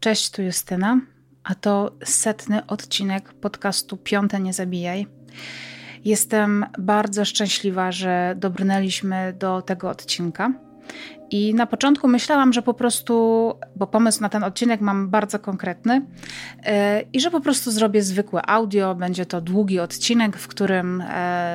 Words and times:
Cześć, 0.00 0.30
tu 0.30 0.42
Justyna, 0.42 1.00
a 1.44 1.54
to 1.54 1.92
setny 2.04 2.66
odcinek 2.66 3.32
podcastu 3.32 3.96
Piąte 3.96 4.40
Nie 4.40 4.52
Zabijaj. 4.52 5.06
Jestem 6.04 6.66
bardzo 6.78 7.24
szczęśliwa, 7.24 7.92
że 7.92 8.34
dobrnęliśmy 8.36 9.34
do 9.38 9.62
tego 9.62 9.90
odcinka. 9.90 10.52
I 11.30 11.54
na 11.54 11.66
początku 11.66 12.08
myślałam, 12.08 12.52
że 12.52 12.62
po 12.62 12.74
prostu, 12.74 13.52
bo 13.76 13.86
pomysł 13.86 14.22
na 14.22 14.28
ten 14.28 14.44
odcinek 14.44 14.80
mam 14.80 15.08
bardzo 15.08 15.38
konkretny, 15.38 15.94
yy, 15.94 16.72
i 17.12 17.20
że 17.20 17.30
po 17.30 17.40
prostu 17.40 17.70
zrobię 17.70 18.02
zwykłe 18.02 18.46
audio. 18.46 18.94
Będzie 18.94 19.26
to 19.26 19.40
długi 19.40 19.80
odcinek, 19.80 20.36
w 20.36 20.48
którym 20.48 21.02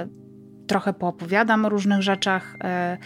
yy, 0.08 0.68
trochę 0.68 0.94
poopowiadam 0.94 1.66
o 1.66 1.70
różnych 1.70 2.02
rzeczach. 2.02 2.58
Yy, 2.64 2.98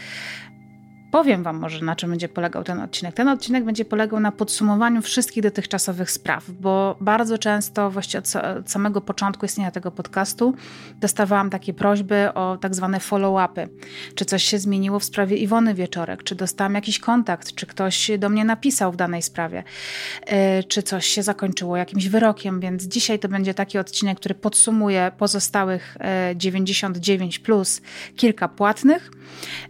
Powiem 1.17 1.43
Wam 1.43 1.57
może, 1.57 1.85
na 1.85 1.95
czym 1.95 2.09
będzie 2.09 2.29
polegał 2.29 2.63
ten 2.63 2.79
odcinek. 2.79 3.15
Ten 3.15 3.27
odcinek 3.27 3.63
będzie 3.63 3.85
polegał 3.85 4.19
na 4.19 4.31
podsumowaniu 4.31 5.01
wszystkich 5.01 5.43
dotychczasowych 5.43 6.11
spraw, 6.11 6.51
bo 6.51 6.97
bardzo 7.01 7.37
często, 7.37 7.91
właściwie 7.91 8.19
od 8.59 8.71
samego 8.71 9.01
początku 9.01 9.45
istnienia 9.45 9.71
tego 9.71 9.91
podcastu, 9.91 10.53
dostawałam 10.99 11.49
takie 11.49 11.73
prośby 11.73 12.33
o 12.33 12.57
tak 12.57 12.75
zwane 12.75 12.99
follow-upy. 12.99 13.67
Czy 14.15 14.25
coś 14.25 14.43
się 14.43 14.59
zmieniło 14.59 14.99
w 14.99 15.03
sprawie 15.03 15.37
Iwony 15.37 15.73
Wieczorek, 15.73 16.23
czy 16.23 16.35
dostałam 16.35 16.75
jakiś 16.75 16.99
kontakt, 16.99 17.55
czy 17.55 17.65
ktoś 17.65 18.11
do 18.19 18.29
mnie 18.29 18.45
napisał 18.45 18.91
w 18.91 18.95
danej 18.95 19.21
sprawie, 19.21 19.63
e, 20.25 20.63
czy 20.63 20.83
coś 20.83 21.05
się 21.05 21.23
zakończyło 21.23 21.77
jakimś 21.77 22.07
wyrokiem, 22.07 22.59
więc 22.59 22.83
dzisiaj 22.83 23.19
to 23.19 23.27
będzie 23.27 23.53
taki 23.53 23.77
odcinek, 23.77 24.19
który 24.19 24.35
podsumuje 24.35 25.11
pozostałych 25.17 25.97
99 26.35 27.37
e, 27.37 27.39
plus 27.39 27.81
kilka 28.15 28.47
płatnych. 28.47 29.11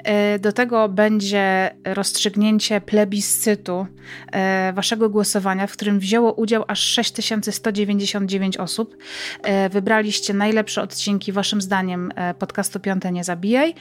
E, 0.04 0.40
do 0.40 0.52
tego 0.52 0.90
będzie 0.90 1.37
będzie 1.38 1.76
rozstrzygnięcie 1.94 2.82
plebiscytu 2.82 3.88
e, 4.32 4.74
waszego 4.74 5.10
głosowania, 5.10 5.68
w 5.68 5.72
którym 5.72 6.00
wzięło 6.00 6.34
udział 6.34 6.64
aż 6.68 6.80
6199 6.80 8.58
osób. 8.58 8.98
E, 9.44 9.70
wybraliście 9.70 10.34
najlepsze 10.34 10.82
odcinki, 10.82 11.32
waszym 11.32 11.62
zdaniem, 11.62 12.12
e, 12.16 12.34
podcastu 12.34 12.80
Piąte 12.80 13.12
Nie 13.12 13.24
Zabijaj. 13.24 13.74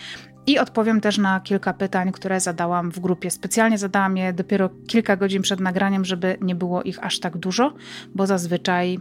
I 0.47 0.59
odpowiem 0.59 1.01
też 1.01 1.19
na 1.19 1.41
kilka 1.41 1.73
pytań, 1.73 2.13
które 2.13 2.41
zadałam 2.41 2.91
w 2.91 3.01
grupie. 3.01 3.31
Specjalnie 3.31 3.79
zadałam 3.79 4.17
je 4.17 4.33
dopiero 4.33 4.71
kilka 4.89 5.17
godzin 5.17 5.43
przed 5.43 5.61
nagraniem, 5.61 6.05
żeby 6.05 6.37
nie 6.41 6.55
było 6.55 6.83
ich 6.83 7.05
aż 7.05 7.21
tak 7.21 7.37
dużo, 7.37 7.75
bo 8.15 8.27
zazwyczaj 8.27 8.99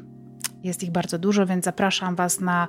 jest 0.64 0.84
ich 0.84 0.92
bardzo 0.92 1.20
dużo, 1.20 1.46
więc 1.46 1.66
zapraszam 1.66 2.16
Was 2.16 2.40
na 2.40 2.68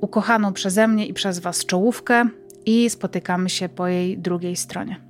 ukochaną 0.00 0.52
przeze 0.52 0.88
mnie 0.88 1.06
i 1.06 1.14
przez 1.14 1.38
Was 1.38 1.66
czołówkę 1.66 2.28
i 2.66 2.90
spotykamy 2.90 3.50
się 3.50 3.68
po 3.68 3.88
jej 3.88 4.18
drugiej 4.18 4.56
stronie. 4.56 5.07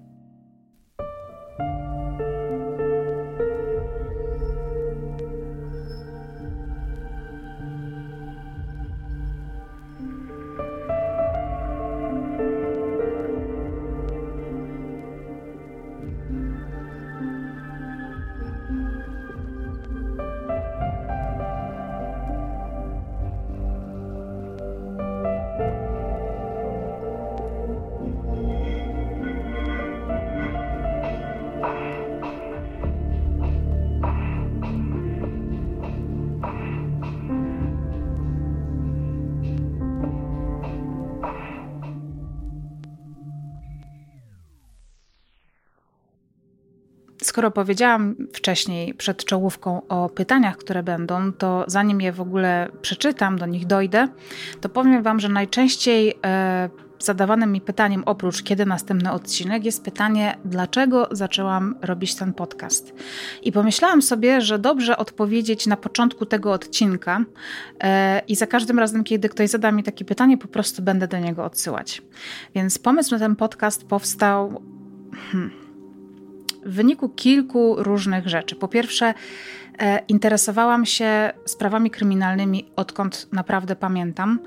Skoro 47.39 47.51
powiedziałam 47.51 48.17
wcześniej 48.33 48.95
przed 48.95 49.25
czołówką 49.25 49.83
o 49.89 50.09
pytaniach, 50.09 50.57
które 50.57 50.83
będą, 50.83 51.33
to 51.33 51.65
zanim 51.67 52.01
je 52.01 52.13
w 52.13 52.21
ogóle 52.21 52.69
przeczytam, 52.83 53.39
do 53.39 53.47
nich 53.47 53.67
dojdę, 53.67 54.09
to 54.61 54.69
powiem 54.69 55.03
Wam, 55.03 55.21
że 55.21 55.29
najczęściej 55.29 56.19
e, 56.27 56.71
zadawanym 56.99 57.53
mi 57.53 57.61
pytaniem, 57.61 58.03
oprócz 58.07 58.43
kiedy 58.43 58.67
następny 58.67 59.13
odcinek, 59.13 59.65
jest 59.65 59.85
pytanie, 59.85 60.37
dlaczego 60.45 61.09
zaczęłam 61.11 61.75
robić 61.83 62.15
ten 62.15 62.33
podcast. 62.33 62.95
I 63.43 63.53
pomyślałam 63.53 64.03
sobie, 64.03 64.41
że 64.41 64.59
dobrze 64.59 64.97
odpowiedzieć 64.97 65.67
na 65.67 65.77
początku 65.77 66.27
tego 66.27 66.53
odcinka 66.53 67.25
e, 67.81 68.23
i 68.29 68.37
za 68.37 68.47
każdym 68.47 68.79
razem, 68.79 69.05
kiedy 69.05 69.29
ktoś 69.29 69.51
zada 69.51 69.73
mi 69.73 69.83
takie 69.83 70.05
pytanie, 70.05 70.39
po 70.39 70.49
prostu 70.49 70.83
będę 70.83 71.09
do 71.09 71.19
niego 71.19 71.45
odsyłać. 71.45 72.03
Więc 72.55 72.79
pomysł 72.79 73.11
na 73.11 73.19
ten 73.19 73.37
podcast 73.37 73.85
powstał. 73.85 74.63
Hmm, 75.33 75.68
w 76.67 76.75
wyniku 76.75 77.09
kilku 77.09 77.77
różnych 77.79 78.29
rzeczy. 78.29 78.57
Po 78.57 78.69
pierwsze, 78.69 79.15
e, 79.79 79.99
interesowałam 80.09 80.87
się 80.87 81.33
sprawami 81.45 81.91
kryminalnymi 81.91 82.71
odkąd 82.77 83.29
naprawdę 83.33 83.77
pamiętam. 83.77 84.39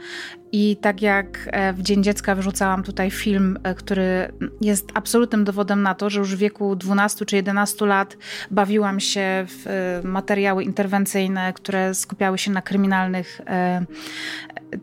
I 0.51 0.77
tak 0.81 1.01
jak 1.01 1.49
e, 1.51 1.73
w 1.73 1.81
Dzień 1.81 2.03
Dziecka 2.03 2.35
wyrzucałam 2.35 2.83
tutaj 2.83 3.11
film, 3.11 3.59
e, 3.63 3.75
który 3.75 4.33
jest 4.61 4.91
absolutnym 4.93 5.43
dowodem 5.43 5.81
na 5.81 5.95
to, 5.95 6.09
że 6.09 6.19
już 6.19 6.35
w 6.35 6.39
wieku 6.39 6.75
12 6.75 7.25
czy 7.25 7.35
11 7.35 7.85
lat 7.85 8.17
bawiłam 8.51 8.99
się 8.99 9.45
w 9.47 9.99
materiały 10.03 10.63
interwencyjne, 10.63 11.53
które 11.53 11.93
skupiały 11.93 12.37
się 12.37 12.51
na 12.51 12.61
kryminalnych 12.61 13.41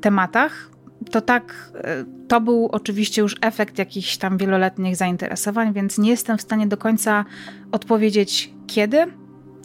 tematach 0.00 0.71
to 1.09 1.21
tak, 1.21 1.73
e, 1.75 2.05
to 2.29 2.41
był 2.41 2.69
oczywiście 2.73 3.23
już 3.23 3.37
efekt 3.41 3.79
jakichś 3.79 4.17
tam 4.17 4.39
wieloletnich 4.39 4.97
zainteresowań, 4.97 5.73
więc 5.73 5.99
nie 5.99 6.11
jestem 6.11 6.39
w 6.39 6.43
stanie 6.43 6.67
do 6.67 6.77
końca 6.77 7.25
odpowiedzieć 7.73 8.53
kiedy, 8.67 9.07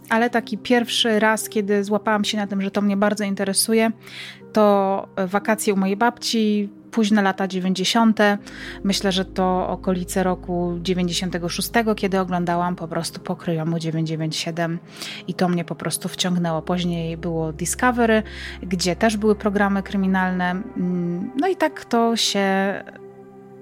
ale 0.09 0.29
taki 0.29 0.57
pierwszy 0.57 1.19
raz, 1.19 1.49
kiedy 1.49 1.83
złapałam 1.83 2.25
się 2.25 2.37
na 2.37 2.47
tym, 2.47 2.61
że 2.61 2.71
to 2.71 2.81
mnie 2.81 2.97
bardzo 2.97 3.23
interesuje, 3.23 3.91
to 4.53 5.07
wakacje 5.27 5.73
u 5.73 5.77
mojej 5.77 5.97
babci, 5.97 6.69
późne 6.93 7.21
lata 7.21 7.47
90. 7.47 8.19
Myślę, 8.83 9.11
że 9.11 9.25
to 9.25 9.69
okolice 9.69 10.23
roku 10.23 10.77
96, 10.81 11.69
kiedy 11.95 12.19
oglądałam 12.19 12.75
po 12.75 12.87
prostu 12.87 13.19
pokryjomu 13.19 13.79
997 13.79 14.79
i 15.27 15.33
to 15.33 15.49
mnie 15.49 15.65
po 15.65 15.75
prostu 15.75 16.09
wciągnęło. 16.09 16.61
Później 16.61 17.17
było 17.17 17.53
Discovery, 17.53 18.23
gdzie 18.61 18.95
też 18.95 19.17
były 19.17 19.35
programy 19.35 19.83
kryminalne. 19.83 20.51
Mm, 20.51 21.31
no 21.39 21.47
i 21.47 21.55
tak 21.55 21.85
to 21.85 22.15
się 22.15 22.43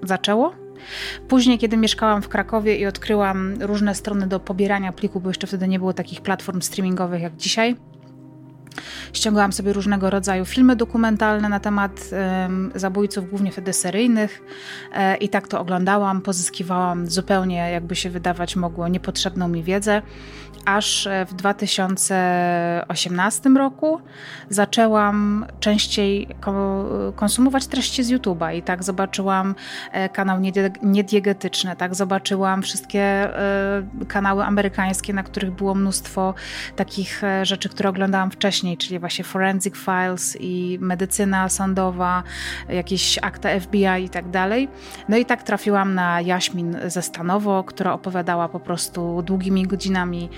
zaczęło. 0.02 0.52
Później, 1.28 1.58
kiedy 1.58 1.76
mieszkałam 1.76 2.22
w 2.22 2.28
Krakowie 2.28 2.76
i 2.76 2.86
odkryłam 2.86 3.54
różne 3.60 3.94
strony 3.94 4.26
do 4.26 4.40
pobierania 4.40 4.92
pliku, 4.92 5.20
bo 5.20 5.30
jeszcze 5.30 5.46
wtedy 5.46 5.68
nie 5.68 5.78
było 5.78 5.92
takich 5.92 6.20
platform 6.20 6.60
streamingowych 6.60 7.22
jak 7.22 7.36
dzisiaj, 7.36 7.76
Ściągałam 9.12 9.52
sobie 9.52 9.72
różnego 9.72 10.10
rodzaju 10.10 10.44
filmy 10.44 10.76
dokumentalne 10.76 11.48
na 11.48 11.60
temat 11.60 12.10
um, 12.42 12.72
zabójców, 12.74 13.30
głównie 13.30 13.52
wtedy 13.52 13.72
seryjnych 13.72 14.42
e, 14.92 15.16
i 15.16 15.28
tak 15.28 15.48
to 15.48 15.60
oglądałam, 15.60 16.22
pozyskiwałam 16.22 17.10
zupełnie, 17.10 17.56
jakby 17.56 17.96
się 17.96 18.10
wydawać 18.10 18.56
mogło, 18.56 18.88
niepotrzebną 18.88 19.48
mi 19.48 19.62
wiedzę 19.62 20.02
aż 20.64 21.06
e, 21.06 21.26
w 21.26 21.34
2018 21.34 23.50
roku 23.50 24.00
zaczęłam 24.48 25.46
częściej 25.60 26.28
konsumować 27.16 27.66
treści 27.66 28.02
z 28.02 28.10
YouTube'a 28.10 28.56
i 28.56 28.62
tak 28.62 28.84
zobaczyłam 28.84 29.54
e, 29.92 30.08
kanał 30.08 30.38
Niediegetyczny, 30.82 31.76
tak 31.76 31.94
zobaczyłam 31.94 32.62
wszystkie 32.62 33.00
e, 33.00 33.82
kanały 34.08 34.44
amerykańskie, 34.44 35.12
na 35.12 35.22
których 35.22 35.50
było 35.50 35.74
mnóstwo 35.74 36.34
takich 36.76 37.22
rzeczy, 37.42 37.68
które 37.68 37.88
oglądałam 37.88 38.30
wcześniej, 38.30 38.76
czyli 38.76 38.98
właśnie 38.98 39.24
Forensic 39.24 39.76
Files 39.76 40.36
i 40.40 40.78
medycyna 40.80 41.48
sądowa, 41.48 42.22
jakieś 42.68 43.18
akta 43.22 43.60
FBI 43.60 44.04
i 44.04 44.08
tak 44.08 44.30
dalej. 44.30 44.68
No 45.08 45.16
i 45.16 45.24
tak 45.24 45.42
trafiłam 45.42 45.94
na 45.94 46.20
Jaśmin 46.20 46.76
ze 46.86 47.02
Stanowo, 47.02 47.64
która 47.64 47.92
opowiadała 47.92 48.48
po 48.48 48.60
prostu 48.60 49.22
długimi 49.22 49.66
godzinami 49.66 50.30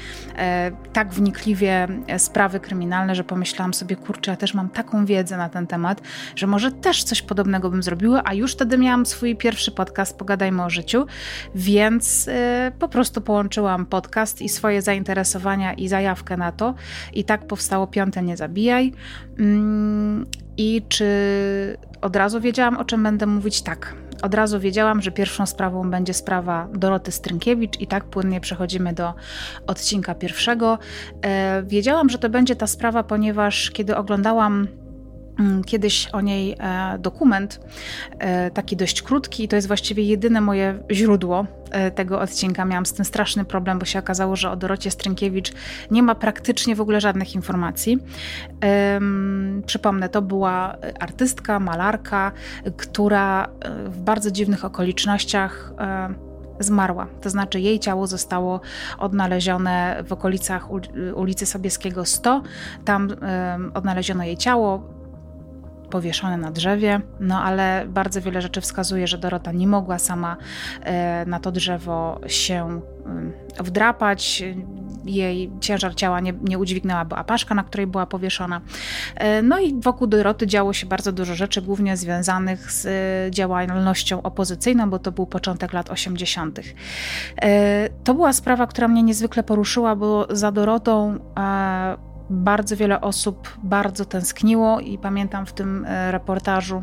tak 0.93 1.15
wnikliwie 1.15 1.89
e, 2.07 2.19
sprawy 2.19 2.61
kryminalne, 2.61 3.15
że 3.15 3.25
pomyślałam 3.25 3.75
sobie, 3.75 3.97
kurczę, 3.97 4.31
ja 4.31 4.37
też 4.37 4.55
mam 4.55 4.69
taką 4.69 5.07
wiedzę 5.07 5.37
na 5.37 5.49
ten 5.49 5.67
temat, 5.67 6.03
że 6.37 6.47
może 6.47 6.73
też 6.73 7.05
coś 7.05 7.23
podobnego 7.23 7.71
bym 7.71 7.83
zrobiła, 7.83 8.23
a 8.25 8.35
już 8.35 8.53
wtedy 8.53 8.79
miałam 8.79 9.07
swój 9.07 9.37
pierwszy 9.37 9.73
podcast 9.73 10.19
Pogadajmy 10.19 10.65
o 10.65 10.71
życiu, 10.71 11.07
więc 11.55 12.29
e, 12.29 12.73
po 12.79 12.89
prostu 12.89 13.21
połączyłam 13.21 13.87
podcast 13.87 14.43
i 14.43 14.49
swoje 14.49 14.83
zainteresowania 14.83 15.73
i 15.73 15.89
zajawkę 15.89 16.37
na 16.37 16.53
to 16.53 16.75
i 17.13 17.25
tak 17.25 17.47
powstało 17.47 17.87
Piąte 17.87 18.23
Nie 18.23 18.37
Zabijaj. 18.37 18.93
Mm, 19.39 20.27
I 20.57 20.83
czy 20.89 21.07
od 22.01 22.17
razu 22.17 22.41
wiedziałam, 22.41 22.77
o 22.77 22.85
czym 22.85 23.03
będę 23.03 23.27
mówić? 23.27 23.63
Tak 23.63 23.95
od 24.25 24.35
razu 24.35 24.61
wiedziałam, 24.61 25.03
że 25.03 25.11
pierwszą 25.11 25.47
sprawą 25.47 25.91
będzie 25.91 26.15
sprawa 26.15 26.69
Doroty 26.75 27.13
Strynkiewicz 27.13 27.81
i 27.81 27.87
tak 27.87 28.05
płynnie 28.05 28.41
przechodzimy 28.41 28.93
do 28.93 29.15
odcinka 29.67 30.15
pierwszego. 30.15 30.79
E, 31.23 31.63
wiedziałam, 31.67 32.09
że 32.09 32.19
to 32.19 32.29
będzie 32.29 32.57
ta 32.57 32.67
sprawa, 32.67 33.03
ponieważ 33.03 33.71
kiedy 33.71 33.97
oglądałam 33.97 34.69
kiedyś 35.67 36.09
o 36.13 36.21
niej 36.21 36.57
e, 36.59 36.99
dokument, 36.99 37.61
e, 38.19 38.51
taki 38.51 38.77
dość 38.77 39.03
krótki, 39.03 39.45
i 39.45 39.49
to 39.49 39.57
jest 39.57 39.69
właściwie 39.69 40.03
jedyne 40.03 40.41
moje 40.41 40.79
źródło 40.91 41.47
e, 41.71 41.91
tego 41.91 42.21
odcinka. 42.21 42.65
Miałam 42.65 42.87
z 42.87 42.93
tym 42.93 43.05
straszny 43.05 43.45
problem, 43.45 43.79
bo 43.79 43.85
się 43.85 43.99
okazało, 43.99 44.37
że 44.37 44.51
o 44.51 44.57
Dorocie 44.57 44.91
Strynkiewicz 44.91 45.53
nie 45.91 46.03
ma 46.03 46.15
praktycznie 46.15 46.77
w 46.77 46.81
ogóle 46.81 47.01
żadnych 47.01 47.35
informacji. 47.35 47.99
Przypomnę, 49.67 50.09
to 50.09 50.23
była 50.23 50.77
artystka, 51.01 51.61
malarka, 51.61 52.33
która 52.77 53.49
w 53.87 54.01
bardzo 54.01 54.31
dziwnych 54.31 54.65
okolicznościach 54.65 55.73
zmarła. 56.61 57.07
To 57.21 57.31
znaczy 57.31 57.61
jej 57.61 57.81
ciało 57.81 58.07
zostało 58.07 58.61
odnalezione 58.99 60.05
w 60.07 60.13
okolicach 60.13 60.69
ulicy 61.15 61.47
Sobieskiego 61.47 62.05
100. 62.05 62.43
Tam 62.85 63.09
odnaleziono 63.75 64.25
jej 64.25 64.37
ciało 64.37 64.94
powieszone 65.95 66.37
na 66.37 66.51
drzewie, 66.51 67.01
no 67.21 67.43
ale 67.43 67.87
bardzo 67.89 68.21
wiele 68.21 68.43
rzeczy 68.43 68.61
wskazuje, 68.61 69.07
że 69.07 69.19
Dorota 69.19 69.53
nie 69.53 69.67
mogła 69.67 69.99
sama 69.99 70.37
e, 70.83 71.27
na 71.27 71.41
to 71.41 71.53
drzewo 71.53 72.21
się 72.27 72.81
wdrapać. 73.61 74.45
Jej 75.05 75.51
ciężar 75.61 75.95
ciała 75.95 76.21
nie, 76.21 76.33
nie 76.43 76.59
udźwignęła 76.59 77.05
była 77.05 77.25
paszka, 77.25 77.55
na 77.55 77.65
której 77.65 77.87
była 77.87 78.07
powieszona. 78.07 78.61
E, 79.17 79.43
no 79.43 79.59
i 79.59 79.81
wokół 79.81 80.07
Doroty 80.07 80.47
działo 80.47 80.73
się 80.73 80.87
bardzo 80.87 81.13
dużo 81.13 81.35
rzeczy, 81.35 81.63
głównie 81.63 81.97
związanych 81.97 82.73
z 82.73 82.87
e, 82.87 83.31
działalnością 83.31 84.23
opozycyjną, 84.23 84.91
bo 84.91 84.99
to 84.99 85.13
był 85.13 85.27
początek 85.27 85.73
lat 85.73 85.91
80. 85.91 86.61
To 88.05 88.15
była 88.15 88.33
sprawa, 88.33 88.67
która 88.67 88.89
mnie 88.89 89.03
niezwykle 89.03 89.43
poruszyła, 89.43 89.97
bo 89.97 90.27
za 90.31 90.53
Dorotą 90.53 91.19
bardzo 92.31 92.77
wiele 92.77 93.01
osób 93.01 93.49
bardzo 93.63 94.05
tęskniło 94.05 94.81
i 94.81 94.99
pamiętam 94.99 95.47
w 95.47 95.53
tym 95.53 95.85
e, 95.85 96.13
reportażu 96.13 96.83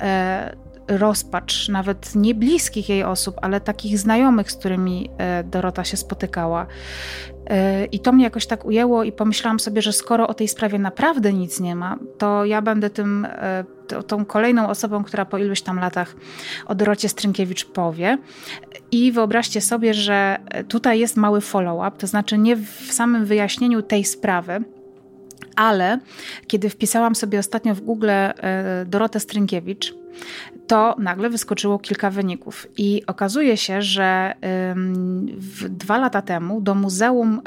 e, 0.00 0.56
rozpacz, 0.88 1.68
nawet 1.68 2.14
nie 2.14 2.34
bliskich 2.34 2.88
jej 2.88 3.04
osób, 3.04 3.36
ale 3.42 3.60
takich 3.60 3.98
znajomych, 3.98 4.52
z 4.52 4.56
którymi 4.56 5.10
e, 5.18 5.44
Dorota 5.44 5.84
się 5.84 5.96
spotykała. 5.96 6.66
I 7.92 8.00
to 8.00 8.12
mnie 8.12 8.24
jakoś 8.24 8.46
tak 8.46 8.64
ujęło 8.64 9.04
i 9.04 9.12
pomyślałam 9.12 9.60
sobie, 9.60 9.82
że 9.82 9.92
skoro 9.92 10.28
o 10.28 10.34
tej 10.34 10.48
sprawie 10.48 10.78
naprawdę 10.78 11.32
nic 11.32 11.60
nie 11.60 11.76
ma, 11.76 11.98
to 12.18 12.44
ja 12.44 12.62
będę 12.62 12.90
tym, 12.90 13.26
tą 14.06 14.24
kolejną 14.24 14.68
osobą, 14.68 15.04
która 15.04 15.24
po 15.24 15.38
iluś 15.38 15.62
tam 15.62 15.78
latach 15.78 16.16
o 16.66 16.74
Dorocie 16.74 17.08
Strynkiewicz 17.08 17.64
powie. 17.64 18.18
I 18.92 19.12
wyobraźcie 19.12 19.60
sobie, 19.60 19.94
że 19.94 20.38
tutaj 20.68 21.00
jest 21.00 21.16
mały 21.16 21.40
follow-up, 21.40 21.98
to 21.98 22.06
znaczy 22.06 22.38
nie 22.38 22.56
w 22.56 22.88
samym 22.90 23.24
wyjaśnieniu 23.24 23.82
tej 23.82 24.04
sprawy, 24.04 24.64
ale 25.56 25.98
kiedy 26.46 26.70
wpisałam 26.70 27.14
sobie 27.14 27.38
ostatnio 27.38 27.74
w 27.74 27.80
Google 27.80 28.10
e, 28.10 28.34
Dorotę 28.86 29.20
Strynkiewicz, 29.20 29.94
to 30.66 30.94
nagle 30.98 31.30
wyskoczyło 31.30 31.78
kilka 31.78 32.10
wyników. 32.10 32.66
I 32.76 33.02
okazuje 33.06 33.56
się, 33.56 33.82
że 33.82 34.34
dwa 35.68 35.98
lata 35.98 36.22
temu 36.22 36.60
do 36.60 36.74
Muzeum 36.74 37.40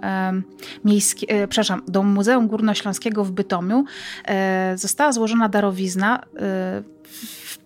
Miejskie, 0.85 1.27
e, 1.29 1.47
przepraszam, 1.47 1.81
do 1.87 2.03
Muzeum 2.03 2.47
Górnośląskiego 2.47 3.23
w 3.23 3.31
Bytomiu 3.31 3.85
e, 4.25 4.73
została 4.77 5.11
złożona 5.11 5.49
darowizna 5.49 6.23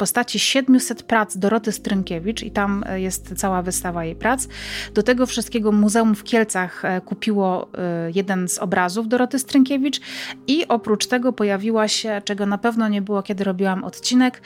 postaci 0.01 0.39
700 0.39 1.03
prac 1.03 1.37
Doroty 1.37 1.71
Strynkiewicz 1.71 2.43
i 2.43 2.51
tam 2.51 2.83
e, 2.87 3.01
jest 3.01 3.33
cała 3.35 3.61
wystawa 3.61 4.05
jej 4.05 4.15
prac. 4.15 4.47
Do 4.93 5.03
tego 5.03 5.25
wszystkiego 5.25 5.71
Muzeum 5.71 6.15
w 6.15 6.23
Kielcach 6.23 6.85
e, 6.85 7.01
kupiło 7.01 7.67
e, 7.77 8.11
jeden 8.15 8.47
z 8.49 8.57
obrazów 8.57 9.07
Doroty 9.07 9.39
Strynkiewicz 9.39 10.01
i 10.47 10.67
oprócz 10.67 11.07
tego 11.07 11.33
pojawiła 11.33 11.87
się, 11.87 12.21
czego 12.25 12.45
na 12.45 12.57
pewno 12.57 12.87
nie 12.87 13.01
było, 13.01 13.23
kiedy 13.23 13.43
robiłam 13.43 13.83
odcinek, 13.83 14.41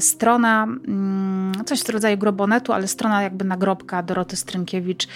strona, 0.00 0.64
mm, 0.64 1.52
coś 1.66 1.82
w 1.82 1.88
rodzaju 1.88 2.18
grobonetu, 2.18 2.72
ale 2.72 2.88
strona 2.88 3.22
jakby 3.22 3.44
nagrobka 3.44 4.02
Doroty 4.02 4.36
Strynkiewicz 4.36 5.08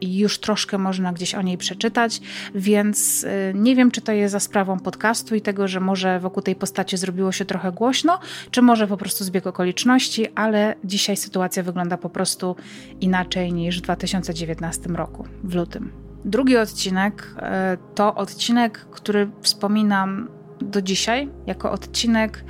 i 0.00 0.18
już 0.18 0.38
troszkę 0.38 0.78
można 0.78 1.12
gdzieś 1.12 1.34
o 1.34 1.42
niej 1.42 1.58
przeczytać, 1.58 2.20
więc 2.54 3.26
nie 3.54 3.76
wiem, 3.76 3.90
czy 3.90 4.00
to 4.00 4.12
jest 4.12 4.32
za 4.32 4.40
sprawą 4.40 4.78
podcastu 4.78 5.34
i 5.34 5.40
tego, 5.40 5.68
że 5.68 5.80
może 5.80 6.20
wokół 6.20 6.42
tej 6.42 6.56
postaci 6.56 6.96
zrobiło 6.96 7.32
się 7.32 7.44
trochę 7.44 7.72
głośno, 7.72 8.18
czy 8.50 8.62
może 8.62 8.86
po 8.86 8.96
prostu 9.04 9.24
zbieg 9.24 9.46
okoliczności, 9.46 10.26
ale 10.34 10.74
dzisiaj 10.84 11.16
sytuacja 11.16 11.62
wygląda 11.62 11.96
po 11.96 12.10
prostu 12.10 12.56
inaczej 13.00 13.52
niż 13.52 13.78
w 13.78 13.82
2019 13.82 14.88
roku, 14.88 15.26
w 15.44 15.54
lutym. 15.54 15.92
Drugi 16.24 16.56
odcinek 16.56 17.34
e, 17.38 17.76
to 17.94 18.14
odcinek, 18.14 18.78
który 18.90 19.30
wspominam 19.42 20.28
do 20.60 20.82
dzisiaj 20.82 21.28
jako 21.46 21.72
odcinek 21.72 22.44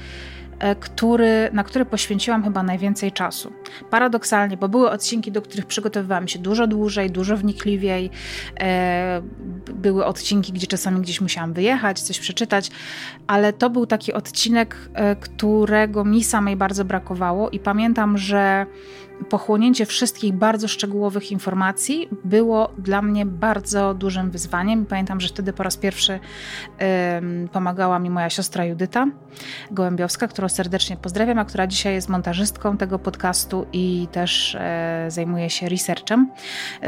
który, 0.80 1.50
na 1.52 1.64
który 1.64 1.84
poświęciłam 1.84 2.44
chyba 2.44 2.62
najwięcej 2.62 3.12
czasu. 3.12 3.52
Paradoksalnie, 3.90 4.56
bo 4.56 4.68
były 4.68 4.90
odcinki, 4.90 5.32
do 5.32 5.42
których 5.42 5.66
przygotowywałam 5.66 6.28
się 6.28 6.38
dużo 6.38 6.66
dłużej, 6.66 7.10
dużo 7.10 7.36
wnikliwiej. 7.36 8.10
E, 8.60 9.22
były 9.74 10.04
odcinki, 10.04 10.52
gdzie 10.52 10.66
czasami 10.66 11.00
gdzieś 11.00 11.20
musiałam 11.20 11.52
wyjechać, 11.52 12.00
coś 12.00 12.18
przeczytać, 12.18 12.70
ale 13.26 13.52
to 13.52 13.70
był 13.70 13.86
taki 13.86 14.12
odcinek, 14.12 14.76
e, 14.94 15.16
którego 15.16 16.04
mi 16.04 16.24
samej 16.24 16.56
bardzo 16.56 16.84
brakowało 16.84 17.50
i 17.50 17.58
pamiętam, 17.60 18.18
że 18.18 18.66
pochłonięcie 19.28 19.86
wszystkich 19.86 20.32
bardzo 20.32 20.68
szczegółowych 20.68 21.32
informacji 21.32 22.08
było 22.24 22.72
dla 22.78 23.02
mnie 23.02 23.26
bardzo 23.26 23.94
dużym 23.94 24.30
wyzwaniem. 24.30 24.86
Pamiętam, 24.86 25.20
że 25.20 25.28
wtedy 25.28 25.52
po 25.52 25.62
raz 25.62 25.76
pierwszy 25.76 26.20
pomagała 27.52 27.98
mi 27.98 28.10
moja 28.10 28.30
siostra 28.30 28.64
Judyta 28.64 29.06
Gołębiowska, 29.70 30.28
którą 30.28 30.48
serdecznie 30.48 30.96
pozdrawiam, 30.96 31.38
a 31.38 31.44
która 31.44 31.66
dzisiaj 31.66 31.94
jest 31.94 32.08
montażystką 32.08 32.76
tego 32.76 32.98
podcastu 32.98 33.66
i 33.72 34.08
też 34.12 34.54
e, 34.60 35.06
zajmuje 35.08 35.50
się 35.50 35.68
researchem. 35.68 36.30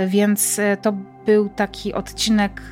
Więc 0.06 0.58
e, 0.58 0.76
to 0.76 0.92
był 1.26 1.48
taki 1.48 1.94
odcinek 1.94 2.62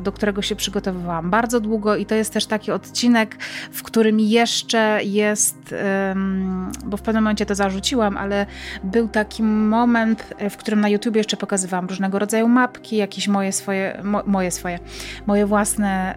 do 0.00 0.12
którego 0.12 0.42
się 0.42 0.56
przygotowywałam 0.56 1.30
bardzo 1.30 1.60
długo 1.60 1.96
i 1.96 2.06
to 2.06 2.14
jest 2.14 2.32
też 2.32 2.46
taki 2.46 2.72
odcinek, 2.72 3.36
w 3.72 3.82
którym 3.82 4.20
jeszcze 4.20 5.00
jest, 5.04 5.74
bo 6.84 6.96
w 6.96 7.02
pewnym 7.02 7.24
momencie 7.24 7.46
to 7.46 7.54
zarzuciłam, 7.54 8.16
ale 8.16 8.46
był 8.84 9.08
taki 9.08 9.42
moment, 9.42 10.34
w 10.50 10.56
którym 10.56 10.80
na 10.80 10.88
YouTube 10.88 11.16
jeszcze 11.16 11.36
pokazywałam 11.36 11.86
różnego 11.86 12.18
rodzaju 12.18 12.48
mapki, 12.48 12.96
jakieś 12.96 13.28
moje 13.28 13.52
swoje, 13.52 14.00
mo, 14.04 14.22
moje 14.26 14.50
swoje, 14.50 14.78
moje 15.26 15.46
własne 15.46 16.14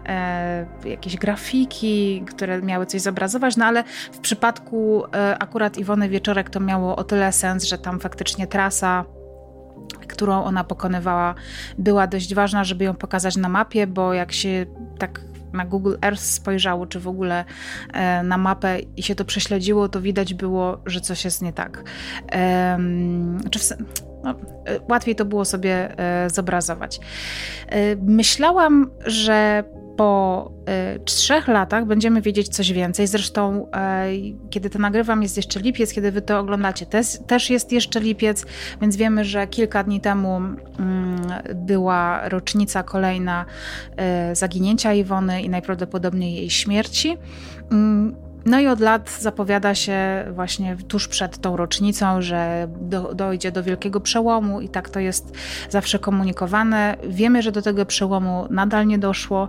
e, 0.84 0.88
jakieś 0.88 1.16
grafiki, 1.16 2.24
które 2.26 2.62
miały 2.62 2.86
coś 2.86 3.00
zobrazować, 3.00 3.56
no 3.56 3.64
ale 3.64 3.84
w 4.12 4.18
przypadku 4.18 5.04
e, 5.14 5.38
akurat 5.38 5.78
Iwony 5.78 6.08
Wieczorek 6.08 6.50
to 6.50 6.60
miało 6.60 6.96
o 6.96 7.04
tyle 7.04 7.32
sens, 7.32 7.64
że 7.64 7.78
tam 7.78 8.00
faktycznie 8.00 8.46
trasa 8.46 9.04
którą 10.20 10.44
ona 10.44 10.64
pokonywała, 10.64 11.34
była 11.78 12.06
dość 12.06 12.34
ważna, 12.34 12.64
żeby 12.64 12.84
ją 12.84 12.94
pokazać 12.94 13.36
na 13.36 13.48
mapie, 13.48 13.86
bo 13.86 14.14
jak 14.14 14.32
się 14.32 14.66
tak 14.98 15.20
na 15.52 15.64
Google 15.64 15.94
Earth 16.02 16.22
spojrzało, 16.22 16.86
czy 16.86 17.00
w 17.00 17.08
ogóle 17.08 17.44
e, 17.92 18.22
na 18.22 18.38
mapę 18.38 18.78
i 18.96 19.02
się 19.02 19.14
to 19.14 19.24
prześledziło, 19.24 19.88
to 19.88 20.00
widać 20.00 20.34
było, 20.34 20.80
że 20.86 21.00
coś 21.00 21.24
jest 21.24 21.42
nie 21.42 21.52
tak. 21.52 21.84
Czy 23.50 23.58
w, 23.58 23.72
no, 24.24 24.30
e, 24.30 24.34
łatwiej 24.88 25.14
to 25.16 25.24
było 25.24 25.44
sobie 25.44 25.98
e, 25.98 26.30
zobrazować. 26.30 27.00
Myślałam, 28.02 28.90
że 29.06 29.64
po 30.00 30.50
y, 30.96 31.00
trzech 31.00 31.48
latach 31.48 31.84
będziemy 31.84 32.20
wiedzieć 32.20 32.48
coś 32.48 32.72
więcej. 32.72 33.06
Zresztą, 33.06 33.66
y, 33.66 34.50
kiedy 34.50 34.70
to 34.70 34.78
nagrywam, 34.78 35.22
jest 35.22 35.36
jeszcze 35.36 35.60
lipiec, 35.60 35.92
kiedy 35.92 36.12
wy 36.12 36.22
to 36.22 36.38
oglądacie, 36.38 36.86
też, 37.26 37.50
jest 37.50 37.72
jeszcze 37.72 38.00
lipiec, 38.00 38.46
więc 38.80 38.96
wiemy, 38.96 39.24
że 39.24 39.46
kilka 39.46 39.84
dni 39.84 40.00
temu 40.00 40.40
y, 40.40 41.54
była 41.54 42.28
rocznica 42.28 42.82
kolejna 42.82 43.44
e, 43.96 44.36
zaginięcia 44.36 44.92
Iwony 44.94 45.42
i 45.42 45.48
najprawdopodobniej 45.48 46.34
jej 46.34 46.50
śmierci. 46.50 47.16
No 48.46 48.60
i 48.60 48.66
od 48.66 48.80
lat 48.80 49.10
zapowiada 49.20 49.74
się 49.74 50.24
właśnie 50.34 50.76
tuż 50.88 51.08
przed 51.08 51.38
tą 51.38 51.56
rocznicą, 51.56 52.22
że 52.22 52.68
do, 52.80 53.14
dojdzie 53.14 53.52
do 53.52 53.62
wielkiego 53.62 54.00
przełomu 54.00 54.60
i 54.60 54.68
tak 54.68 54.88
to 54.88 55.00
jest 55.00 55.36
zawsze 55.70 55.98
komunikowane. 55.98 56.96
Wiemy, 57.08 57.42
że 57.42 57.52
do 57.52 57.62
tego 57.62 57.86
przełomu 57.86 58.46
nadal 58.50 58.86
nie 58.86 58.98
doszło. 58.98 59.48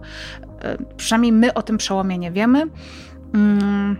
E, 0.61 0.77
przynajmniej 0.97 1.31
my 1.31 1.53
o 1.53 1.61
tym 1.63 1.77
przełomie 1.77 2.17
nie 2.17 2.31
wiemy. 2.31 2.63
Mm, 3.33 3.97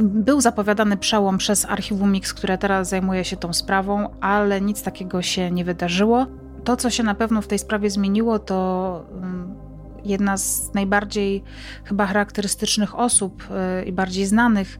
był 0.00 0.40
zapowiadany 0.40 0.96
przełom 0.96 1.38
przez 1.38 1.64
Archiwum 1.64 2.12
Mix, 2.12 2.34
które 2.34 2.58
teraz 2.58 2.88
zajmuje 2.88 3.24
się 3.24 3.36
tą 3.36 3.52
sprawą, 3.52 4.08
ale 4.20 4.60
nic 4.60 4.82
takiego 4.82 5.22
się 5.22 5.50
nie 5.50 5.64
wydarzyło. 5.64 6.26
To, 6.64 6.76
co 6.76 6.90
się 6.90 7.02
na 7.02 7.14
pewno 7.14 7.42
w 7.42 7.46
tej 7.46 7.58
sprawie 7.58 7.90
zmieniło, 7.90 8.38
to 8.38 9.04
mm, 9.12 9.67
jedna 10.04 10.36
z 10.36 10.74
najbardziej 10.74 11.44
chyba 11.84 12.06
charakterystycznych 12.06 12.98
osób 12.98 13.44
y, 13.80 13.84
i 13.84 13.92
bardziej 13.92 14.26
znanych 14.26 14.78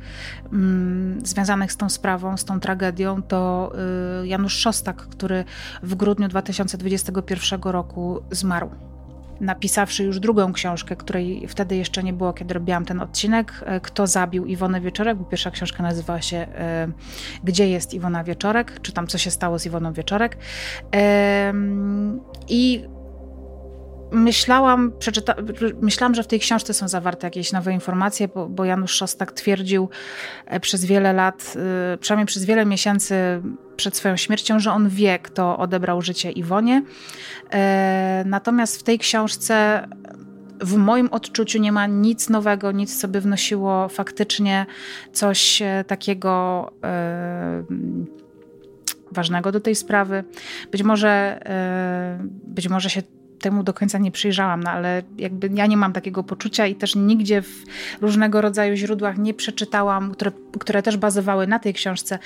mm, 0.52 1.26
związanych 1.26 1.72
z 1.72 1.76
tą 1.76 1.88
sprawą, 1.88 2.36
z 2.36 2.44
tą 2.44 2.60
tragedią, 2.60 3.22
to 3.22 3.72
y, 4.22 4.26
Janusz 4.28 4.54
Szostak, 4.54 4.96
który 4.96 5.44
w 5.82 5.94
grudniu 5.94 6.28
2021 6.28 7.60
roku 7.62 8.22
zmarł 8.30 8.70
napisawszy 9.40 10.04
już 10.04 10.20
drugą 10.20 10.52
książkę, 10.52 10.96
której 10.96 11.48
wtedy 11.48 11.76
jeszcze 11.76 12.02
nie 12.02 12.12
było, 12.12 12.32
kiedy 12.32 12.54
robiłam 12.54 12.84
ten 12.84 13.00
odcinek, 13.00 13.52
e, 13.66 13.80
Kto 13.80 14.06
zabił 14.06 14.46
Iwonę 14.46 14.80
Wieczorek, 14.80 15.18
bo 15.18 15.24
pierwsza 15.24 15.50
książka 15.50 15.82
nazywała 15.82 16.22
się 16.22 16.46
Gdzie 17.44 17.68
jest 17.68 17.94
Iwona 17.94 18.24
Wieczorek, 18.24 18.80
czy 18.82 18.92
tam 18.92 19.06
co 19.06 19.18
się 19.18 19.30
stało 19.30 19.58
z 19.58 19.66
Iwoną 19.66 19.92
Wieczorek. 19.92 20.38
I 22.48 22.84
myślałam, 24.12 24.92
przeczyta, 24.98 25.34
myślałam, 25.80 26.14
że 26.14 26.22
w 26.22 26.26
tej 26.26 26.40
książce 26.40 26.74
są 26.74 26.88
zawarte 26.88 27.26
jakieś 27.26 27.52
nowe 27.52 27.72
informacje, 27.72 28.28
bo, 28.28 28.48
bo 28.48 28.64
Janusz 28.64 28.92
Szostak 28.92 29.32
twierdził 29.32 29.88
e, 30.46 30.60
przez 30.60 30.84
wiele 30.84 31.12
lat, 31.12 31.54
e, 31.92 31.98
przynajmniej 31.98 32.26
przez 32.26 32.44
wiele 32.44 32.66
miesięcy 32.66 33.42
przed 33.76 33.96
swoją 33.96 34.16
śmiercią, 34.16 34.60
że 34.60 34.72
on 34.72 34.88
wie, 34.88 35.18
kto 35.18 35.58
odebrał 35.58 36.02
życie 36.02 36.30
Iwonie. 36.30 36.82
E, 37.52 38.22
natomiast 38.26 38.80
w 38.80 38.82
tej 38.82 38.98
książce 38.98 39.88
w 40.60 40.76
moim 40.76 41.08
odczuciu 41.08 41.58
nie 41.58 41.72
ma 41.72 41.86
nic 41.86 42.28
nowego, 42.28 42.72
nic, 42.72 43.00
co 43.00 43.08
by 43.08 43.20
wnosiło 43.20 43.88
faktycznie 43.88 44.66
coś 45.12 45.62
takiego 45.86 46.70
ważnego 49.12 49.52
do 49.52 49.60
tej 49.60 49.74
sprawy. 49.74 50.24
Być 50.70 50.82
może, 50.82 51.40
być 52.44 52.68
może 52.68 52.90
się 52.90 53.02
temu 53.40 53.62
do 53.62 53.74
końca 53.74 53.98
nie 53.98 54.10
przyjrzałam, 54.10 54.62
no 54.62 54.70
ale 54.70 55.02
jakby 55.18 55.50
ja 55.54 55.66
nie 55.66 55.76
mam 55.76 55.92
takiego 55.92 56.22
poczucia 56.22 56.66
i 56.66 56.74
też 56.74 56.94
nigdzie 56.94 57.42
w 57.42 57.64
różnego 58.00 58.40
rodzaju 58.40 58.76
źródłach 58.76 59.18
nie 59.18 59.34
przeczytałam, 59.34 60.10
które, 60.12 60.32
które 60.60 60.82
też 60.82 60.96
bazowały 60.96 61.46
na 61.46 61.58
tej 61.58 61.74
książce. 61.74 62.18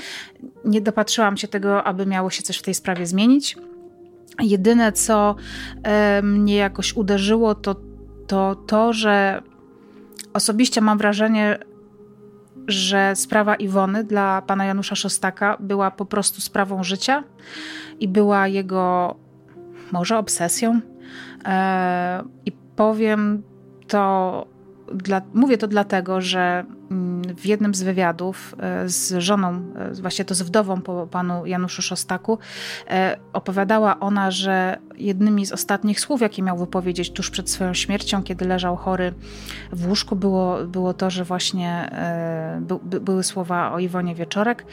Nie 0.64 0.80
dopatrzyłam 0.80 1.36
się 1.36 1.48
tego, 1.48 1.84
aby 1.84 2.06
miało 2.06 2.30
się 2.30 2.42
coś 2.42 2.58
w 2.58 2.62
tej 2.62 2.74
sprawie 2.74 3.06
zmienić. 3.06 3.56
Jedyne, 4.42 4.92
co 4.92 5.36
mnie 6.22 6.56
jakoś 6.56 6.92
uderzyło, 6.92 7.54
to, 7.54 7.76
to 8.26 8.54
to, 8.54 8.92
że 8.92 9.42
osobiście 10.32 10.80
mam 10.80 10.98
wrażenie, 10.98 11.58
że 12.66 13.16
sprawa 13.16 13.54
Iwony 13.54 14.04
dla 14.04 14.42
pana 14.42 14.64
Janusza 14.64 14.94
Szostaka 14.94 15.56
była 15.60 15.90
po 15.90 16.06
prostu 16.06 16.40
sprawą 16.40 16.84
życia 16.84 17.24
i 18.00 18.08
była 18.08 18.48
jego 18.48 19.14
może 19.92 20.18
obsesją. 20.18 20.80
E, 21.44 22.22
I 22.46 22.52
powiem 22.76 23.42
to, 23.88 24.46
dla, 24.94 25.22
mówię 25.34 25.58
to 25.58 25.68
dlatego, 25.68 26.20
że 26.20 26.64
mm, 26.90 27.22
w 27.36 27.46
jednym 27.46 27.74
z 27.74 27.82
wywiadów 27.82 28.54
e, 28.58 28.88
z 28.88 29.14
żoną, 29.18 29.62
e, 29.76 29.92
właśnie 29.94 30.24
to 30.24 30.34
z 30.34 30.42
wdową 30.42 30.80
po 30.80 31.06
panu 31.06 31.46
Januszu 31.46 31.82
Szostaku, 31.82 32.38
opowiadała 33.32 34.00
ona, 34.00 34.30
że 34.30 34.78
jednymi 34.96 35.46
z 35.46 35.52
ostatnich 35.52 36.00
słów, 36.00 36.20
jakie 36.20 36.42
miał 36.42 36.58
wypowiedzieć 36.58 37.12
tuż 37.12 37.30
przed 37.30 37.50
swoją 37.50 37.74
śmiercią, 37.74 38.22
kiedy 38.22 38.44
leżał 38.44 38.76
chory 38.76 39.12
w 39.72 39.88
łóżku, 39.88 40.16
było, 40.16 40.64
było 40.64 40.94
to, 40.94 41.10
że 41.10 41.24
właśnie 41.24 41.90
by, 42.60 43.00
były 43.00 43.22
słowa 43.22 43.72
o 43.72 43.78
Iwonie 43.78 44.14
Wieczorek. 44.14 44.66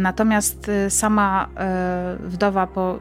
Natomiast 0.00 0.70
sama 0.88 1.48
wdowa 2.18 2.66
po 2.66 2.98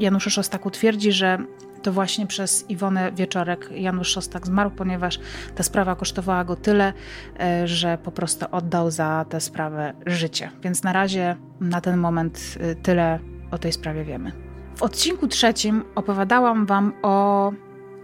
Januszu 0.00 0.30
Szostaku 0.30 0.70
twierdzi, 0.70 1.12
że 1.12 1.38
to 1.82 1.92
właśnie 1.92 2.26
przez 2.26 2.70
Iwonę 2.70 3.12
Wieczorek 3.12 3.70
Janusz 3.74 4.08
Szostak 4.08 4.46
zmarł, 4.46 4.70
ponieważ 4.70 5.18
ta 5.54 5.62
sprawa 5.62 5.96
kosztowała 5.96 6.44
go 6.44 6.56
tyle, 6.56 6.92
e, 7.40 7.68
że 7.68 7.98
po 7.98 8.12
prostu 8.12 8.46
oddał 8.52 8.90
za 8.90 9.24
tę 9.28 9.40
sprawę 9.40 9.94
życie. 10.06 10.50
Więc 10.62 10.82
na 10.82 10.92
razie 10.92 11.36
na 11.60 11.80
ten 11.80 11.96
moment 11.96 12.58
e, 12.60 12.74
tyle 12.74 13.18
o 13.50 13.58
tej 13.58 13.72
sprawie 13.72 14.04
wiemy. 14.04 14.32
W 14.76 14.82
odcinku 14.82 15.28
trzecim 15.28 15.84
opowiadałam 15.94 16.66
Wam 16.66 16.92
o 17.02 17.52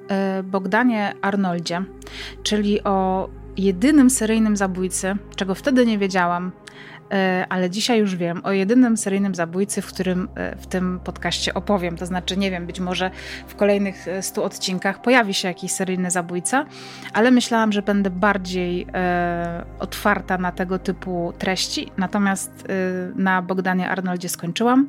e, 0.09 0.43
Bogdanie 0.43 1.15
Arnoldzie, 1.23 1.85
czyli 2.43 2.85
o 2.85 3.29
jedynym 3.57 4.11
seryjnym 4.11 4.57
zabójcy, 4.57 5.17
czego 5.37 5.55
wtedy 5.55 5.87
nie 5.87 5.99
wiedziałam, 5.99 6.53
ale 7.49 7.71
dzisiaj 7.71 7.99
już 7.99 8.17
wiem 8.17 8.41
o 8.45 8.53
jedynym 8.53 8.97
seryjnym 8.97 9.35
zabójcy, 9.35 9.83
w 9.83 9.87
którym 9.87 10.29
e, 10.35 10.57
w 10.57 10.67
tym 10.67 11.01
podcaście 11.05 11.55
opowiem. 11.55 11.97
To 11.97 12.07
znaczy, 12.07 12.37
nie 12.37 12.51
wiem, 12.51 12.67
być 12.67 12.81
może 12.81 13.11
w 13.47 13.55
kolejnych 13.55 14.07
100 14.21 14.41
e, 14.41 14.45
odcinkach 14.45 15.03
pojawi 15.03 15.35
się 15.35 15.49
jakiś 15.49 15.73
seryjny 15.73 16.11
zabójca, 16.11 16.67
ale 17.13 17.31
myślałam, 17.31 17.73
że 17.73 17.83
będę 17.83 18.11
bardziej 18.11 18.87
e, 18.95 19.65
otwarta 19.79 20.39
na 20.39 20.53
tego 20.53 20.79
typu 20.79 21.33
treści. 21.39 21.91
Natomiast 21.97 22.65
e, 22.69 22.73
na 23.15 23.43
Bogdanie 23.43 23.91
Arnoldzie 23.91 24.29
skończyłam. 24.29 24.89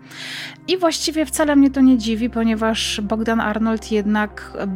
I 0.67 0.77
właściwie 0.77 1.25
wcale 1.25 1.55
mnie 1.55 1.71
to 1.71 1.81
nie 1.81 1.97
dziwi, 1.97 2.29
ponieważ 2.29 3.01
Bogdan 3.01 3.39
Arnold 3.39 3.91
jednak. 3.91 4.51
E, 4.59 4.67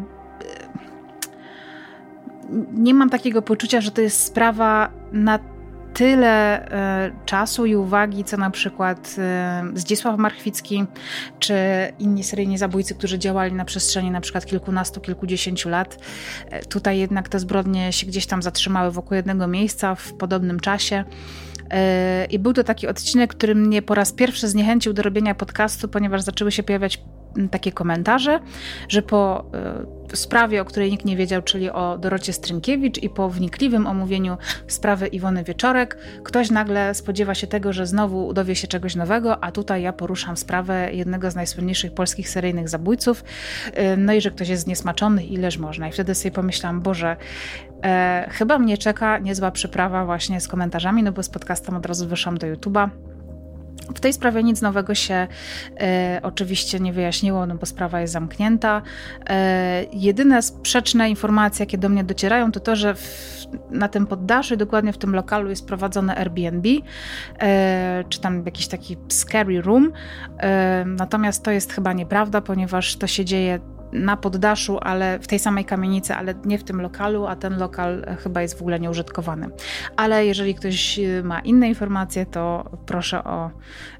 nie 2.73 2.93
mam 2.93 3.09
takiego 3.09 3.41
poczucia, 3.41 3.81
że 3.81 3.91
to 3.91 4.01
jest 4.01 4.23
sprawa 4.23 4.89
na 5.11 5.39
tyle 5.93 6.65
e, 6.71 7.11
czasu 7.25 7.65
i 7.65 7.75
uwagi, 7.75 8.23
co 8.23 8.37
na 8.37 8.49
przykład 8.49 9.15
e, 9.17 9.63
Zdzisław 9.73 10.17
Marchwicki, 10.17 10.85
czy 11.39 11.55
inni 11.99 12.23
seryjni 12.23 12.57
zabójcy, 12.57 12.95
którzy 12.95 13.19
działali 13.19 13.53
na 13.53 13.65
przestrzeni 13.65 14.11
na 14.11 14.21
przykład 14.21 14.45
kilkunastu, 14.45 15.01
kilkudziesięciu 15.01 15.69
lat. 15.69 15.97
E, 16.49 16.65
tutaj 16.65 16.97
jednak 16.97 17.29
te 17.29 17.39
zbrodnie 17.39 17.93
się 17.93 18.07
gdzieś 18.07 18.25
tam 18.25 18.41
zatrzymały 18.41 18.91
wokół 18.91 19.15
jednego 19.15 19.47
miejsca 19.47 19.95
w 19.95 20.13
podobnym 20.13 20.59
czasie. 20.59 21.03
I 22.29 22.39
był 22.39 22.53
to 22.53 22.63
taki 22.63 22.87
odcinek, 22.87 23.35
który 23.35 23.55
mnie 23.55 23.81
po 23.81 23.95
raz 23.95 24.11
pierwszy 24.11 24.47
zniechęcił 24.47 24.93
do 24.93 25.03
robienia 25.03 25.35
podcastu, 25.35 25.87
ponieważ 25.87 26.21
zaczęły 26.21 26.51
się 26.51 26.63
pojawiać 26.63 27.01
takie 27.51 27.71
komentarze, 27.71 28.39
że 28.89 29.01
po 29.01 29.45
sprawie, 30.13 30.61
o 30.61 30.65
której 30.65 30.91
nikt 30.91 31.05
nie 31.05 31.17
wiedział, 31.17 31.41
czyli 31.41 31.69
o 31.69 31.97
Dorocie 31.97 32.33
Strynkiewicz 32.33 33.03
i 33.03 33.09
po 33.09 33.29
wnikliwym 33.29 33.87
omówieniu 33.87 34.37
sprawy 34.67 35.07
Iwony 35.07 35.43
Wieczorek, 35.43 35.97
ktoś 36.23 36.51
nagle 36.51 36.95
spodziewa 36.95 37.35
się 37.35 37.47
tego, 37.47 37.73
że 37.73 37.87
znowu 37.87 38.33
dowie 38.33 38.55
się 38.55 38.67
czegoś 38.67 38.95
nowego, 38.95 39.43
a 39.43 39.51
tutaj 39.51 39.81
ja 39.81 39.93
poruszam 39.93 40.37
sprawę 40.37 40.93
jednego 40.93 41.31
z 41.31 41.35
najsłynniejszych 41.35 41.93
polskich 41.93 42.29
seryjnych 42.29 42.69
zabójców, 42.69 43.23
e, 43.73 43.97
no 43.97 44.13
i 44.13 44.21
że 44.21 44.31
ktoś 44.31 44.49
jest 44.49 44.63
zniesmaczony, 44.63 45.23
ileż 45.25 45.57
można. 45.57 45.87
I 45.87 45.91
wtedy 45.91 46.15
sobie 46.15 46.31
pomyślałam, 46.31 46.81
Boże, 46.81 47.15
e, 47.83 48.27
chyba 48.31 48.59
mnie 48.59 48.77
czeka 48.77 49.19
niezła 49.19 49.51
przyprawa 49.51 50.05
właśnie 50.05 50.41
z 50.41 50.47
komentarzami, 50.47 51.03
no 51.03 51.11
bo 51.11 51.23
z 51.23 51.29
podcastem 51.29 51.75
od 51.75 51.85
razu 51.85 52.07
wyszłam 52.07 52.37
do 52.37 52.47
YouTube'a. 52.47 52.89
W 53.95 53.99
tej 53.99 54.13
sprawie 54.13 54.43
nic 54.43 54.61
nowego 54.61 54.95
się 54.95 55.27
e, 55.79 56.19
oczywiście 56.23 56.79
nie 56.79 56.93
wyjaśniło, 56.93 57.45
no 57.45 57.55
bo 57.55 57.65
sprawa 57.65 58.01
jest 58.01 58.13
zamknięta. 58.13 58.81
E, 59.29 59.85
jedyne 59.93 60.41
sprzeczne 60.41 61.09
informacje, 61.09 61.63
jakie 61.63 61.77
do 61.77 61.89
mnie 61.89 62.03
docierają, 62.03 62.51
to 62.51 62.59
to, 62.59 62.75
że 62.75 62.95
w, 62.95 63.45
na 63.71 63.87
tym 63.87 64.07
poddaszu, 64.07 64.55
dokładnie 64.55 64.93
w 64.93 64.97
tym 64.97 65.15
lokalu 65.15 65.49
jest 65.49 65.67
prowadzone 65.67 66.15
Airbnb, 66.15 66.69
e, 67.39 68.03
czy 68.09 68.21
tam 68.21 68.45
jakiś 68.45 68.67
taki 68.67 68.97
scary 69.09 69.61
room. 69.61 69.91
E, 70.37 70.83
natomiast 70.87 71.43
to 71.43 71.51
jest 71.51 71.73
chyba 71.73 71.93
nieprawda, 71.93 72.41
ponieważ 72.41 72.95
to 72.95 73.07
się 73.07 73.25
dzieje 73.25 73.59
na 73.93 74.17
poddaszu, 74.17 74.79
ale 74.81 75.19
w 75.19 75.27
tej 75.27 75.39
samej 75.39 75.65
kamienicy, 75.65 76.13
ale 76.13 76.33
nie 76.45 76.57
w 76.57 76.63
tym 76.63 76.81
lokalu, 76.81 77.25
a 77.25 77.35
ten 77.35 77.57
lokal 77.57 78.03
e, 78.07 78.15
chyba 78.15 78.41
jest 78.41 78.57
w 78.57 78.61
ogóle 78.61 78.79
nieużytkowany. 78.79 79.49
Ale 79.97 80.25
jeżeli 80.25 80.55
ktoś 80.55 80.99
e, 80.99 81.23
ma 81.23 81.39
inne 81.39 81.67
informacje, 81.67 82.25
to 82.25 82.69
proszę 82.85 83.23
o 83.23 83.51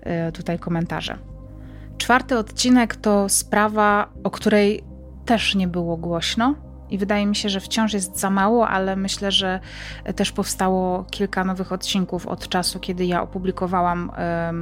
e, 0.02 0.32
tutaj 0.32 0.60
komentarze. 0.60 1.18
Czwarty 1.98 2.38
odcinek 2.38 2.96
to 2.96 3.30
sprawa, 3.30 4.10
o 4.24 4.32
której 4.32 4.84
też 5.26 5.56
nie 5.56 5.68
było 5.68 5.98
głośno. 5.98 6.56
I 6.90 6.98
wydaje 6.98 7.26
mi 7.26 7.36
się, 7.36 7.50
że 7.50 7.60
wciąż 7.60 7.94
jest 7.94 8.20
za 8.20 8.30
mało, 8.30 8.68
ale 8.68 8.96
myślę, 8.96 9.32
że 9.32 9.60
też 10.16 10.32
powstało 10.32 11.06
kilka 11.12 11.44
nowych 11.44 11.72
odcinków 11.72 12.28
od 12.28 12.48
czasu, 12.48 12.80
kiedy 12.80 13.06
ja 13.06 13.22
opublikowałam. 13.22 14.12
E, 14.18 14.54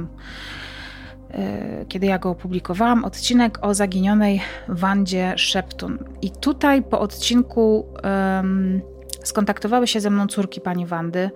kiedy 1.88 2.06
ja 2.06 2.18
go 2.18 2.30
opublikowałam, 2.30 3.04
odcinek 3.04 3.58
o 3.64 3.74
zaginionej 3.74 4.40
Wandzie 4.68 5.34
Szeptun. 5.36 5.98
I 6.22 6.30
tutaj 6.30 6.82
po 6.82 7.00
odcinku 7.00 7.86
um, 8.04 8.80
skontaktowały 9.24 9.86
się 9.86 10.00
ze 10.00 10.10
mną 10.10 10.26
córki 10.26 10.60
pani 10.60 10.86
Wandy. 10.86 11.30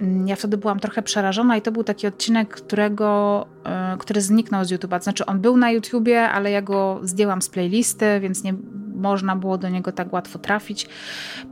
Mm, 0.00 0.28
ja 0.28 0.36
wtedy 0.36 0.56
byłam 0.56 0.80
trochę 0.80 1.02
przerażona 1.02 1.56
i 1.56 1.62
to 1.62 1.72
był 1.72 1.84
taki 1.84 2.06
odcinek, 2.06 2.48
którego, 2.48 3.46
e, 3.64 3.96
który 3.98 4.20
zniknął 4.20 4.64
z 4.64 4.72
YouTube'a. 4.72 5.02
Znaczy 5.02 5.26
on 5.26 5.40
był 5.40 5.56
na 5.56 5.70
YouTubie, 5.70 6.22
ale 6.22 6.50
ja 6.50 6.62
go 6.62 7.00
zdjęłam 7.02 7.42
z 7.42 7.48
playlisty, 7.48 8.20
więc 8.20 8.44
nie 8.44 8.54
można 8.94 9.36
było 9.36 9.58
do 9.58 9.68
niego 9.68 9.92
tak 9.92 10.12
łatwo 10.12 10.38
trafić, 10.38 10.88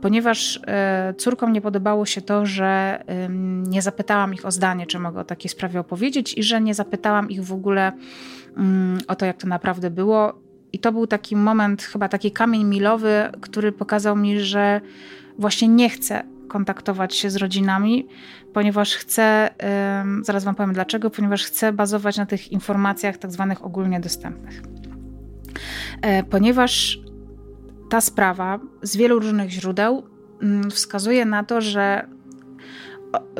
ponieważ 0.01 0.59
e, 0.67 1.13
córkom 1.17 1.53
nie 1.53 1.61
podobało 1.61 2.05
się 2.05 2.21
to, 2.21 2.45
że 2.45 3.03
nie 3.67 3.81
zapytałam 3.81 4.33
ich 4.33 4.45
o 4.45 4.51
zdanie, 4.51 4.87
czy 4.87 4.99
mogę 4.99 5.19
o 5.19 5.23
takiej 5.23 5.49
sprawie 5.49 5.79
opowiedzieć 5.79 6.37
i 6.37 6.43
że 6.43 6.61
nie 6.61 6.73
zapytałam 6.73 7.29
ich 7.29 7.43
w 7.43 7.53
ogóle 7.53 7.91
mm, 8.57 8.99
o 9.07 9.15
to, 9.15 9.25
jak 9.25 9.37
to 9.37 9.47
naprawdę 9.47 9.89
było 9.89 10.33
I 10.73 10.79
to 10.79 10.91
był 10.91 11.07
taki 11.07 11.35
moment, 11.35 11.83
chyba 11.83 12.09
taki 12.09 12.31
kamień 12.31 12.63
milowy, 12.63 13.29
który 13.41 13.71
pokazał 13.71 14.15
mi, 14.15 14.39
że 14.39 14.81
właśnie 15.37 15.67
nie 15.67 15.89
chcę 15.89 16.32
kontaktować 16.47 17.15
się 17.15 17.29
z 17.29 17.35
rodzinami, 17.35 18.07
ponieważ 18.53 18.95
chcę, 18.95 19.49
zaraz 20.21 20.43
Wam 20.43 20.55
powiem 20.55 20.73
dlaczego, 20.73 21.09
ponieważ 21.09 21.45
chcę 21.45 21.73
bazować 21.73 22.17
na 22.17 22.25
tych 22.25 22.51
informacjach 22.51 23.17
tak 23.17 23.31
zwanych 23.31 23.65
ogólnie 23.65 23.99
dostępnych. 23.99 24.61
E, 26.01 26.23
ponieważ 26.23 26.99
ta 27.89 28.01
sprawa 28.01 28.59
z 28.81 28.97
wielu 28.97 29.19
różnych 29.19 29.49
źródeł 29.49 30.03
mm, 30.41 30.71
wskazuje 30.71 31.25
na 31.25 31.43
to, 31.43 31.61
że 31.61 32.07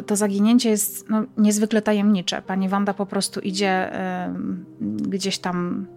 to 0.05 0.15
zaginięcie 0.15 0.69
jest 0.69 1.09
no, 1.09 1.23
niezwykle 1.37 1.81
tajemnicze. 1.81 2.41
Pani 2.41 2.69
Wanda 2.69 2.93
po 2.93 3.05
prostu 3.05 3.39
idzie 3.39 3.91
y, 4.29 4.33
gdzieś 4.81 5.37
tam, 5.37 5.87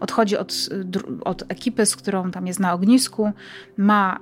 odchodzi 0.00 0.36
od, 0.36 0.54
od 1.24 1.44
ekipy, 1.48 1.86
z 1.86 1.96
którą 1.96 2.30
tam 2.30 2.46
jest 2.46 2.60
na 2.60 2.72
ognisku, 2.72 3.32
ma, 3.76 4.20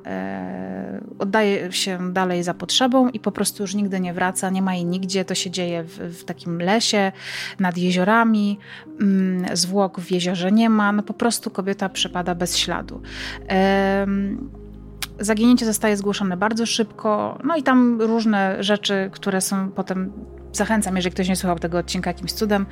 y, 0.99 1.19
oddaje 1.19 1.73
się 1.73 2.13
dalej 2.13 2.43
za 2.43 2.55
potrzebą 2.55 3.09
i 3.09 3.21
po 3.21 3.33
prostu 3.33 3.63
już 3.63 3.75
nigdy 3.75 4.01
nie 4.01 4.15
wraca, 4.15 4.51
nie 4.51 4.63
ma 4.63 4.75
jej 4.75 4.85
nigdzie. 4.85 5.25
To 5.25 5.35
się 5.35 5.51
dzieje 5.51 5.85
w, 5.85 5.99
w 5.99 6.25
takim 6.25 6.59
lesie, 6.59 7.13
nad 7.61 7.79
jeziorami, 7.79 8.59
y, 9.53 9.57
zwłok 9.57 10.01
w 10.01 10.11
jeziorze 10.11 10.53
nie 10.53 10.71
ma. 10.71 10.93
No 10.93 11.03
po 11.03 11.15
prostu 11.15 11.51
kobieta 11.51 11.89
przepada 11.89 12.35
bez 12.35 12.57
śladu. 12.57 13.03
Zaginięcie 15.21 15.67
zostaje 15.67 15.97
zgłoszone 15.97 16.37
bardzo 16.37 16.67
szybko, 16.67 17.39
no 17.45 17.57
i 17.57 17.63
tam 17.63 18.03
różne 18.03 18.65
rzeczy, 18.65 19.11
które 19.13 19.41
są 19.41 19.71
potem 19.71 20.13
zachęcam, 20.57 20.97
jeżeli 20.97 21.13
ktoś 21.15 21.29
nie 21.29 21.37
słuchał 21.37 21.59
tego 21.59 21.79
odcinka 21.79 22.11
jakimś 22.11 22.33
cudem, 22.33 22.67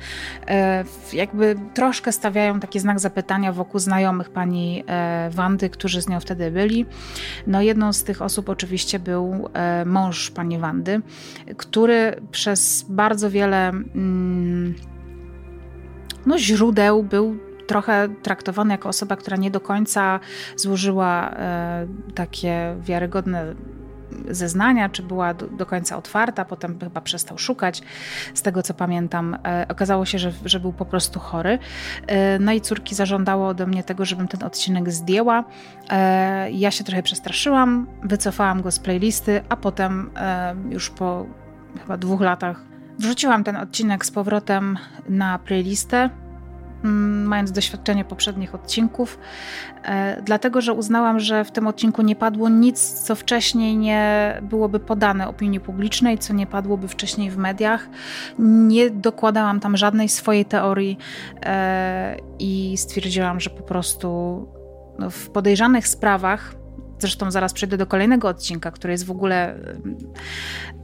e, 0.47 0.83
jakby 1.13 1.55
troszkę 1.73 2.11
stawiają 2.11 2.59
taki 2.59 2.79
znak 2.79 2.99
zapytania 2.99 3.53
wokół 3.53 3.79
znajomych 3.79 4.29
pani 4.29 4.83
e, 4.87 5.29
Wandy, 5.29 5.69
którzy 5.69 6.01
z 6.01 6.09
nią 6.09 6.19
wtedy 6.19 6.51
byli. 6.51 6.85
No 7.47 7.61
jedną 7.61 7.93
z 7.93 8.03
tych 8.03 8.21
osób 8.21 8.49
oczywiście 8.49 8.99
był 8.99 9.49
e, 9.53 9.85
mąż 9.85 10.31
pani 10.31 10.57
Wandy, 10.57 11.01
który 11.57 12.21
przez 12.31 12.85
bardzo 12.89 13.29
wiele 13.29 13.69
mm, 13.69 14.75
no, 16.25 16.37
źródeł 16.37 17.03
był 17.03 17.37
trochę 17.67 18.09
traktowany 18.21 18.73
jako 18.73 18.89
osoba, 18.89 19.15
która 19.15 19.37
nie 19.37 19.51
do 19.51 19.59
końca 19.59 20.19
złożyła 20.55 21.29
e, 21.29 21.87
takie 22.15 22.75
wiarygodne 22.81 23.55
zeznania, 24.29 24.89
czy 24.89 25.03
była 25.03 25.33
do, 25.33 25.47
do, 25.47 25.65
końca 25.65 25.97
otwarta, 25.97 26.45
potem 26.45 26.79
chyba 26.79 27.01
przestał 27.01 27.37
szukać. 27.37 27.81
Z 28.33 28.41
tego 28.41 28.63
co 28.63 28.73
pamiętam, 28.73 29.37
e, 29.45 29.65
okazało 29.69 30.05
się, 30.05 30.19
że, 30.19 30.31
że 30.45 30.59
był 30.59 30.73
po 30.73 30.85
prostu 30.85 31.19
chory. 31.19 31.59
E, 32.07 32.39
no 32.39 32.51
i 32.51 32.61
córki 32.61 32.95
zażądało 32.95 33.47
ode 33.47 33.67
mnie 33.67 33.83
tego, 33.83 34.05
żebym 34.05 34.27
ten 34.27 34.43
odcinek 34.43 34.91
zdjęła. 34.91 35.43
E, 35.89 36.51
ja 36.51 36.71
się 36.71 36.83
trochę 36.83 37.03
przestraszyłam, 37.03 37.87
wycofałam 38.03 38.61
go 38.61 38.71
z 38.71 38.79
playlisty, 38.79 39.41
a 39.49 39.55
potem 39.55 40.11
e, 40.15 40.55
już 40.69 40.89
po 40.89 41.25
chyba 41.81 41.97
dwóch 41.97 42.21
latach 42.21 42.61
wrzuciłam 42.99 43.43
ten 43.43 43.55
odcinek 43.55 44.05
z 44.05 44.11
powrotem 44.11 44.77
na 45.09 45.39
playlistę. 45.39 46.09
Mm, 46.83 47.27
mając 47.27 47.51
doświadczenie 47.51 48.05
poprzednich 48.05 48.55
odcinków, 48.55 49.19
e, 49.83 50.21
dlatego 50.21 50.61
że 50.61 50.73
uznałam, 50.73 51.19
że 51.19 51.45
w 51.45 51.51
tym 51.51 51.67
odcinku 51.67 52.01
nie 52.01 52.15
padło 52.15 52.49
nic, 52.49 52.91
co 52.91 53.15
wcześniej 53.15 53.77
nie 53.77 54.37
byłoby 54.41 54.79
podane 54.79 55.27
opinii 55.27 55.59
publicznej, 55.59 56.17
co 56.17 56.33
nie 56.33 56.47
padłoby 56.47 56.87
wcześniej 56.87 57.31
w 57.31 57.37
mediach. 57.37 57.89
Nie 58.39 58.89
dokładałam 58.89 59.59
tam 59.59 59.77
żadnej 59.77 60.09
swojej 60.09 60.45
teorii 60.45 60.97
e, 61.45 62.17
i 62.39 62.77
stwierdziłam, 62.77 63.39
że 63.39 63.49
po 63.49 63.63
prostu 63.63 64.07
no, 64.99 65.09
w 65.09 65.29
podejrzanych 65.29 65.87
sprawach 65.87 66.55
Zresztą 66.99 67.31
zaraz 67.31 67.53
przejdę 67.53 67.77
do 67.77 67.85
kolejnego 67.85 68.27
odcinka, 68.27 68.71
który 68.71 68.93
jest 68.93 69.05
w 69.05 69.11
ogóle 69.11 69.55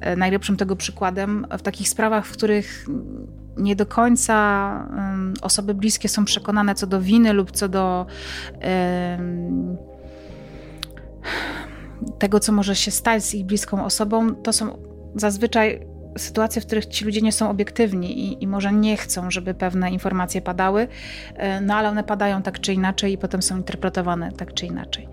e, 0.01 0.15
najlepszym 0.15 0.57
tego 0.57 0.75
przykładem. 0.75 1.47
W 1.57 1.61
takich 1.61 1.89
sprawach, 1.89 2.25
w 2.25 2.31
których 2.31 2.85
nie 3.57 3.75
do 3.75 3.85
końca 3.85 4.89
osoby 5.41 5.73
bliskie 5.73 6.09
są 6.09 6.25
przekonane 6.25 6.75
co 6.75 6.87
do 6.87 7.01
winy 7.01 7.33
lub 7.33 7.51
co 7.51 7.69
do 7.69 8.05
tego, 12.19 12.39
co 12.39 12.51
może 12.51 12.75
się 12.75 12.91
stać 12.91 13.23
z 13.23 13.33
ich 13.33 13.45
bliską 13.45 13.85
osobą, 13.85 14.35
to 14.35 14.53
są 14.53 14.77
zazwyczaj 15.15 15.87
sytuacje, 16.21 16.61
w 16.61 16.65
których 16.65 16.85
ci 16.85 17.05
ludzie 17.05 17.21
nie 17.21 17.31
są 17.31 17.49
obiektywni 17.49 18.19
i, 18.19 18.43
i, 18.43 18.47
może 18.47 18.73
nie 18.73 18.97
chcą, 18.97 19.31
żeby 19.31 19.53
pewne 19.53 19.91
informacje 19.91 20.41
padały, 20.41 20.87
e, 21.35 21.61
no 21.61 21.75
ale 21.75 21.89
one 21.89 22.03
padają 22.03 22.41
tak 22.41 22.59
czy 22.59 22.73
inaczej 22.73 23.13
i 23.13 23.17
potem 23.17 23.41
są 23.41 23.57
interpretowane 23.57 24.31
tak 24.31 24.53
czy 24.53 24.65
inaczej. 24.65 25.07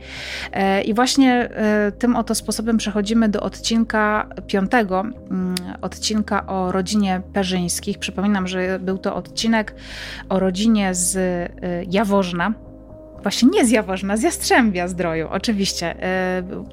E, 0.53 0.83
I 0.83 0.95
właśnie 0.95 1.33
e, 1.33 1.93
tym 1.93 2.17
oto 2.17 2.35
sposobem 2.35 2.77
przechodzimy 2.77 3.29
do 3.29 3.41
odcinka 3.41 4.29
piątego, 4.47 5.01
mm, 5.01 5.55
odcinka 5.81 6.47
o 6.47 6.73
rodzinie 6.73 7.23
Perzyńskich. 7.33 7.99
Przypominam, 7.99 8.47
że 8.47 8.79
był 8.79 8.99
to 8.99 9.15
odcinek 9.15 9.75
o 10.29 10.39
rodzinie 10.39 10.95
z 10.95 11.19
Jaworzna, 11.91 12.53
właśnie 13.23 13.49
nie 13.49 13.65
z 13.65 13.71
Jaworzna, 13.71 14.17
z 14.17 14.23
Jastrzębia 14.23 14.89
Zdroju, 14.89 15.29
oczywiście. 15.31 15.97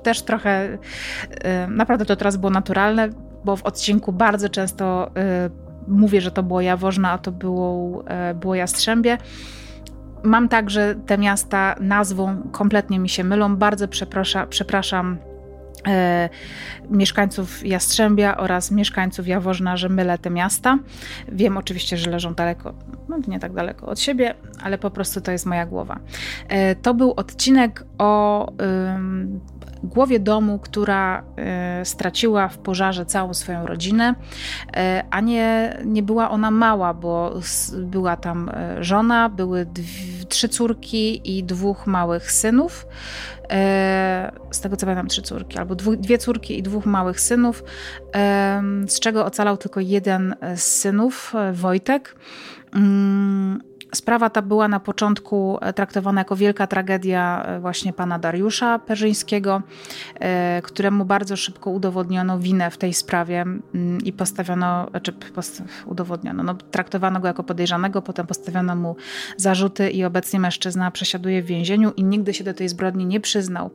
Też 0.04 0.22
trochę, 0.22 0.78
naprawdę 1.68 2.06
to 2.06 2.16
teraz 2.16 2.38
było 2.38 2.50
naturalne 2.50 3.10
bo 3.46 3.56
w 3.56 3.64
odcinku 3.64 4.14
bardzo 4.14 4.50
często 4.50 5.12
y, 5.48 5.52
mówię, 5.88 6.22
że 6.22 6.32
to 6.32 6.44
było 6.44 6.62
Jaworzno, 6.62 7.10
a 7.10 7.18
to 7.18 7.32
było, 7.32 8.04
y, 8.32 8.34
było 8.34 8.56
Jastrzębie. 8.56 9.18
Mam 10.24 10.50
tak, 10.50 10.70
że 10.70 10.96
te 11.06 11.18
miasta 11.18 11.76
nazwą 11.80 12.42
kompletnie 12.52 13.00
mi 13.00 13.10
się 13.10 13.24
mylą. 13.24 13.56
Bardzo 13.56 13.88
przepraszam 14.50 15.18
E, 15.88 16.30
mieszkańców 16.90 17.66
Jastrzębia 17.66 18.38
oraz 18.38 18.72
mieszkańców 18.72 19.28
Jaworzna, 19.28 19.78
że 19.78 19.90
mylę 19.90 20.18
te 20.18 20.30
miasta. 20.30 20.80
Wiem 21.32 21.58
oczywiście, 21.58 21.98
że 21.98 22.12
leżą 22.12 22.34
daleko, 22.34 22.74
no 23.10 23.18
nie 23.28 23.40
tak 23.40 23.54
daleko 23.54 23.88
od 23.88 24.00
siebie, 24.00 24.36
ale 24.62 24.78
po 24.78 24.92
prostu 24.92 25.22
to 25.22 25.32
jest 25.32 25.46
moja 25.46 25.66
głowa. 25.66 26.00
E, 26.48 26.76
to 26.76 26.94
był 26.94 27.12
odcinek 27.12 27.86
o 27.98 28.48
głowie 29.84 30.20
domu, 30.20 30.60
która 30.60 31.24
e, 31.38 31.86
straciła 31.86 32.48
w 32.48 32.58
pożarze 32.58 33.06
całą 33.06 33.34
swoją 33.34 33.66
rodzinę, 33.66 34.16
e, 34.76 35.04
a 35.12 35.22
nie, 35.22 35.78
nie 35.86 36.04
była 36.04 36.30
ona 36.30 36.52
mała, 36.52 36.94
bo 36.94 37.40
była 37.78 38.18
tam 38.18 38.50
e, 38.50 38.84
żona, 38.84 39.30
były 39.30 39.66
dwie, 39.66 40.26
trzy 40.30 40.50
córki 40.50 41.38
i 41.38 41.44
dwóch 41.44 41.88
małych 41.88 42.32
synów. 42.32 42.88
Z 44.52 44.62
tego 44.62 44.78
co 44.78 44.86
pamiętam, 44.86 45.08
trzy 45.08 45.22
córki, 45.22 45.58
albo 45.58 45.76
dwie 45.76 46.18
córki 46.18 46.60
i 46.60 46.64
dwóch 46.64 46.86
małych 46.86 47.20
synów, 47.20 47.64
z 48.88 49.00
czego 49.00 49.26
ocalał 49.26 49.58
tylko 49.58 49.80
jeden 49.80 50.36
z 50.56 50.64
synów, 50.64 51.34
Wojtek. 51.54 52.16
Sprawa 53.94 54.30
ta 54.30 54.42
była 54.42 54.68
na 54.68 54.80
początku 54.80 55.58
e, 55.62 55.74
traktowana 55.74 56.22
jako 56.22 56.36
wielka 56.36 56.68
tragedia 56.68 57.44
e, 57.46 57.60
właśnie 57.60 57.94
pana 57.94 58.20
Dariusza 58.20 58.80
Perzyńskiego, 58.80 59.62
e, 60.20 60.62
któremu 60.62 61.06
bardzo 61.06 61.36
szybko 61.36 61.70
udowodniono 61.70 62.40
winę 62.40 62.72
w 62.72 62.78
tej 62.78 62.94
sprawie 62.94 63.42
mm, 63.42 63.98
i 64.06 64.14
postawiono, 64.14 64.88
czy 65.02 65.14
udowodniono, 65.86 66.44
no, 66.44 66.56
traktowano 66.72 67.20
go 67.20 67.28
jako 67.28 67.44
podejrzanego, 67.44 68.02
potem 68.02 68.28
postawiono 68.28 68.76
mu 68.76 68.96
zarzuty 69.38 69.90
i 69.90 70.04
obecnie 70.04 70.40
mężczyzna 70.40 70.92
przesiaduje 70.92 71.44
w 71.44 71.46
więzieniu 71.46 71.92
i 71.98 72.04
nigdy 72.04 72.34
się 72.34 72.44
do 72.44 72.54
tej 72.54 72.70
zbrodni 72.70 73.06
nie 73.06 73.20
przyznał. 73.20 73.70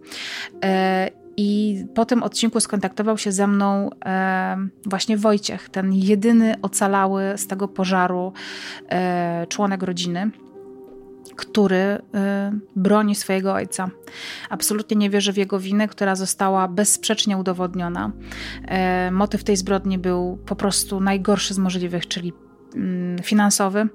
I 1.40 1.85
po 1.94 2.05
tym 2.05 2.22
odcinku 2.22 2.61
skontaktował 2.61 3.18
się 3.18 3.33
ze 3.33 3.46
mną 3.46 3.90
e, 4.05 4.57
właśnie 4.87 5.16
Wojciech, 5.16 5.68
ten 5.68 5.92
jedyny 5.92 6.55
ocalały 6.62 7.22
z 7.37 7.46
tego 7.46 7.68
pożaru 7.68 8.33
e, 8.88 9.46
członek 9.48 9.83
rodziny 9.83 10.31
który 11.37 11.77
y, 11.77 11.98
broni 12.77 13.14
swojego 13.14 13.53
ojca. 13.53 13.90
Absolutnie 14.51 14.96
nie 14.96 15.11
wierzy 15.11 15.33
w 15.33 15.37
jego 15.37 15.61
winę, 15.61 15.88
która 15.88 16.16
została 16.16 16.68
bezsprzecznie 16.68 17.37
udowodniona. 17.37 18.12
Motyw 19.11 19.44
tej 19.44 19.57
zbrodni 19.57 19.98
był 19.98 20.38
po 20.46 20.57
prostu 20.57 21.01
najgorszy 21.01 21.55
z 21.55 21.59
możliwych, 21.59 22.09
czyli 22.09 22.33
finansowy. 23.22 23.88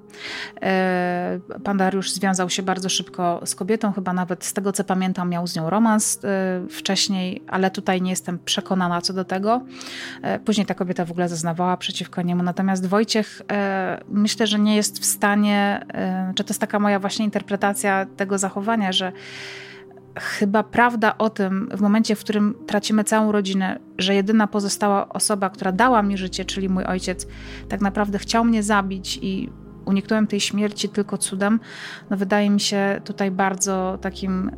E, 0.62 1.40
pan 1.64 1.76
Dariusz 1.76 2.10
związał 2.10 2.50
się 2.50 2.62
bardzo 2.62 2.88
szybko 2.88 3.40
z 3.44 3.54
kobietą, 3.54 3.92
chyba 3.92 4.12
nawet 4.12 4.44
z 4.44 4.52
tego 4.52 4.72
co 4.72 4.84
pamiętam, 4.84 5.30
miał 5.30 5.46
z 5.46 5.56
nią 5.56 5.70
romans 5.70 6.20
e, 6.24 6.68
wcześniej, 6.70 7.42
ale 7.46 7.70
tutaj 7.70 8.02
nie 8.02 8.10
jestem 8.10 8.38
przekonana 8.38 9.00
co 9.00 9.12
do 9.12 9.24
tego. 9.24 9.62
E, 10.22 10.38
później 10.38 10.66
ta 10.66 10.74
kobieta 10.74 11.04
w 11.04 11.10
ogóle 11.10 11.28
zeznawała 11.28 11.76
przeciwko 11.76 12.22
niemu. 12.22 12.42
Natomiast 12.42 12.86
Wojciech 12.86 13.42
myślę, 14.08 14.46
że 14.46 14.58
nie 14.58 14.76
jest 14.76 14.98
w 14.98 15.04
stanie, 15.04 15.86
czy 16.34 16.44
to 16.44 16.50
jest 16.50 16.60
taka 16.60 16.78
moja 16.78 16.98
właśnie 16.98 17.24
interpretacja 17.24 18.06
tego 18.16 18.38
zachowania, 18.38 18.92
że 18.92 19.12
chyba 20.16 20.62
prawda 20.62 21.18
o 21.18 21.30
tym, 21.30 21.68
w 21.72 21.80
momencie, 21.80 22.16
w 22.16 22.20
którym 22.20 22.54
tracimy 22.66 23.04
całą 23.04 23.32
rodzinę, 23.32 23.78
że 23.98 24.14
jedyna 24.14 24.46
pozostała 24.46 25.08
osoba, 25.08 25.50
która 25.50 25.72
dała 25.72 26.02
mi 26.02 26.18
życie, 26.18 26.44
czyli 26.44 26.68
mój 26.68 26.84
ojciec, 26.84 27.26
tak 27.68 27.80
naprawdę 27.80 28.18
chciał 28.18 28.44
mnie 28.44 28.62
zabić 28.62 29.18
i 29.22 29.50
uniknąłem 29.84 30.26
tej 30.26 30.40
śmierci 30.40 30.88
tylko 30.88 31.18
cudem, 31.18 31.60
no 32.10 32.16
wydaje 32.16 32.50
mi 32.50 32.60
się 32.60 33.00
tutaj 33.04 33.30
bardzo 33.30 33.98
takim 34.00 34.50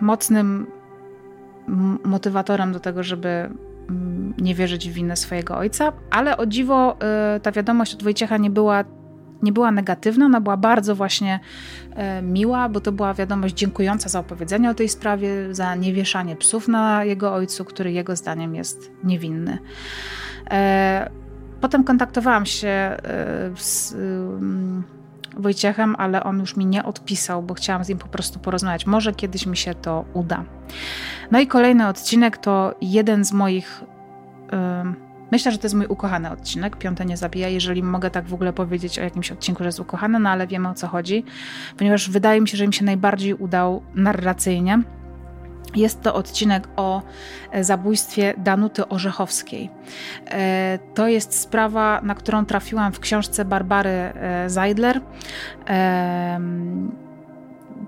mocnym 0.00 0.66
motywatorem 2.04 2.72
do 2.72 2.80
tego, 2.80 3.02
żeby 3.02 3.28
mm, 3.28 4.34
nie 4.38 4.54
wierzyć 4.54 4.90
w 4.90 4.92
winę 4.92 5.16
swojego 5.16 5.56
ojca, 5.56 5.92
ale 6.10 6.36
o 6.36 6.46
dziwo 6.46 6.96
y, 7.36 7.40
ta 7.40 7.52
wiadomość 7.52 7.94
od 7.94 8.02
Wojciecha 8.02 8.36
nie 8.36 8.50
była 8.50 8.84
nie 9.42 9.52
była 9.52 9.70
negatywna, 9.70 10.26
ona 10.26 10.40
była 10.40 10.56
bardzo 10.56 10.94
właśnie 10.94 11.40
e, 11.94 12.22
miła, 12.22 12.68
bo 12.68 12.80
to 12.80 12.92
była 12.92 13.14
wiadomość 13.14 13.54
dziękująca 13.54 14.08
za 14.08 14.20
opowiedzenie 14.20 14.70
o 14.70 14.74
tej 14.74 14.88
sprawie, 14.88 15.54
za 15.54 15.74
niewieszanie 15.74 16.36
psów 16.36 16.68
na 16.68 17.04
jego 17.04 17.34
ojcu, 17.34 17.64
który 17.64 17.92
jego 17.92 18.16
zdaniem 18.16 18.54
jest 18.54 18.90
niewinny. 19.04 19.58
E, 20.50 21.10
potem 21.60 21.84
kontaktowałam 21.84 22.46
się 22.46 22.68
e, 22.68 22.98
z 23.56 23.96
Wojciechem, 25.36 25.96
ale 25.98 26.24
on 26.24 26.40
już 26.40 26.56
mi 26.56 26.66
nie 26.66 26.84
odpisał, 26.84 27.42
bo 27.42 27.54
chciałam 27.54 27.84
z 27.84 27.88
nim 27.88 27.98
po 27.98 28.08
prostu 28.08 28.38
porozmawiać. 28.38 28.86
Może 28.86 29.12
kiedyś 29.12 29.46
mi 29.46 29.56
się 29.56 29.74
to 29.74 30.04
uda. 30.14 30.44
No 31.30 31.40
i 31.40 31.46
kolejny 31.46 31.88
odcinek 31.88 32.36
to 32.36 32.74
jeden 32.80 33.24
z 33.24 33.32
moich. 33.32 33.84
Myślę, 35.32 35.52
że 35.52 35.58
to 35.58 35.66
jest 35.66 35.74
mój 35.74 35.86
ukochany 35.86 36.30
odcinek. 36.30 36.76
Piąte 36.76 37.04
nie 37.04 37.16
zabija, 37.16 37.48
jeżeli 37.48 37.82
mogę 37.82 38.10
tak 38.10 38.24
w 38.24 38.34
ogóle 38.34 38.52
powiedzieć 38.52 38.98
o 38.98 39.02
jakimś 39.02 39.32
odcinku, 39.32 39.62
że 39.62 39.68
jest 39.68 39.80
ukochany, 39.80 40.18
no 40.18 40.30
ale 40.30 40.46
wiemy 40.46 40.68
o 40.68 40.74
co 40.74 40.88
chodzi, 40.88 41.24
ponieważ 41.76 42.10
wydaje 42.10 42.40
mi 42.40 42.48
się, 42.48 42.56
że 42.56 42.66
mi 42.66 42.74
się 42.74 42.84
najbardziej 42.84 43.34
udał 43.34 43.82
narracyjnie. 43.94 44.82
Jest 45.74 46.02
to 46.02 46.14
odcinek 46.14 46.68
o 46.76 47.02
e, 47.50 47.64
zabójstwie 47.64 48.34
Danuty 48.38 48.88
Orzechowskiej. 48.88 49.70
E, 50.30 50.78
to 50.94 51.08
jest 51.08 51.40
sprawa, 51.40 52.00
na 52.02 52.14
którą 52.14 52.46
trafiłam 52.46 52.92
w 52.92 53.00
książce 53.00 53.44
Barbary 53.44 53.90
e, 53.90 54.44
Zeidler. 54.50 55.00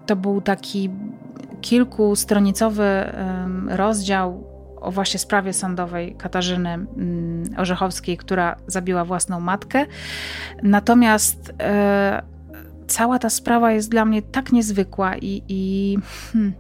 To 0.07 0.17
był 0.17 0.41
taki 0.41 0.91
kilkustronicowy 1.61 3.13
rozdział 3.69 4.54
o 4.85 4.91
właśnie 4.91 5.19
sprawie 5.19 5.53
sądowej 5.53 6.15
Katarzyny 6.15 6.69
mm, 6.69 7.45
Orzechowskiej, 7.57 8.17
która 8.17 8.57
zabiła 8.67 9.05
własną 9.05 9.41
matkę. 9.41 9.87
Natomiast 10.63 11.53
cała 12.87 13.19
ta 13.19 13.31
sprawa 13.31 13.73
jest 13.73 13.91
dla 13.91 14.05
mnie 14.05 14.23
tak 14.23 14.53
niezwykła 14.53 15.17
i, 15.17 15.43
i 15.49 15.97
hmm, 16.33 16.53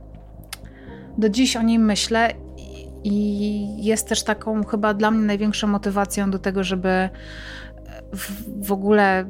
do 1.18 1.28
dziś 1.28 1.56
o 1.56 1.62
nim 1.62 1.84
myślę 1.84 2.30
i 3.04 3.84
jest 3.84 4.08
też 4.08 4.24
taką 4.24 4.64
chyba 4.64 4.94
dla 4.94 5.10
mnie 5.10 5.26
największą 5.26 5.66
motywacją 5.66 6.30
do 6.30 6.38
tego, 6.38 6.64
żeby 6.64 7.08
w, 8.12 8.66
w 8.66 8.72
ogóle 8.72 9.24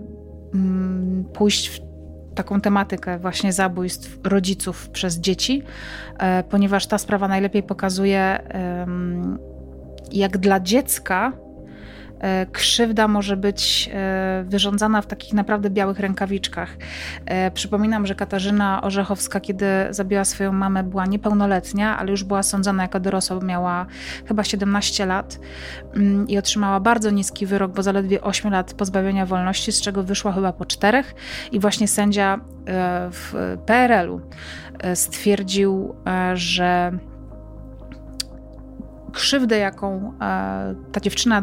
mm, 0.55 1.25
pójść 1.33 1.69
w 1.69 1.94
taką 2.35 2.61
tematykę 2.61 3.19
właśnie 3.19 3.53
zabójstw 3.53 4.19
rodziców 4.25 4.89
przez 4.89 5.19
dzieci, 5.19 5.63
e, 6.19 6.43
ponieważ 6.43 6.87
ta 6.87 6.99
sprawa 6.99 7.29
najlepiej 7.29 7.63
pokazuje, 7.63 8.41
jak 10.13 10.39
dla 10.39 10.61
dziecka 10.61 11.33
krzywda 12.53 13.09
może 13.09 13.37
być 13.37 13.91
e, 13.93 14.45
wyrządzana 14.47 15.03
w 15.03 15.07
takich 15.07 15.33
naprawdę 15.33 15.71
białych 15.71 16.01
rękawiczkach. 16.01 16.77
E, 17.27 17.51
przypominam, 17.51 18.07
że 18.07 18.15
Katarzyna 18.15 18.83
Orzechowska, 18.83 19.41
kiedy 19.41 19.67
zabiła 19.91 20.25
swoją 20.25 20.53
mamę, 20.53 20.83
była 20.83 21.07
niepełnoletnia, 21.07 21.99
ale 21.99 22.11
już 22.11 22.25
była 22.25 22.43
sądzona 22.43 22.83
jako 22.83 23.01
dorosła, 23.01 23.41
miała 23.41 23.87
chyba 24.27 24.45
17 24.45 25.07
lat 25.07 25.41
mm, 25.95 26.29
i 26.29 26.39
otrzymała 26.39 26.81
bardzo 26.81 27.11
niski 27.11 27.47
wyrok, 27.47 27.73
bo 27.73 27.83
zaledwie 27.83 28.21
8 28.21 28.53
lat 28.53 28.75
pozbawienia 28.75 29.27
wolności, 29.27 29.73
z 29.73 29.81
czego 29.81 30.03
wyszła 30.03 30.33
chyba 30.33 30.53
po 30.53 30.65
czterech 30.65 31.15
i 31.53 31.61
właśnie 31.61 31.89
sędzia 31.89 32.41
w 33.11 33.57
PRL-u 33.67 34.21
stwierdził, 34.95 35.95
że 36.35 36.93
krzywdę, 39.13 39.59
jaką 39.59 40.13
ta 40.93 41.01
dziewczyna 41.01 41.43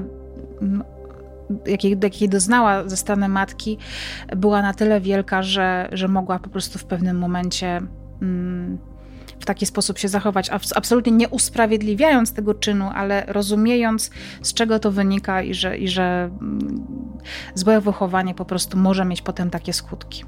jakiej, 1.66 1.98
jakiej 2.04 2.30
doznała 2.30 2.90
ze 2.90 2.98
strony 2.98 3.30
matki, 3.30 3.78
była 4.36 4.62
na 4.62 4.74
tyle 4.74 5.02
wielka, 5.02 5.44
że, 5.44 5.90
że 5.92 6.08
mogła 6.08 6.40
po 6.40 6.50
prostu 6.50 6.80
w 6.80 6.86
pewnym 6.86 7.20
momencie 7.20 7.82
mm, 8.22 8.78
w 9.40 9.46
taki 9.46 9.66
sposób 9.66 9.98
się 9.98 10.08
zachować, 10.08 10.50
absolutnie 10.76 11.12
nie 11.12 11.30
usprawiedliwiając 11.30 12.34
tego 12.34 12.54
czynu, 12.54 12.90
ale 12.96 13.26
rozumiejąc, 13.28 14.12
z 14.42 14.54
czego 14.54 14.80
to 14.80 14.92
wynika 14.92 15.42
i 15.42 15.54
że, 15.54 15.78
i 15.78 15.88
że 15.88 16.30
mm, 16.42 16.86
złe 17.56 17.82
wychowanie 17.82 18.36
po 18.36 18.46
prostu 18.46 18.78
może 18.78 19.06
mieć 19.06 19.22
potem 19.22 19.50
takie 19.50 19.74
skutki. 19.74 20.24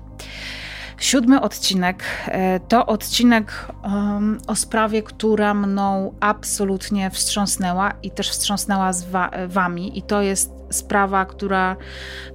Siódmy 0.97 1.41
odcinek 1.41 2.03
e, 2.27 2.59
to 2.59 2.85
odcinek 2.85 3.67
um, 3.83 4.37
o 4.47 4.55
sprawie, 4.55 5.03
która 5.03 5.53
mną 5.53 6.13
absolutnie 6.19 7.09
wstrząsnęła 7.09 7.93
i 8.03 8.11
też 8.11 8.29
wstrząsnęła 8.29 8.93
z 8.93 9.03
wa 9.03 9.31
wami. 9.47 9.97
I 9.97 10.01
to 10.01 10.21
jest 10.21 10.51
sprawa, 10.69 11.25
która 11.25 11.75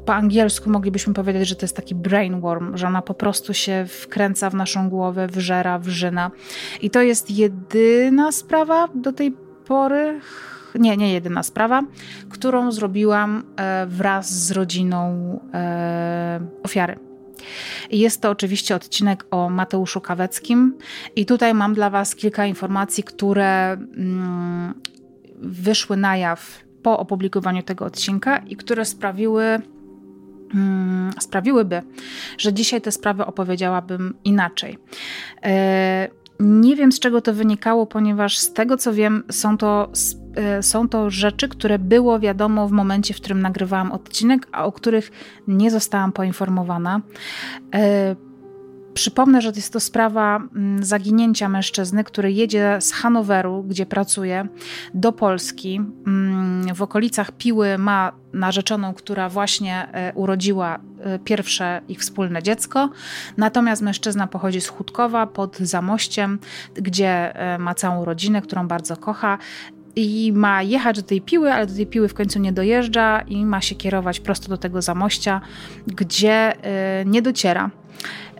po 0.05 0.15
angielsku 0.15 0.71
moglibyśmy 0.71 1.15
powiedzieć, 1.15 1.49
że 1.49 1.57
to 1.57 1.65
jest 1.65 1.77
taki 1.77 1.95
brainworm, 1.95 2.77
że 2.77 2.87
ona 2.87 3.03
po 3.03 3.15
prostu 3.15 3.55
się 3.55 3.87
wkręca 3.89 4.51
w 4.51 4.55
naszą 4.55 4.89
głowę, 4.89 5.27
wżera, 5.27 5.79
wrzyna. 5.79 6.31
I 6.81 6.91
to 6.91 7.03
jest 7.03 7.31
jedyna 7.31 8.33
sprawa 8.33 8.89
do 8.95 9.13
tej 9.13 9.33
pory, 9.67 10.21
nie, 10.75 10.97
nie 10.97 11.13
jedyna 11.13 11.43
sprawa, 11.43 11.83
którą 12.31 12.73
zrobiłam 12.73 13.43
e, 13.57 13.87
wraz 13.87 14.33
z 14.33 14.51
rodziną 14.51 15.41
e, 15.55 16.41
ofiary. 16.63 17.08
Jest 17.91 18.23
to 18.23 18.31
oczywiście 18.31 18.75
odcinek 18.75 19.25
o 19.31 19.51
Mateuszu 19.51 20.01
Kaweckim 20.01 20.79
i 21.17 21.27
tutaj 21.27 21.55
mam 21.55 21.75
dla 21.75 21.91
Was 21.91 22.15
kilka 22.15 22.47
informacji, 22.47 23.05
które 23.05 23.73
mm, 23.73 24.75
wyszły 25.41 25.97
na 25.97 26.17
jaw 26.17 26.69
po 26.83 26.99
opublikowaniu 26.99 27.63
tego 27.63 27.85
odcinka 27.85 28.39
i 28.39 28.57
które 28.57 28.85
sprawiły, 28.85 29.45
mm, 30.55 31.13
sprawiłyby, 31.21 31.83
że 32.39 32.53
dzisiaj 32.53 32.81
te 32.81 32.93
sprawy 32.93 33.27
opowiedziałabym 33.27 34.15
inaczej. 34.25 34.79
E, 35.43 36.09
nie 36.41 36.77
wiem 36.77 36.93
z 36.93 37.01
czego 37.01 37.21
to 37.21 37.35
wynikało, 37.35 37.87
ponieważ 37.87 38.39
z 38.39 38.53
tego 38.53 38.77
co 38.77 38.93
wiem, 38.93 39.25
są 39.31 39.59
to, 39.59 39.91
są 40.63 40.89
to 40.89 41.11
rzeczy, 41.11 41.49
które 41.49 41.79
było 41.79 42.21
wiadomo 42.21 42.69
w 42.69 42.73
momencie, 42.73 43.15
w 43.15 43.17
którym 43.17 43.43
nagrywałam 43.43 43.93
odcinek, 43.93 44.47
a 44.53 44.65
o 44.65 44.73
których 44.73 45.11
nie 45.49 45.71
zostałam 45.71 46.13
poinformowana. 46.13 47.01
E, 47.75 48.17
Przypomnę, 48.95 49.43
że 49.43 49.53
jest 49.57 49.73
to 49.73 49.81
sprawa 49.81 50.37
mm, 50.37 50.85
zaginięcia 50.85 51.49
mężczyzny, 51.49 52.05
który 52.05 52.33
jedzie 52.33 52.77
z 52.81 52.93
Hanoweru, 52.93 53.63
gdzie 53.63 53.87
pracuje, 53.87 54.49
do 54.95 55.13
Polski. 55.13 55.81
Mm, 56.07 56.75
w 56.75 56.83
okolicach 56.83 57.33
Piły 57.33 57.79
ma 57.79 58.13
narzeczoną, 58.33 58.95
która 58.95 59.29
właśnie 59.29 59.89
e, 59.93 60.13
urodziła 60.15 60.79
pierwsze 61.25 61.81
ich 61.89 62.01
wspólne 62.01 62.43
dziecko. 62.43 62.91
Natomiast 63.37 63.83
mężczyzna 63.83 64.27
pochodzi 64.27 64.61
z 64.61 64.69
Chudkowa 64.69 65.27
pod 65.27 65.59
Zamościem, 65.59 66.39
gdzie 66.75 67.35
ma 67.59 67.75
całą 67.75 68.05
rodzinę, 68.05 68.43
którą 68.43 68.69
bardzo 68.69 68.97
kocha 68.97 69.39
i 69.99 70.33
ma 70.33 70.63
jechać 70.63 70.97
do 70.97 71.03
tej 71.03 71.21
piły, 71.21 71.53
ale 71.53 71.67
do 71.67 71.75
tej 71.75 71.87
piły 71.87 72.09
w 72.09 72.15
końcu 72.15 72.39
nie 72.39 72.53
dojeżdża 72.53 73.21
i 73.21 73.45
ma 73.45 73.61
się 73.61 73.75
kierować 73.75 74.21
prosto 74.21 74.49
do 74.49 74.57
tego 74.57 74.83
zamościa, 74.83 75.41
gdzie 75.87 76.53
nie 77.07 77.23
dociera. 77.23 77.71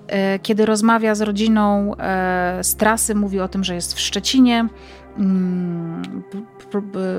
E, 0.09 0.39
kiedy 0.39 0.67
rozmawia 0.67 1.15
z 1.15 1.21
rodziną 1.21 1.95
e, 1.97 2.65
z 2.65 2.77
trasy, 2.77 3.15
mówi 3.15 3.41
o 3.41 3.49
tym, 3.49 3.65
że 3.65 3.75
jest 3.75 3.95
w 3.95 4.01
Szczecinie. 4.01 4.69
Mm, 5.19 6.23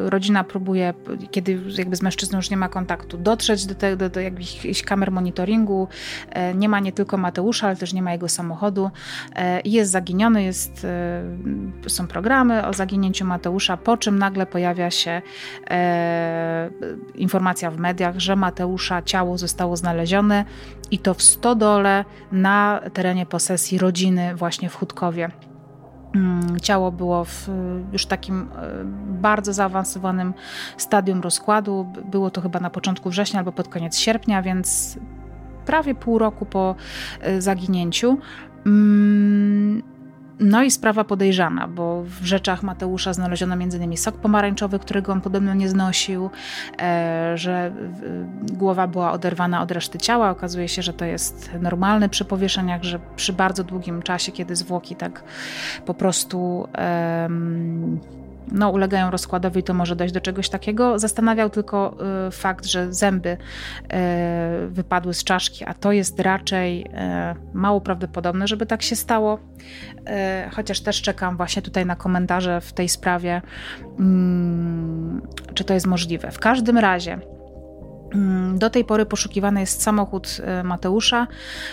rodzina 0.05 0.43
próbuje, 0.43 0.93
kiedy 1.31 1.59
jakby 1.77 1.95
z 1.95 2.01
mężczyzną 2.01 2.37
już 2.37 2.49
nie 2.49 2.57
ma 2.57 2.69
kontaktu, 2.69 3.17
dotrzeć 3.17 3.65
do, 3.65 3.75
te, 3.75 3.97
do, 3.97 4.09
do 4.09 4.19
jakichś 4.19 4.81
kamer 4.81 5.11
monitoringu. 5.11 5.87
E, 6.29 6.53
nie 6.53 6.69
ma 6.69 6.79
nie 6.79 6.91
tylko 6.91 7.17
Mateusza, 7.17 7.67
ale 7.67 7.75
też 7.75 7.93
nie 7.93 8.01
ma 8.01 8.11
jego 8.11 8.29
samochodu. 8.29 8.91
Jest 9.65 9.91
zaginiony, 9.91 10.43
jest, 10.43 10.87
są 11.87 12.07
programy 12.07 12.67
o 12.67 12.73
zaginięciu 12.73 13.25
Mateusza, 13.25 13.77
po 13.77 13.97
czym 13.97 14.19
nagle 14.19 14.45
pojawia 14.45 14.91
się 14.91 15.21
informacja 17.15 17.71
w 17.71 17.77
mediach, 17.77 18.19
że 18.19 18.35
Mateusza 18.35 19.01
ciało 19.01 19.37
zostało 19.37 19.77
znalezione 19.77 20.45
i 20.91 20.99
to 20.99 21.13
w 21.13 21.21
stodole 21.21 22.05
na 22.31 22.81
terenie 22.93 23.25
posesji 23.25 23.77
rodziny 23.77 24.35
właśnie 24.35 24.69
w 24.69 24.75
Chudkowie. 24.75 25.48
Mm, 26.15 26.59
ciało 26.59 26.91
było 26.91 27.25
w 27.25 27.49
już 27.91 28.05
takim 28.05 28.41
e, 28.41 28.85
bardzo 29.21 29.53
zaawansowanym 29.53 30.33
stadium 30.77 31.21
rozkładu. 31.21 31.93
Było 32.05 32.29
to 32.29 32.41
chyba 32.41 32.59
na 32.59 32.69
początku 32.69 33.09
września 33.09 33.39
albo 33.39 33.51
pod 33.51 33.67
koniec 33.67 33.97
sierpnia, 33.97 34.41
więc 34.41 34.99
prawie 35.65 35.95
pół 35.95 36.17
roku 36.17 36.45
po 36.45 36.75
e, 37.21 37.41
zaginięciu. 37.41 38.17
No 40.39 40.63
i 40.63 40.71
sprawa 40.71 41.03
podejrzana, 41.03 41.67
bo 41.67 42.03
w 42.03 42.25
rzeczach 42.25 42.63
Mateusza 42.63 43.13
znaleziono 43.13 43.53
m.in. 43.53 43.97
sok 43.97 44.17
pomarańczowy, 44.17 44.79
którego 44.79 45.11
on 45.11 45.21
podobno 45.21 45.53
nie 45.53 45.69
znosił, 45.69 46.29
e, 46.81 47.31
że 47.35 47.71
głowa 48.53 48.87
była 48.87 49.11
oderwana 49.11 49.61
od 49.61 49.71
reszty 49.71 49.97
ciała. 49.97 50.29
Okazuje 50.29 50.67
się, 50.67 50.81
że 50.81 50.93
to 50.93 51.05
jest 51.05 51.49
normalne 51.61 52.09
przy 52.09 52.25
powieszeniach, 52.25 52.83
że 52.83 52.99
przy 53.15 53.33
bardzo 53.33 53.63
długim 53.63 54.01
czasie, 54.01 54.31
kiedy 54.31 54.55
zwłoki 54.55 54.95
tak 54.95 55.23
po 55.85 55.93
prostu 55.93 56.67
no, 58.51 58.69
ulegają 58.69 59.11
rozkładowi, 59.11 59.63
to 59.63 59.73
może 59.73 59.95
dojść 59.95 60.13
do 60.13 60.21
czegoś 60.21 60.49
takiego. 60.49 60.99
Zastanawiał 60.99 61.49
tylko 61.49 61.97
y, 62.27 62.31
fakt, 62.31 62.65
że 62.65 62.93
zęby 62.93 63.29
y, 63.29 63.37
wypadły 64.67 65.13
z 65.13 65.23
czaszki, 65.23 65.65
a 65.65 65.73
to 65.73 65.91
jest 65.91 66.19
raczej 66.19 66.81
y, 66.81 66.87
mało 67.53 67.81
prawdopodobne, 67.81 68.47
żeby 68.47 68.65
tak 68.65 68.81
się 68.81 68.95
stało. 68.95 69.39
Chociaż 70.51 70.81
też 70.81 71.01
czekam 71.01 71.37
właśnie 71.37 71.61
tutaj 71.61 71.85
na 71.85 71.95
komentarze 71.95 72.61
w 72.61 72.73
tej 72.73 72.89
sprawie, 72.89 73.41
mm, 73.99 75.21
czy 75.53 75.63
to 75.63 75.73
jest 75.73 75.87
możliwe. 75.87 76.31
W 76.31 76.39
każdym 76.39 76.77
razie. 76.77 77.38
Mm, 78.15 78.59
do 78.59 78.69
tej 78.69 78.85
pory 78.85 79.05
poszukiwany 79.05 79.59
jest 79.59 79.81
samochód 79.81 80.37
e, 80.43 80.63
Mateusza, 80.63 81.27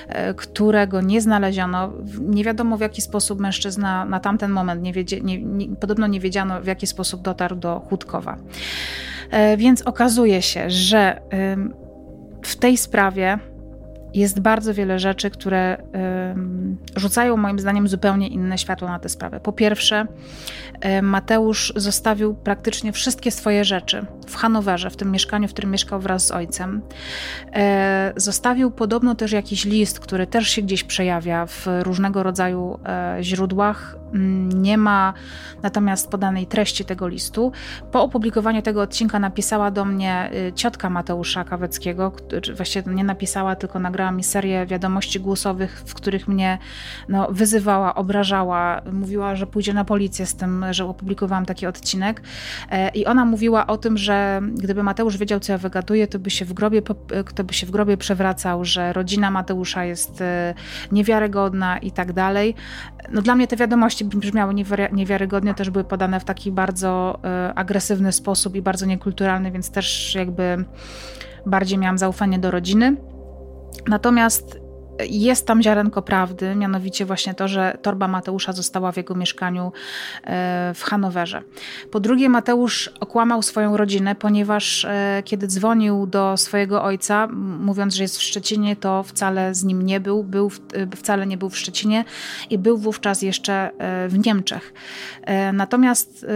e, 0.09 0.35
którego 0.35 1.01
nie 1.01 1.21
znaleziono. 1.21 1.93
Nie 2.21 2.45
wiadomo 2.45 2.77
w 2.77 2.81
jaki 2.81 3.03
sposób 3.03 3.41
mężczyzna 3.41 4.05
na 4.05 4.21
tamten 4.21 4.51
moment, 4.51 4.83
nie 4.83 4.93
wiedzie, 4.93 5.21
nie, 5.21 5.43
nie, 5.43 5.77
podobno 5.77 6.07
nie 6.07 6.21
wiedziano 6.21 6.63
w 6.63 6.67
jaki 6.67 6.87
sposób 6.87 7.23
dotarł 7.23 7.57
do 7.57 7.81
Chudkowa. 7.81 8.37
E, 9.31 9.57
więc 9.57 9.83
okazuje 9.83 10.43
się, 10.43 10.71
że 10.71 11.21
w 12.43 12.57
tej 12.57 12.77
sprawie 12.77 13.39
jest 14.15 14.41
bardzo 14.41 14.75
wiele 14.75 14.99
rzeczy, 14.99 15.31
które 15.31 15.77
rzucają 16.97 17.37
moim 17.37 17.59
zdaniem 17.59 17.89
zupełnie 17.89 18.29
inne 18.29 18.59
światło 18.59 18.89
na 18.89 18.99
tę 18.99 19.09
sprawę. 19.09 19.41
Po 19.41 19.53
pierwsze, 19.53 20.07
Mateusz 21.03 21.73
zostawił 21.77 22.35
praktycznie 22.35 22.93
wszystkie 22.93 23.31
swoje 23.31 23.65
rzeczy 23.65 24.07
w 24.27 24.37
Hanowerze, 24.37 24.91
w 24.91 24.97
tym 24.97 25.11
mieszkaniu, 25.11 25.49
w 25.49 25.53
którym 25.53 25.71
mieszkał 25.71 26.01
wraz 26.01 26.27
z 26.27 26.31
ojcem. 26.31 26.83
E, 27.53 28.13
zostawił 28.17 28.71
podobno 28.71 29.15
też 29.15 29.33
jakiś 29.33 29.65
list, 29.65 30.01
który 30.01 30.27
też 30.27 30.49
się 30.49 30.63
gdzieś 30.63 30.85
przejawia 30.85 31.47
w 31.47 31.67
różnego 31.83 32.23
rodzaju 32.23 32.79
e, 32.87 33.19
źródłach. 33.21 33.97
Mm, 34.15 34.63
nie 34.63 34.79
ma 34.79 35.15
natomiast 35.63 36.11
podanej 36.11 36.47
treści 36.47 36.85
tego 36.85 37.09
listu. 37.09 37.53
Po 37.93 38.03
opublikowaniu 38.03 38.63
tego 38.63 38.83
odcinka 38.83 39.19
napisała 39.19 39.71
do 39.71 39.85
mnie 39.85 40.31
y, 40.49 40.53
ciotka 40.53 40.91
Mateusza 40.91 41.45
Kaweckiego, 41.45 42.13
właściwie 42.57 42.95
nie 42.95 43.05
napisała, 43.05 43.57
tylko 43.57 43.79
nagrała 43.79 44.06
mi 44.13 44.25
serię 44.25 44.67
wiadomości 44.67 45.21
głosowych, 45.21 45.83
w 45.87 45.95
których 45.95 46.29
mnie 46.29 46.59
no, 47.09 47.29
wyzywała, 47.31 47.95
obrażała, 47.95 48.83
mówiła, 48.93 49.37
że 49.37 49.47
pójdzie 49.47 49.75
na 49.75 49.85
policję 49.85 50.27
z 50.27 50.35
tym, 50.35 50.65
że 50.71 50.85
opublikowałam 50.85 51.47
taki 51.47 51.67
odcinek. 51.67 52.23
E, 52.71 52.89
I 52.89 53.07
ona 53.07 53.25
mówiła 53.25 53.67
o 53.67 53.77
tym, 53.77 53.99
że 53.99 54.41
gdyby 54.55 54.83
Mateusz 54.83 55.17
wiedział, 55.17 55.41
co 55.41 55.53
ja 55.53 55.59
wygaduję, 55.59 56.07
to 56.07 56.19
by 56.19 56.31
się 56.31 56.45
w 56.45 56.53
grobie, 56.53 56.83
to 57.35 57.45
by 57.45 57.55
się 57.55 57.67
w 57.67 57.71
grobie 57.71 57.97
przewracał, 57.97 58.65
że 58.65 58.93
rodzina 58.93 59.31
Mateusza 59.31 59.85
jest 59.85 60.21
e, 60.21 60.55
niewiarygodna 60.93 61.79
i 61.79 61.91
tak 61.91 62.13
dalej. 62.13 62.55
No, 63.13 63.23
dla 63.23 63.35
mnie 63.35 63.47
te 63.47 63.57
wiadomości 63.57 64.05
brzmiały 64.05 64.55
niewiarygodnie, 64.93 65.55
też 65.55 65.71
były 65.71 65.85
podane 65.85 66.21
w 66.21 66.25
taki 66.25 66.53
bardzo 66.53 67.19
e, 67.25 67.55
agresywny 67.55 68.13
sposób 68.13 68.57
i 68.57 68.63
bardzo 68.63 68.87
niekulturalny, 68.87 69.51
więc 69.51 69.71
też 69.71 70.15
jakby 70.15 70.65
bardziej 71.47 71.79
miałam 71.79 71.99
zaufanie 71.99 72.39
do 72.39 72.51
rodziny. 72.51 72.97
Natomiast 73.85 74.57
jest 75.05 75.47
tam 75.47 75.63
ziarenko 75.63 76.03
prawdy, 76.03 76.55
mianowicie 76.55 77.05
właśnie 77.05 77.35
to, 77.35 77.49
że 77.49 77.79
torba 77.83 78.09
Mateusza 78.09 78.53
została 78.53 78.93
w 78.93 78.97
jego 78.97 79.15
mieszkaniu 79.15 79.73
e, 80.25 80.73
w 80.75 80.83
Hanowerze. 80.83 81.43
Po 81.91 82.01
drugie, 82.01 82.29
Mateusz 82.29 82.91
okłamał 83.01 83.43
swoją 83.43 83.77
rodzinę, 83.77 84.15
ponieważ 84.15 84.85
e, 84.85 85.23
kiedy 85.25 85.47
dzwonił 85.47 86.07
do 86.07 86.37
swojego 86.37 86.83
ojca, 86.83 87.27
mówiąc, 87.61 87.95
że 87.95 88.03
jest 88.03 88.19
w 88.19 88.23
Szczecinie, 88.23 88.77
to 88.77 89.03
wcale 89.03 89.55
z 89.55 89.65
nim 89.65 89.83
nie 89.83 90.01
był, 90.01 90.25
był 90.25 90.51
e, 90.73 90.97
wcale 90.97 91.27
nie 91.27 91.39
był 91.39 91.51
w 91.51 91.59
Szczecinie 91.59 92.05
i 92.51 92.59
był 92.59 92.79
wówczas 92.79 93.23
jeszcze 93.23 93.71
w 94.09 94.27
Niemczech. 94.27 94.73
Natomiast 95.53 96.27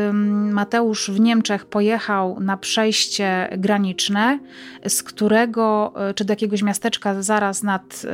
Mateusz 0.52 1.10
w 1.10 1.20
Niemczech 1.20 1.66
pojechał 1.66 2.40
na 2.40 2.56
przejście 2.56 3.48
graniczne, 3.58 4.38
z 4.88 5.02
którego, 5.02 5.92
czy 6.14 6.24
do 6.24 6.32
jakiegoś 6.32 6.62
miasteczka 6.62 7.22
zaraz 7.22 7.62
nad 7.62 8.06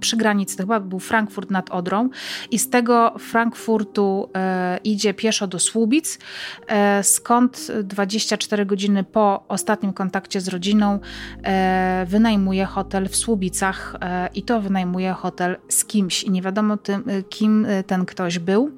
przy 0.00 0.16
granicy, 0.16 0.56
to 0.56 0.62
chyba 0.62 0.80
był 0.80 0.98
Frankfurt 0.98 1.50
nad 1.50 1.70
Odrą 1.70 2.08
i 2.50 2.58
z 2.58 2.70
tego 2.70 3.14
Frankfurtu 3.18 4.30
e, 4.34 4.78
idzie 4.84 5.14
pieszo 5.14 5.46
do 5.46 5.58
Słubic, 5.58 6.18
e, 6.66 7.02
skąd 7.02 7.68
24 7.82 8.66
godziny 8.66 9.04
po 9.04 9.44
ostatnim 9.48 9.92
kontakcie 9.92 10.40
z 10.40 10.48
rodziną 10.48 10.98
e, 11.42 12.06
wynajmuje 12.08 12.64
hotel 12.64 13.08
w 13.08 13.16
Słubicach 13.16 13.96
i 14.34 14.42
to 14.42 14.60
wynajmuje 14.60 15.12
hotel 15.12 15.56
z 15.68 15.84
kimś 15.84 16.24
i 16.24 16.30
nie 16.30 16.42
wiadomo 16.42 16.76
tym, 16.76 17.04
kim 17.28 17.66
ten 17.86 18.06
ktoś 18.06 18.38
był. 18.38 18.70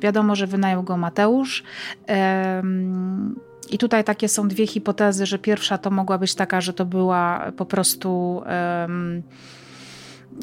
Wiadomo, 0.00 0.36
że 0.36 0.46
wynajął 0.46 0.82
go 0.82 0.96
Mateusz. 0.96 1.62
I 3.70 3.78
tutaj 3.78 4.04
takie 4.04 4.28
są 4.28 4.48
dwie 4.48 4.66
hipotezy, 4.66 5.26
że 5.26 5.38
pierwsza 5.38 5.78
to 5.78 5.90
mogła 5.90 6.18
być 6.18 6.34
taka, 6.34 6.60
że 6.60 6.72
to 6.72 6.84
była 6.84 7.52
po 7.56 7.66
prostu 7.66 8.42
um, 8.82 9.22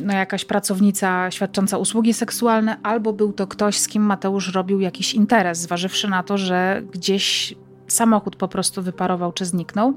no 0.03 0.13
jakaś 0.13 0.45
pracownica 0.45 1.31
świadcząca 1.31 1.77
usługi 1.77 2.13
seksualne, 2.13 2.77
albo 2.83 3.13
był 3.13 3.33
to 3.33 3.47
ktoś, 3.47 3.77
z 3.77 3.87
kim 3.87 4.03
Mateusz 4.03 4.53
robił 4.53 4.79
jakiś 4.79 5.13
interes, 5.13 5.59
zważywszy 5.59 6.07
na 6.07 6.23
to, 6.23 6.37
że 6.37 6.81
gdzieś 6.91 7.55
samochód 7.91 8.35
po 8.35 8.47
prostu 8.47 8.81
wyparował 8.81 9.31
czy 9.31 9.45
zniknął. 9.45 9.93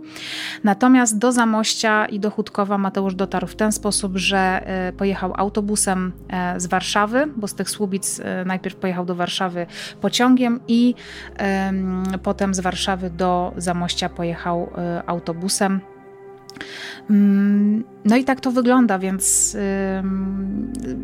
Natomiast 0.64 1.18
do 1.18 1.32
Zamościa 1.32 2.06
i 2.06 2.20
do 2.20 2.30
Chudkowa 2.30 2.78
Mateusz 2.78 3.14
dotarł 3.14 3.46
w 3.46 3.56
ten 3.56 3.72
sposób, 3.72 4.16
że 4.16 4.38
e, 4.38 4.92
pojechał 4.92 5.32
autobusem 5.36 6.12
e, 6.28 6.60
z 6.60 6.66
Warszawy, 6.66 7.26
bo 7.36 7.48
z 7.48 7.54
tych 7.54 7.70
Słubic 7.70 8.20
e, 8.20 8.44
najpierw 8.44 8.76
pojechał 8.76 9.04
do 9.04 9.14
Warszawy 9.14 9.66
pociągiem 10.00 10.60
i 10.68 10.94
potem 12.22 12.54
z 12.54 12.60
Warszawy 12.60 13.10
do 13.10 13.52
Zamościa 13.56 14.08
pojechał 14.08 14.70
autobusem. 15.06 15.93
Mm, 17.10 17.84
no 18.04 18.16
i 18.16 18.24
tak 18.24 18.40
to 18.40 18.50
wygląda, 18.50 18.98
więc 18.98 19.56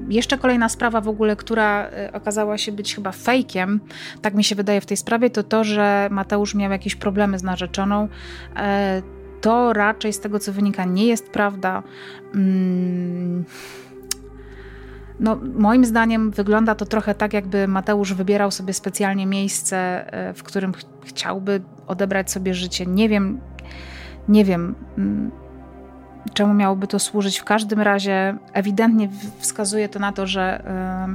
jeszcze 0.09 0.39
kolejna 0.39 0.69
sprawa 0.69 1.01
w 1.01 1.09
ogóle, 1.09 1.37
która 1.37 1.91
y, 2.09 2.13
okazała 2.13 2.59
się 2.59 2.73
być 2.73 2.95
chyba 2.95 3.13
fejkiem, 3.13 3.81
tak 4.23 4.35
mi 4.35 4.45
się 4.45 4.55
wydaje 4.55 4.81
w 4.81 4.87
tej 4.87 4.97
sprawie, 4.97 5.31
to 5.31 5.43
to, 5.43 5.65
że 5.65 6.09
Mateusz 6.11 6.55
miał 6.55 6.71
jakieś 6.71 6.95
problemy 6.95 7.39
z 7.39 7.43
narzeczoną. 7.43 8.09
E, 8.57 9.03
to 9.41 9.73
raczej 9.73 10.13
z 10.13 10.21
tego, 10.21 10.39
co 10.39 10.53
wynika, 10.53 10.85
nie 10.85 11.07
jest 11.07 11.31
prawda. 11.31 11.83
Mm, 12.35 13.45
no, 15.21 15.39
moim 15.55 15.85
zdaniem 15.85 16.31
wygląda 16.31 16.75
to 16.75 16.87
trochę 16.87 17.15
tak, 17.15 17.33
jakby 17.33 17.69
Mateusz 17.69 18.15
wybierał 18.15 18.51
sobie 18.51 18.73
specjalnie 18.73 19.27
miejsce, 19.27 19.77
e, 20.13 20.35
w 20.35 20.43
którym 20.43 20.73
ch 20.73 20.81
chciałby 21.05 21.61
odebrać 21.87 22.31
sobie 22.31 22.55
życie. 22.55 22.87
Nie 22.87 23.09
wiem, 23.09 23.41
nie 24.31 24.45
wiem 24.45 24.75
mm, 24.99 25.31
czemu 26.33 26.55
miałoby 26.55 26.87
to 26.87 26.99
służyć. 26.99 27.39
W 27.39 27.45
każdym 27.45 27.81
razie 27.81 28.37
ewidentnie 28.53 29.09
wskazuje 29.39 29.89
to 29.89 29.99
na 29.99 30.13
to, 30.13 30.27
że 30.27 30.63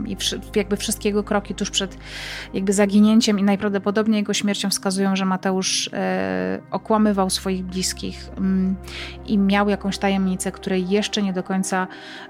i 0.05 0.17
jakby 0.55 0.77
wszystkie 0.77 1.09
jego 1.09 1.23
kroki 1.23 1.55
tuż 1.55 1.71
przed 1.71 1.97
jakby 2.53 2.73
zaginięciem 2.73 3.39
i 3.39 3.43
najprawdopodobniej 3.43 4.17
jego 4.17 4.33
śmiercią 4.33 4.69
wskazują, 4.69 5.15
że 5.15 5.25
Mateusz 5.25 5.89
e, 5.93 6.59
okłamywał 6.71 7.29
swoich 7.29 7.65
bliskich 7.65 8.29
mm, 8.37 8.75
i 9.25 9.37
miał 9.37 9.69
jakąś 9.69 9.97
tajemnicę, 9.97 10.51
której 10.51 10.89
jeszcze 10.89 11.21
nie 11.21 11.33
do 11.33 11.43
końca 11.43 11.87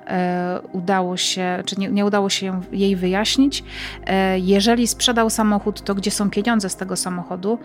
e, 0.07 0.59
udało 0.71 1.17
się, 1.17 1.63
czy 1.65 1.75
nie, 1.79 1.89
nie 1.89 2.05
udało 2.05 2.29
się 2.29 2.61
jej 2.71 2.95
wyjaśnić. 2.95 3.63
E, 4.05 4.39
jeżeli 4.39 4.87
sprzedał 4.87 5.29
samochód, 5.29 5.81
to 5.81 5.95
gdzie 5.95 6.11
są 6.11 6.29
pieniądze 6.29 6.69
z 6.69 6.75
tego 6.75 6.95
samochodu, 6.95 7.59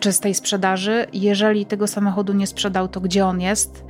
czy 0.00 0.12
z 0.12 0.20
tej 0.20 0.34
sprzedaży? 0.34 1.06
Jeżeli 1.12 1.66
tego 1.66 1.86
samochodu 1.86 2.32
nie 2.32 2.46
sprzedał, 2.46 2.88
to 2.88 3.00
gdzie 3.00 3.26
on 3.26 3.40
jest? 3.40 3.84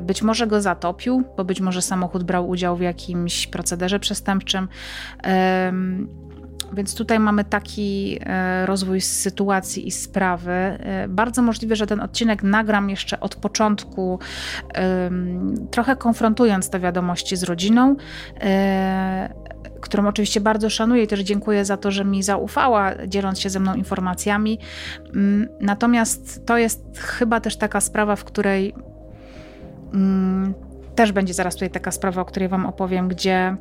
Być 0.00 0.22
może 0.22 0.46
go 0.46 0.60
zatopił, 0.60 1.24
bo 1.36 1.44
być 1.44 1.60
może 1.60 1.82
samochód 1.82 2.22
brał 2.22 2.48
udział 2.48 2.76
w 2.76 2.80
jakimś 2.80 3.46
procederze 3.46 4.00
przestępczym. 4.00 4.68
Więc 6.72 6.94
tutaj 6.94 7.18
mamy 7.18 7.44
taki 7.44 8.18
e, 8.20 8.66
rozwój 8.66 9.00
sytuacji 9.00 9.86
i 9.86 9.90
sprawy. 9.90 10.52
E, 10.52 11.06
bardzo 11.08 11.42
możliwe, 11.42 11.76
że 11.76 11.86
ten 11.86 12.00
odcinek 12.00 12.42
nagram 12.42 12.90
jeszcze 12.90 13.20
od 13.20 13.36
początku, 13.36 14.18
trochę 15.70 15.96
konfrontując 15.96 16.70
te 16.70 16.80
wiadomości 16.80 17.36
z 17.36 17.42
rodziną 17.42 17.96
e, 18.40 19.34
którą 19.80 20.06
oczywiście 20.06 20.40
bardzo 20.40 20.70
szanuję 20.70 21.02
i 21.02 21.06
też 21.06 21.20
dziękuję 21.20 21.64
za 21.64 21.76
to, 21.76 21.90
że 21.90 22.04
mi 22.04 22.22
zaufała, 22.22 23.06
dzieląc 23.06 23.40
się 23.40 23.50
ze 23.50 23.60
mną 23.60 23.74
informacjami. 23.74 24.58
Mm, 25.14 25.48
natomiast 25.60 26.46
to 26.46 26.58
jest 26.58 26.98
chyba 26.98 27.40
też 27.40 27.56
taka 27.56 27.80
sprawa, 27.80 28.16
w 28.16 28.24
której 28.24 28.74
też 30.94 31.12
będzie 31.12 31.34
zaraz 31.34 31.54
tutaj 31.54 31.70
taka 31.70 31.90
sprawa, 31.90 32.22
o 32.22 32.24
której 32.24 32.48
Wam 32.48 32.66
opowiem, 32.66 33.08
gdzie 33.08 33.56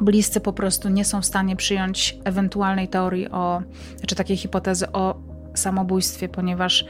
bliscy 0.00 0.40
po 0.40 0.52
prostu 0.52 0.88
nie 0.88 1.04
są 1.04 1.20
w 1.20 1.26
stanie 1.26 1.56
przyjąć 1.56 2.18
ewentualnej 2.24 2.88
teorii 2.88 3.30
o, 3.30 3.62
czy 4.06 4.14
takiej 4.14 4.36
hipotezy 4.36 4.92
o 4.92 5.20
samobójstwie, 5.54 6.28
ponieważ 6.28 6.86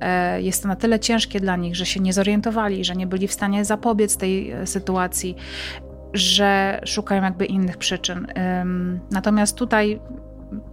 e, 0.00 0.42
jest 0.42 0.62
to 0.62 0.68
na 0.68 0.76
tyle 0.76 1.00
ciężkie 1.00 1.40
dla 1.40 1.56
nich, 1.56 1.76
że 1.76 1.86
się 1.86 2.00
nie 2.00 2.12
zorientowali, 2.12 2.84
że 2.84 2.96
nie 2.96 3.06
byli 3.06 3.28
w 3.28 3.32
stanie 3.32 3.64
zapobiec 3.64 4.16
tej 4.16 4.50
e, 4.50 4.66
sytuacji, 4.66 5.36
że 6.12 6.80
szukają 6.84 7.22
jakby 7.22 7.46
innych 7.46 7.76
przyczyn. 7.76 8.26
Natomiast 9.10 9.56
tutaj 9.56 10.00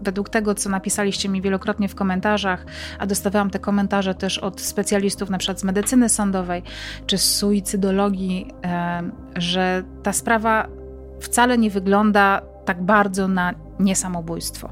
według 0.02 0.30
tego, 0.30 0.56
co 0.56 0.70
napisaliście 0.70 1.30
mi 1.30 1.42
wielokrotnie 1.42 1.88
w 1.88 1.96
komentarzach, 1.96 2.66
a 3.00 3.06
dostawałam 3.08 3.50
te 3.50 3.60
komentarze 3.60 4.16
też 4.16 4.38
od 4.38 4.62
specjalistów 4.62 5.30
na 5.30 5.38
przykład 5.38 5.60
z 5.60 5.64
medycyny 5.64 6.10
sądowej 6.10 6.64
czy 7.06 7.18
z 7.18 7.36
suicydologii, 7.36 8.52
że 9.36 9.84
ta 10.04 10.14
sprawa 10.14 10.68
wcale 11.20 11.58
nie 11.58 11.70
wygląda 11.70 12.42
tak 12.66 12.84
bardzo 12.84 13.28
na 13.28 13.54
niesamobójstwo. 13.80 14.70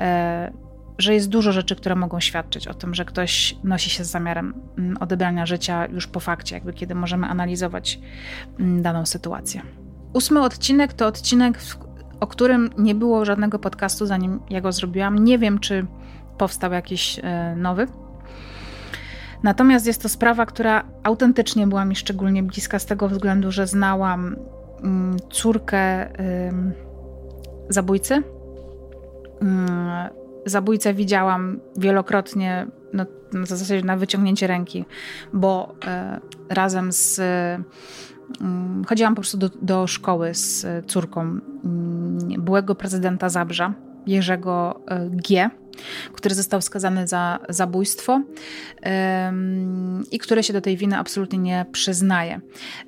E, 0.00 0.52
że 0.98 1.14
jest 1.14 1.28
dużo 1.28 1.52
rzeczy, 1.52 1.76
które 1.76 1.94
mogą 1.94 2.20
świadczyć 2.20 2.68
o 2.68 2.74
tym, 2.74 2.94
że 2.94 3.04
ktoś 3.04 3.56
nosi 3.64 3.90
się 3.90 4.04
z 4.04 4.10
zamiarem 4.10 4.54
mm, 4.78 4.96
odebrania 5.00 5.46
życia 5.46 5.86
już 5.86 6.06
po 6.06 6.20
fakcie, 6.20 6.54
jakby 6.54 6.72
kiedy 6.72 6.94
możemy 6.94 7.26
analizować 7.26 8.00
mm, 8.58 8.82
daną 8.82 9.06
sytuację. 9.06 9.62
Ósmy 10.12 10.42
odcinek 10.42 10.92
to 10.92 11.06
odcinek, 11.06 11.58
o 12.20 12.26
którym 12.26 12.70
nie 12.78 12.94
było 12.94 13.24
żadnego 13.24 13.58
podcastu, 13.58 14.06
zanim 14.06 14.40
ja 14.50 14.60
go 14.60 14.72
zrobiłam. 14.72 15.18
Nie 15.18 15.38
wiem, 15.38 15.58
czy 15.58 15.86
powstał 16.38 16.72
jakiś 16.72 17.20
e, 17.22 17.56
nowy. 17.56 17.86
Natomiast 19.42 19.86
jest 19.86 20.02
to 20.02 20.08
sprawa, 20.08 20.46
która 20.46 20.84
autentycznie 21.02 21.66
była 21.66 21.84
mi 21.84 21.96
szczególnie 21.96 22.42
bliska 22.42 22.78
z 22.78 22.86
tego 22.86 23.08
względu, 23.08 23.50
że 23.50 23.66
znałam 23.66 24.36
mm, 24.82 25.16
córkę 25.30 26.08
zabójcy. 27.68 28.22
Mm, 29.42 30.08
zabójcę 30.46 30.94
widziałam 30.94 31.60
wielokrotnie 31.76 32.66
no, 32.92 33.06
w 33.32 33.46
zasadzie 33.46 33.82
na 33.82 33.96
wyciągnięcie 33.96 34.46
ręki, 34.46 34.84
bo 35.32 35.74
e, 35.86 36.20
razem 36.48 36.92
z 36.92 37.20
Mm, 38.40 38.84
chodziłam 38.84 39.14
po 39.14 39.20
prostu 39.20 39.38
do, 39.38 39.50
do 39.62 39.86
szkoły 39.86 40.34
z 40.34 40.66
córką 40.86 41.20
mm, 41.20 41.40
byłego 42.38 42.74
prezydenta 42.74 43.28
Zabrza, 43.28 43.74
Jerzego 44.06 44.80
e, 44.86 45.10
G., 45.10 45.50
który 46.12 46.34
został 46.34 46.62
skazany 46.62 47.06
za 47.08 47.38
zabójstwo 47.48 48.20
i 50.10 50.18
który 50.18 50.42
się 50.42 50.52
do 50.52 50.60
tej 50.60 50.76
winy 50.76 50.98
absolutnie 50.98 51.38
nie 51.38 51.66
przyznaje. 51.72 52.40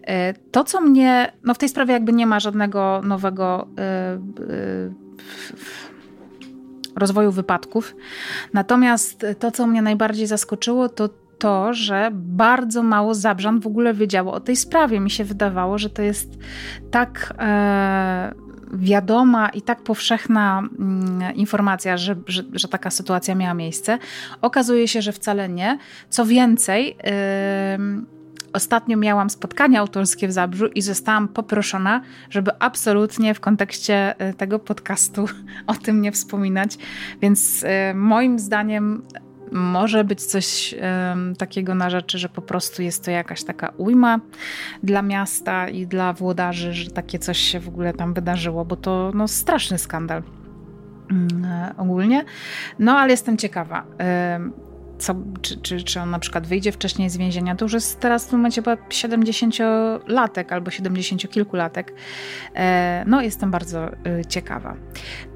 E, 0.02 0.34
to, 0.34 0.64
co 0.64 0.80
mnie, 0.80 1.32
no 1.44 1.54
w 1.54 1.58
tej 1.58 1.68
sprawie 1.68 1.92
jakby 1.92 2.12
nie 2.12 2.26
ma 2.26 2.40
żadnego 2.40 3.00
nowego 3.04 3.68
e, 3.78 4.18
rozwoju 6.96 7.32
wypadków. 7.32 7.96
Natomiast 8.52 9.26
to, 9.38 9.50
co 9.50 9.66
mnie 9.66 9.82
najbardziej 9.82 10.26
zaskoczyło, 10.26 10.88
to 10.88 11.08
to, 11.38 11.74
że 11.74 12.10
bardzo 12.12 12.82
mało 12.82 13.14
Zabrzan 13.14 13.60
w 13.60 13.66
ogóle 13.66 13.94
wiedziało 13.94 14.32
o 14.32 14.40
tej 14.40 14.56
sprawie. 14.56 15.00
Mi 15.00 15.10
się 15.10 15.24
wydawało, 15.24 15.78
że 15.78 15.90
to 15.90 16.02
jest 16.02 16.38
tak 16.90 17.34
wiadoma 18.72 19.48
i 19.48 19.62
tak 19.62 19.82
powszechna 19.82 20.58
mm, 20.78 21.34
informacja, 21.34 21.96
że, 21.96 22.16
że, 22.26 22.42
że, 22.52 22.68
taka 22.68 22.90
sytuacja 22.90 23.34
miała 23.34 23.54
miejsce. 23.54 23.98
Okazuje 24.42 24.88
się, 24.88 25.02
że 25.02 25.12
wcale 25.12 25.48
nie. 25.48 25.78
Co 26.08 26.26
więcej, 26.26 26.96
e, 27.04 27.78
ostatnio 28.52 28.96
miałam 28.96 29.30
spotkanie 29.30 29.80
autorskie 29.80 30.28
w 30.28 30.32
Zabrzu 30.32 30.66
i 30.66 30.82
zostałam 30.82 31.28
poproszona, 31.28 32.00
żeby 32.30 32.50
absolutnie 32.58 33.34
w 33.34 33.40
kontekście 33.40 34.14
e, 34.18 34.34
tego 34.34 34.58
podcastu 34.58 35.28
o 35.66 35.74
tym 35.74 36.02
nie 36.02 36.12
wspominać. 36.12 36.78
Więc 37.22 37.64
e, 37.64 37.94
moim 37.94 38.38
zdaniem 38.38 39.02
może 39.52 40.04
być 40.04 40.24
coś 40.24 40.74
um, 40.74 41.36
takiego 41.36 41.74
na 41.74 41.90
rzeczy, 41.90 42.18
że 42.18 42.28
po 42.28 42.42
prostu 42.42 42.82
jest 42.82 43.04
to 43.04 43.10
jakaś 43.10 43.44
taka 43.44 43.72
ujma 43.76 44.20
dla 44.82 45.02
miasta 45.02 45.68
i 45.68 45.86
dla 45.86 46.12
włodarzy, 46.12 46.72
że 46.72 46.90
takie 46.90 47.18
coś 47.18 47.38
się 47.38 47.60
w 47.60 47.68
ogóle 47.68 47.92
tam 47.92 48.14
wydarzyło, 48.14 48.64
bo 48.64 48.76
to 48.76 49.12
no, 49.14 49.28
straszny 49.28 49.78
skandal 49.78 50.22
um, 51.10 51.46
ogólnie. 51.76 52.24
No 52.78 52.98
ale 52.98 53.10
jestem 53.10 53.36
ciekawa. 53.36 53.86
Co, 55.00 55.14
czy, 55.42 55.56
czy, 55.56 55.82
czy 55.82 56.00
on 56.00 56.10
na 56.10 56.18
przykład 56.18 56.46
wyjdzie 56.46 56.72
wcześniej 56.72 57.10
z 57.10 57.16
więzienia, 57.16 57.56
to 57.56 57.64
już 57.64 57.72
jest 57.72 58.00
teraz 58.00 58.26
w 58.26 58.30
tym 58.30 58.38
momencie 58.38 58.62
chyba 58.62 58.74
70-latek 58.74 60.52
albo 60.52 60.70
70-kilkulatek. 60.70 61.84
E, 62.54 63.04
no, 63.06 63.22
jestem 63.22 63.50
bardzo 63.50 63.88
e, 63.88 64.24
ciekawa. 64.28 64.76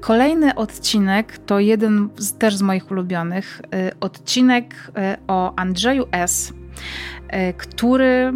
Kolejny 0.01 0.55
odcinek 0.55 1.37
to 1.37 1.59
jeden 1.59 2.09
z, 2.17 2.37
też 2.37 2.55
z 2.55 2.61
moich 2.61 2.91
ulubionych. 2.91 3.61
E, 3.73 3.91
odcinek 3.99 4.91
o 5.27 5.55
Andrzeju 5.55 6.05
S., 6.11 6.53
który 7.57 8.33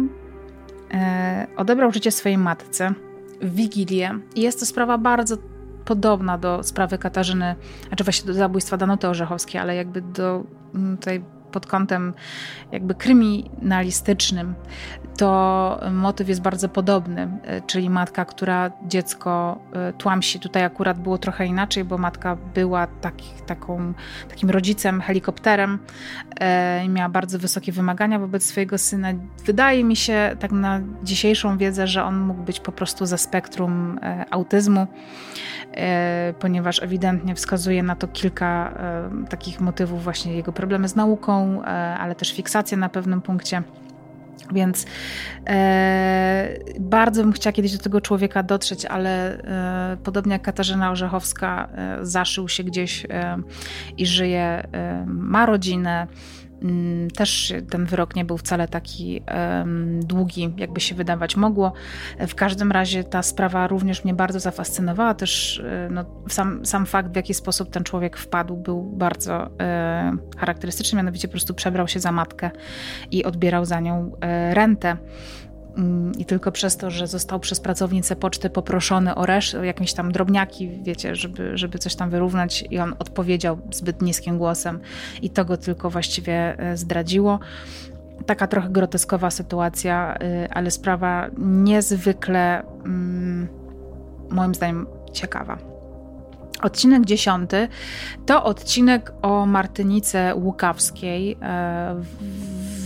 odebrał 1.56 1.92
życie 1.92 2.10
swojej 2.10 2.38
matce 2.38 2.92
w 3.42 3.54
Wigilię. 3.54 4.18
Jest 4.36 4.60
to 4.60 4.66
sprawa 4.66 4.98
bardzo 4.98 5.36
podobna 5.84 6.38
do 6.38 6.62
sprawy 6.62 6.98
Katarzyny, 6.98 7.54
znaczy 7.88 8.04
właśnie 8.04 8.26
do 8.26 8.34
zabójstwa 8.34 8.76
Danuty 8.76 9.08
Orzechowskiej, 9.08 9.60
ale 9.60 9.76
jakby 9.76 10.00
do 10.00 10.44
mm, 10.74 10.96
tej 10.96 11.22
pod 11.50 11.66
kątem 11.66 12.14
jakby 12.72 12.94
kryminalistycznym, 12.94 14.54
to 15.20 15.80
motyw 15.92 16.28
jest 16.28 16.40
bardzo 16.40 16.68
podobny, 16.68 17.28
e, 17.44 17.60
czyli 17.60 17.90
matka, 17.90 18.24
która 18.24 18.70
dziecko 18.86 19.58
e, 19.72 19.92
tłamsi. 19.92 20.40
Tutaj 20.40 20.64
akurat 20.64 20.98
było 20.98 21.18
trochę 21.18 21.46
inaczej, 21.46 21.84
bo 21.84 21.98
matka 21.98 22.36
była 22.54 22.86
taki, 22.86 23.28
taką, 23.46 23.92
takim 24.28 24.50
rodzicem, 24.50 25.00
helikopterem 25.00 25.78
e, 26.40 26.84
i 26.84 26.88
miała 26.88 27.08
bardzo 27.08 27.38
wysokie 27.38 27.72
wymagania 27.72 28.18
wobec 28.18 28.46
swojego 28.46 28.78
syna. 28.78 29.08
Wydaje 29.44 29.84
mi 29.84 29.96
się, 29.96 30.36
tak 30.38 30.52
na 30.52 30.80
dzisiejszą 31.02 31.58
wiedzę, 31.58 31.86
że 31.86 32.04
on 32.04 32.20
mógł 32.20 32.42
być 32.42 32.60
po 32.60 32.72
prostu 32.72 33.06
ze 33.06 33.18
spektrum 33.18 34.00
autyzmu. 34.30 34.86
Ponieważ 36.38 36.82
ewidentnie 36.82 37.34
wskazuje 37.34 37.82
na 37.82 37.96
to 37.96 38.08
kilka 38.08 38.72
takich 39.28 39.60
motywów, 39.60 40.04
właśnie 40.04 40.34
jego 40.34 40.52
problemy 40.52 40.88
z 40.88 40.96
nauką, 40.96 41.39
e, 41.40 41.66
ale 41.98 42.14
też 42.14 42.32
fiksacja 42.32 42.76
na 42.76 42.88
pewnym 42.88 43.22
punkcie. 43.22 43.62
Więc 44.52 44.86
e, 45.46 46.48
bardzo 46.80 47.22
bym 47.22 47.32
chciała 47.32 47.52
kiedyś 47.52 47.76
do 47.76 47.82
tego 47.82 48.00
człowieka 48.00 48.42
dotrzeć, 48.42 48.84
ale 48.84 49.38
e, 49.92 49.96
podobnie 50.04 50.32
jak 50.32 50.42
Katarzyna 50.42 50.90
Orzechowska, 50.90 51.68
e, 51.74 51.98
zaszył 52.02 52.48
się 52.48 52.64
gdzieś 52.64 53.06
i 53.96 54.06
żyje, 54.06 54.68
ma 55.06 55.46
rodzinę 55.46 56.06
też 57.16 57.52
ten 57.70 57.86
wyrok 57.86 58.16
nie 58.16 58.24
był 58.24 58.38
wcale 58.38 58.68
taki 58.68 59.22
um, 59.34 60.00
długi, 60.00 60.54
jakby 60.56 60.80
się 60.80 60.94
wydawać 60.94 61.36
mogło. 61.36 61.72
W 62.18 62.34
każdym 62.34 62.72
razie 62.72 63.04
ta 63.04 63.22
sprawa 63.22 63.66
również 63.66 64.04
mnie 64.04 64.14
bardzo 64.14 64.40
zafascynowała. 64.40 65.14
Też 65.14 65.58
e, 65.58 65.88
no, 65.90 66.04
sam, 66.28 66.66
sam 66.66 66.86
fakt, 66.86 67.12
w 67.12 67.16
jaki 67.16 67.34
sposób 67.34 67.70
ten 67.70 67.84
człowiek 67.84 68.16
wpadł, 68.16 68.56
był 68.56 68.82
bardzo 68.82 69.50
e, 69.60 70.16
charakterystyczny. 70.38 70.96
Mianowicie 70.96 71.28
po 71.28 71.32
prostu 71.32 71.54
przebrał 71.54 71.88
się 71.88 72.00
za 72.00 72.12
matkę 72.12 72.50
i 73.10 73.24
odbierał 73.24 73.64
za 73.64 73.80
nią 73.80 74.12
e, 74.20 74.54
rentę. 74.54 74.96
Mm, 75.76 76.12
I 76.18 76.24
tylko 76.24 76.52
przez 76.52 76.76
to, 76.76 76.90
że 76.90 77.06
został 77.06 77.40
przez 77.40 77.60
pracownicę 77.60 78.16
poczty 78.16 78.50
poproszony 78.50 79.14
o 79.14 79.26
resz, 79.26 79.54
o 79.54 79.64
jakieś 79.64 79.92
tam 79.92 80.12
drobniaki, 80.12 80.68
wiecie, 80.82 81.14
żeby, 81.14 81.58
żeby 81.58 81.78
coś 81.78 81.94
tam 81.94 82.10
wyrównać, 82.10 82.64
i 82.70 82.78
on 82.78 82.94
odpowiedział 82.98 83.58
zbyt 83.72 84.02
niskim 84.02 84.38
głosem, 84.38 84.80
i 85.22 85.30
to 85.30 85.44
go 85.44 85.56
tylko 85.56 85.90
właściwie 85.90 86.58
e, 86.58 86.76
zdradziło. 86.76 87.38
Taka 88.26 88.46
trochę 88.46 88.68
groteskowa 88.68 89.30
sytuacja, 89.30 90.18
y, 90.22 90.50
ale 90.50 90.70
sprawa 90.70 91.30
niezwykle, 91.38 92.62
mm, 92.84 93.48
moim 94.30 94.54
zdaniem, 94.54 94.86
ciekawa. 95.12 95.58
Odcinek 96.62 97.04
dziesiąty 97.04 97.68
to 98.26 98.44
odcinek 98.44 99.12
o 99.22 99.46
Martynice 99.46 100.34
Łukawskiej, 100.34 101.36
e, 101.42 101.96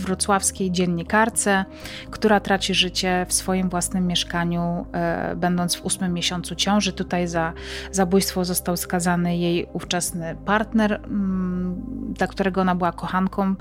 wrocławskiej 0.05 0.71
dziennikarce, 0.71 1.65
która 2.11 2.39
traci 2.39 2.73
życie 2.73 3.25
w 3.29 3.33
swoim 3.33 3.69
własnym 3.69 4.07
mieszkaniu, 4.07 4.85
e, 4.93 5.35
będąc 5.35 5.75
w 5.75 5.85
ósmym 5.85 6.13
miesiącu 6.13 6.55
ciąży. 6.55 6.93
Tutaj 6.93 7.27
za 7.27 7.53
zabójstwo 7.91 8.45
został 8.45 8.77
skazany 8.77 9.37
jej 9.37 9.67
ówczesny 9.73 10.35
partner, 10.45 10.93
mm, 10.93 11.83
dla 12.13 12.27
którego 12.27 12.61
ona 12.61 12.75
była 12.75 12.91
kochanką. 12.91 13.55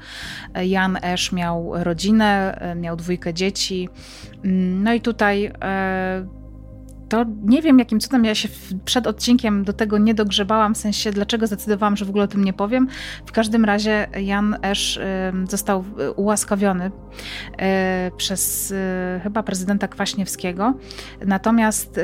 E, 0.54 0.66
Jan 0.66 0.98
Esz 1.02 1.32
miał 1.32 1.72
rodzinę, 1.74 2.60
miał 2.76 2.96
dwójkę 2.96 3.34
dzieci. 3.34 3.88
Mm, 4.44 4.82
no 4.82 4.94
i 4.94 5.00
tutaj 5.00 5.52
to 7.14 7.24
nie 7.44 7.62
wiem, 7.62 7.78
jakim 7.78 8.00
cudem 8.00 8.24
ja 8.24 8.34
się 8.34 8.48
przed 8.84 9.06
odcinkiem 9.06 9.64
do 9.64 9.72
tego 9.72 9.98
nie 9.98 10.14
dogrzebałam, 10.14 10.74
w 10.74 10.78
sensie 10.78 11.10
dlaczego 11.10 11.46
zdecydowałam, 11.46 11.96
że 11.96 12.04
w 12.04 12.08
ogóle 12.08 12.24
o 12.24 12.28
tym 12.28 12.44
nie 12.44 12.52
powiem. 12.52 12.88
W 13.26 13.32
każdym 13.32 13.64
razie 13.64 14.06
Jan 14.20 14.56
Esz 14.62 15.00
został 15.48 15.84
y, 16.00 16.12
ułaskawiony 16.12 16.86
y, 16.86 16.90
przez 18.16 18.70
y, 18.70 18.76
chyba 19.22 19.42
prezydenta 19.42 19.88
Kwaśniewskiego. 19.88 20.74
Natomiast 21.26 22.00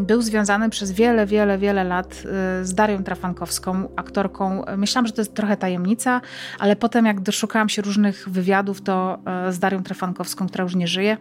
był 0.00 0.22
związany 0.22 0.70
przez 0.70 0.92
wiele, 0.92 1.26
wiele, 1.26 1.58
wiele 1.58 1.84
lat 1.84 2.22
z 2.62 2.74
Darią 2.74 3.04
Trafankowską, 3.04 3.88
aktorką. 3.96 4.62
Myślałam, 4.76 5.06
że 5.06 5.12
to 5.12 5.20
jest 5.20 5.34
trochę 5.34 5.56
tajemnica, 5.56 6.20
ale 6.58 6.76
potem 6.76 7.06
jak 7.06 7.20
doszukałam 7.20 7.68
się 7.68 7.82
różnych 7.82 8.28
wywiadów, 8.28 8.82
to 8.82 9.18
z 9.50 9.58
Darią 9.58 9.82
Trafankowską, 9.82 10.48
która 10.48 10.62
już 10.62 10.74
nie 10.74 10.88
żyje, 10.88 11.16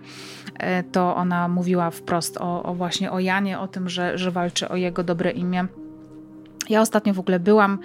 to 0.91 1.15
ona 1.15 1.47
mówiła 1.47 1.91
wprost 1.91 2.37
o, 2.37 2.44
o 2.45 2.73
właśnie 2.73 3.11
o 3.11 3.19
Janie, 3.19 3.59
o 3.59 3.67
tym, 3.67 3.89
że, 3.89 4.17
że 4.17 4.31
walczy 4.31 4.69
o 4.69 4.75
jego 4.75 5.03
dobre 5.03 5.31
imię. 5.31 5.67
Ja 6.69 6.81
ostatnio 6.81 7.13
w 7.13 7.19
ogóle 7.19 7.39
byłam 7.39 7.79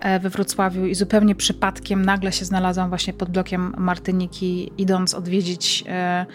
e, 0.00 0.20
we 0.20 0.30
Wrocławiu 0.30 0.86
i 0.86 0.94
zupełnie 0.94 1.34
przypadkiem 1.34 2.04
nagle 2.04 2.32
się 2.32 2.44
znalazłam 2.44 2.88
właśnie 2.88 3.12
pod 3.12 3.30
blokiem 3.30 3.74
Martyniki, 3.78 4.72
idąc 4.78 5.14
odwiedzić 5.14 5.84
e, 5.88 6.26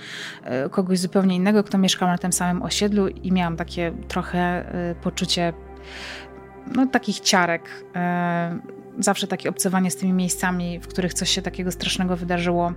e, 0.43 0.69
kogoś 0.69 0.99
zupełnie 0.99 1.35
innego, 1.35 1.63
kto 1.63 1.77
mieszkał 1.77 2.07
na 2.07 2.17
tym 2.17 2.33
samym 2.33 2.63
osiedlu 2.63 3.07
i 3.07 3.31
miałam 3.31 3.57
takie 3.57 3.93
trochę 4.07 4.65
poczucie 5.01 5.53
no, 6.75 6.87
takich 6.87 7.19
ciarek. 7.19 7.85
Zawsze 8.99 9.27
takie 9.27 9.49
obcowanie 9.49 9.91
z 9.91 9.95
tymi 9.95 10.13
miejscami, 10.13 10.79
w 10.79 10.87
których 10.87 11.13
coś 11.13 11.29
się 11.29 11.41
takiego 11.41 11.71
strasznego 11.71 12.15
wydarzyło 12.15 12.73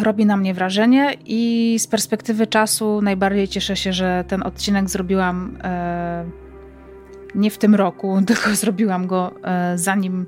robi 0.00 0.26
na 0.26 0.36
mnie 0.36 0.54
wrażenie 0.54 1.14
i 1.26 1.76
z 1.78 1.86
perspektywy 1.86 2.46
czasu 2.46 3.02
najbardziej 3.02 3.48
cieszę 3.48 3.76
się, 3.76 3.92
że 3.92 4.24
ten 4.28 4.42
odcinek 4.42 4.90
zrobiłam 4.90 5.58
nie 7.34 7.50
w 7.50 7.58
tym 7.58 7.74
roku, 7.74 8.18
tylko 8.26 8.54
zrobiłam 8.54 9.06
go 9.06 9.34
e, 9.44 9.78
zanim 9.78 10.26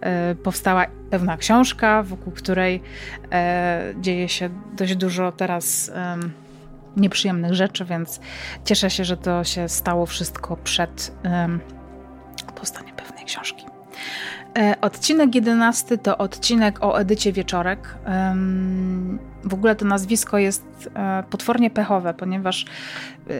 e, 0.00 0.34
powstała 0.34 0.86
pewna 1.10 1.36
książka, 1.36 2.02
wokół 2.02 2.32
której 2.32 2.82
e, 3.32 3.94
dzieje 4.00 4.28
się 4.28 4.50
dość 4.76 4.96
dużo 4.96 5.32
teraz 5.32 5.90
nieprzyjemnych 6.96 7.54
rzeczy, 7.54 7.84
więc 7.84 8.20
cieszę 8.64 8.90
się, 8.90 9.04
że 9.04 9.16
to 9.16 9.44
się 9.44 9.68
stało 9.68 10.06
wszystko 10.06 10.56
przed 10.56 11.12
powstaniem 12.54 12.96
pewnej 12.96 13.24
książki. 13.24 13.75
Odcinek 14.80 15.34
jedenasty 15.34 15.98
to 15.98 16.18
odcinek 16.18 16.84
o 16.84 17.00
Edycie 17.00 17.32
Wieczorek. 17.32 17.94
W 19.44 19.54
ogóle 19.54 19.76
to 19.76 19.84
nazwisko 19.84 20.38
jest 20.38 20.90
potwornie 21.30 21.70
pechowe, 21.70 22.14
ponieważ 22.14 22.64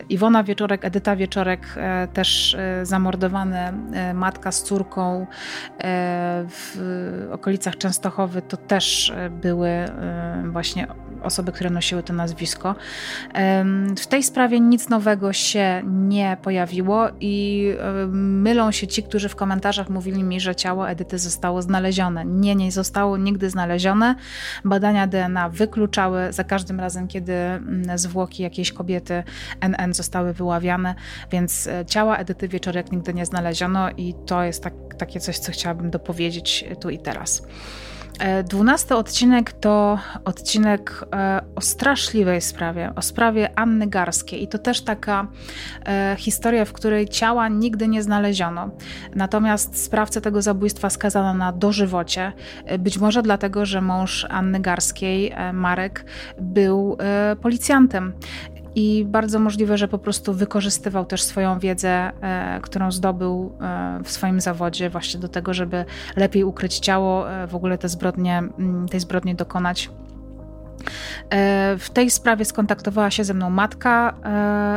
Iwona 0.09 0.45
Wieczorek, 0.45 0.85
Edyta 0.85 1.17
Wieczorek, 1.17 1.61
e, 1.77 2.09
też 2.09 2.55
e, 2.55 2.87
zamordowane, 2.87 3.73
matka 4.15 4.53
z 4.53 4.63
córką 4.63 5.27
w 6.49 6.79
okolicach 7.33 7.77
Częstochowy, 7.77 8.43
to 8.43 8.57
też 8.57 9.13
były 9.31 9.71
właśnie 10.53 10.87
osoby, 11.23 11.53
które 11.53 11.71
nosiły 11.71 12.03
to 12.03 12.13
nazwisko. 12.13 12.75
W 13.99 14.07
tej 14.07 14.23
sprawie 14.23 14.61
nic 14.61 14.89
nowego 14.89 15.33
się 15.33 15.83
nie 15.85 16.37
pojawiło 16.43 17.09
i 17.21 17.67
mylą 18.13 18.73
się 18.73 18.87
ci, 18.87 19.03
którzy 19.03 19.29
w 19.29 19.37
komentarzach 19.37 19.89
mówili 19.89 20.25
mi, 20.25 20.41
że 20.41 20.55
ciało 20.55 20.89
Edyty 20.89 21.19
zostało 21.19 21.63
znalezione. 21.63 22.25
Nie, 22.25 22.55
nie 22.55 22.73
zostało 22.73 23.17
nigdy 23.17 23.51
znalezione. 23.51 24.15
Badania 24.65 25.07
DNA 25.07 25.49
wykluczały 25.49 26.33
za 26.33 26.45
każdym 26.45 26.81
razem, 26.81 27.09
kiedy 27.09 27.33
mm, 27.33 27.99
zwłoki 27.99 28.43
jakiejś 28.43 28.73
kobiety 28.73 29.23
NN 29.79 29.95
zostały 29.95 30.33
wyławiane, 30.33 30.95
więc 31.31 31.67
e, 31.67 31.85
ciała 31.87 32.17
Edyty 32.17 32.49
Wieczorek 32.49 32.93
nigdy 32.93 33.15
nie 33.15 33.27
znaleziono 33.27 33.91
i 33.91 34.15
to 34.27 34.43
jest 34.43 34.63
tak, 34.63 34.75
takie 34.99 35.21
coś, 35.21 35.39
co 35.39 35.53
chciałabym 35.53 35.91
dopowiedzieć 35.91 36.65
tu 36.81 36.91
i 36.91 36.99
teraz. 36.99 37.43
E, 38.19 38.43
dwunasty 38.43 38.95
odcinek 38.95 39.53
to 39.53 39.99
odcinek 40.25 41.05
e, 41.15 41.41
o 41.57 41.61
straszliwej 41.61 42.41
sprawie, 42.41 42.93
o 42.97 43.03
sprawie 43.03 43.59
Anny 43.59 43.87
Garskiej. 43.87 44.43
I 44.43 44.49
to 44.49 44.59
też 44.59 44.81
taka 44.81 45.27
historia, 46.17 46.65
w 46.65 46.73
której 46.73 47.09
ciała 47.09 47.49
nigdy 47.49 47.89
nie 47.89 48.03
znaleziono. 48.03 48.71
Natomiast 49.15 49.85
sprawcę 49.85 50.21
tego 50.21 50.43
zabójstwa 50.43 50.91
skazano 50.91 51.35
na 51.35 51.53
dożywocie. 51.53 52.33
Być 52.79 52.99
może 52.99 53.23
dlatego, 53.23 53.67
że 53.67 53.81
mąż 53.81 54.27
Anny 54.31 54.61
Garskiej, 54.61 55.33
Marek, 55.53 56.05
był 56.41 56.97
policjantem 57.43 58.13
i 58.77 59.05
bardzo 59.05 59.39
możliwe, 59.39 59.79
że 59.79 59.89
po 59.89 59.99
prostu 59.99 60.35
wykorzystywał 60.35 61.05
też 61.05 61.23
swoją 61.23 61.59
wiedzę, 61.59 61.91
e, 61.91 62.61
którą 62.63 62.93
zdobył 62.93 63.53
e, 63.61 64.01
w 64.05 64.11
swoim 64.11 64.41
zawodzie, 64.41 64.91
właśnie 64.91 65.21
do 65.21 65.29
tego, 65.29 65.55
żeby 65.55 65.85
lepiej 66.17 66.45
ukryć 66.45 66.79
ciało, 66.79 67.31
e, 67.31 67.47
w 67.47 67.55
ogóle 67.55 67.79
te 67.79 67.89
zbrodnie, 67.89 68.39
mm, 68.39 68.89
tej 68.89 69.01
zbrodni 69.01 69.35
dokonać. 69.35 69.91
W 71.79 71.91
tej 71.93 72.11
sprawie 72.11 72.45
skontaktowała 72.45 73.11
się 73.11 73.25
ze 73.25 73.35
mną 73.35 73.51
matka 73.51 74.15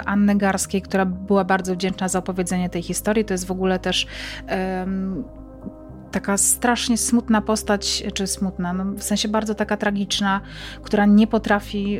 Anny 0.06 0.36
Garskiej, 0.36 0.82
która 0.82 1.06
była 1.06 1.43
bardzo 1.43 1.74
wdzięczna 1.74 2.08
za 2.08 2.20
opowiedzenie 2.20 2.70
tej 2.70 2.82
historii. 2.82 3.26
To 3.26 3.34
jest 3.34 3.47
w 3.47 3.52
ogóle 3.52 3.80
też 3.80 4.08
taka 6.12 6.38
strasznie 6.38 6.97
smutna 6.97 7.41
postać, 7.41 8.04
czy 8.14 8.28
smutna, 8.28 8.74
no 8.74 8.86
w 8.86 9.04
sensie 9.04 9.28
bardzo 9.28 9.56
taka 9.56 9.78
tragiczna, 9.78 10.41
która 10.84 11.06
nie 11.06 11.28
potrafi 11.28 12.00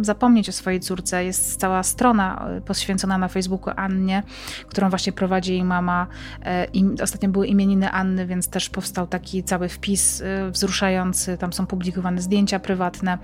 zapomnieć 0.00 0.48
o 0.48 0.52
swojej 0.52 0.80
córce. 0.80 1.24
Jest 1.24 1.60
cała 1.60 1.82
strona 1.82 2.48
e, 2.48 2.60
poświęcona 2.60 3.18
na 3.18 3.28
Facebooku 3.28 3.74
Annie, 3.76 4.22
którą 4.68 4.90
właśnie 4.90 5.12
prowadzi 5.12 5.52
jej 5.52 5.64
mama. 5.64 6.06
E, 6.44 6.66
ostatnio 7.02 7.28
były 7.28 7.46
imieniny 7.46 7.90
Anny, 7.90 8.26
więc 8.26 8.48
też 8.48 8.70
powstał 8.70 9.06
taki 9.06 9.44
cały 9.44 9.68
wpis 9.68 10.20
e, 10.20 10.50
wzruszający. 10.50 11.38
Tam 11.38 11.52
są 11.52 11.66
publikowane 11.66 12.22
zdjęcia 12.22 12.58
prywatne. 12.58 13.18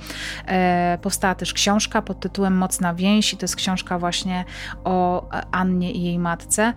Powstała 1.03 1.35
też 1.35 1.53
książka 1.53 2.03
pod 2.03 2.21
tytułem 2.21 2.57
Mocna 2.57 2.95
więź 2.95 3.33
i 3.33 3.37
to 3.37 3.45
jest 3.45 3.57
książka 3.57 3.99
właśnie 3.99 4.45
o 4.85 5.29
Annie 5.51 5.93
i 5.93 6.03
jej 6.03 6.19
matce. 6.19 6.73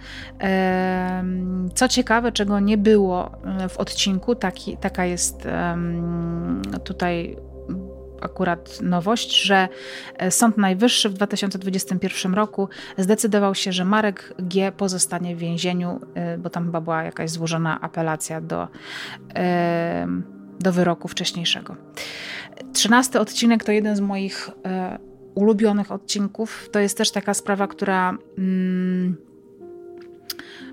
Co 1.76 1.88
ciekawe, 1.88 2.32
czego 2.32 2.60
nie 2.60 2.78
było 2.78 3.32
w 3.70 3.78
odcinku, 3.78 4.36
taki, 4.36 4.78
taka 4.78 5.06
jest 5.06 5.48
tutaj 6.84 7.38
akurat 8.22 8.82
nowość, 8.82 9.44
że 9.44 9.68
e, 10.18 10.32
Sąd 10.32 10.58
Najwyższy 10.58 11.10
w 11.10 11.14
2021 11.14 12.34
roku 12.34 12.70
zdecydował 12.98 13.56
się, 13.56 13.72
że 13.72 13.86
Marek 13.86 14.34
G. 14.40 14.72
pozostanie 14.72 15.36
w 15.36 15.40
więzieniu, 15.40 16.00
e, 16.16 16.38
bo 16.38 16.50
tam 16.50 16.66
chyba 16.66 16.82
była 16.82 17.04
jakaś 17.04 17.30
złożona 17.30 17.82
apelacja 17.82 18.42
do, 18.42 18.68
e, 19.36 20.08
do 20.60 20.72
wyroku 20.72 21.08
wcześniejszego. 21.08 21.76
Trzynasty 22.74 23.20
odcinek 23.20 23.64
to 23.64 23.72
jeden 23.72 23.96
z 23.96 24.00
moich 24.00 24.50
ulubionych 25.36 25.92
odcinków. 25.92 26.70
To 26.72 26.80
jest 26.80 26.98
też 26.98 27.12
taka 27.12 27.34
sprawa, 27.34 27.68
która. 27.68 28.18
Mm, 28.38 29.31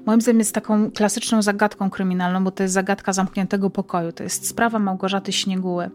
moim 0.09 0.21
zdaniem 0.21 0.39
jest 0.39 0.55
taką 0.55 0.91
klasyczną 0.91 1.43
zagadką 1.43 1.91
kryminalną, 1.91 2.45
bo 2.45 2.51
to 2.51 2.63
jest 2.63 2.75
zagadka 2.75 3.13
zamkniętego 3.13 3.71
pokoju. 3.71 4.13
To 4.13 4.23
jest 4.23 4.49
sprawa 4.49 4.79
Małgorzaty 4.79 5.33
Śnieguły. 5.33 5.91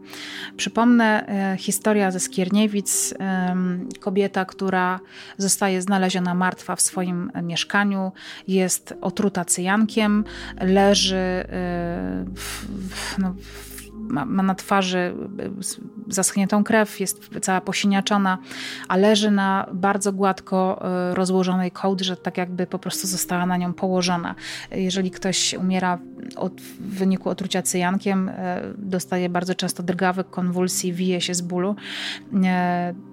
Przypomnę 0.57 1.28
e, 1.28 1.57
historia 1.57 2.11
ze 2.11 2.20
Skierniewic. 2.20 3.14
E, 3.20 3.55
kobieta, 3.99 4.45
która 4.45 4.99
zostaje 5.38 5.82
znaleziona 5.82 6.34
martwa 6.34 6.76
w 6.76 6.82
swoim 6.82 7.32
mieszkaniu, 7.43 8.11
jest 8.47 8.93
otruta 9.01 9.45
cyjankiem, 9.45 10.24
leży 10.61 11.16
e, 11.16 11.45
w, 12.36 12.66
w, 12.89 13.18
no, 13.18 13.36
w 13.68 13.72
ma, 14.14 14.26
ma 14.26 14.43
na 14.43 14.55
twarzy 14.55 15.14
y, 15.39 16.14
zaschniętą 16.14 16.64
krew, 16.64 16.99
jest 16.99 17.30
cała 17.41 17.61
posiniaczona, 17.61 18.38
a 18.88 18.97
leży 18.97 19.32
na 19.32 19.68
bardzo 19.74 20.14
gładko 20.14 20.86
y, 21.11 21.16
rozłożonej 21.16 21.72
kołdrze, 21.72 22.18
tak 22.18 22.38
jakby 22.38 22.68
po 22.68 22.80
prostu 22.80 23.07
została 23.07 23.45
na 23.45 23.57
nią 23.57 23.74
położona. 23.74 24.36
Jeżeli 24.72 25.11
ktoś 25.11 25.53
umiera 25.53 25.99
od, 26.36 26.61
w 26.61 26.97
wyniku 26.97 27.30
otrucia 27.30 27.61
cyjankiem, 27.61 28.30
y, 28.30 28.34
dostaje 28.78 29.30
bardzo 29.30 29.55
często 29.55 29.84
drgawek, 29.84 30.30
konwulsji, 30.30 30.93
wije 30.93 31.22
się 31.22 31.34
z 31.34 31.41
bólu. 31.41 31.76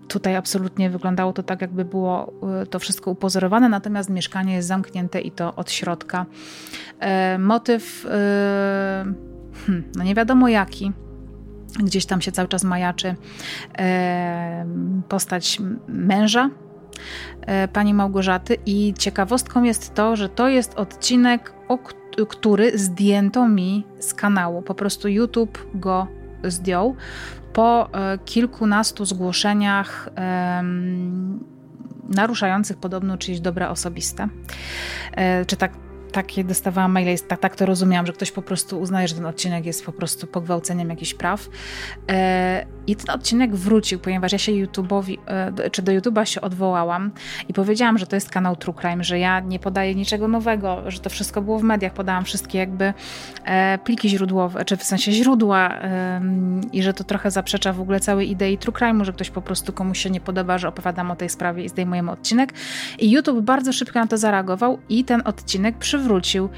Tutaj 0.08 0.36
absolutnie 0.36 0.90
wyglądało 0.90 1.32
to 1.32 1.42
tak, 1.42 1.60
jakby 1.60 1.84
było 1.84 2.32
to 2.70 2.78
wszystko 2.78 3.10
upozorowane, 3.10 3.68
natomiast 3.68 4.10
mieszkanie 4.10 4.54
jest 4.54 4.68
zamknięte 4.68 5.20
i 5.20 5.30
to 5.30 5.54
od 5.54 5.70
środka. 5.70 6.26
Motyw 7.38 8.06
hmm, 9.66 9.84
no 9.96 10.04
nie 10.04 10.14
wiadomo 10.14 10.48
jaki, 10.48 10.92
gdzieś 11.78 12.06
tam 12.06 12.20
się 12.20 12.32
cały 12.32 12.48
czas 12.48 12.64
majaczy 12.64 13.14
e, 13.78 14.66
postać 15.08 15.58
męża 15.88 16.50
e, 17.40 17.68
pani 17.68 17.94
Małgorzaty 17.94 18.56
i 18.66 18.94
ciekawostką 18.98 19.62
jest 19.62 19.94
to, 19.94 20.16
że 20.16 20.28
to 20.28 20.48
jest 20.48 20.74
odcinek, 20.74 21.52
o 21.68 21.78
który 22.28 22.78
zdjęto 22.78 23.48
mi 23.48 23.86
z 23.98 24.14
kanału. 24.14 24.62
Po 24.62 24.74
prostu 24.74 25.08
YouTube 25.08 25.66
go 25.74 26.06
zdjął 26.44 26.96
po 27.52 27.88
e, 27.92 28.18
kilkunastu 28.18 29.04
zgłoszeniach 29.04 30.08
naruszających 32.10 32.76
podobno 32.76 33.18
czyjeś 33.18 33.40
dobra 33.40 33.68
osobiste. 33.68 34.28
E, 35.12 35.44
czy 35.44 35.56
tak 35.56 35.72
takie 36.10 36.44
dostawałam 36.44 36.92
maile, 36.92 37.18
tak, 37.28 37.40
tak 37.40 37.56
to 37.56 37.66
rozumiałam, 37.66 38.06
że 38.06 38.12
ktoś 38.12 38.32
po 38.32 38.42
prostu 38.42 38.80
uznaje, 38.80 39.08
że 39.08 39.14
ten 39.14 39.26
odcinek 39.26 39.66
jest 39.66 39.86
po 39.86 39.92
prostu 39.92 40.26
pogwałceniem 40.26 40.90
jakichś 40.90 41.14
praw. 41.14 41.48
E, 42.10 42.66
I 42.86 42.96
ten 42.96 43.14
odcinek 43.14 43.56
wrócił, 43.56 43.98
ponieważ 43.98 44.32
ja 44.32 44.38
się 44.38 44.52
YouTube'owi, 44.52 45.16
e, 45.26 45.70
czy 45.70 45.82
do 45.82 45.92
YouTube'a 45.92 46.24
się 46.24 46.40
odwołałam 46.40 47.10
i 47.48 47.52
powiedziałam, 47.52 47.98
że 47.98 48.06
to 48.06 48.16
jest 48.16 48.30
kanał 48.30 48.56
True 48.56 48.74
Crime, 48.74 49.04
że 49.04 49.18
ja 49.18 49.40
nie 49.40 49.58
podaję 49.58 49.94
niczego 49.94 50.28
nowego, 50.28 50.90
że 50.90 51.00
to 51.00 51.10
wszystko 51.10 51.42
było 51.42 51.58
w 51.58 51.62
mediach, 51.62 51.92
podałam 51.92 52.24
wszystkie 52.24 52.58
jakby 52.58 52.94
e, 53.44 53.78
pliki 53.78 54.08
źródłowe, 54.08 54.64
czy 54.64 54.76
w 54.76 54.84
sensie 54.84 55.12
źródła 55.12 55.80
i 56.72 56.82
że 56.82 56.94
to 56.94 57.04
trochę 57.04 57.30
zaprzecza 57.30 57.72
w 57.72 57.80
ogóle 57.80 58.00
całej 58.00 58.30
idei 58.30 58.58
True 58.58 58.72
Crime'u, 58.72 59.04
że 59.04 59.12
ktoś 59.12 59.30
po 59.30 59.42
prostu 59.42 59.72
komuś 59.72 59.98
się 59.98 60.10
nie 60.10 60.20
podoba, 60.20 60.58
że 60.58 60.68
opowiadam 60.68 61.10
o 61.10 61.16
tej 61.16 61.28
sprawie 61.28 61.64
i 61.64 61.68
zdejmujemy 61.68 62.10
odcinek. 62.10 62.52
I 62.98 63.10
YouTube 63.10 63.40
bardzo 63.40 63.72
szybko 63.72 63.98
na 63.98 64.06
to 64.06 64.18
zareagował 64.18 64.78
i 64.88 65.04
ten 65.04 65.22
odcinek 65.24 65.78
przywrócił 66.00 66.48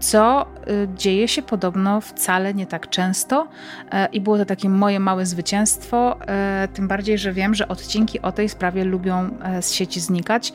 co 0.00 0.46
y, 0.68 0.88
dzieje 0.94 1.28
się 1.28 1.42
podobno 1.42 2.00
wcale 2.00 2.54
nie 2.54 2.66
tak 2.66 2.90
często 2.90 3.48
e, 3.90 4.08
i 4.12 4.20
było 4.20 4.38
to 4.38 4.44
takie 4.44 4.68
moje 4.68 5.00
małe 5.00 5.26
zwycięstwo, 5.26 6.20
e, 6.20 6.68
tym 6.72 6.88
bardziej, 6.88 7.18
że 7.18 7.32
wiem, 7.32 7.54
że 7.54 7.68
odcinki 7.68 8.22
o 8.22 8.32
tej 8.32 8.48
sprawie 8.48 8.84
lubią 8.84 9.30
e, 9.42 9.62
z 9.62 9.72
sieci 9.72 10.00
znikać. 10.00 10.52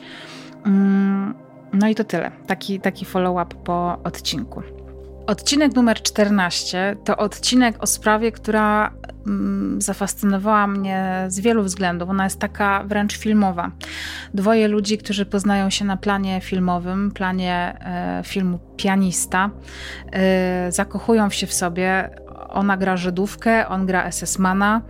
Mm, 0.66 1.34
no 1.72 1.88
i 1.88 1.94
to 1.94 2.04
tyle. 2.04 2.30
Taki, 2.46 2.80
taki 2.80 3.04
follow-up 3.04 3.54
po 3.64 3.98
odcinku. 4.04 4.62
Odcinek 5.26 5.74
numer 5.74 6.02
14 6.02 6.96
to 7.04 7.16
odcinek 7.16 7.82
o 7.82 7.86
sprawie, 7.86 8.32
która 8.32 8.90
mm, 9.26 9.82
zafascynowała 9.82 10.66
mnie 10.66 11.24
z 11.28 11.40
wielu 11.40 11.62
względów. 11.62 12.10
Ona 12.10 12.24
jest 12.24 12.38
taka 12.38 12.84
wręcz 12.84 13.18
filmowa. 13.18 13.70
Dwoje 14.34 14.68
ludzi, 14.68 14.98
którzy 14.98 15.26
poznają 15.26 15.70
się 15.70 15.84
na 15.84 15.96
planie 15.96 16.40
filmowym, 16.40 17.10
planie 17.10 17.76
e, 17.80 18.22
filmu 18.24 18.58
Pianista, 18.76 19.50
e, 20.12 20.72
zakochują 20.72 21.30
się 21.30 21.46
w 21.46 21.52
sobie. 21.52 22.10
Ona 22.48 22.76
gra 22.76 22.96
Żydówkę, 22.96 23.68
on 23.68 23.86
gra 23.86 24.10
SS-mana 24.10 24.80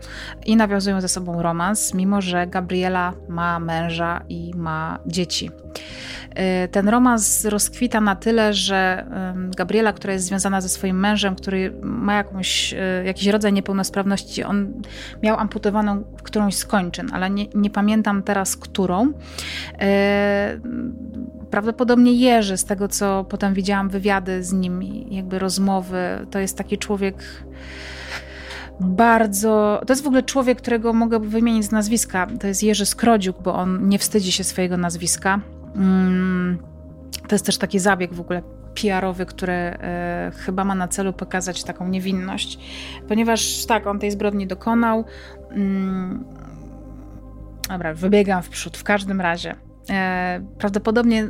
i 0.46 0.56
nawiązują 0.56 1.00
ze 1.00 1.08
sobą 1.08 1.42
romans, 1.42 1.94
mimo 1.94 2.20
że 2.20 2.46
Gabriela 2.46 3.12
ma 3.28 3.60
męża 3.60 4.22
i 4.28 4.52
ma 4.56 4.98
dzieci. 5.06 5.50
Y, 6.64 6.68
ten 6.68 6.88
romans 6.88 7.44
rozkwita 7.44 8.00
na 8.00 8.16
tyle, 8.16 8.54
że 8.54 9.06
Gabriela, 9.56 9.92
która 9.92 10.12
jest 10.12 10.24
związana 10.24 10.60
ze 10.60 10.68
swoim 10.68 11.00
mężem, 11.00 11.36
który 11.36 11.72
ma 11.82 12.14
jakąś, 12.14 12.72
y, 12.72 12.76
jakiś 13.04 13.26
rodzaj 13.26 13.52
niepełnosprawności, 13.52 14.44
on 14.44 14.72
miał 15.22 15.38
amputowaną 15.38 16.04
którąś 16.22 16.56
z 16.56 16.64
kończyn, 16.64 17.08
ale 17.12 17.30
nie, 17.30 17.46
nie 17.54 17.70
pamiętam 17.70 18.22
teraz 18.22 18.56
którą. 18.56 19.12
Prawdopodobnie 21.52 22.12
Jerzy, 22.12 22.56
z 22.56 22.64
tego 22.64 22.88
co 22.88 23.24
potem 23.28 23.54
widziałam 23.54 23.88
wywiady 23.88 24.44
z 24.44 24.52
nim, 24.52 24.82
jakby 25.10 25.38
rozmowy, 25.38 26.26
to 26.30 26.38
jest 26.38 26.58
taki 26.58 26.78
człowiek 26.78 27.44
bardzo. 28.80 29.80
To 29.86 29.92
jest 29.92 30.02
w 30.02 30.06
ogóle 30.06 30.22
człowiek, 30.22 30.58
którego 30.58 30.92
mogę 30.92 31.20
wymienić 31.20 31.64
z 31.64 31.70
nazwiska. 31.70 32.26
To 32.40 32.46
jest 32.46 32.62
Jerzy 32.62 32.86
Skrodziuk, 32.86 33.42
bo 33.42 33.54
on 33.54 33.88
nie 33.88 33.98
wstydzi 33.98 34.32
się 34.32 34.44
swojego 34.44 34.76
nazwiska. 34.76 35.40
Mm, 35.76 36.58
to 37.28 37.34
jest 37.34 37.46
też 37.46 37.58
taki 37.58 37.78
zabieg 37.78 38.14
w 38.14 38.20
ogóle 38.20 38.42
PR-owy, 38.74 39.26
który 39.26 39.52
e, 39.52 40.32
chyba 40.36 40.64
ma 40.64 40.74
na 40.74 40.88
celu 40.88 41.12
pokazać 41.12 41.64
taką 41.64 41.88
niewinność, 41.88 42.58
ponieważ 43.08 43.66
tak, 43.66 43.86
on 43.86 43.98
tej 43.98 44.10
zbrodni 44.10 44.46
dokonał. 44.46 45.04
Mm, 45.50 46.24
dobra, 47.68 47.94
wybiegam 47.94 48.42
w 48.42 48.48
przód. 48.48 48.76
W 48.76 48.84
każdym 48.84 49.20
razie, 49.20 49.54
prawdopodobnie 50.58 51.28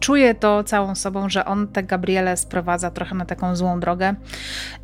czuje 0.00 0.34
to 0.34 0.64
całą 0.64 0.94
sobą, 0.94 1.28
że 1.28 1.44
on 1.44 1.68
tę 1.68 1.82
Gabrielę 1.82 2.36
sprowadza 2.36 2.90
trochę 2.90 3.14
na 3.14 3.24
taką 3.24 3.56
złą 3.56 3.80
drogę 3.80 4.14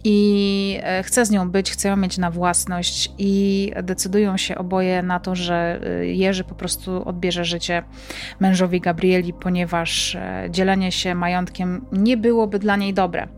i 0.05 0.79
e, 0.83 1.03
chce 1.03 1.27
z 1.27 1.31
nią 1.31 1.51
być, 1.51 1.71
chce 1.71 1.89
ją 1.89 1.97
mieć 1.97 2.19
na 2.19 2.31
własność 2.31 3.13
i 3.19 3.73
decydują 3.83 4.37
się 4.37 4.59
oboje 4.59 5.03
na 5.03 5.21
to, 5.21 5.35
że 5.35 5.81
e, 5.87 6.07
Jerzy 6.07 6.45
po 6.45 6.55
prostu 6.55 7.09
odbierze 7.09 7.45
życie 7.45 7.83
mężowi 8.41 8.81
Gabrieli, 8.81 9.33
ponieważ 9.33 10.15
e, 10.15 10.47
dzielenie 10.51 10.93
się 10.93 11.15
majątkiem 11.15 11.85
nie 11.93 12.17
byłoby 12.17 12.59
dla 12.59 12.77
niej 12.77 12.95
dobre 12.95 13.29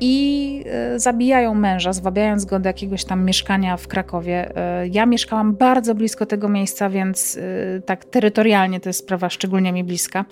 i 0.00 0.64
e, 0.66 0.98
zabijają 0.98 1.54
męża, 1.54 1.92
zwabiając 1.92 2.44
go 2.44 2.58
do 2.58 2.68
jakiegoś 2.68 3.04
tam 3.04 3.24
mieszkania 3.24 3.76
w 3.76 3.88
Krakowie. 3.88 4.56
E, 4.56 4.88
ja 4.88 5.06
mieszkałam 5.06 5.54
bardzo 5.54 5.94
blisko 5.94 6.26
tego 6.26 6.48
miejsca, 6.48 6.90
więc 6.90 7.38
e, 7.76 7.80
tak 7.80 8.04
terytorialnie 8.04 8.80
to 8.80 8.88
jest 8.88 8.98
sprawa 8.98 9.30
szczególnie 9.30 9.72
mi 9.72 9.84
bliska. 9.84 10.24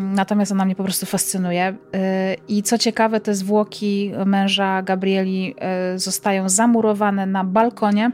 Natomiast 0.00 0.52
ona 0.52 0.64
mnie 0.64 0.74
po 0.74 0.84
prostu 0.84 1.06
fascynuje. 1.06 1.74
I 2.48 2.62
co 2.62 2.78
ciekawe, 2.78 3.20
te 3.20 3.34
zwłoki 3.34 4.12
męża 4.26 4.82
Gabrieli 4.82 5.54
zostają 5.96 6.48
zamurowane 6.48 7.26
na 7.26 7.44
balkonie 7.44 8.10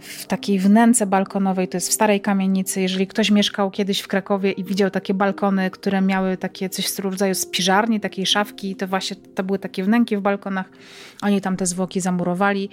w 0.00 0.24
takiej 0.28 0.58
wnęce 0.58 1.06
balkonowej, 1.06 1.68
to 1.68 1.76
jest 1.76 1.88
w 1.88 1.92
starej 1.92 2.20
kamienicy. 2.20 2.80
Jeżeli 2.80 3.06
ktoś 3.06 3.30
mieszkał 3.30 3.70
kiedyś 3.70 4.00
w 4.00 4.08
Krakowie 4.08 4.52
i 4.52 4.64
widział 4.64 4.90
takie 4.90 5.14
balkony, 5.14 5.70
które 5.70 6.00
miały 6.00 6.36
takie 6.36 6.68
coś 6.68 6.92
w 6.92 6.98
rodzaju 6.98 7.34
spiżarni, 7.34 8.00
takiej 8.00 8.26
szafki, 8.34 8.76
to 8.76 8.86
właśnie 8.86 9.16
to 9.34 9.42
były 9.42 9.58
takie 9.58 9.84
wnęki 9.84 10.16
w 10.16 10.20
balkonach. 10.20 10.70
Oni 11.22 11.40
tam 11.40 11.56
te 11.56 11.66
zwłoki 11.66 12.00
zamurowali. 12.00 12.68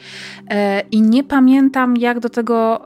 E, 0.50 0.82
I 0.92 1.02
nie 1.02 1.24
pamiętam, 1.24 1.98
jak 1.98 2.20
do 2.20 2.30
tego 2.30 2.82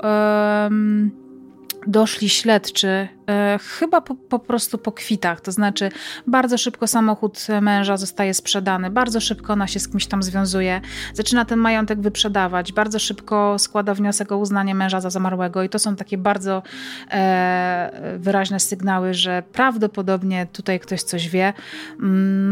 doszli 1.87 2.29
śledczy, 2.29 3.07
e, 3.29 3.59
chyba 3.79 4.01
po, 4.01 4.15
po, 4.15 4.39
prostu 4.39 4.77
po 4.77 4.91
kwitach. 4.91 5.41
To 5.41 5.51
znaczy, 5.51 5.89
bardzo 6.27 6.57
szybko 6.57 6.87
samochód 6.87 7.47
męża 7.61 7.97
zostaje 7.97 8.33
sprzedany, 8.33 8.89
bardzo 8.89 9.21
szybko 9.21 9.53
ona 9.53 9.67
się 9.67 9.79
z 9.79 9.87
kimś 9.87 10.05
tam 10.05 10.23
związuje, 10.23 10.81
zaczyna 11.13 11.45
ten 11.45 11.59
majątek 11.59 12.01
wyprzedawać, 12.01 12.73
bardzo 12.73 12.99
szybko 12.99 13.59
składa 13.59 13.93
wniosek 13.93 14.31
o 14.31 14.37
uznanie 14.37 14.75
męża 14.75 15.01
za 15.01 15.09
zamarłego, 15.09 15.63
i 15.63 15.69
to 15.69 15.79
są 15.79 15.95
takie 15.95 16.17
bardzo 16.17 16.63
e, 17.11 18.17
wyraźne 18.19 18.59
sygnały, 18.59 19.13
że 19.13 19.43
prawdopodobnie 19.51 20.47
tutaj 20.53 20.79
ktoś 20.79 21.03
coś 21.03 21.29
wie. 21.29 21.53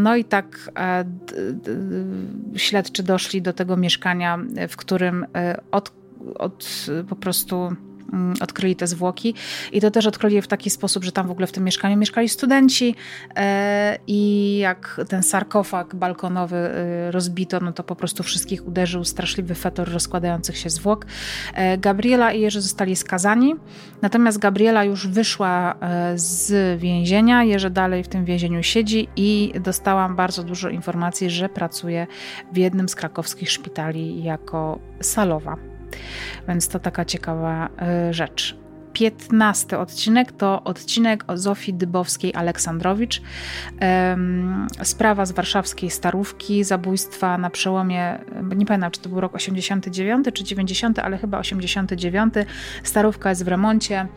No 0.03 0.15
i 0.15 0.25
tak 0.25 0.71
e, 0.75 1.03
d, 1.03 1.53
d, 1.53 1.71
śledczy 2.55 3.03
doszli 3.03 3.41
do 3.41 3.53
tego 3.53 3.77
mieszkania, 3.77 4.39
w 4.69 4.75
którym 4.75 5.25
e, 5.35 5.61
od, 5.71 5.91
od 6.35 6.85
po 7.09 7.15
prostu 7.15 7.75
odkryli 8.41 8.75
te 8.75 8.87
zwłoki 8.87 9.33
i 9.71 9.81
to 9.81 9.91
też 9.91 10.07
odkryli 10.07 10.41
w 10.41 10.47
taki 10.47 10.69
sposób, 10.69 11.03
że 11.03 11.11
tam 11.11 11.27
w 11.27 11.31
ogóle 11.31 11.47
w 11.47 11.51
tym 11.51 11.63
mieszkaniu 11.63 11.97
mieszkali 11.97 12.29
studenci 12.29 12.95
e, 13.35 13.97
i 14.07 14.57
jak 14.57 15.01
ten 15.09 15.23
sarkofag 15.23 15.95
balkonowy 15.95 16.55
e, 16.55 17.11
rozbito, 17.11 17.59
no 17.59 17.73
to 17.73 17.83
po 17.83 17.95
prostu 17.95 18.23
wszystkich 18.23 18.67
uderzył 18.67 19.03
straszliwy 19.03 19.55
fetor 19.55 19.91
rozkładających 19.91 20.57
się 20.57 20.69
zwłok. 20.69 21.05
E, 21.53 21.77
Gabriela 21.77 22.31
i 22.31 22.41
Jerzy 22.41 22.61
zostali 22.61 22.95
skazani, 22.95 23.55
natomiast 24.01 24.37
Gabriela 24.37 24.83
już 24.83 25.07
wyszła 25.07 25.75
z 26.15 26.79
więzienia, 26.79 27.43
Jerzy 27.43 27.69
dalej 27.69 28.03
w 28.03 28.07
tym 28.07 28.25
więzieniu 28.25 28.63
siedzi 28.63 29.07
i 29.15 29.53
dostałam 29.59 30.15
bardzo 30.15 30.43
dużo 30.43 30.69
informacji, 30.69 31.29
że 31.29 31.49
pracuje 31.49 32.07
w 32.51 32.57
jednym 32.57 32.89
z 32.89 32.95
krakowskich 32.95 33.51
szpitali 33.51 34.23
jako 34.23 34.79
salowa. 35.01 35.72
Więc 36.47 36.67
to 36.67 36.79
taka 36.79 37.05
ciekawa 37.05 37.69
e, 37.81 38.13
rzecz. 38.13 38.63
15 38.93 39.79
odcinek 39.79 40.31
to 40.31 40.63
odcinek 40.63 41.23
o 41.27 41.37
Zofii 41.37 41.73
Dybowskiej-Aleksandrowicz. 41.73 43.21
Sprawa 44.83 45.25
z 45.25 45.31
warszawskiej 45.31 45.89
Starówki, 45.89 46.63
zabójstwa 46.63 47.37
na 47.37 47.49
przełomie, 47.49 48.19
nie 48.55 48.65
pamiętam 48.65 48.91
czy 48.91 49.01
to 49.01 49.09
był 49.09 49.21
rok 49.21 49.35
89 49.35 50.25
czy 50.33 50.43
90, 50.43 50.99
ale 50.99 51.17
chyba 51.17 51.39
89. 51.39 52.33
Starówka 52.83 53.29
jest 53.29 53.45
w 53.45 53.47
remoncie 53.47 54.07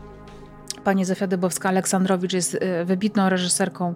Pani 0.87 1.05
Zofia 1.05 1.27
Dybowska-Aleksandrowicz 1.27 2.33
jest 2.33 2.57
e, 2.61 2.85
wybitną 2.85 3.29
reżyserką 3.29 3.95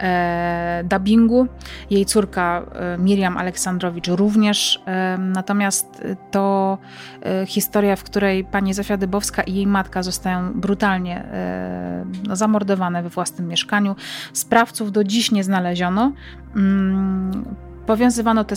e, 0.00 0.84
dubbingu. 0.84 1.46
Jej 1.90 2.06
córka 2.06 2.62
e, 2.72 2.98
Miriam 2.98 3.36
Aleksandrowicz 3.36 4.08
również. 4.08 4.82
E, 4.86 5.18
natomiast 5.18 6.02
to 6.30 6.78
e, 7.22 7.46
historia, 7.46 7.96
w 7.96 8.02
której 8.02 8.44
pani 8.44 8.74
Zofia 8.74 8.96
Dybowska 8.96 9.42
i 9.42 9.54
jej 9.54 9.66
matka 9.66 10.02
zostają 10.02 10.52
brutalnie 10.52 11.24
e, 11.24 12.04
no, 12.28 12.36
zamordowane 12.36 13.02
we 13.02 13.08
własnym 13.08 13.48
mieszkaniu. 13.48 13.96
Sprawców 14.32 14.92
do 14.92 15.04
dziś 15.04 15.30
nie 15.30 15.44
znaleziono. 15.44 16.12
Mm, 16.56 17.44
powiązywano 17.86 18.44
te 18.44 18.54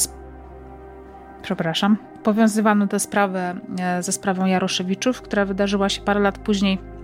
przepraszam, 1.41 1.97
powiązywano 2.23 2.87
tę 2.87 2.99
sprawę 2.99 3.55
ze 3.99 4.11
sprawą 4.11 4.45
Jaroszewiczów, 4.45 5.21
która 5.21 5.45
wydarzyła 5.45 5.89
się 5.89 6.01
parę 6.01 6.19
lat 6.19 6.37
później 6.37 6.94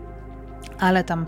ale 0.79 1.03
tam 1.03 1.25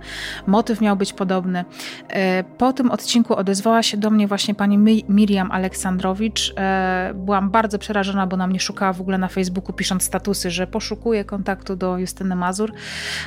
motyw 0.48 0.82
miał 0.82 0.96
być 0.96 1.14
podobny. 1.14 1.66
E, 2.10 2.44
po 2.44 2.74
tym 2.74 2.92
odcinku 2.92 3.36
odezwała 3.36 3.84
się 3.84 3.98
do 3.98 4.10
mnie 4.10 4.28
właśnie 4.28 4.56
pani 4.56 5.04
Miriam 5.10 5.52
Aleksandrowicz. 5.52 6.54
E, 6.58 7.12
byłam 7.16 7.50
bardzo 7.50 7.80
przerażona, 7.80 8.28
bo 8.28 8.38
na 8.38 8.48
mnie 8.48 8.60
szukała 8.60 8.94
w 8.94 9.02
ogóle 9.02 9.18
na 9.18 9.28
Facebooku, 9.28 9.74
pisząc 9.74 10.04
statusy, 10.04 10.52
że 10.52 10.68
poszukuje 10.68 11.26
kontaktu 11.26 11.76
do 11.76 11.98
Justyny 11.98 12.36
Mazur. 12.36 12.74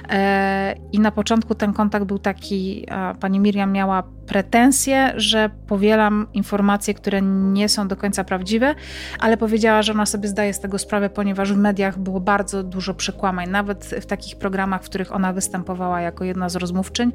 E, 0.09 0.75
I 0.93 1.01
na 1.01 1.11
początku 1.11 1.55
ten 1.55 1.73
kontakt 1.73 2.07
był 2.07 2.19
taki, 2.19 2.87
pani 3.21 3.41
Miriam 3.41 3.73
miała 3.73 4.03
pretensje, 4.27 5.13
że 5.17 5.51
powielam 5.67 6.27
informacje, 6.35 6.95
które 6.95 7.23
nie 7.23 7.69
są 7.69 7.89
do 7.89 7.97
końca 7.97 8.25
prawdziwe, 8.25 8.75
ale 9.21 9.37
powiedziała, 9.37 9.83
że 9.83 9.93
ona 9.93 10.07
sobie 10.07 10.29
zdaje 10.29 10.55
z 10.55 10.61
tego 10.61 10.79
sprawę, 10.79 11.11
ponieważ 11.11 11.53
w 11.53 11.57
mediach 11.57 11.99
było 11.99 12.21
bardzo 12.21 12.63
dużo 12.63 12.95
przekłamań, 12.95 13.51
nawet 13.51 13.85
w 13.85 14.07
takich 14.07 14.39
programach, 14.39 14.83
w 14.83 14.85
których 14.85 15.15
ona 15.15 15.33
występowała 15.33 15.96
jako 16.01 16.25
jedna 16.25 16.49
z 16.49 16.57
rozmówczyń 16.57 17.13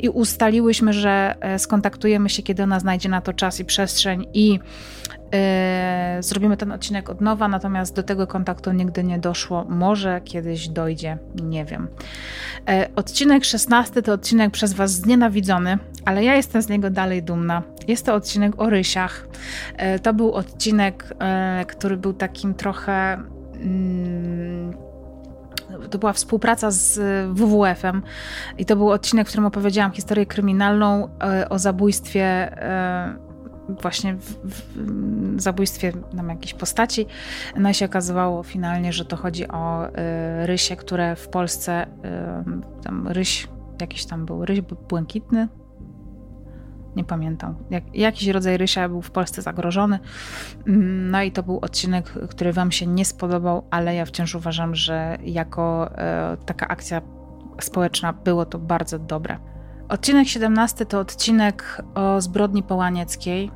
i 0.00 0.08
ustaliłyśmy, 0.08 0.92
że 0.92 1.34
e, 1.40 1.58
skontaktujemy 1.58 2.28
się, 2.28 2.42
kiedy 2.42 2.62
ona 2.62 2.80
znajdzie 2.80 3.08
na 3.08 3.20
to 3.20 3.32
czas 3.32 3.60
i 3.60 3.64
przestrzeń 3.64 4.26
i 4.34 4.60
Yy, 6.16 6.22
zrobimy 6.22 6.56
ten 6.56 6.72
odcinek 6.72 7.10
od 7.10 7.20
nowa, 7.20 7.48
natomiast 7.48 7.96
do 7.96 8.02
tego 8.02 8.26
kontaktu 8.26 8.72
nigdy 8.72 9.04
nie 9.04 9.18
doszło. 9.18 9.64
Może 9.68 10.20
kiedyś 10.24 10.68
dojdzie, 10.68 11.18
nie 11.42 11.64
wiem. 11.64 11.88
Yy, 12.68 12.94
odcinek 12.96 13.44
16 13.44 14.02
to 14.02 14.12
odcinek 14.12 14.50
przez 14.50 14.72
Was 14.72 14.92
znienawidzony, 14.92 15.78
ale 16.04 16.24
ja 16.24 16.34
jestem 16.34 16.62
z 16.62 16.68
niego 16.68 16.90
dalej 16.90 17.22
dumna. 17.22 17.62
Jest 17.88 18.06
to 18.06 18.14
odcinek 18.14 18.60
o 18.60 18.70
rysiach. 18.70 19.28
To 20.02 20.14
był 20.14 20.32
odcinek, 20.32 21.14
który 21.66 21.96
był 21.96 22.12
takim 22.12 22.54
trochę. 22.54 23.18
To 25.90 25.98
była 25.98 26.12
współpraca 26.12 26.70
z 26.70 27.00
WWF-em 27.36 28.02
i 28.58 28.64
to 28.64 28.76
był 28.76 28.90
odcinek, 28.90 29.26
w 29.26 29.28
którym 29.28 29.46
opowiedziałam 29.46 29.92
historię 29.92 30.26
kryminalną 30.26 31.08
o 31.50 31.58
zabójstwie 31.58 32.56
właśnie 33.68 34.14
w, 34.14 34.38
w 34.44 35.40
zabójstwie 35.40 35.92
nam 36.12 36.28
jakiejś 36.28 36.54
postaci. 36.54 37.06
No 37.56 37.70
i 37.70 37.74
się 37.74 37.84
okazywało 37.84 38.42
finalnie, 38.42 38.92
że 38.92 39.04
to 39.04 39.16
chodzi 39.16 39.48
o 39.48 39.88
y, 39.88 39.90
rysie, 40.46 40.76
które 40.76 41.16
w 41.16 41.28
Polsce, 41.28 41.86
tam 42.82 43.08
ryś, 43.08 43.48
jakiś 43.80 44.06
tam 44.06 44.26
był 44.26 44.44
ryś 44.44 44.60
błękitny, 44.60 45.48
nie 46.96 47.04
pamiętam. 47.04 47.54
Jak, 47.70 47.94
jakiś 47.94 48.28
rodzaj 48.28 48.56
rysia 48.56 48.88
był 48.88 49.02
w 49.02 49.10
Polsce 49.10 49.42
zagrożony. 49.42 49.98
Mm, 50.66 51.10
no 51.10 51.22
i 51.22 51.32
to 51.32 51.42
był 51.42 51.58
odcinek, 51.62 52.12
który 52.30 52.52
Wam 52.52 52.72
się 52.72 52.86
nie 52.86 53.04
spodobał, 53.04 53.66
ale 53.70 53.94
ja 53.94 54.04
wciąż 54.04 54.34
uważam, 54.34 54.74
że 54.74 55.18
jako 55.24 55.90
y, 56.34 56.44
taka 56.44 56.68
akcja 56.68 57.00
społeczna 57.60 58.12
było 58.12 58.46
to 58.46 58.58
bardzo 58.58 58.98
dobre. 58.98 59.38
Odcinek 59.88 60.28
17 60.28 60.86
to 60.86 61.00
odcinek 61.00 61.82
o 61.94 62.20
zbrodni 62.20 62.62
połanieckiej, 62.62 63.50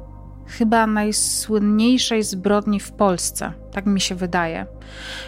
chyba 0.49 0.87
najsłynniejszej 0.87 2.23
zbrodni 2.23 2.81
w 2.81 2.93
Polsce, 2.93 3.53
tak 3.73 3.87
mi 3.87 4.01
się 4.01 4.15
wydaje. 4.15 4.67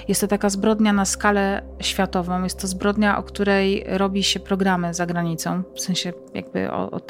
Jest 0.09 0.21
to 0.21 0.27
taka 0.27 0.51
zbrodnia 0.51 0.93
na 0.93 1.05
skalę 1.05 1.62
światową. 1.81 2.45
Jest 2.45 2.61
to 2.61 2.66
zbrodnia, 2.66 3.18
o 3.18 3.23
której 3.23 3.85
robi 3.87 4.23
się 4.23 4.41
programy 4.41 4.95
za 4.95 5.07
granicą, 5.07 5.62
w 5.75 5.81
sensie 5.81 6.12
jakby 6.35 6.71
o, 6.71 6.91
o 6.91 7.01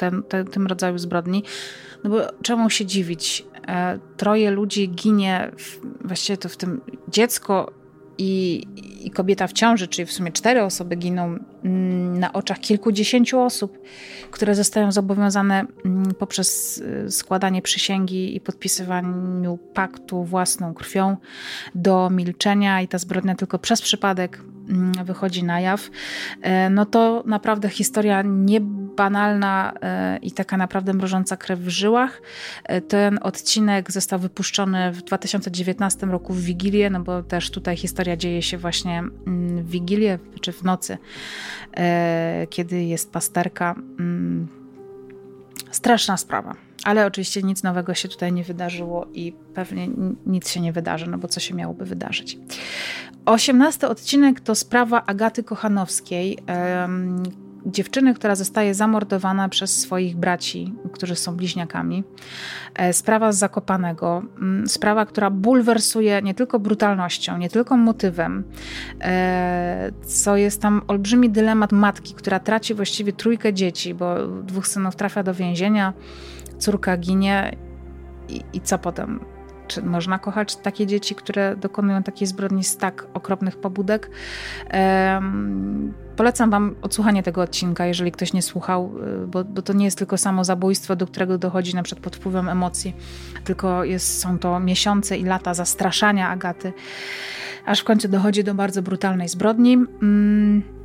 tym 0.51 0.67
rodzaju 0.67 0.97
zbrodni. 0.97 1.43
No 2.03 2.09
bo 2.09 2.19
czemu 2.41 2.69
się 2.69 2.85
dziwić? 2.85 3.45
E, 3.67 3.99
troje 4.17 4.51
ludzi 4.51 4.89
ginie, 4.89 5.51
w, 5.57 5.79
właściwie 6.07 6.37
to 6.37 6.49
w 6.49 6.57
tym 6.57 6.81
dziecko 7.07 7.80
i, 8.17 8.63
i 9.03 9.11
kobieta 9.11 9.47
w 9.47 9.53
ciąży, 9.53 9.87
czyli 9.87 10.05
w 10.05 10.11
sumie 10.11 10.31
cztery 10.31 10.63
osoby 10.63 10.95
giną 10.95 11.37
mm, 11.63 12.19
na 12.19 12.33
oczach 12.33 12.59
kilkudziesięciu 12.59 13.41
osób, 13.41 13.77
które 14.31 14.55
zostają 14.55 14.91
zobowiązane 14.91 15.65
mm, 15.85 16.13
poprzez 16.15 16.77
y, 16.77 17.11
składanie 17.11 17.61
przysięgi 17.61 18.35
i 18.35 18.39
podpisywaniu 18.39 19.57
paktu 19.73 20.23
własną 20.23 20.73
krwią 20.73 21.17
do 21.75 22.09
milczenia 22.09 22.81
i 22.81 22.87
ta 22.87 22.97
zbrodnia 22.97 23.35
tylko 23.35 23.59
przez 23.59 23.81
przypadek 23.81 24.43
wychodzi 25.03 25.43
na 25.43 25.59
jaw, 25.59 25.89
e, 26.41 26.69
no 26.69 26.85
to 26.85 27.23
naprawdę 27.25 27.69
historia 27.69 28.21
niebanalna 28.21 29.73
e, 29.81 30.17
i 30.17 30.31
taka 30.31 30.57
naprawdę 30.57 30.93
mrożąca 30.93 31.37
krew 31.37 31.59
w 31.59 31.69
żyłach. 31.69 32.21
E, 32.63 32.81
ten 32.81 33.19
odcinek 33.21 33.91
został 33.91 34.19
wypuszczony 34.19 34.91
w 34.91 35.01
2019 35.01 36.07
roku 36.07 36.33
w 36.33 36.41
Wigilię, 36.41 36.89
no 36.89 36.99
bo 36.99 37.23
też 37.23 37.51
tutaj 37.51 37.77
historia 37.77 38.17
dzieje 38.17 38.41
się 38.41 38.57
właśnie 38.57 38.99
mm, 38.99 39.63
w 39.63 39.69
Wigilię, 39.69 40.19
czy 40.41 40.51
w 40.51 40.63
nocy, 40.63 40.97
kiedy 42.49 42.83
jest 42.83 43.11
pasterka. 43.11 43.75
Mm, 43.99 44.47
straszna 45.71 46.17
sprawa. 46.17 46.70
Ale 46.83 47.05
oczywiście 47.05 47.43
nic 47.43 47.63
nowego 47.63 47.93
się 47.93 48.09
tutaj 48.09 48.33
nie 48.33 48.43
wydarzyło 48.43 49.07
i 49.13 49.33
pewnie 49.53 49.87
nic 50.25 50.49
się 50.49 50.61
nie 50.61 50.73
wydarzy, 50.73 51.09
no 51.09 51.17
bo 51.17 51.27
co 51.27 51.39
się 51.39 51.55
miałoby 51.55 51.85
wydarzyć. 51.85 52.37
Osiemnasty 53.25 53.87
odcinek 53.87 54.39
to 54.39 54.55
sprawa 54.55 55.05
Agaty 55.05 55.43
Kochanowskiej, 55.43 56.37
dziewczyny, 57.65 58.13
która 58.13 58.35
zostaje 58.35 58.73
zamordowana 58.73 59.49
przez 59.49 59.79
swoich 59.79 60.17
braci, 60.17 60.73
którzy 60.93 61.15
są 61.15 61.35
bliźniakami. 61.35 62.03
E, 62.75 62.93
sprawa 62.93 63.31
z 63.31 63.37
Zakopanego, 63.37 64.23
mm, 64.41 64.67
sprawa, 64.67 65.05
która 65.05 65.29
bulwersuje 65.29 66.21
nie 66.21 66.33
tylko 66.33 66.59
brutalnością, 66.59 67.37
nie 67.37 67.49
tylko 67.49 67.77
motywem, 67.77 68.43
e, 69.01 69.91
co 70.05 70.37
jest 70.37 70.61
tam 70.61 70.81
olbrzymi 70.87 71.29
dylemat 71.29 71.71
matki, 71.71 72.13
która 72.13 72.39
traci 72.39 72.73
właściwie 72.73 73.13
trójkę 73.13 73.53
dzieci, 73.53 73.93
bo 73.93 74.27
dwóch 74.27 74.67
synów 74.67 74.95
trafia 74.95 75.23
do 75.23 75.33
więzienia, 75.33 75.93
córka 76.61 76.97
ginie 76.97 77.57
i, 78.29 78.41
i 78.53 78.61
co 78.61 78.77
potem? 78.77 79.19
Czy 79.67 79.81
można 79.81 80.19
kochać 80.19 80.55
takie 80.55 80.87
dzieci, 80.87 81.15
które 81.15 81.55
dokonują 81.55 82.03
takiej 82.03 82.27
zbrodni 82.27 82.63
z 82.63 82.77
tak 82.77 83.07
okropnych 83.13 83.57
pobudek? 83.57 84.11
Um, 84.73 85.93
polecam 86.15 86.49
Wam 86.49 86.75
odsłuchanie 86.81 87.23
tego 87.23 87.41
odcinka, 87.41 87.85
jeżeli 87.85 88.11
ktoś 88.11 88.33
nie 88.33 88.41
słuchał, 88.41 88.91
y, 89.23 89.27
bo, 89.27 89.43
bo, 89.43 89.61
to 89.61 89.73
nie 89.73 89.85
jest 89.85 89.97
tylko 89.97 90.17
samo 90.17 90.43
zabójstwo, 90.43 90.95
do 90.95 91.07
którego 91.07 91.37
dochodzi 91.37 91.75
na 91.75 91.83
przykład 91.83 92.03
pod 92.03 92.15
wpływem 92.15 92.49
emocji, 92.49 92.95
tylko 93.43 93.83
jest, 93.83 94.19
są 94.19 94.39
to 94.39 94.59
miesiące 94.59 95.17
i 95.17 95.25
lata 95.25 95.53
zastraszania 95.53 96.29
Agaty, 96.29 96.73
aż 97.65 97.81
w 97.81 97.83
końcu 97.83 98.07
dochodzi 98.07 98.43
do 98.43 98.53
bardzo 98.55 98.81
brutalnej 98.81 99.27
zbrodni. 99.27 99.77
Um, 99.77 100.80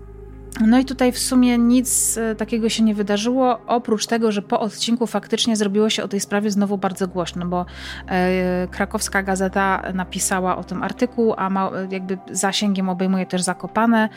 no 0.61 0.79
i 0.79 0.85
tutaj 0.85 1.13
w 1.13 1.19
sumie 1.19 1.59
nic 1.59 2.19
e, 2.19 2.35
takiego 2.35 2.69
się 2.69 2.83
nie 2.83 2.95
wydarzyło, 2.95 3.59
oprócz 3.67 4.07
tego, 4.07 4.33
że 4.33 4.43
po 4.43 4.61
odcinku 4.61 5.07
faktycznie 5.07 5.57
zrobiło 5.57 5.91
się 5.91 6.03
o 6.03 6.09
tej 6.09 6.21
sprawie 6.21 6.51
znowu 6.51 6.79
bardzo 6.79 7.09
głośno, 7.09 7.47
bo 7.47 7.67
e, 8.09 8.69
krakowska 8.71 9.23
gazeta 9.23 9.83
napisała 9.95 10.57
o 10.57 10.65
tym 10.65 10.83
artykuł, 10.83 11.35
a 11.37 11.51
ma, 11.51 11.71
jakby 11.91 12.19
zasięgiem 12.31 12.89
obejmuje 12.89 13.27
też 13.27 13.43
Zakopane. 13.43 14.09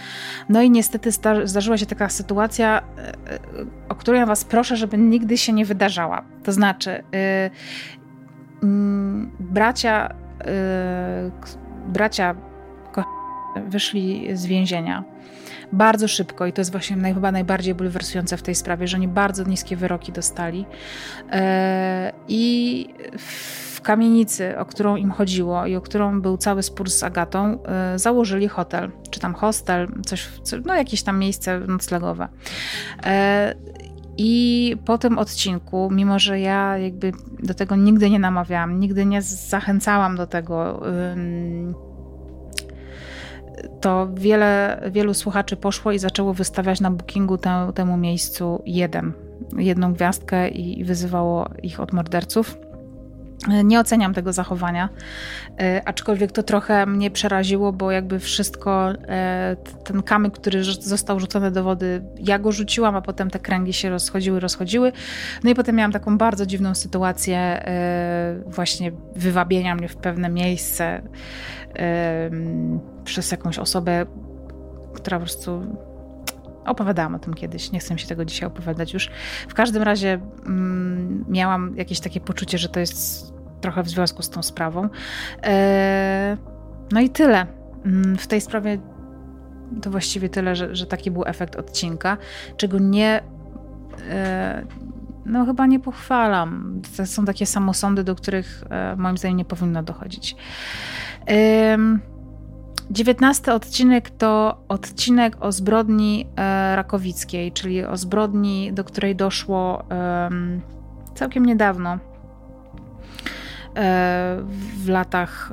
No 0.49 0.61
i 0.61 0.71
niestety 0.71 1.11
zdarzyła 1.43 1.77
się 1.77 1.85
taka 1.85 2.09
sytuacja, 2.09 2.81
e, 2.97 3.09
o 3.89 3.95
której 3.95 4.19
ja 4.19 4.25
was 4.25 4.45
proszę, 4.45 4.77
żeby 4.77 4.97
nigdy 4.97 5.37
się 5.37 5.53
nie 5.53 5.65
wydarzała. 5.65 6.23
To 6.43 6.51
znaczy, 6.51 7.03
bracia, 9.39 10.13
bracia 11.87 12.35
wyszli 13.67 14.27
z 14.33 14.45
więzienia 14.45 15.03
bardzo 15.71 16.07
szybko 16.07 16.45
i 16.45 16.53
to 16.53 16.61
jest 16.61 16.71
właśnie 16.71 16.95
naj, 16.95 17.13
chyba 17.13 17.31
najbardziej 17.31 17.75
bulwersujące 17.75 18.37
w 18.37 18.41
tej 18.41 18.55
sprawie, 18.55 18.87
że 18.87 18.97
oni 18.97 19.07
bardzo 19.07 19.43
niskie 19.43 19.75
wyroki 19.75 20.11
dostali 20.11 20.65
e, 21.31 22.11
i 22.27 22.87
w 23.17 23.81
kamienicy, 23.81 24.57
o 24.57 24.65
którą 24.65 24.95
im 24.95 25.11
chodziło 25.11 25.65
i 25.65 25.75
o 25.75 25.81
którą 25.81 26.21
był 26.21 26.37
cały 26.37 26.63
spór 26.63 26.89
z 26.89 27.03
Agatą, 27.03 27.63
e, 27.63 27.99
założyli 27.99 28.47
hotel, 28.47 28.91
czy 29.09 29.19
tam 29.19 29.33
hostel, 29.33 29.87
coś, 30.05 30.29
no 30.65 30.75
jakieś 30.75 31.03
tam 31.03 31.19
miejsce 31.19 31.59
noclegowe. 31.59 32.27
E, 33.03 33.55
i 34.17 34.75
po 34.85 34.97
tym 34.97 35.17
odcinku, 35.17 35.89
mimo 35.91 36.19
że 36.19 36.39
ja 36.39 36.77
jakby 36.77 37.11
do 37.43 37.53
tego 37.53 37.75
nigdy 37.75 38.09
nie 38.09 38.19
namawiałam, 38.19 38.79
nigdy 38.79 39.05
nie 39.05 39.21
zachęcałam 39.21 40.15
do 40.15 40.27
tego, 40.27 40.81
to 43.81 44.07
wiele, 44.13 44.81
wielu 44.91 45.13
słuchaczy 45.13 45.57
poszło 45.57 45.91
i 45.91 45.99
zaczęło 45.99 46.33
wystawiać 46.33 46.79
na 46.81 46.91
bookingu 46.91 47.37
te, 47.37 47.71
temu 47.75 47.97
miejscu 47.97 48.63
jeden, 48.65 49.13
jedną 49.57 49.93
gwiazdkę 49.93 50.49
i 50.49 50.83
wyzywało 50.83 51.49
ich 51.63 51.79
od 51.79 51.93
morderców. 51.93 52.57
Nie 53.63 53.79
oceniam 53.79 54.13
tego 54.13 54.33
zachowania, 54.33 54.89
e, 55.59 55.81
aczkolwiek 55.85 56.31
to 56.31 56.43
trochę 56.43 56.85
mnie 56.85 57.11
przeraziło, 57.11 57.73
bo 57.73 57.91
jakby 57.91 58.19
wszystko, 58.19 58.89
e, 58.91 59.55
ten 59.83 60.03
kamyk, 60.03 60.33
który 60.33 60.63
został 60.63 61.19
rzucony 61.19 61.51
do 61.51 61.63
wody, 61.63 62.01
ja 62.19 62.39
go 62.39 62.51
rzuciłam, 62.51 62.95
a 62.95 63.01
potem 63.01 63.29
te 63.29 63.39
kręgi 63.39 63.73
się 63.73 63.89
rozchodziły, 63.89 64.39
rozchodziły. 64.39 64.91
No 65.43 65.49
i 65.49 65.55
potem 65.55 65.75
miałam 65.75 65.91
taką 65.91 66.17
bardzo 66.17 66.45
dziwną 66.45 66.75
sytuację 66.75 67.37
e, 67.37 68.41
właśnie 68.45 68.91
wywabienia 69.15 69.75
mnie 69.75 69.87
w 69.87 69.95
pewne 69.95 70.29
miejsce 70.29 71.01
przez 73.03 73.31
jakąś 73.31 73.59
osobę, 73.59 74.05
która 74.93 75.17
po 75.17 75.25
prostu 75.25 75.77
opowiadałam 76.65 77.15
o 77.15 77.19
tym 77.19 77.33
kiedyś, 77.33 77.71
nie 77.71 77.79
chcę 77.79 77.99
się 77.99 78.07
tego 78.07 78.25
dzisiaj 78.25 78.47
opowiadać 78.47 78.93
już. 78.93 79.09
W 79.47 79.53
każdym 79.53 79.83
razie 79.83 80.19
mm, 80.45 81.25
miałam 81.29 81.77
jakieś 81.77 81.99
takie 81.99 82.21
poczucie, 82.21 82.57
że 82.57 82.69
to 82.69 82.79
jest 82.79 83.33
trochę 83.61 83.83
w 83.83 83.89
związku 83.89 84.23
z 84.23 84.29
tą 84.29 84.43
sprawą. 84.43 84.89
E, 85.43 86.37
no 86.91 87.01
i 87.01 87.09
tyle. 87.09 87.45
Mm, 87.85 88.17
w 88.17 88.27
tej 88.27 88.41
sprawie 88.41 88.77
to 89.81 89.91
właściwie 89.91 90.29
tyle, 90.29 90.55
że, 90.55 90.75
że 90.75 90.85
taki 90.85 91.11
był 91.11 91.23
efekt 91.25 91.55
odcinka, 91.55 92.17
czego 92.57 92.79
nie. 92.79 93.23
E, 94.09 94.65
no, 95.25 95.45
chyba 95.45 95.65
nie 95.65 95.79
pochwalam. 95.79 96.81
To 96.97 97.05
są 97.05 97.25
takie 97.25 97.45
samosądy, 97.45 98.03
do 98.03 98.15
których 98.15 98.63
e, 98.69 98.95
moim 98.95 99.17
zdaniem 99.17 99.37
nie 99.37 99.45
powinno 99.45 99.83
dochodzić. 99.83 100.35
Dziewiętnasty 102.91 103.53
odcinek 103.53 104.09
to 104.09 104.63
odcinek 104.67 105.37
o 105.39 105.51
zbrodni 105.51 106.27
e, 106.35 106.75
rakowickiej, 106.75 107.51
czyli 107.51 107.85
o 107.85 107.97
zbrodni, 107.97 108.73
do 108.73 108.83
której 108.83 109.15
doszło 109.15 109.83
całkiem 111.15 111.45
niedawno, 111.45 111.97
w 114.83 114.89
latach 114.89 115.51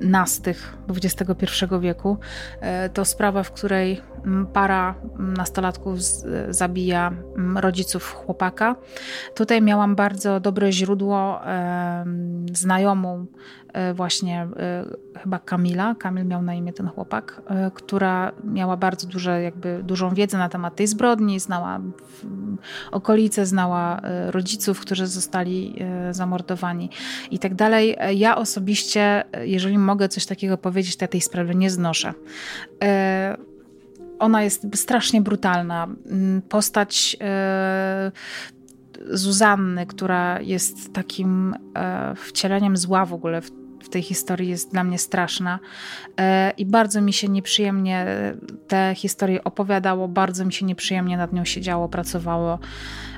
nastych 0.00 0.76
XXI 0.88 1.46
wieku. 1.80 2.18
E, 2.60 2.88
to 2.88 3.04
sprawa, 3.04 3.42
w 3.42 3.52
której 3.52 4.00
para 4.52 4.94
nastolatków 5.18 5.98
zabija 6.48 7.12
rodziców 7.56 8.12
chłopaka. 8.12 8.76
Tutaj 9.34 9.62
miałam 9.62 9.96
bardzo 9.96 10.40
dobre 10.40 10.72
źródło, 10.72 11.40
znajomą 12.52 13.26
E, 13.26 13.59
właśnie 13.94 14.48
e, 14.56 14.84
chyba 15.22 15.38
Kamila, 15.38 15.94
Kamil 15.94 16.26
miał 16.26 16.42
na 16.42 16.54
imię 16.54 16.72
ten 16.72 16.88
chłopak, 16.88 17.42
e, 17.46 17.70
która 17.74 18.32
miała 18.44 18.76
bardzo 18.76 19.06
duże, 19.06 19.42
jakby 19.42 19.82
dużą 19.82 20.14
wiedzę 20.14 20.38
na 20.38 20.48
temat 20.48 20.76
tej 20.76 20.86
zbrodni, 20.86 21.40
znała 21.40 21.80
okolice, 22.90 23.46
znała 23.46 24.00
rodziców, 24.26 24.80
którzy 24.80 25.06
zostali 25.06 25.74
zamordowani 26.10 26.90
i 27.30 27.38
tak 27.38 27.54
dalej. 27.54 27.96
Ja 28.14 28.36
osobiście, 28.36 29.24
jeżeli 29.40 29.78
mogę 29.78 30.08
coś 30.08 30.26
takiego 30.26 30.58
powiedzieć, 30.58 30.96
to 30.96 31.04
ja 31.04 31.08
tej 31.08 31.20
sprawy 31.20 31.54
nie 31.54 31.70
znoszę 31.70 32.14
ona 34.18 34.42
jest 34.42 34.66
strasznie 34.74 35.20
brutalna. 35.20 35.88
Mm, 36.06 36.42
postać 36.42 37.16
Zuzanny, 39.10 39.86
która 39.86 40.40
jest 40.40 40.92
takim 40.92 41.54
wcieleniem 42.16 42.76
zła 42.76 43.06
w 43.06 43.14
ogóle 43.14 43.42
w 43.42 43.59
w 43.80 43.88
tej 43.88 44.02
historii 44.02 44.48
jest 44.48 44.72
dla 44.72 44.84
mnie 44.84 44.98
straszna 44.98 45.58
e, 46.16 46.50
i 46.50 46.66
bardzo 46.66 47.00
mi 47.00 47.12
się 47.12 47.28
nieprzyjemnie 47.28 48.06
te 48.68 48.92
historie 48.96 49.44
opowiadało, 49.44 50.08
bardzo 50.08 50.44
mi 50.44 50.52
się 50.52 50.66
nieprzyjemnie 50.66 51.16
nad 51.16 51.32
nią 51.32 51.44
siedziało, 51.44 51.88
pracowało 51.88 52.58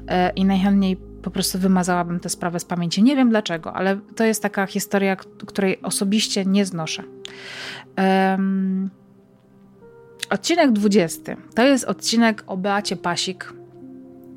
e, 0.08 0.30
i 0.30 0.44
najchętniej 0.44 0.96
po 1.22 1.30
prostu 1.30 1.58
wymazałabym 1.58 2.20
tę 2.20 2.28
sprawę 2.28 2.60
z 2.60 2.64
pamięci. 2.64 3.02
Nie 3.02 3.16
wiem 3.16 3.30
dlaczego, 3.30 3.72
ale 3.72 3.96
to 4.16 4.24
jest 4.24 4.42
taka 4.42 4.66
historia, 4.66 5.16
której 5.46 5.82
osobiście 5.82 6.44
nie 6.44 6.66
znoszę. 6.66 7.02
Um, 7.98 8.90
odcinek 10.30 10.72
20 10.72 11.36
to 11.54 11.62
jest 11.62 11.84
odcinek 11.84 12.44
o 12.46 12.56
Beacie 12.56 12.96
Pasik. 12.96 13.52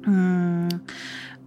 Um, 0.08 0.70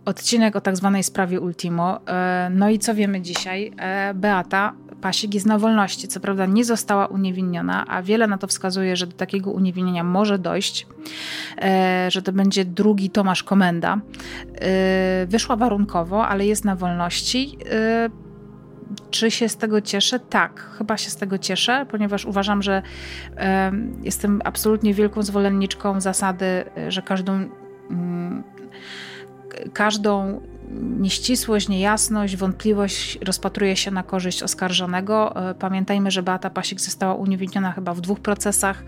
odcinek 0.09 0.57
o 0.57 0.61
tak 0.61 0.77
zwanej 0.77 1.03
sprawie 1.03 1.41
Ultimo. 1.41 2.01
E, 2.07 2.51
no 2.55 2.71
i 2.71 2.79
co 2.79 2.95
wiemy 2.95 3.21
dzisiaj? 3.21 3.73
E, 3.77 4.15
Beata 4.15 4.73
Pasik 5.01 5.35
jest 5.35 5.47
na 5.47 5.59
wolności. 5.59 6.09
Co 6.09 6.21
prawda 6.21 6.47
nie 6.47 6.65
została 6.65 7.07
uniewinniona, 7.07 7.87
a 7.87 8.03
wiele 8.03 8.27
na 8.27 8.39
to 8.39 8.47
wskazuje, 8.47 8.97
że 8.97 9.07
do 9.07 9.17
takiego 9.17 9.51
uniewinnienia 9.51 10.05
może 10.05 10.39
dojść, 10.39 10.87
e, 11.63 12.09
że 12.11 12.23
to 12.23 12.33
będzie 12.33 12.65
drugi 12.65 13.11
Tomasz 13.11 13.43
Komenda. 13.43 14.01
Wyszła 15.27 15.57
warunkowo, 15.57 16.29
ale 16.29 16.47
jest 16.47 16.65
na 16.65 16.77
wolności. 16.77 17.59
Czy 19.11 19.31
się 19.31 19.49
z 19.49 19.57
tego 19.57 19.81
cieszę? 19.81 20.21
Tak, 20.21 20.61
chyba 20.79 20.97
się 20.97 21.11
z 21.11 21.17
tego 21.17 21.39
cieszę, 21.39 21.87
ponieważ 21.91 22.25
uważam, 22.25 22.63
że 22.63 22.83
jestem 24.03 24.41
absolutnie 24.45 24.95
wielką 24.95 25.23
zwolenniczką 25.23 26.01
zasady, 26.01 26.65
że 26.89 27.03
każdą 27.03 27.49
mm, 27.91 28.45
każdą 29.73 30.41
nieścisłość, 30.99 31.69
niejasność, 31.69 32.37
wątpliwość 32.37 33.19
rozpatruje 33.25 33.77
się 33.77 33.91
na 33.91 34.03
korzyść 34.03 34.43
oskarżonego. 34.43 35.37
E, 35.51 35.55
pamiętajmy, 35.55 36.11
że 36.11 36.23
Beata 36.23 36.51
Pasik 36.51 36.81
została 36.81 37.15
uniewinniona 37.15 37.73
chyba 37.73 37.95
w 37.95 38.01
dwóch 38.01 38.21
procesach, 38.21 38.83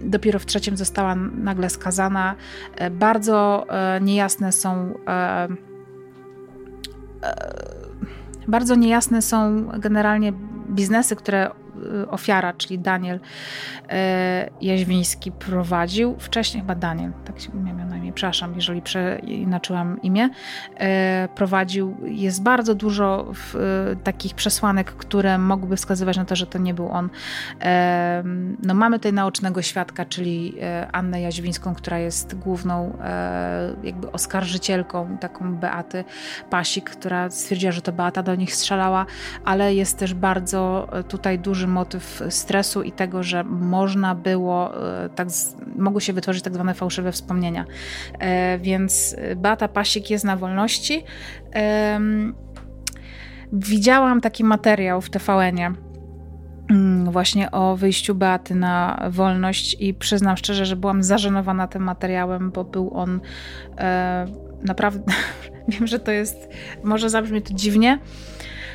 dopiero 0.00 0.38
w 0.38 0.46
trzecim 0.46 0.76
została 0.76 1.14
nagle 1.14 1.70
skazana. 1.70 2.34
E, 2.76 2.90
bardzo 2.90 3.66
e, 3.68 4.00
niejasne 4.00 4.52
są 4.52 4.94
bardzo 8.48 8.74
niejasne 8.74 9.22
są 9.22 9.68
generalnie 9.78 10.32
biznesy, 10.70 11.16
które 11.16 11.50
ofiara, 12.10 12.52
czyli 12.52 12.78
Daniel 12.78 13.16
y, 13.16 13.90
Jaźwiński 14.60 15.32
prowadził. 15.32 16.16
Wcześniej 16.18 16.60
chyba 16.60 16.74
Daniel, 16.74 17.12
tak 17.24 17.40
się 17.40 17.54
miał 17.54 17.88
na 17.88 17.96
imię, 17.96 18.12
przepraszam, 18.12 18.54
jeżeli 18.54 18.82
przeinaczyłam 18.82 20.02
imię. 20.02 20.24
Y, 20.24 20.78
prowadził, 21.34 21.96
jest 22.04 22.42
bardzo 22.42 22.74
dużo 22.74 23.32
takich 24.04 24.34
przesłanek, 24.34 24.92
które 24.92 25.38
mogłyby 25.38 25.76
wskazywać 25.76 26.16
na 26.16 26.24
to, 26.24 26.36
że 26.36 26.46
to 26.46 26.58
nie 26.58 26.74
był 26.74 26.88
on. 26.88 27.10
No, 28.62 28.74
mamy 28.74 28.98
tutaj 28.98 29.12
naocznego 29.12 29.62
świadka, 29.62 30.04
czyli 30.04 30.54
Annę 30.92 31.20
Jaźwińską, 31.20 31.74
która 31.74 31.98
jest 31.98 32.38
główną 32.38 32.98
jakby 33.82 34.12
oskarżycielką, 34.12 35.18
taką 35.20 35.54
Beaty 35.54 36.04
Pasik, 36.50 36.90
która 36.90 37.30
stwierdziła, 37.30 37.72
że 37.72 37.82
to 37.82 37.92
Beata 37.92 38.22
do 38.22 38.34
nich 38.34 38.54
strzelała, 38.54 39.06
ale 39.44 39.74
jest 39.74 39.98
też 39.98 40.14
bardzo 40.14 40.88
tutaj 41.08 41.38
duży 41.38 41.65
duży 41.66 41.74
motyw 41.74 42.22
stresu 42.30 42.82
i 42.82 42.92
tego, 42.92 43.22
że 43.22 43.44
można 43.44 44.14
było, 44.14 44.88
e, 45.04 45.08
tak, 45.08 45.28
mogły 45.76 46.00
się 46.00 46.12
wytworzyć 46.12 46.42
tak 46.42 46.54
zwane 46.54 46.74
fałszywe 46.74 47.12
wspomnienia. 47.12 47.64
E, 48.18 48.58
więc 48.58 49.16
Beata 49.36 49.68
Pasik 49.68 50.10
jest 50.10 50.24
na 50.24 50.36
wolności. 50.36 51.04
Widziałam 53.52 54.20
taki 54.20 54.44
materiał 54.44 55.00
w 55.00 55.10
TVN-ie 55.10 55.72
mm, 56.70 57.10
właśnie 57.10 57.50
o 57.50 57.76
wyjściu 57.76 58.14
Beaty 58.14 58.54
na 58.54 59.08
wolność 59.10 59.76
i 59.80 59.94
przyznam 59.94 60.36
szczerze, 60.36 60.66
że 60.66 60.76
byłam 60.76 61.02
zażenowana 61.02 61.66
tym 61.66 61.82
materiałem, 61.82 62.50
bo 62.50 62.64
był 62.64 62.90
on 62.94 63.20
e, 63.78 64.26
naprawdę, 64.62 65.12
wiem, 65.68 65.86
że 65.86 65.98
to 65.98 66.10
jest, 66.10 66.48
może 66.84 67.10
zabrzmi 67.10 67.42
to 67.42 67.54
dziwnie, 67.54 67.98
E, 67.98 68.65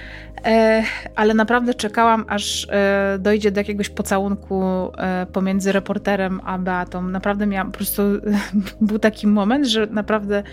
ale 1.15 1.33
naprawdę 1.33 1.73
czekałam, 1.73 2.25
aż 2.27 2.67
e, 2.69 3.17
dojdzie 3.19 3.51
do 3.51 3.59
jakiegoś 3.59 3.89
pocałunku 3.89 4.63
e, 4.97 5.25
pomiędzy 5.25 5.71
reporterem 5.71 6.41
a 6.45 6.57
Beatą. 6.57 7.01
Naprawdę 7.01 7.47
miałam, 7.47 7.71
po 7.71 7.77
prostu 7.77 8.01
był 8.81 8.99
taki 8.99 9.27
moment, 9.27 9.65
że 9.65 9.87
naprawdę 9.87 10.43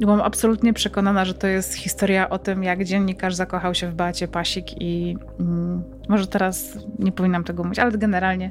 byłam 0.00 0.20
absolutnie 0.20 0.72
przekonana, 0.72 1.24
że 1.24 1.34
to 1.34 1.46
jest 1.46 1.74
historia 1.74 2.30
o 2.30 2.38
tym, 2.38 2.62
jak 2.62 2.84
dziennikarz 2.84 3.34
zakochał 3.34 3.74
się 3.74 3.90
w 3.90 3.94
Beacie 3.94 4.28
Pasik 4.28 4.82
i 4.82 5.16
mm, 5.40 5.82
może 6.08 6.26
teraz 6.26 6.78
nie 6.98 7.12
powinnam 7.12 7.44
tego 7.44 7.64
mówić, 7.64 7.78
ale 7.78 7.90
generalnie 7.90 8.50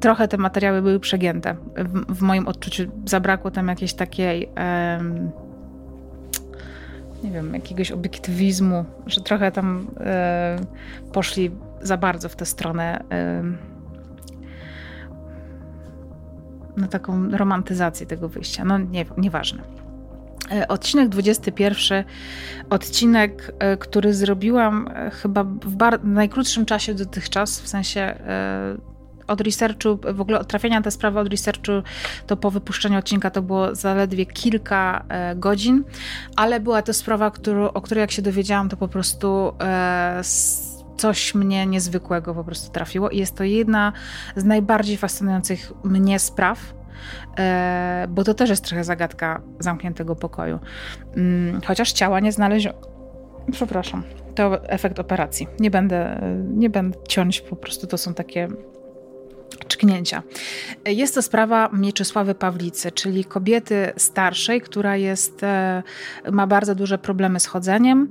trochę 0.00 0.28
te 0.28 0.36
materiały 0.36 0.82
były 0.82 1.00
przegięte. 1.00 1.56
W, 1.76 2.14
w 2.14 2.22
moim 2.22 2.48
odczuciu 2.48 2.82
zabrakło 3.06 3.50
tam 3.50 3.68
jakiejś 3.68 3.94
takiej 3.94 4.48
nie 7.24 7.30
wiem, 7.30 7.54
jakiegoś 7.54 7.92
obiektywizmu, 7.92 8.84
że 9.06 9.20
trochę 9.20 9.52
tam 9.52 9.86
e, 10.00 10.56
poszli 11.12 11.50
za 11.82 11.96
bardzo 11.96 12.28
w 12.28 12.36
tę 12.36 12.46
stronę 12.46 13.04
e, 13.10 13.42
na 16.76 16.88
taką 16.88 17.30
romantyzację 17.30 18.06
tego 18.06 18.28
wyjścia. 18.28 18.64
No 18.64 18.78
nie, 18.78 19.04
nieważne. 19.16 19.62
E, 20.52 20.68
odcinek 20.68 21.08
21, 21.08 22.04
odcinek, 22.70 23.52
który 23.78 24.14
zrobiłam 24.14 24.90
chyba 25.22 25.44
w 25.44 26.04
najkrótszym 26.04 26.66
czasie 26.66 26.94
dotychczas, 26.94 27.60
w 27.60 27.68
sensie 27.68 28.14
od 29.30 29.40
researchu, 29.40 29.98
w 30.14 30.20
ogóle 30.20 30.38
od 30.40 30.48
trafienia 30.48 30.82
te 30.82 30.90
sprawy 30.90 31.18
od 31.18 31.28
researchu, 31.28 31.72
to 32.26 32.36
po 32.36 32.50
wypuszczeniu 32.50 32.98
odcinka 32.98 33.30
to 33.30 33.42
było 33.42 33.74
zaledwie 33.74 34.26
kilka 34.26 35.04
e, 35.08 35.36
godzin, 35.36 35.84
ale 36.36 36.60
była 36.60 36.82
to 36.82 36.92
sprawa, 36.92 37.30
którą, 37.30 37.68
o 37.68 37.80
której 37.80 38.00
jak 38.00 38.10
się 38.10 38.22
dowiedziałam, 38.22 38.68
to 38.68 38.76
po 38.76 38.88
prostu 38.88 39.52
e, 39.60 40.20
coś 40.96 41.34
mnie 41.34 41.66
niezwykłego 41.66 42.34
po 42.34 42.44
prostu 42.44 42.72
trafiło 42.72 43.10
i 43.10 43.18
jest 43.18 43.36
to 43.36 43.44
jedna 43.44 43.92
z 44.36 44.44
najbardziej 44.44 44.96
fascynujących 44.96 45.72
mnie 45.84 46.18
spraw, 46.18 46.74
e, 47.38 48.06
bo 48.08 48.24
to 48.24 48.34
też 48.34 48.50
jest 48.50 48.64
trochę 48.64 48.84
zagadka 48.84 49.40
zamkniętego 49.58 50.16
pokoju. 50.16 50.58
Mm, 51.16 51.60
chociaż 51.66 51.92
ciała 51.92 52.20
nie 52.20 52.32
znaleziono. 52.32 52.78
Przepraszam, 53.52 54.02
to 54.34 54.64
efekt 54.68 54.98
operacji. 54.98 55.46
Nie 55.60 55.70
będę, 55.70 56.20
nie 56.54 56.70
będę 56.70 56.98
ciąć, 57.08 57.40
po 57.40 57.56
prostu 57.56 57.86
to 57.86 57.98
są 57.98 58.14
takie 58.14 58.48
czknięcia. 59.68 60.22
Jest 60.86 61.14
to 61.14 61.22
sprawa 61.22 61.70
Mieczysławy 61.72 62.34
Pawlicy, 62.34 62.92
czyli 62.92 63.24
kobiety 63.24 63.92
starszej, 63.96 64.60
która 64.60 64.96
jest, 64.96 65.42
e, 65.42 65.82
ma 66.32 66.46
bardzo 66.46 66.74
duże 66.74 66.98
problemy 66.98 67.40
z 67.40 67.46
chodzeniem, 67.46 68.08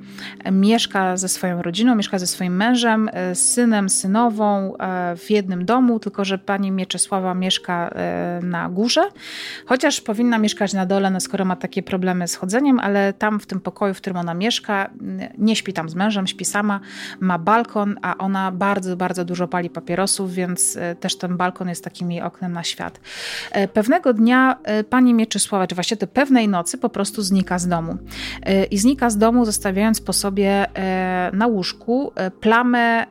mieszka 0.52 1.18
ze 1.18 1.30
swoją 1.30 1.62
rodziną, 1.62 1.96
mieszka 1.96 2.20
ze 2.20 2.28
swoim 2.28 2.56
mężem, 2.56 3.10
e, 3.14 3.36
z 3.36 3.52
synem, 3.52 3.90
synową 3.90 4.78
e, 4.78 5.16
w 5.16 5.30
jednym 5.30 5.66
domu, 5.66 6.00
tylko 6.00 6.26
że 6.26 6.38
pani 6.38 6.72
Mieczysława 6.72 7.34
mieszka 7.34 7.94
na 8.42 8.70
górze, 8.70 9.02
chociaż 9.66 10.02
powinna 10.02 10.38
mieszkać 10.38 10.74
na 10.74 10.86
dole, 10.86 11.10
no 11.10 11.20
skoro 11.20 11.46
ma 11.46 11.56
takie 11.56 11.84
problemy 11.84 12.28
z 12.28 12.36
chodzeniem, 12.36 12.80
ale 12.80 13.14
tam 13.14 13.40
w 13.40 13.46
tym 13.46 13.60
pokoju, 13.60 13.94
w 13.94 13.98
którym 13.98 14.18
ona 14.18 14.34
mieszka, 14.34 14.90
nie 15.38 15.56
śpi 15.56 15.74
tam 15.74 15.90
z 15.90 15.96
mężem, 15.96 16.28
śpi 16.28 16.46
sama, 16.46 16.80
ma 17.20 17.40
balkon, 17.40 17.96
a 18.02 18.18
ona 18.18 18.52
bardzo, 18.52 18.98
bardzo 18.98 19.26
dużo 19.26 19.48
pali 19.48 19.70
papierosów, 19.70 20.34
więc 20.34 20.78
też 21.00 21.18
ten 21.30 21.38
balkon 21.38 21.70
jest 21.70 21.84
takim 21.84 22.12
jej 22.12 22.22
oknem 22.22 22.54
na 22.54 22.64
świat. 22.64 23.00
E, 23.52 23.68
pewnego 23.68 24.14
dnia 24.14 24.58
e, 24.64 24.84
pani 24.84 25.14
Mieczysława, 25.14 25.68
czy 25.68 25.76
właściwie 25.76 26.08
pewnej 26.08 26.48
nocy 26.48 26.78
po 26.78 26.90
prostu 26.90 27.22
znika 27.22 27.60
z 27.60 27.68
domu. 27.68 27.98
E, 28.44 28.66
I 28.66 28.78
znika 28.78 29.10
z 29.10 29.18
domu, 29.18 29.46
zostawiając 29.46 30.02
po 30.02 30.14
sobie 30.14 30.66
na 31.34 31.48
łóżku 31.48 32.12
plamę 32.42 33.06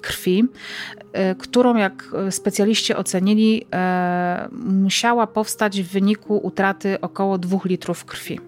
krwi, 0.00 0.44
którą, 1.38 1.76
jak 1.76 2.10
specjaliści 2.30 2.94
ocenili, 2.94 3.66
musiała 4.62 5.26
powstać 5.26 5.82
w 5.82 5.92
wyniku 5.92 6.40
utraty 6.46 7.00
około 7.00 7.38
2 7.38 7.58
litrów 7.64 8.04
krwi. 8.04 8.47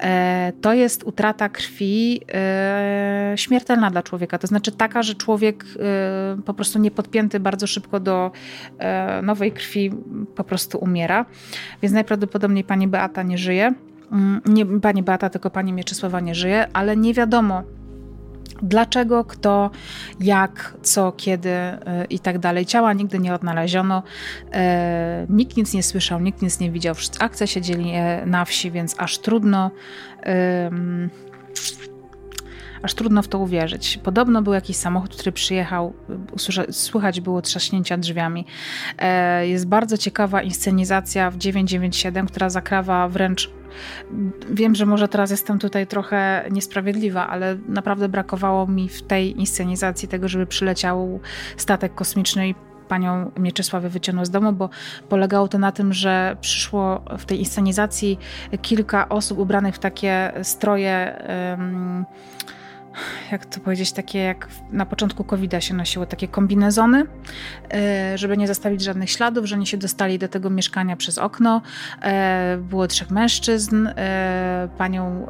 E, 0.00 0.52
to 0.60 0.74
jest 0.74 1.04
utrata 1.04 1.48
krwi 1.48 2.20
e, 2.34 3.32
śmiertelna 3.36 3.90
dla 3.90 4.02
człowieka. 4.02 4.38
To 4.38 4.46
znaczy 4.46 4.72
taka, 4.72 5.02
że 5.02 5.14
człowiek 5.14 5.64
e, 5.64 6.42
po 6.42 6.54
prostu 6.54 6.78
niepodpięty 6.78 7.40
bardzo 7.40 7.66
szybko 7.66 8.00
do 8.00 8.30
nowej 9.22 9.52
krwi 9.52 9.90
po 10.34 10.44
prostu 10.44 10.78
umiera. 10.78 11.26
Więc 11.82 11.94
najprawdopodobniej 11.94 12.64
pani 12.64 12.88
Beata 12.88 13.22
nie 13.22 13.38
żyje. 13.38 13.74
Mm, 14.12 14.40
nie 14.46 14.66
pani 14.66 15.02
Beata, 15.02 15.30
tylko 15.30 15.50
pani 15.50 15.72
Mieczysława 15.72 16.20
nie 16.20 16.34
żyje, 16.34 16.68
ale 16.72 16.96
nie 16.96 17.14
wiadomo, 17.14 17.62
Dlaczego, 18.62 19.24
kto, 19.24 19.70
jak, 20.20 20.74
co, 20.82 21.12
kiedy 21.12 21.48
yy, 21.48 22.04
i 22.10 22.18
tak 22.18 22.38
dalej. 22.38 22.66
Ciała 22.66 22.92
nigdy 22.92 23.18
nie 23.18 23.34
odnaleziono, 23.34 24.02
yy, 24.52 24.58
nikt 25.28 25.56
nic 25.56 25.74
nie 25.74 25.82
słyszał, 25.82 26.20
nikt 26.20 26.42
nic 26.42 26.60
nie 26.60 26.70
widział. 26.70 26.94
Akcja 27.18 27.46
się 27.46 27.60
dzieli 27.60 27.92
na 28.26 28.44
wsi, 28.44 28.70
więc 28.70 28.94
aż 28.98 29.18
trudno. 29.18 29.70
Aż 32.84 32.94
trudno 32.94 33.22
w 33.22 33.28
to 33.28 33.38
uwierzyć. 33.38 33.98
Podobno 34.02 34.42
był 34.42 34.52
jakiś 34.52 34.76
samochód, 34.76 35.16
który 35.16 35.32
przyjechał, 35.32 35.94
słychać 36.70 37.20
było 37.20 37.42
trzaśnięcia 37.42 37.96
drzwiami. 37.96 38.46
E, 38.98 39.48
jest 39.48 39.66
bardzo 39.66 39.98
ciekawa 39.98 40.42
inscenizacja 40.42 41.30
w 41.30 41.36
997, 41.36 42.26
która 42.26 42.50
zakrawa 42.50 43.08
wręcz 43.08 43.50
Wiem, 44.50 44.74
że 44.74 44.86
może 44.86 45.08
teraz 45.08 45.30
jestem 45.30 45.58
tutaj 45.58 45.86
trochę 45.86 46.44
niesprawiedliwa, 46.50 47.28
ale 47.28 47.56
naprawdę 47.68 48.08
brakowało 48.08 48.66
mi 48.66 48.88
w 48.88 49.02
tej 49.02 49.38
inscenizacji 49.40 50.08
tego, 50.08 50.28
żeby 50.28 50.46
przyleciał 50.46 51.20
statek 51.56 51.94
kosmiczny 51.94 52.48
i 52.48 52.54
panią 52.88 53.30
Mieczysławę 53.36 53.88
wyciągnął 53.88 54.24
z 54.24 54.30
domu, 54.30 54.52
bo 54.52 54.70
polegało 55.08 55.48
to 55.48 55.58
na 55.58 55.72
tym, 55.72 55.92
że 55.92 56.36
przyszło 56.40 57.02
w 57.18 57.24
tej 57.24 57.38
inscenizacji 57.38 58.18
kilka 58.62 59.08
osób 59.08 59.38
ubranych 59.38 59.74
w 59.74 59.78
takie 59.78 60.32
stroje. 60.42 61.22
Um, 61.50 62.04
jak 63.32 63.46
to 63.46 63.60
powiedzieć, 63.60 63.92
takie 63.92 64.18
jak 64.18 64.48
na 64.70 64.86
początku 64.86 65.24
covid 65.24 65.54
się 65.60 65.74
nosiło, 65.74 66.06
takie 66.06 66.28
kombinezony, 66.28 67.06
e, 67.74 68.18
żeby 68.18 68.36
nie 68.36 68.48
zostawić 68.48 68.82
żadnych 68.82 69.10
śladów, 69.10 69.46
że 69.46 69.56
oni 69.56 69.66
się 69.66 69.76
dostali 69.76 70.18
do 70.18 70.28
tego 70.28 70.50
mieszkania 70.50 70.96
przez 70.96 71.18
okno. 71.18 71.62
E, 72.02 72.56
było 72.60 72.86
trzech 72.86 73.10
mężczyzn. 73.10 73.86
E, 73.86 74.68
panią 74.78 75.26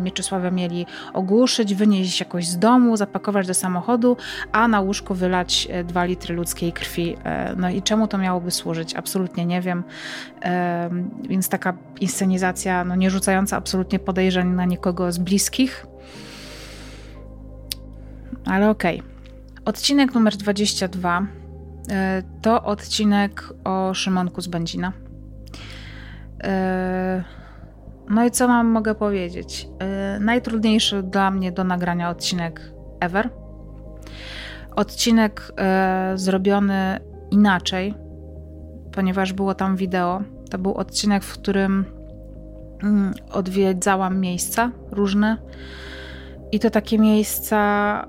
Mieczysławę 0.00 0.50
mieli 0.52 0.86
ogłuszyć, 1.12 1.74
wynieść 1.74 2.20
jakoś 2.20 2.46
z 2.46 2.58
domu, 2.58 2.96
zapakować 2.96 3.46
do 3.46 3.54
samochodu, 3.54 4.16
a 4.52 4.68
na 4.68 4.80
łóżku 4.80 5.14
wylać 5.14 5.68
dwa 5.84 6.04
litry 6.04 6.34
ludzkiej 6.34 6.72
krwi. 6.72 7.16
No 7.56 7.70
i 7.70 7.82
czemu 7.82 8.08
to 8.08 8.18
miałoby 8.18 8.50
służyć? 8.50 8.94
Absolutnie 8.94 9.46
nie 9.46 9.60
wiem. 9.60 9.84
Więc 11.28 11.48
taka 11.48 11.74
inscenizacja, 12.00 12.84
no 12.84 12.96
nie 12.96 13.10
rzucająca 13.10 13.56
absolutnie 13.56 13.98
podejrzeń 13.98 14.48
na 14.48 14.64
nikogo 14.64 15.12
z 15.12 15.18
bliskich, 15.18 15.86
ale 18.46 18.70
okej. 18.70 19.00
Okay. 19.00 19.16
Odcinek 19.64 20.14
numer 20.14 20.36
22 20.36 21.26
e, 21.90 22.22
to 22.42 22.62
odcinek 22.62 23.52
o 23.64 23.94
Szymonku 23.94 24.40
z 24.40 24.46
Będzina. 24.46 24.92
E, 26.44 27.24
no 28.10 28.24
i 28.24 28.30
co 28.30 28.48
mam 28.48 28.66
mogę 28.66 28.94
powiedzieć? 28.94 29.68
E, 29.78 30.18
najtrudniejszy 30.20 31.02
dla 31.02 31.30
mnie 31.30 31.52
do 31.52 31.64
nagrania 31.64 32.10
odcinek 32.10 32.72
ever. 33.00 33.30
Odcinek 34.76 35.52
zrobiony 36.14 37.00
inaczej, 37.30 37.94
ponieważ 38.92 39.32
było 39.32 39.54
tam 39.54 39.76
wideo. 39.76 40.22
To 40.50 40.58
był 40.58 40.74
odcinek, 40.74 41.24
w 41.24 41.32
którym 41.32 41.84
mm, 42.82 43.14
odwiedzałam 43.32 44.20
miejsca 44.20 44.70
różne 44.90 45.36
i 46.52 46.60
to 46.60 46.70
takie 46.70 46.98
miejsca 46.98 48.08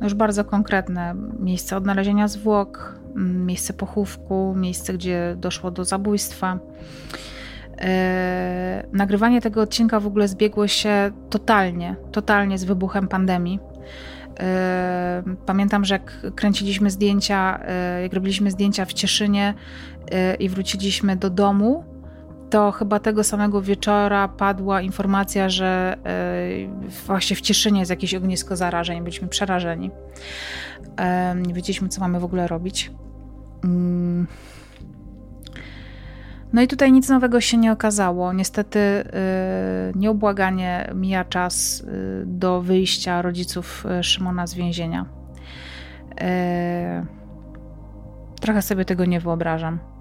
y, 0.00 0.04
już 0.04 0.14
bardzo 0.14 0.44
konkretne, 0.44 1.14
miejsce 1.38 1.76
odnalezienia 1.76 2.28
zwłok, 2.28 3.00
miejsce 3.16 3.72
pochówku, 3.72 4.54
miejsce, 4.56 4.92
gdzie 4.94 5.36
doszło 5.38 5.70
do 5.70 5.84
zabójstwa. 5.84 6.58
Y, 6.58 7.86
nagrywanie 8.92 9.40
tego 9.40 9.60
odcinka 9.60 10.00
w 10.00 10.06
ogóle 10.06 10.28
zbiegło 10.28 10.66
się 10.66 11.12
totalnie, 11.30 11.96
totalnie 12.12 12.58
z 12.58 12.64
wybuchem 12.64 13.08
pandemii. 13.08 13.58
Y, 13.58 15.36
pamiętam, 15.46 15.84
że 15.84 15.94
jak 15.94 16.32
kręciliśmy 16.34 16.90
zdjęcia, 16.90 17.60
jak 18.02 18.12
robiliśmy 18.12 18.50
zdjęcia 18.50 18.84
w 18.84 18.92
Cieszynie 18.92 19.54
i 20.38 20.48
wróciliśmy 20.48 21.16
do 21.16 21.30
domu, 21.30 21.84
to 22.50 22.72
chyba 22.72 22.98
tego 22.98 23.24
samego 23.24 23.62
wieczora 23.62 24.28
padła 24.28 24.80
informacja, 24.80 25.48
że 25.48 25.96
e, 26.04 27.06
właśnie 27.06 27.36
w 27.36 27.40
Cieszynie 27.40 27.80
jest 27.80 27.90
jakieś 27.90 28.14
ognisko 28.14 28.56
zarażeń. 28.56 29.02
Byliśmy 29.02 29.28
przerażeni. 29.28 29.90
Nie 31.46 31.54
wiedzieliśmy, 31.54 31.88
co 31.88 32.00
mamy 32.00 32.20
w 32.20 32.24
ogóle 32.24 32.48
robić. 32.48 32.90
Mm. 33.64 34.26
No 36.52 36.62
i 36.62 36.68
tutaj 36.68 36.92
nic 36.92 37.08
nowego 37.08 37.40
się 37.40 37.56
nie 37.56 37.72
okazało. 37.72 38.32
Niestety 38.32 38.78
e, 38.78 39.04
nieubłaganie 39.94 40.90
mija 40.94 41.24
czas 41.24 41.84
e, 41.86 42.26
do 42.26 42.62
wyjścia 42.62 43.22
rodziców 43.22 43.84
Szymona 44.02 44.46
z 44.46 44.54
więzienia. 44.54 45.06
Trochę 48.40 48.62
sobie 48.62 48.84
tego 48.84 49.04
nie 49.04 49.20
wyobrażam. 49.20 49.93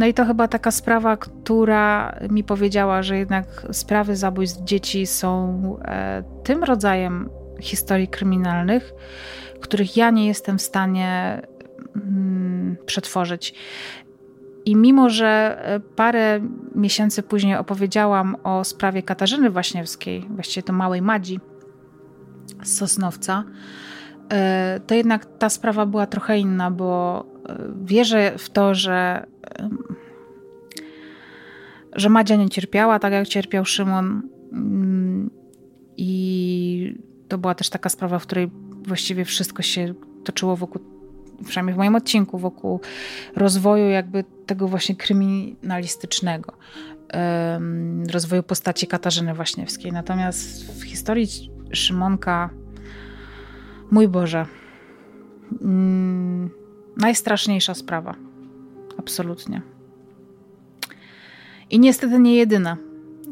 No 0.00 0.06
i 0.06 0.14
to 0.14 0.24
chyba 0.24 0.48
taka 0.48 0.70
sprawa, 0.70 1.16
która 1.16 2.16
mi 2.30 2.44
powiedziała, 2.44 3.02
że 3.02 3.18
jednak 3.18 3.46
sprawy 3.72 4.16
zabójstw 4.16 4.64
dzieci 4.64 5.06
są 5.06 5.60
e, 5.84 6.22
tym 6.44 6.64
rodzajem 6.64 7.30
historii 7.60 8.08
kryminalnych, 8.08 8.92
których 9.60 9.96
ja 9.96 10.10
nie 10.10 10.26
jestem 10.26 10.58
w 10.58 10.62
stanie 10.62 11.42
mm, 11.96 12.76
przetworzyć. 12.86 13.54
I 14.64 14.76
mimo, 14.76 15.10
że 15.10 15.58
e, 15.64 15.80
parę 15.80 16.40
miesięcy 16.74 17.22
później 17.22 17.56
opowiedziałam 17.56 18.36
o 18.44 18.64
sprawie 18.64 19.02
Katarzyny 19.02 19.50
Waśniewskiej, 19.50 20.26
właściwie 20.30 20.62
to 20.62 20.72
małej 20.72 21.02
Madzi 21.02 21.40
z 22.62 22.76
Sosnowca, 22.76 23.44
e, 24.32 24.80
to 24.86 24.94
jednak 24.94 25.26
ta 25.38 25.48
sprawa 25.48 25.86
była 25.86 26.06
trochę 26.06 26.38
inna, 26.38 26.70
bo 26.70 27.24
wierzę 27.84 28.38
w 28.38 28.50
to, 28.50 28.74
że, 28.74 29.26
że 31.92 32.08
Madzia 32.08 32.36
nie 32.36 32.48
cierpiała 32.48 32.98
tak, 32.98 33.12
jak 33.12 33.28
cierpiał 33.28 33.64
Szymon. 33.64 34.22
Mm, 34.52 35.30
I 35.96 36.94
to 37.28 37.38
była 37.38 37.54
też 37.54 37.70
taka 37.70 37.88
sprawa, 37.88 38.18
w 38.18 38.22
której 38.22 38.50
właściwie 38.86 39.24
wszystko 39.24 39.62
się 39.62 39.94
toczyło 40.24 40.56
wokół, 40.56 40.80
przynajmniej 41.46 41.74
w 41.74 41.78
moim 41.78 41.94
odcinku, 41.94 42.38
wokół 42.38 42.80
rozwoju 43.36 43.88
jakby 43.88 44.24
tego 44.46 44.68
właśnie 44.68 44.96
kryminalistycznego, 44.96 46.52
rozwoju 48.12 48.42
postaci 48.42 48.86
Katarzyny 48.86 49.34
Waśniewskiej. 49.34 49.92
Natomiast 49.92 50.72
w 50.80 50.82
historii 50.82 51.26
Szymonka, 51.72 52.50
mój 53.90 54.08
Boże, 54.08 54.46
mm, 55.60 56.50
Najstraszniejsza 56.96 57.74
sprawa. 57.74 58.14
Absolutnie. 58.98 59.62
I 61.70 61.80
niestety 61.80 62.18
nie 62.18 62.36
jedyna. 62.36 62.76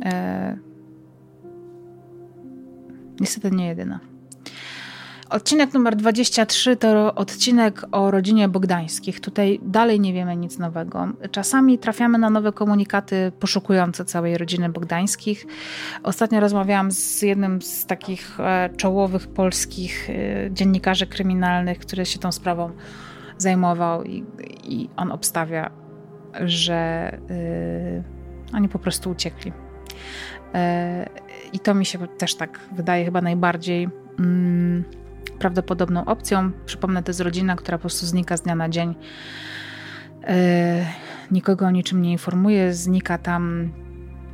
E... 0.05 0.59
Niestety 3.21 3.51
nie 3.51 3.67
jedyna. 3.67 4.01
Odcinek 5.31 5.75
numer 5.75 5.97
23 5.97 6.77
to 6.77 7.15
odcinek 7.15 7.85
o 7.93 8.11
rodzinie 8.11 8.49
Bogdańskich. 8.49 9.21
Tutaj 9.21 9.61
dalej 9.63 10.01
nie 10.01 10.13
wiemy 10.13 10.37
nic 10.37 10.59
nowego. 10.59 11.09
Czasami 11.31 11.79
trafiamy 11.79 12.19
na 12.19 12.31
nowe 12.31 12.53
komunikaty 12.53 13.33
poszukujące 13.41 14.05
całej 14.05 14.39
rodziny 14.39 14.69
Bogdańskich. 14.69 15.47
Ostatnio 16.03 16.41
rozmawiałam 16.41 16.93
z 16.93 17.23
jednym 17.23 17.63
z 17.63 17.87
takich 17.87 18.41
e, 18.41 18.71
czołowych 18.77 19.27
polskich 19.27 20.11
e, 20.11 20.15
dziennikarzy 20.51 21.07
kryminalnych, 21.07 21.79
który 21.79 22.07
się 22.07 22.19
tą 22.19 22.33
sprawą 22.33 22.71
zajmował 23.39 24.05
i, 24.05 24.25
i 24.65 24.91
on 24.97 25.13
obstawia, 25.13 25.71
że 26.41 27.11
yy, 27.29 28.05
oni 28.55 28.69
po 28.69 28.79
prostu 28.79 29.11
uciekli. 29.11 29.53
Yy, 30.55 30.61
I 31.53 31.61
to 31.61 31.75
mi 31.75 31.87
się 31.87 32.09
też 32.09 32.35
tak 32.35 32.61
wydaje 32.73 33.05
chyba 33.05 33.21
najbardziej 33.21 33.89
yy, 34.19 34.85
prawdopodobną 35.39 36.05
opcją. 36.05 36.51
Przypomnę, 36.67 37.03
to 37.03 37.11
jest 37.11 37.21
rodzina, 37.21 37.57
która 37.57 37.79
po 37.79 37.83
prostu 37.83 38.07
znika 38.07 38.37
z 38.37 38.43
dnia 38.43 38.55
na 38.55 38.69
dzień. 38.69 38.95
Yy, 40.21 40.29
nikogo 41.31 41.67
o 41.67 41.71
niczym 41.71 42.03
nie 42.03 42.13
informuje, 42.13 42.75
znika 42.75 43.19
tam 43.19 43.73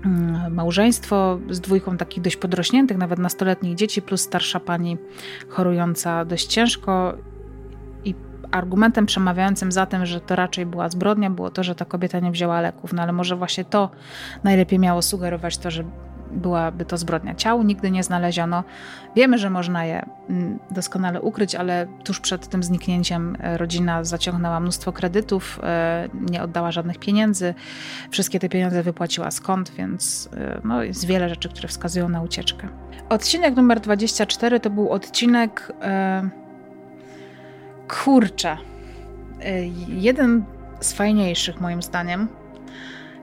mm, 0.05 0.55
małżeństwo 0.55 1.39
z 1.51 1.61
dwójką 1.61 1.97
takich 1.97 2.23
dość 2.23 2.37
podrośniętych, 2.37 2.97
nawet 2.97 3.19
nastoletnich 3.19 3.75
dzieci, 3.75 4.03
plus 4.03 4.21
starsza 4.21 4.61
pani 4.61 4.99
chorująca 5.49 6.25
dość 6.25 6.47
ciężko 6.47 7.19
argumentem 8.51 9.07
przemawiającym 9.07 9.73
za 9.73 9.87
tym, 9.87 10.07
że 10.07 10.21
to 10.21 10.37
raczej 10.37 10.67
była 10.67 10.89
zbrodnia, 10.89 11.31
było 11.31 11.51
to, 11.51 11.65
że 11.65 11.75
ta 11.75 11.85
kobieta 11.85 12.21
nie 12.21 12.31
wzięła 12.31 12.61
leków. 12.61 12.93
No 12.93 13.03
ale 13.03 13.13
może 13.13 13.37
właśnie 13.37 13.65
to 13.65 13.91
najlepiej 14.45 14.79
miało 14.79 15.03
sugerować 15.03 15.59
to, 15.59 15.71
że 15.71 15.85
byłaby 16.35 16.85
to 16.85 16.97
zbrodnia. 16.97 17.35
Ciał 17.35 17.63
nigdy 17.63 17.91
nie 17.91 18.03
znaleziono. 18.03 18.65
Wiemy, 19.17 19.39
że 19.39 19.51
można 19.51 19.85
je 19.85 20.07
mm, 20.29 20.59
doskonale 20.71 21.21
ukryć, 21.21 21.55
ale 21.55 21.87
tuż 22.05 22.21
przed 22.21 22.49
tym 22.49 22.63
zniknięciem 22.63 23.37
e, 23.41 23.59
rodzina 23.59 24.05
zaciągnęła 24.05 24.61
mnóstwo 24.61 24.93
kredytów, 24.93 25.61
e, 25.63 26.09
nie 26.31 26.43
oddała 26.43 26.73
żadnych 26.73 26.99
pieniędzy. 26.99 27.55
Wszystkie 28.11 28.41
te 28.41 28.49
pieniądze 28.49 28.83
wypłaciła 28.83 29.31
skąd, 29.31 29.71
więc 29.71 30.29
e, 30.37 30.61
no, 30.65 30.83
jest 30.83 31.07
wiele 31.07 31.29
rzeczy, 31.29 31.49
które 31.49 31.69
wskazują 31.69 32.09
na 32.09 32.23
ucieczkę. 32.23 32.69
Odcinek 33.09 33.57
numer 33.57 33.81
24 33.81 34.61
to 34.61 34.71
był 34.71 34.91
odcinek. 34.91 35.73
Kurczę. 37.89 38.57
Y, 39.47 39.71
jeden 39.89 40.45
z 40.81 40.93
fajniejszych 40.93 41.61
moim 41.61 41.83
zdaniem. 41.83 42.29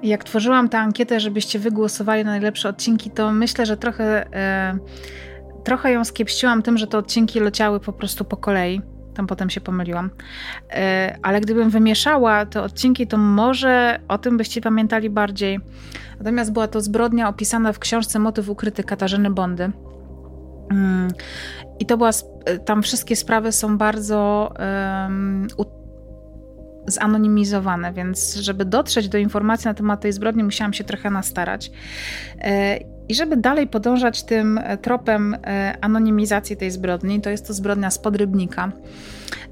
Jak 0.04 0.24
tworzyłam 0.24 0.70
tę 0.70 0.80
ankietę, 0.80 1.20
żebyście 1.20 1.60
wygłosowali 1.60 2.26
na 2.26 2.32
najlepsze 2.32 2.70
odcinki, 2.70 3.12
to 3.12 3.32
myślę, 3.32 3.66
że 3.66 3.78
trochę, 3.78 4.26
y, 4.26 5.64
trochę 5.64 5.92
ją 5.92 6.06
skiepściłam 6.06 6.62
tym, 6.62 6.78
że 6.78 6.88
te 6.88 6.98
odcinki 6.98 7.40
leciały 7.40 7.80
po 7.80 7.94
prostu 7.94 8.26
po 8.26 8.38
kolei. 8.38 8.82
Tam 9.14 9.28
potem 9.28 9.50
się 9.50 9.62
pomyliłam. 9.62 10.06
Y, 10.06 10.10
ale 11.22 11.42
gdybym 11.42 11.70
wymieszała 11.70 12.46
te 12.46 12.62
odcinki, 12.62 13.08
to 13.08 13.18
może 13.18 14.00
o 14.08 14.18
tym 14.18 14.38
byście 14.38 14.62
pamiętali 14.62 15.10
bardziej. 15.10 15.60
Natomiast 16.20 16.54
była 16.54 16.68
to 16.68 16.82
zbrodnia 16.82 17.30
opisana 17.30 17.74
w 17.74 17.80
książce 17.80 18.20
Motyw 18.20 18.50
ukryty 18.50 18.84
Katarzyny 18.84 19.30
Bondy. 19.30 19.72
I 21.80 21.86
to 21.86 21.98
była, 21.98 22.10
tam 22.66 22.84
wszystkie 22.84 23.16
sprawy 23.16 23.52
są 23.52 23.78
bardzo 23.78 24.52
um, 24.60 25.48
zanonimizowane, 26.88 27.94
więc 27.94 28.36
żeby 28.36 28.66
dotrzeć 28.66 29.10
do 29.10 29.18
informacji 29.18 29.68
na 29.68 29.74
temat 29.74 30.02
tej 30.02 30.14
zbrodni, 30.14 30.44
musiałam 30.44 30.74
się 30.74 30.84
trochę 30.84 31.10
nastarać. 31.10 31.72
E, 32.42 32.78
I 33.10 33.16
żeby 33.16 33.38
dalej 33.38 33.68
podążać 33.68 34.24
tym 34.24 34.60
tropem 34.82 35.34
e, 35.34 35.78
anonimizacji 35.82 36.58
tej 36.58 36.72
zbrodni, 36.72 37.22
to 37.22 37.30
jest 37.30 37.48
to 37.48 37.54
zbrodnia 37.54 37.92
z 37.92 38.00
Podrybnika, 38.00 38.72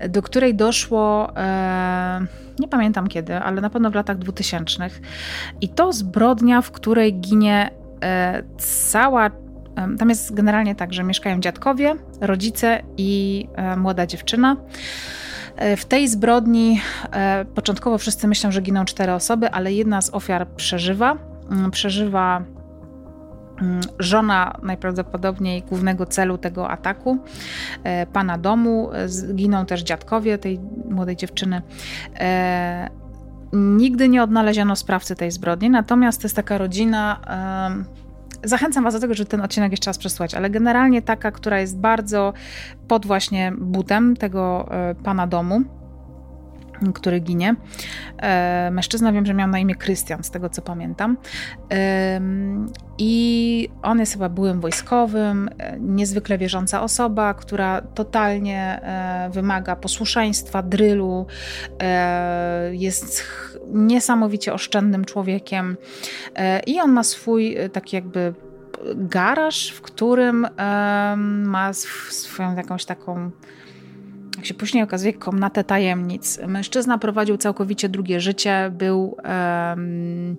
do 0.10 0.22
której 0.22 0.56
doszło, 0.56 1.38
e, 1.38 2.26
nie 2.60 2.68
pamiętam 2.68 3.08
kiedy, 3.08 3.36
ale 3.36 3.62
na 3.62 3.70
pewno 3.70 3.92
w 3.92 3.96
latach 3.96 4.18
2000. 4.18 4.90
I 5.62 5.70
to 5.70 5.94
zbrodnia, 5.94 6.62
w 6.62 6.72
której 6.72 7.20
ginie 7.20 7.70
cała 8.58 9.32
tam 10.00 10.10
jest 10.10 10.34
generalnie 10.34 10.76
tak, 10.76 10.94
że 10.94 11.04
mieszkają 11.04 11.40
dziadkowie, 11.40 11.96
rodzice 12.22 12.82
i 12.98 13.48
e, 13.56 13.76
młoda 13.76 14.06
dziewczyna. 14.06 14.56
E, 15.56 15.78
w 15.78 15.86
tej 15.86 16.08
zbrodni 16.08 16.82
e, 17.12 17.46
początkowo 17.46 17.98
wszyscy 17.98 18.28
myślą, 18.28 18.52
że 18.52 18.62
giną 18.62 18.86
cztery 18.86 19.14
osoby, 19.14 19.52
ale 19.52 19.74
jedna 19.74 20.02
z 20.02 20.10
ofiar 20.10 20.48
przeżywa. 20.48 21.18
Mm, 21.52 21.72
przeżywa 21.72 22.44
mm, 23.62 23.82
żona 24.00 24.60
najprawdopodobniej 24.64 25.62
głównego 25.62 26.06
celu 26.06 26.38
tego 26.38 26.70
ataku, 26.70 27.18
pana 28.14 28.38
domu. 28.38 28.90
Giną 29.36 29.66
też 29.66 29.82
dziadkowie 29.82 30.38
tej 30.38 30.60
młodej 30.90 31.16
dziewczyny. 31.16 31.62
Nigdy 33.54 34.10
nie 34.10 34.24
odnaleziono 34.24 34.76
sprawcy 34.76 35.16
tej 35.16 35.32
zbrodni, 35.32 35.70
natomiast 35.70 36.22
to 36.22 36.26
jest 36.26 36.36
taka 36.36 36.58
rodzina 36.58 37.20
Zachęcam 38.44 38.84
Was 38.84 38.94
do 38.94 39.00
tego, 39.00 39.14
żeby 39.14 39.30
ten 39.30 39.42
odcinek 39.42 39.72
jeszcze 39.72 39.90
raz 39.90 39.98
przesłuchać, 39.98 40.34
ale 40.34 40.50
generalnie 40.50 41.02
taka, 41.02 41.32
która 41.32 41.60
jest 41.60 41.78
bardzo 41.78 42.34
pod 42.88 43.06
właśnie 43.06 43.54
butem 43.58 44.18
tego 44.18 44.68
e, 44.72 44.96
pana 44.96 45.28
domu 45.28 45.79
który 46.94 47.20
ginie. 47.20 47.56
E, 48.18 48.70
mężczyzna 48.72 49.12
wiem, 49.14 49.26
że 49.26 49.34
miał 49.34 49.48
na 49.48 49.60
imię 49.60 49.76
Krystian, 49.76 50.24
z 50.24 50.32
tego 50.32 50.50
co 50.50 50.62
pamiętam. 50.62 51.18
I 52.98 53.70
on 53.82 54.00
jest 54.00 54.14
chyba 54.14 54.30
byłym 54.30 54.62
wojskowym, 54.62 55.50
e, 55.58 55.80
niezwykle 55.80 56.38
wierząca 56.38 56.82
osoba, 56.82 57.34
która 57.34 57.82
totalnie 57.82 58.82
wymaga 59.32 59.76
posłuszeństwa, 59.76 60.64
drylu, 60.64 61.26
jest 62.72 63.24
niesamowicie 63.74 64.54
oszczędnym 64.54 65.06
człowiekiem 65.06 65.78
i 66.68 66.82
on 66.82 66.92
ma 66.92 67.04
swój 67.04 67.58
taki 67.74 67.96
jakby 67.96 68.34
garaż, 68.96 69.70
w 69.70 69.82
którym 69.82 70.48
ma 71.44 71.74
swoją 71.74 72.56
jakąś 72.56 72.86
taką 72.86 73.32
jak 74.40 74.46
się 74.46 74.54
później 74.54 74.84
okazuje, 74.84 75.14
komnatę 75.14 75.64
tajemnic. 75.64 76.40
Mężczyzna 76.48 76.98
prowadził 76.98 77.38
całkowicie 77.38 77.90
drugie 77.90 78.20
życie, 78.20 78.72
był. 78.78 79.18
Um, 79.24 80.38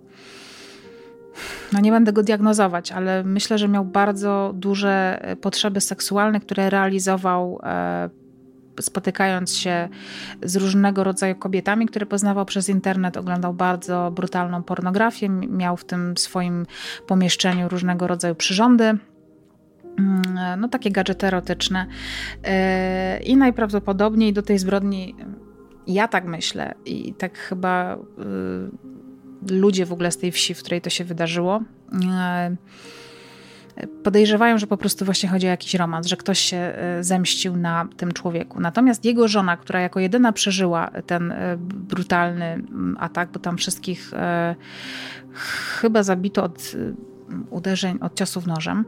no 1.72 1.80
nie 1.80 1.90
będę 1.90 2.12
go 2.12 2.22
diagnozować, 2.22 2.92
ale 2.92 3.24
myślę, 3.24 3.58
że 3.58 3.68
miał 3.68 3.84
bardzo 3.84 4.52
duże 4.54 5.22
potrzeby 5.40 5.80
seksualne, 5.80 6.40
które 6.40 6.70
realizował 6.70 7.60
e, 7.62 8.10
spotykając 8.80 9.56
się 9.56 9.88
z 10.42 10.56
różnego 10.56 11.04
rodzaju 11.04 11.34
kobietami, 11.34 11.86
które 11.86 12.06
poznawał 12.06 12.44
przez 12.44 12.68
internet, 12.68 13.16
oglądał 13.16 13.54
bardzo 13.54 14.10
brutalną 14.10 14.62
pornografię, 14.62 15.28
miał 15.28 15.76
w 15.76 15.84
tym 15.84 16.16
swoim 16.16 16.66
pomieszczeniu 17.06 17.68
różnego 17.68 18.06
rodzaju 18.06 18.34
przyrządy 18.34 18.98
no 20.58 20.68
takie 20.68 20.90
gadżety 20.90 21.26
erotyczne. 21.26 21.86
E, 22.44 23.20
I 23.22 23.36
najprawdopodobniej 23.36 24.32
do 24.32 24.42
tej 24.42 24.58
zbrodni, 24.58 25.16
ja 25.86 26.08
tak 26.08 26.24
myślę 26.24 26.74
i 26.84 27.14
tak 27.14 27.38
chyba 27.38 27.94
y, 27.94 29.54
ludzie 29.54 29.86
w 29.86 29.92
ogóle 29.92 30.12
z 30.12 30.18
tej 30.18 30.32
wsi, 30.32 30.54
w 30.54 30.58
której 30.58 30.80
to 30.80 30.90
się 30.90 31.04
wydarzyło, 31.04 31.62
y, 31.92 33.86
podejrzewają, 33.86 34.58
że 34.58 34.66
po 34.66 34.76
prostu 34.76 35.04
właśnie 35.04 35.28
chodzi 35.28 35.46
o 35.46 35.50
jakiś 35.50 35.74
romans, 35.74 36.06
że 36.06 36.16
ktoś 36.16 36.38
się 36.38 36.74
zemścił 37.00 37.56
na 37.56 37.88
tym 37.96 38.12
człowieku. 38.12 38.60
Natomiast 38.60 39.04
jego 39.04 39.28
żona, 39.28 39.56
która 39.56 39.80
jako 39.80 40.00
jedyna 40.00 40.32
przeżyła 40.32 40.90
ten 41.06 41.34
brutalny 41.58 42.44
mm, 42.44 42.96
atak, 43.00 43.30
bo 43.32 43.40
tam 43.40 43.56
wszystkich 43.56 44.10
chyba 45.80 46.02
zabito 46.02 46.44
od 46.44 46.72
uderzeń, 47.50 47.98
od 48.00 48.14
ciosów 48.14 48.46
nożem. 48.46 48.84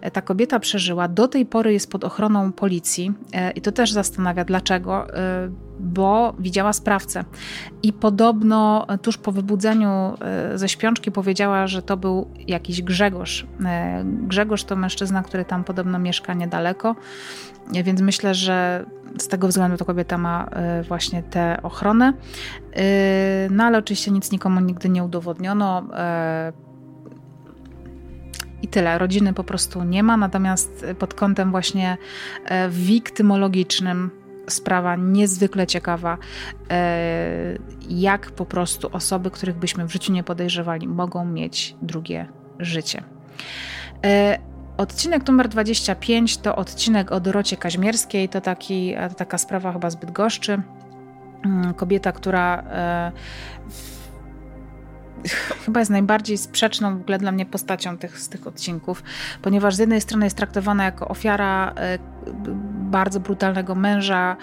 E, 0.00 0.10
ta 0.10 0.22
kobieta 0.22 0.60
przeżyła, 0.60 1.08
do 1.08 1.28
tej 1.28 1.46
pory 1.46 1.72
jest 1.72 1.90
pod 1.90 2.04
ochroną 2.04 2.52
policji 2.52 3.12
e, 3.32 3.50
i 3.50 3.60
to 3.60 3.72
też 3.72 3.92
zastanawia 3.92 4.44
dlaczego, 4.44 5.14
e, 5.14 5.50
bo 5.80 6.34
widziała 6.38 6.72
sprawcę. 6.72 7.24
I 7.82 7.92
podobno 7.92 8.86
tuż 9.02 9.18
po 9.18 9.32
wybudzeniu 9.32 10.14
ze 10.54 10.68
śpiączki 10.68 11.12
powiedziała, 11.12 11.66
że 11.66 11.82
to 11.82 11.96
był 11.96 12.30
jakiś 12.46 12.82
Grzegorz. 12.82 13.46
Grzegorz 14.04 14.64
to 14.64 14.76
mężczyzna, 14.76 15.22
który 15.22 15.44
tam 15.44 15.64
podobno 15.64 15.98
mieszka 15.98 16.34
niedaleko, 16.34 16.96
więc 17.84 18.00
myślę, 18.00 18.34
że 18.34 18.86
z 19.18 19.28
tego 19.28 19.48
względu 19.48 19.76
ta 19.76 19.84
kobieta 19.84 20.18
ma 20.18 20.48
właśnie 20.88 21.22
tę 21.22 21.58
ochronę. 21.62 22.12
No 23.50 23.64
ale 23.64 23.78
oczywiście 23.78 24.10
nic 24.10 24.32
nikomu 24.32 24.60
nigdy 24.60 24.88
nie 24.88 25.04
udowodniono 25.04 25.82
i 28.62 28.68
tyle. 28.68 28.98
Rodziny 28.98 29.32
po 29.32 29.44
prostu 29.44 29.84
nie 29.84 30.02
ma, 30.02 30.16
natomiast 30.16 30.86
pod 30.98 31.14
kątem 31.14 31.50
właśnie 31.50 31.96
e, 32.44 32.68
wiktymologicznym 32.68 34.10
sprawa 34.48 34.96
niezwykle 34.96 35.66
ciekawa, 35.66 36.18
e, 36.70 37.58
jak 37.88 38.30
po 38.30 38.46
prostu 38.46 38.88
osoby, 38.92 39.30
których 39.30 39.56
byśmy 39.56 39.86
w 39.86 39.92
życiu 39.92 40.12
nie 40.12 40.24
podejrzewali, 40.24 40.88
mogą 40.88 41.24
mieć 41.24 41.76
drugie 41.82 42.26
życie. 42.58 43.02
E, 44.04 44.38
Odcinek 44.76 45.28
numer 45.28 45.48
25 45.48 46.38
to 46.38 46.56
odcinek 46.56 47.12
o 47.12 47.20
Dorocie 47.20 47.56
Kaźmierskiej, 47.56 48.28
to, 48.28 48.40
taki, 48.40 48.94
to 49.08 49.14
taka 49.14 49.38
sprawa 49.38 49.72
chyba 49.72 49.90
zbyt 49.90 50.10
goszczy. 50.10 50.62
Mm, 51.44 51.74
kobieta, 51.74 52.12
która 52.12 52.62
e, 52.62 53.12
chyba 55.64 55.80
jest 55.80 55.90
najbardziej 55.90 56.38
sprzeczną 56.38 56.98
w 56.98 57.00
ogóle 57.00 57.18
dla 57.18 57.32
mnie 57.32 57.46
postacią 57.46 57.98
tych, 57.98 58.20
z 58.20 58.28
tych 58.28 58.46
odcinków, 58.46 59.02
ponieważ 59.42 59.74
z 59.74 59.78
jednej 59.78 60.00
strony 60.00 60.26
jest 60.26 60.36
traktowana 60.36 60.84
jako 60.84 61.08
ofiara 61.08 61.72
e, 61.76 61.98
bardzo 62.90 63.20
brutalnego 63.20 63.74
męża, 63.74 64.36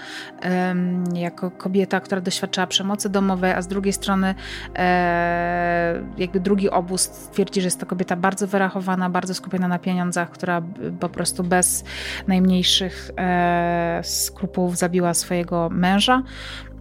jako 1.13 1.51
kobieta, 1.51 1.99
która 1.99 2.21
doświadczała 2.21 2.67
przemocy 2.67 3.09
domowej, 3.09 3.51
a 3.51 3.61
z 3.61 3.67
drugiej 3.67 3.93
strony 3.93 4.35
e, 4.75 6.03
jakby 6.17 6.39
drugi 6.39 6.69
obóz 6.69 7.09
twierdzi, 7.09 7.61
że 7.61 7.67
jest 7.67 7.79
to 7.79 7.85
kobieta 7.85 8.15
bardzo 8.15 8.47
wyrachowana, 8.47 9.09
bardzo 9.09 9.33
skupiona 9.33 9.67
na 9.67 9.79
pieniądzach, 9.79 10.31
która 10.31 10.61
po 10.99 11.09
prostu 11.09 11.43
bez 11.43 11.83
najmniejszych 12.27 13.11
e, 13.17 14.01
skrupułów 14.03 14.77
zabiła 14.77 15.13
swojego 15.13 15.69
męża. 15.69 16.23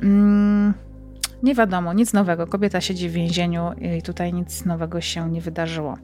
Mm, 0.02 0.74
nie 1.42 1.54
wiadomo, 1.54 1.92
nic 1.92 2.12
nowego. 2.12 2.46
Kobieta 2.46 2.80
siedzi 2.80 3.08
w 3.08 3.12
więzieniu 3.12 3.72
i 3.98 4.02
tutaj 4.02 4.32
nic 4.32 4.64
nowego 4.64 5.00
się 5.00 5.30
nie 5.30 5.40
wydarzyło. 5.40 5.98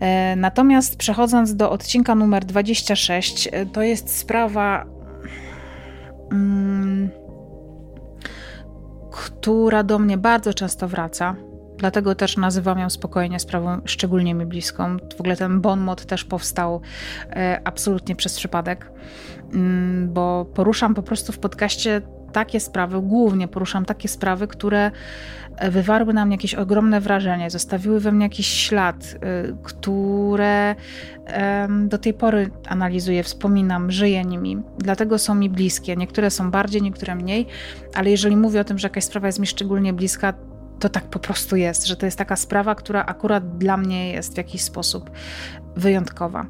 E, 0.00 0.36
natomiast 0.36 0.96
przechodząc 0.96 1.56
do 1.56 1.70
odcinka 1.70 2.14
numer 2.14 2.44
26, 2.44 3.48
e, 3.52 3.66
to 3.66 3.82
jest 3.82 4.16
sprawa, 4.18 4.86
mm, 6.32 7.10
która 9.10 9.82
do 9.82 9.98
mnie 9.98 10.18
bardzo 10.18 10.54
często 10.54 10.88
wraca. 10.88 11.36
Dlatego 11.78 12.14
też 12.14 12.36
nazywam 12.36 12.78
ją 12.78 12.90
spokojnie 12.90 13.40
sprawą 13.40 13.80
szczególnie 13.84 14.34
mi 14.34 14.46
bliską. 14.46 14.96
W 15.16 15.20
ogóle 15.20 15.36
ten 15.36 15.60
bon 15.60 15.80
mot 15.80 16.06
też 16.06 16.24
powstał 16.24 16.80
e, 17.30 17.60
absolutnie 17.64 18.16
przez 18.16 18.36
przypadek, 18.36 18.92
mm, 19.52 20.12
bo 20.12 20.46
poruszam 20.54 20.94
po 20.94 21.02
prostu 21.02 21.32
w 21.32 21.38
podcaście 21.38 22.02
takie 22.32 22.60
sprawy, 22.60 23.02
głównie 23.02 23.48
poruszam 23.48 23.84
takie 23.84 24.08
sprawy, 24.08 24.48
które 24.48 24.90
e, 25.56 25.70
wywarły 25.70 26.14
na 26.14 26.26
mnie 26.26 26.34
jakieś 26.34 26.54
ogromne 26.54 27.00
wrażenie, 27.00 27.50
zostawiły 27.50 28.00
we 28.00 28.12
mnie 28.12 28.24
jakiś 28.24 28.46
ślad, 28.46 29.16
e, 29.20 29.56
które 29.62 30.74
do 31.88 31.98
tej 31.98 32.14
pory 32.14 32.50
analizuję, 32.68 33.22
wspominam, 33.22 33.90
żyję 33.90 34.24
nimi. 34.24 34.62
Dlatego 34.78 35.18
są 35.18 35.34
mi 35.34 35.50
bliskie. 35.50 35.96
Niektóre 35.96 36.30
są 36.30 36.50
bardziej, 36.50 36.82
niektóre 36.82 37.14
mniej, 37.14 37.46
ale 37.94 38.10
jeżeli 38.10 38.36
mówię 38.36 38.60
o 38.60 38.64
tym, 38.64 38.78
że 38.78 38.86
jakaś 38.88 39.04
sprawa 39.04 39.26
jest 39.26 39.38
mi 39.38 39.46
szczególnie 39.46 39.92
bliska, 39.92 40.34
to 40.80 40.88
tak 40.88 41.04
po 41.04 41.18
prostu 41.18 41.56
jest, 41.56 41.86
że 41.86 41.96
to 41.96 42.06
jest 42.06 42.18
taka 42.18 42.36
sprawa, 42.36 42.74
która 42.74 43.04
akurat 43.06 43.58
dla 43.58 43.76
mnie 43.76 44.12
jest 44.12 44.34
w 44.34 44.36
jakiś 44.36 44.62
sposób 44.62 45.10
wyjątkowa. 45.76 46.46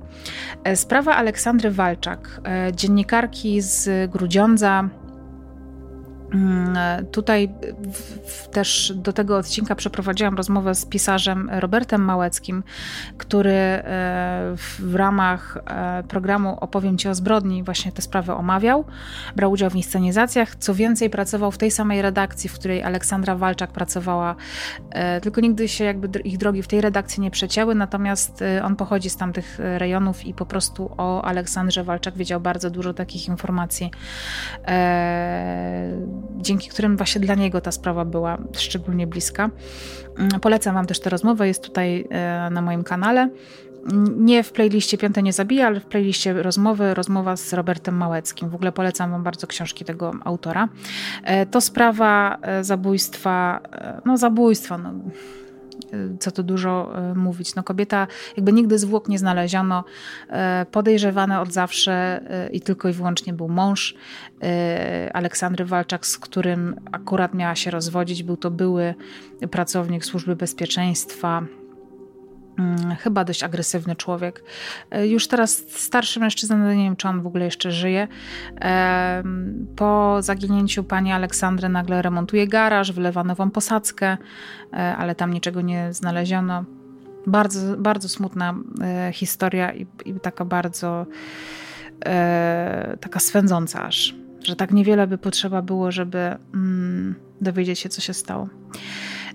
E, 0.64 0.76
sprawa 0.76 1.16
Aleksandry 1.16 1.70
Walczak, 1.70 2.40
dziennikarki 2.74 3.60
z 3.60 4.10
Grudziądza, 4.10 4.88
tutaj 7.12 7.54
też 8.52 8.92
do 8.96 9.12
tego 9.12 9.36
odcinka 9.36 9.74
przeprowadziłam 9.74 10.36
rozmowę 10.36 10.74
z 10.74 10.86
pisarzem 10.86 11.50
Robertem 11.52 12.04
Małeckim, 12.04 12.62
który 13.16 13.50
e, 13.50 13.82
w 14.78 14.94
ramach 14.94 15.58
e, 15.66 16.02
programu 16.08 16.56
Opowiem 16.60 16.98
Ci 16.98 17.08
o 17.08 17.14
zbrodni 17.14 17.62
właśnie 17.62 17.92
te 17.92 18.02
sprawy 18.02 18.32
omawiał, 18.32 18.84
brał 19.36 19.52
udział 19.52 19.70
w 19.70 19.76
inscenizacjach, 19.76 20.56
co 20.56 20.74
więcej 20.74 21.10
pracował 21.10 21.50
w 21.50 21.58
tej 21.58 21.70
samej 21.70 22.02
redakcji, 22.02 22.50
w 22.50 22.54
której 22.54 22.82
Aleksandra 22.82 23.36
Walczak 23.36 23.72
pracowała, 23.72 24.36
e, 24.90 25.20
tylko 25.20 25.40
nigdy 25.40 25.68
się 25.68 25.84
jakby 25.84 26.20
ich 26.20 26.38
drogi 26.38 26.62
w 26.62 26.68
tej 26.68 26.80
redakcji 26.80 27.20
nie 27.20 27.30
przecięły, 27.30 27.74
natomiast 27.74 28.44
on 28.64 28.76
pochodzi 28.76 29.10
z 29.10 29.16
tamtych 29.16 29.58
rejonów 29.58 30.26
i 30.26 30.34
po 30.34 30.46
prostu 30.46 30.94
o 30.96 31.22
Aleksandrze 31.24 31.84
Walczak 31.84 32.16
wiedział 32.16 32.40
bardzo 32.40 32.70
dużo 32.70 32.94
takich 32.94 33.28
informacji 33.28 33.90
dzięki 36.36 36.68
którym 36.68 36.96
właśnie 36.96 37.20
dla 37.20 37.34
niego 37.34 37.60
ta 37.60 37.72
sprawa 37.72 38.04
była 38.04 38.38
szczególnie 38.52 39.06
bliska. 39.06 39.50
Mm, 40.18 40.40
polecam 40.40 40.74
Wam 40.74 40.86
też 40.86 41.00
tę 41.00 41.10
rozmowę, 41.10 41.48
jest 41.48 41.62
tutaj 41.62 42.06
e, 42.10 42.50
na 42.50 42.62
moim 42.62 42.84
kanale. 42.84 43.28
Nie 44.16 44.42
w 44.42 44.52
playliście 44.52 44.98
Piąte 44.98 45.22
nie 45.22 45.32
zabija, 45.32 45.66
ale 45.66 45.80
w 45.80 45.86
playliście 45.86 46.42
rozmowy, 46.42 46.94
rozmowa 46.94 47.36
z 47.36 47.52
Robertem 47.52 47.96
Małeckim. 47.96 48.48
W 48.48 48.54
ogóle 48.54 48.72
polecam 48.72 49.10
Wam 49.10 49.22
bardzo 49.22 49.46
książki 49.46 49.84
tego 49.84 50.12
autora. 50.24 50.68
E, 51.24 51.46
to 51.46 51.60
sprawa 51.60 52.38
e, 52.42 52.64
zabójstwa, 52.64 53.60
no 54.04 54.16
zabójstwa, 54.16 54.78
no 54.78 54.92
co 56.18 56.30
tu 56.30 56.42
dużo 56.42 56.92
y, 57.12 57.14
mówić. 57.14 57.54
No 57.54 57.62
kobieta, 57.62 58.06
jakby 58.36 58.52
nigdy 58.52 58.78
zwłok 58.78 59.08
nie 59.08 59.18
znaleziono, 59.18 59.84
y, 60.62 60.66
podejrzewane 60.66 61.40
od 61.40 61.52
zawsze 61.52 62.20
i 62.52 62.60
tylko 62.60 62.88
i 62.88 62.92
wyłącznie 62.92 63.32
był 63.32 63.48
mąż 63.48 63.94
Aleksandry 65.12 65.64
Walczak, 65.64 66.06
z 66.06 66.18
którym 66.18 66.80
akurat 66.92 67.34
miała 67.34 67.54
się 67.54 67.70
rozwodzić. 67.70 68.22
Był 68.22 68.36
to 68.36 68.50
były 68.50 68.94
pracownik 69.50 70.04
służby 70.04 70.36
bezpieczeństwa, 70.36 71.42
chyba 72.98 73.24
dość 73.24 73.42
agresywny 73.42 73.96
człowiek. 73.96 74.44
E, 74.90 75.06
już 75.06 75.28
teraz 75.28 75.62
starszy 75.68 76.20
mężczyzna, 76.20 76.56
no 76.56 76.74
nie 76.74 76.84
wiem, 76.84 76.96
czy 76.96 77.08
on 77.08 77.22
w 77.22 77.26
ogóle 77.26 77.44
jeszcze 77.44 77.72
żyje. 77.72 78.08
Po 79.76 80.22
zaginięciu 80.22 80.84
pani 80.84 81.12
Aleksandry 81.12 81.68
nagle 81.68 82.02
remontuje 82.02 82.48
garaż, 82.48 82.92
wylewa 82.92 83.24
nową 83.24 83.50
posadzkę, 83.50 84.16
e, 84.72 84.96
ale 84.96 85.14
tam 85.14 85.32
niczego 85.32 85.60
nie 85.60 85.92
znaleziono. 85.92 86.64
Bardzo, 87.26 87.76
bardzo 87.76 88.08
smutna 88.08 88.54
e, 88.80 89.12
historia 89.12 89.74
i, 89.74 89.86
i 90.04 90.20
taka 90.20 90.44
bardzo 90.44 91.06
taka 93.00 93.20
swędząca 93.20 93.82
aż, 93.82 94.14
że 94.44 94.56
tak 94.56 94.72
niewiele 94.72 95.06
by 95.06 95.18
potrzeba 95.18 95.62
było, 95.62 95.92
żeby 95.92 96.36
mm, 96.54 97.14
dowiedzieć 97.40 97.78
się, 97.78 97.88
co 97.88 98.00
się 98.00 98.14
stało. 98.14 98.48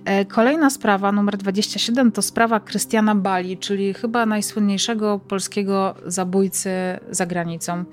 E, 0.06 0.26
kolejna 0.26 0.70
sprawa, 0.70 1.12
numer 1.12 1.38
27, 1.38 2.12
to 2.12 2.22
sprawa 2.22 2.60
Krystiana 2.60 3.16
Bali, 3.16 3.58
czyli 3.58 3.94
chyba 3.94 4.26
najsłynniejszego 4.26 5.20
polskiego 5.20 5.96
zabójcy 6.06 6.70
za 7.10 7.26
granicą. 7.26 7.84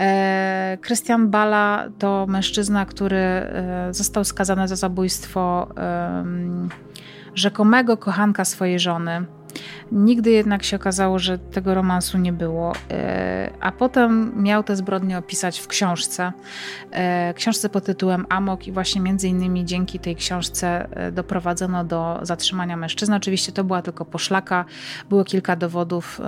E, 0.00 0.78
Krystian 0.80 1.30
Bala 1.30 1.88
to 1.98 2.26
mężczyzna, 2.28 2.86
który 2.86 3.16
e, 3.16 3.88
został 3.90 4.24
skazany 4.24 4.68
za 4.68 4.76
zabójstwo 4.76 5.68
rzekomego 7.34 7.96
kochanka 7.96 8.44
swojej 8.44 8.78
żony. 8.78 9.26
Nigdy 9.92 10.30
jednak 10.30 10.62
się 10.62 10.76
okazało, 10.76 11.18
że 11.18 11.38
tego 11.38 11.74
romansu 11.74 12.18
nie 12.18 12.32
było. 12.32 12.72
E, 12.90 13.50
a 13.60 13.72
potem 13.72 14.32
miał 14.42 14.62
te 14.62 14.76
zbrodnie 14.76 15.18
opisać 15.18 15.58
w 15.60 15.66
książce. 15.66 16.32
E, 16.90 17.34
książce 17.34 17.68
pod 17.68 17.84
tytułem 17.84 18.26
Amok 18.28 18.66
i 18.66 18.72
właśnie 18.72 19.00
między 19.00 19.28
innymi 19.28 19.64
dzięki 19.64 19.98
tej 19.98 20.16
książce 20.16 20.88
e, 20.90 21.12
doprowadzono 21.12 21.84
do 21.84 22.18
zatrzymania 22.22 22.76
mężczyzny. 22.76 23.16
Oczywiście 23.16 23.52
to 23.52 23.64
była 23.64 23.82
tylko 23.82 24.04
poszlaka. 24.04 24.64
Było 25.08 25.24
kilka 25.24 25.56
dowodów, 25.56 26.20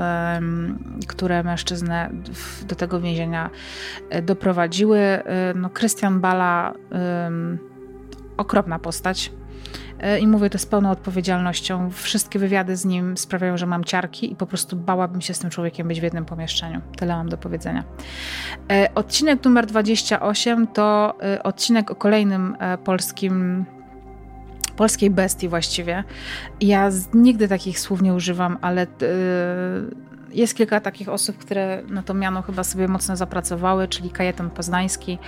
które 1.07 1.43
mężczyznę 1.43 2.11
do 2.69 2.75
tego 2.75 3.01
więzienia 3.01 3.51
doprowadziły. 4.23 4.99
No, 5.55 5.71
Krystian 5.71 6.21
Bala 6.21 6.75
okropna 8.37 8.79
postać. 8.79 9.33
E, 10.01 10.19
I 10.19 10.27
mówię 10.27 10.51
to 10.51 10.59
z 10.59 10.67
pełną 10.67 10.91
odpowiedzialnością. 10.91 11.91
Wszystkie 11.91 12.39
wywiady 12.39 12.77
z 12.77 12.85
nim 12.85 13.17
sprawiają, 13.17 13.57
że 13.57 13.67
mam 13.67 13.85
ciarki 13.85 14.33
i 14.33 14.37
po 14.37 14.47
prostu 14.47 14.77
bałabym 14.77 15.21
się 15.21 15.35
z 15.35 15.39
tym 15.39 15.51
człowiekiem 15.51 15.89
być 15.89 16.01
w 16.01 16.03
jednym 16.03 16.25
pomieszczeniu. 16.25 16.81
Tyle 16.97 17.17
mam 17.17 17.29
do 17.29 17.37
powiedzenia. 17.37 17.85
E, 18.71 18.89
odcinek 18.95 19.45
numer 19.45 19.67
28 19.67 20.67
to 20.67 21.15
e, 21.23 21.43
odcinek 21.43 21.91
o 21.91 21.95
kolejnym 21.95 22.57
polskim 22.85 23.65
polskiej 24.77 25.11
bestii 25.11 25.49
właściwie. 25.49 26.05
Ja 26.61 26.91
nigdy 27.15 27.49
takich 27.49 27.81
słów 27.81 28.03
nie 28.03 28.15
używam, 28.15 28.59
ale 28.61 28.87
jest 30.33 30.55
kilka 30.55 30.81
takich 30.81 31.09
osób, 31.09 31.39
które 31.39 31.83
na 31.89 32.03
to 32.03 32.15
miano 32.15 32.43
chyba 32.43 32.65
sobie 32.65 32.89
mocno 32.89 33.17
zapracowały, 33.17 33.89
czyli 33.89 34.11
Kajetan 34.11 34.51
Poznański. 34.51 35.19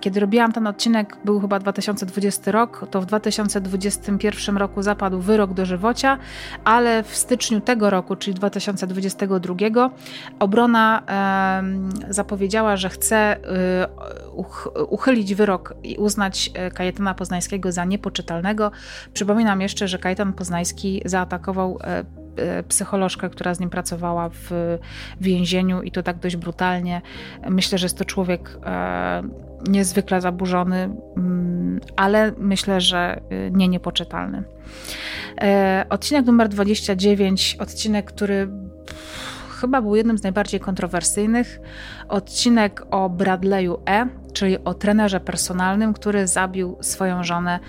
Kiedy 0.00 0.20
robiłam 0.20 0.52
ten 0.52 0.66
odcinek, 0.66 1.16
był 1.24 1.40
chyba 1.40 1.58
2020 1.58 2.52
rok, 2.52 2.86
to 2.90 3.00
w 3.00 3.06
2021 3.06 4.56
roku 4.56 4.82
zapadł 4.82 5.20
wyrok 5.20 5.52
do 5.54 5.66
żywocia, 5.66 6.18
ale 6.64 7.02
w 7.02 7.16
styczniu 7.16 7.60
tego 7.60 7.90
roku, 7.90 8.16
czyli 8.16 8.34
2022, 8.34 9.54
obrona 10.38 11.02
zapowiedziała, 12.08 12.76
że 12.76 12.88
chce 12.88 13.36
y, 13.36 14.82
uchylić 14.88 15.34
wyrok 15.34 15.74
i 15.82 15.96
uznać 15.96 16.50
e, 16.54 16.70
Kajetana 16.70 17.14
Poznańskiego 17.14 17.72
za 17.72 17.84
niepoczytalnego. 17.84 18.70
Przypominam 19.12 19.60
jeszcze, 19.60 19.88
że 19.88 19.98
Kajetan 19.98 20.32
Poznański 20.32 21.02
zaatakował 21.04 21.78
E, 21.84 22.04
psycholożkę, 22.68 23.30
która 23.30 23.54
z 23.54 23.60
nim 23.60 23.70
pracowała 23.70 24.28
w 24.28 24.78
więzieniu 25.20 25.82
i 25.82 25.90
to 25.90 26.02
tak 26.02 26.18
dość 26.18 26.36
brutalnie. 26.36 27.02
Myślę, 27.50 27.78
że 27.78 27.84
jest 27.84 27.98
to 27.98 28.04
człowiek 28.04 28.58
e, 28.66 29.22
niezwykle 29.68 30.20
zaburzony, 30.20 30.90
mm, 31.16 31.80
ale 31.96 32.32
myślę, 32.38 32.80
że 32.80 33.20
e, 33.30 33.50
nie 33.50 33.68
niepoczytalny. 33.68 34.42
Odcinek 35.88 36.26
numer 36.26 36.48
29, 36.48 37.56
odcinek, 37.60 38.06
który 38.06 38.48
chyba 39.60 39.82
był 39.82 39.96
jednym 39.96 40.18
z 40.18 40.22
najbardziej 40.22 40.60
kontrowersyjnych. 40.60 41.60
Odcinek 42.08 42.86
o 42.90 43.10
Bradley'u 43.10 43.76
E, 43.88 44.06
czyli 44.32 44.64
o 44.64 44.74
trenerze 44.74 45.20
personalnym, 45.20 45.92
który 45.92 46.26
zabił 46.26 46.76
swoją 46.80 47.24
żonę 47.24 47.60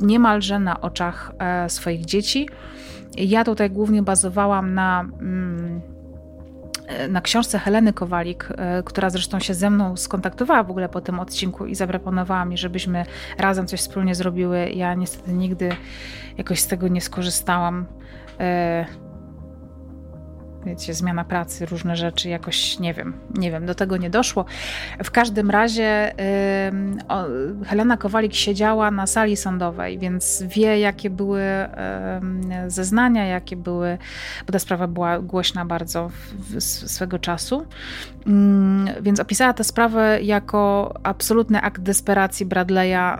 niemalże 0.00 0.58
na 0.58 0.80
oczach 0.80 1.32
e, 1.38 1.70
swoich 1.70 2.04
dzieci. 2.04 2.48
Ja 3.16 3.44
tutaj 3.44 3.70
głównie 3.70 4.02
bazowałam 4.02 4.74
na. 4.74 5.00
Mm, 5.00 5.80
na 7.08 7.20
książce 7.20 7.58
Heleny 7.58 7.92
Kowalik, 7.92 8.48
e, 8.56 8.82
która 8.82 9.10
zresztą 9.10 9.40
się 9.40 9.54
ze 9.54 9.70
mną 9.70 9.96
skontaktowała 9.96 10.62
w 10.62 10.70
ogóle 10.70 10.88
po 10.88 11.00
tym 11.00 11.20
odcinku 11.20 11.66
i 11.66 11.74
zaproponowała 11.74 12.44
mi, 12.44 12.58
żebyśmy 12.58 13.04
razem 13.38 13.66
coś 13.66 13.80
wspólnie 13.80 14.14
zrobiły. 14.14 14.70
Ja 14.70 14.94
niestety 14.94 15.32
nigdy 15.32 15.70
jakoś 16.38 16.60
z 16.60 16.66
tego 16.66 16.88
nie 16.88 17.00
skorzystałam. 17.00 17.86
Wiecie, 20.66 20.94
zmiana 20.94 21.24
pracy, 21.24 21.66
różne 21.66 21.96
rzeczy, 21.96 22.28
jakoś 22.28 22.78
nie 22.78 22.94
wiem, 22.94 23.14
nie 23.34 23.50
wiem, 23.50 23.66
do 23.66 23.74
tego 23.74 23.96
nie 23.96 24.10
doszło. 24.10 24.44
W 25.04 25.10
każdym 25.10 25.50
razie 25.50 26.14
o, 27.08 27.24
Helena 27.66 27.96
Kowalik 27.96 28.34
siedziała 28.34 28.90
na 28.90 29.06
sali 29.06 29.36
sądowej, 29.36 29.98
więc 29.98 30.42
wie, 30.42 30.78
jakie 30.78 31.10
były 31.10 31.42
zeznania, 32.66 33.26
jakie 33.26 33.56
były, 33.56 33.98
bo 34.46 34.52
ta 34.52 34.58
sprawa 34.58 34.86
była 34.86 35.18
głośna 35.18 35.64
bardzo 35.64 36.08
w, 36.08 36.56
w, 36.56 36.60
swego 36.62 37.18
czasu, 37.18 37.66
yy, 38.26 38.32
więc 39.02 39.20
opisała 39.20 39.52
tę 39.52 39.64
sprawę 39.64 40.22
jako 40.22 40.94
absolutny 41.02 41.60
akt 41.60 41.82
desperacji 41.82 42.46
Bradley'a 42.46 43.18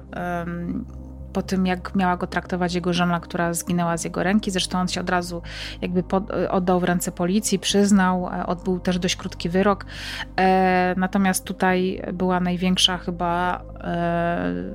po 1.33 1.43
tym, 1.43 1.67
jak 1.67 1.95
miała 1.95 2.17
go 2.17 2.27
traktować 2.27 2.75
jego 2.75 2.93
żona, 2.93 3.21
która 3.21 3.55
zginęła 3.55 3.97
z 3.97 4.05
jego 4.05 4.23
ręki. 4.23 4.51
Zresztą 4.51 4.79
on 4.79 4.89
się 4.89 5.01
od 5.01 5.11
razu 5.11 5.43
jakby 5.83 6.03
pod, 6.03 6.31
oddał 6.31 6.81
w 6.81 6.85
ręce 6.85 7.13
policji, 7.13 7.59
przyznał, 7.59 8.29
e, 8.29 8.47
odbył 8.47 8.81
też 8.81 8.99
dość 8.99 9.17
krótki 9.17 9.49
wyrok. 9.49 9.87
E, 10.37 10.95
natomiast 10.97 11.45
tutaj 11.45 12.03
była 12.13 12.41
największa 12.41 12.99
chyba. 12.99 13.63
E, 13.81 14.73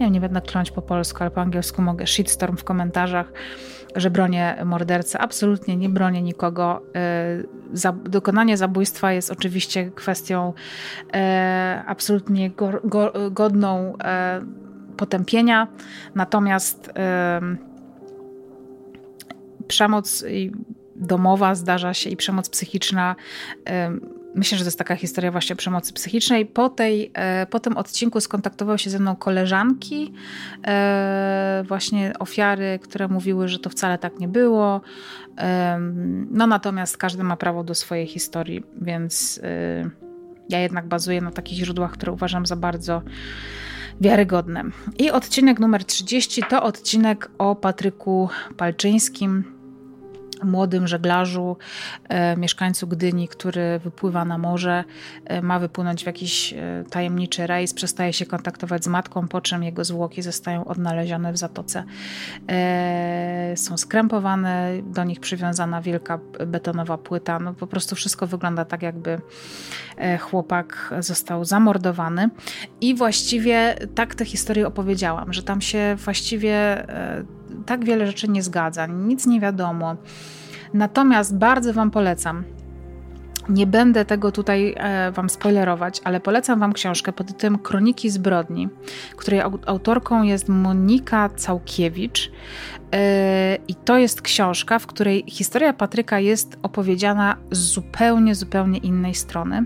nie 0.00 0.06
wiem, 0.06 0.12
nie 0.12 0.20
będę 0.20 0.40
kląć 0.40 0.70
po 0.70 0.82
polsku, 0.82 1.18
ale 1.20 1.30
po 1.30 1.40
angielsku 1.40 1.82
mogę. 1.82 2.06
Shitstorm 2.06 2.56
w 2.56 2.64
komentarzach, 2.64 3.32
że 3.96 4.10
bronię 4.10 4.56
mordercę. 4.64 5.18
Absolutnie 5.18 5.76
nie 5.76 5.88
bronię 5.88 6.22
nikogo. 6.22 6.82
E, 6.94 7.92
dokonanie 8.08 8.56
zabójstwa 8.56 9.12
jest 9.12 9.30
oczywiście 9.30 9.90
kwestią 9.90 10.52
e, 11.14 11.82
absolutnie 11.86 12.50
go, 12.50 12.70
go, 12.84 13.12
godną 13.30 13.96
potępienia, 14.96 15.68
natomiast 16.14 16.92
przemoc 19.68 20.24
domowa 20.96 21.54
zdarza 21.54 21.94
się 21.94 22.10
i 22.10 22.16
przemoc 22.16 22.48
psychiczna. 22.48 23.16
Myślę, 24.34 24.58
że 24.58 24.64
to 24.64 24.68
jest 24.68 24.78
taka 24.78 24.96
historia 24.96 25.30
właśnie 25.30 25.56
przemocy 25.56 25.92
psychicznej. 25.92 26.46
Po, 26.46 26.68
tej, 26.68 27.10
e, 27.14 27.46
po 27.46 27.60
tym 27.60 27.76
odcinku 27.76 28.20
skontaktowały 28.20 28.78
się 28.78 28.90
ze 28.90 28.98
mną 28.98 29.16
koleżanki, 29.16 30.12
e, 30.66 31.64
właśnie 31.68 32.12
ofiary, 32.18 32.78
które 32.82 33.08
mówiły, 33.08 33.48
że 33.48 33.58
to 33.58 33.70
wcale 33.70 33.98
tak 33.98 34.20
nie 34.20 34.28
było. 34.28 34.80
No 36.30 36.46
natomiast 36.46 36.96
każdy 36.96 37.22
ma 37.22 37.36
prawo 37.36 37.64
do 37.64 37.74
swojej 37.74 38.06
historii, 38.06 38.62
więc 38.82 39.40
e, 39.42 39.90
ja 40.48 40.58
jednak 40.58 40.86
bazuję 40.86 41.20
na 41.20 41.30
takich 41.30 41.58
źródłach, 41.58 41.92
które 41.92 42.12
uważam 42.12 42.46
za 42.46 42.56
bardzo 42.56 43.02
wiarygodne. 44.00 44.64
I 44.98 45.10
odcinek 45.10 45.60
numer 45.60 45.84
30 45.84 46.42
to 46.50 46.62
odcinek 46.62 47.30
o 47.38 47.54
Patryku 47.54 48.28
Palczyńskim, 48.56 49.53
młodym 50.42 50.86
żeglarzu, 50.86 51.56
e, 52.08 52.36
mieszkańcu 52.36 52.86
Gdyni, 52.86 53.28
który 53.28 53.78
wypływa 53.78 54.24
na 54.24 54.38
morze, 54.38 54.84
e, 55.24 55.42
ma 55.42 55.58
wypłynąć 55.58 56.02
w 56.02 56.06
jakiś 56.06 56.52
e, 56.52 56.84
tajemniczy 56.90 57.46
rejs, 57.46 57.74
przestaje 57.74 58.12
się 58.12 58.26
kontaktować 58.26 58.84
z 58.84 58.86
matką, 58.86 59.28
po 59.28 59.40
czym 59.40 59.62
jego 59.62 59.84
zwłoki 59.84 60.22
zostają 60.22 60.64
odnalezione 60.64 61.32
w 61.32 61.36
zatoce. 61.36 61.84
Są 63.56 63.76
skrępowane, 63.76 64.70
do 64.82 65.04
nich 65.04 65.20
przywiązana 65.20 65.80
wielka 65.80 66.18
betonowa 66.46 66.98
płyta. 66.98 67.38
No 67.38 67.54
po 67.54 67.66
prostu 67.66 67.96
wszystko 67.96 68.26
wygląda 68.26 68.64
tak, 68.64 68.82
jakby 68.82 69.20
chłopak 70.20 70.94
został 70.98 71.44
zamordowany. 71.44 72.28
I 72.80 72.94
właściwie 72.94 73.74
tak 73.94 74.14
tę 74.14 74.24
historię 74.24 74.66
opowiedziałam, 74.66 75.32
że 75.32 75.42
tam 75.42 75.60
się 75.60 75.96
właściwie 76.04 76.86
tak 77.66 77.84
wiele 77.84 78.06
rzeczy 78.06 78.28
nie 78.28 78.42
zgadza, 78.42 78.86
nic 78.86 79.26
nie 79.26 79.40
wiadomo. 79.40 79.96
Natomiast 80.74 81.36
bardzo 81.36 81.72
Wam 81.72 81.90
polecam. 81.90 82.44
Nie 83.48 83.66
będę 83.66 84.04
tego 84.04 84.32
tutaj 84.32 84.74
e, 84.76 85.12
Wam 85.12 85.30
spoilerować, 85.30 86.00
ale 86.04 86.20
polecam 86.20 86.60
Wam 86.60 86.72
książkę 86.72 87.12
pod 87.12 87.26
tytułem 87.26 87.58
Kroniki 87.58 88.10
zbrodni, 88.10 88.68
której 89.16 89.40
autorką 89.66 90.22
jest 90.22 90.48
Monika 90.48 91.28
Całkiewicz. 91.28 92.30
E, 92.94 93.58
I 93.68 93.74
to 93.74 93.98
jest 93.98 94.22
książka, 94.22 94.78
w 94.78 94.86
której 94.86 95.24
historia 95.28 95.72
Patryka 95.72 96.18
jest 96.18 96.58
opowiedziana 96.62 97.36
z 97.50 97.58
zupełnie, 97.58 98.34
zupełnie 98.34 98.78
innej 98.78 99.14
strony. 99.14 99.64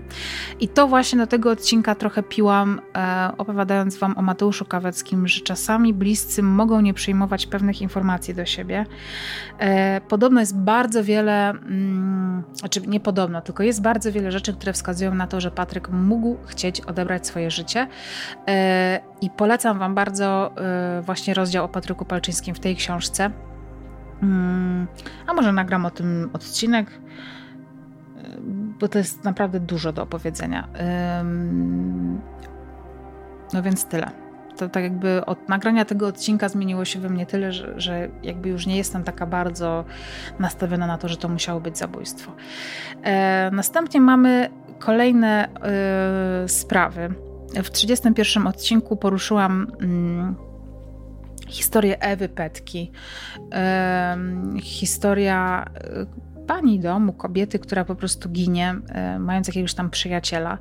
I 0.59 0.67
to 0.67 0.87
właśnie 0.87 1.19
do 1.19 1.27
tego 1.27 1.51
odcinka 1.51 1.95
trochę 1.95 2.23
piłam, 2.23 2.81
e, 2.97 3.31
opowiadając 3.37 3.97
Wam 3.97 4.17
o 4.17 4.21
Mateuszu 4.21 4.65
Kaweckim, 4.65 5.27
że 5.27 5.41
czasami 5.41 5.93
bliscy 5.93 6.43
mogą 6.43 6.81
nie 6.81 6.93
przyjmować 6.93 7.45
pewnych 7.45 7.81
informacji 7.81 8.35
do 8.35 8.45
siebie. 8.45 8.85
E, 9.59 10.01
podobno 10.01 10.39
jest 10.39 10.57
bardzo 10.57 11.03
wiele, 11.03 11.49
mm, 11.49 12.43
znaczy 12.53 12.81
nie 12.87 12.99
podobno, 12.99 13.41
tylko 13.41 13.63
jest 13.63 13.81
bardzo 13.81 14.11
wiele 14.11 14.31
rzeczy, 14.31 14.53
które 14.53 14.73
wskazują 14.73 15.15
na 15.15 15.27
to, 15.27 15.41
że 15.41 15.51
Patryk 15.51 15.89
mógł 15.89 16.37
chcieć 16.45 16.81
odebrać 16.81 17.27
swoje 17.27 17.51
życie. 17.51 17.87
I 19.21 19.29
polecam 19.29 19.79
Wam 19.79 19.95
bardzo 19.95 20.51
właśnie 21.01 21.33
rozdział 21.33 21.65
o 21.65 21.67
Patryku 21.67 22.05
Palczyńskim 22.05 22.55
w 22.55 22.59
tej 22.59 22.75
książce 22.75 23.18
Mm, 24.23 24.87
a 25.27 25.33
może 25.33 25.53
nagram 25.53 25.85
o 25.85 25.91
tym 25.91 26.29
odcinek, 26.33 26.99
bo 28.79 28.87
to 28.87 28.97
jest 28.97 29.23
naprawdę 29.23 29.59
dużo 29.59 29.93
do 29.93 30.03
opowiedzenia. 30.03 30.67
No 33.53 33.61
więc 33.61 33.85
tyle. 33.85 34.11
To 34.57 34.69
tak 34.69 34.83
jakby 34.83 35.25
od 35.25 35.49
nagrania 35.49 35.85
tego 35.85 36.07
odcinka 36.07 36.49
zmieniło 36.49 36.85
się 36.85 36.99
we 36.99 37.09
mnie 37.09 37.25
tyle, 37.25 37.51
że, 37.51 37.79
że 37.79 38.09
jakby 38.23 38.49
już 38.49 38.67
nie 38.67 38.77
jestem 38.77 39.03
taka 39.03 39.25
bardzo 39.25 39.85
nastawiona 40.39 40.87
na 40.87 40.97
to, 40.97 41.07
że 41.07 41.17
to 41.17 41.29
musiało 41.29 41.61
być 41.61 41.77
zabójstwo. 41.77 42.31
E, 43.03 43.51
następnie 43.53 44.01
mamy 44.01 44.49
kolejne 44.79 45.47
e, 45.47 46.47
sprawy. 46.47 47.13
W 47.63 47.69
31 47.69 48.47
odcinku 48.47 48.95
poruszyłam. 48.95 49.67
Historię 51.49 52.01
Ewy 52.01 52.29
Petki, 52.29 52.91
historia 54.61 55.65
pani 56.49 56.79
domu, 56.79 57.13
kobiety, 57.13 57.59
która 57.59 57.85
po 57.85 57.95
prostu 57.95 58.29
ginie, 58.29 58.75
e, 58.89 59.19
mając 59.19 59.47
jakiegoś 59.47 59.73
tam 59.73 59.89
przyjaciela. 59.89 60.57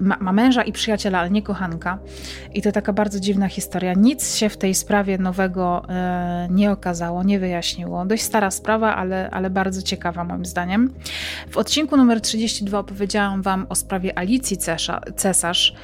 Ma, 0.00 0.16
ma, 0.20 0.32
męża 0.32 0.62
i 0.62 0.72
przyjaciela, 0.72 1.18
ale 1.18 1.30
nie 1.30 1.42
kochanka. 1.42 1.98
I 2.54 2.62
to 2.62 2.72
taka 2.72 2.92
bardzo 2.92 3.20
dziwna 3.20 3.48
historia. 3.48 3.92
Nic 3.92 4.36
się 4.36 4.48
w 4.48 4.56
tej 4.56 4.74
sprawie 4.74 5.18
nowego 5.18 5.82
e, 5.88 6.48
nie 6.50 6.72
okazało, 6.72 7.22
nie 7.22 7.38
wyjaśniło. 7.38 8.06
Dość 8.06 8.22
stara 8.22 8.50
sprawa, 8.50 8.96
ale, 8.96 9.30
ale 9.30 9.50
bardzo 9.50 9.82
ciekawa 9.82 10.24
moim 10.24 10.44
zdaniem. 10.44 10.94
W 11.50 11.56
odcinku 11.56 11.96
numer 11.96 12.20
32 12.20 12.78
opowiedziałam 12.78 13.42
Wam 13.42 13.66
o 13.68 13.74
sprawie 13.74 14.18
Alicji 14.18 14.56
Cesza, 14.56 15.00
Cesarz. 15.16 15.74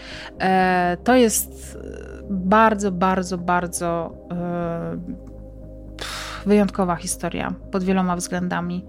E, 0.40 0.96
to 1.04 1.14
jest 1.14 1.78
bardzo, 2.30 2.92
bardzo, 2.92 3.38
bardzo 3.38 4.14
wyjątkowa 6.46 6.96
historia 6.96 7.54
pod 7.70 7.84
wieloma 7.84 8.16
względami. 8.16 8.84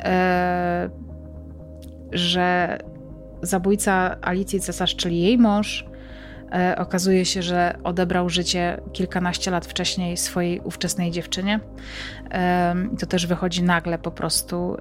E, 0.00 0.90
że 2.12 2.78
zabójca 3.42 4.16
Alicji 4.22 4.60
Cesarz, 4.60 4.96
czyli 4.96 5.22
jej 5.22 5.38
mąż, 5.38 5.86
e, 6.52 6.76
okazuje 6.78 7.24
się, 7.24 7.42
że 7.42 7.78
odebrał 7.84 8.28
życie 8.28 8.80
kilkanaście 8.92 9.50
lat 9.50 9.66
wcześniej 9.66 10.16
swojej 10.16 10.60
ówczesnej 10.60 11.10
dziewczynie. 11.10 11.60
E, 12.30 12.74
to 12.98 13.06
też 13.06 13.26
wychodzi 13.26 13.62
nagle 13.62 13.98
po 13.98 14.10
prostu 14.10 14.76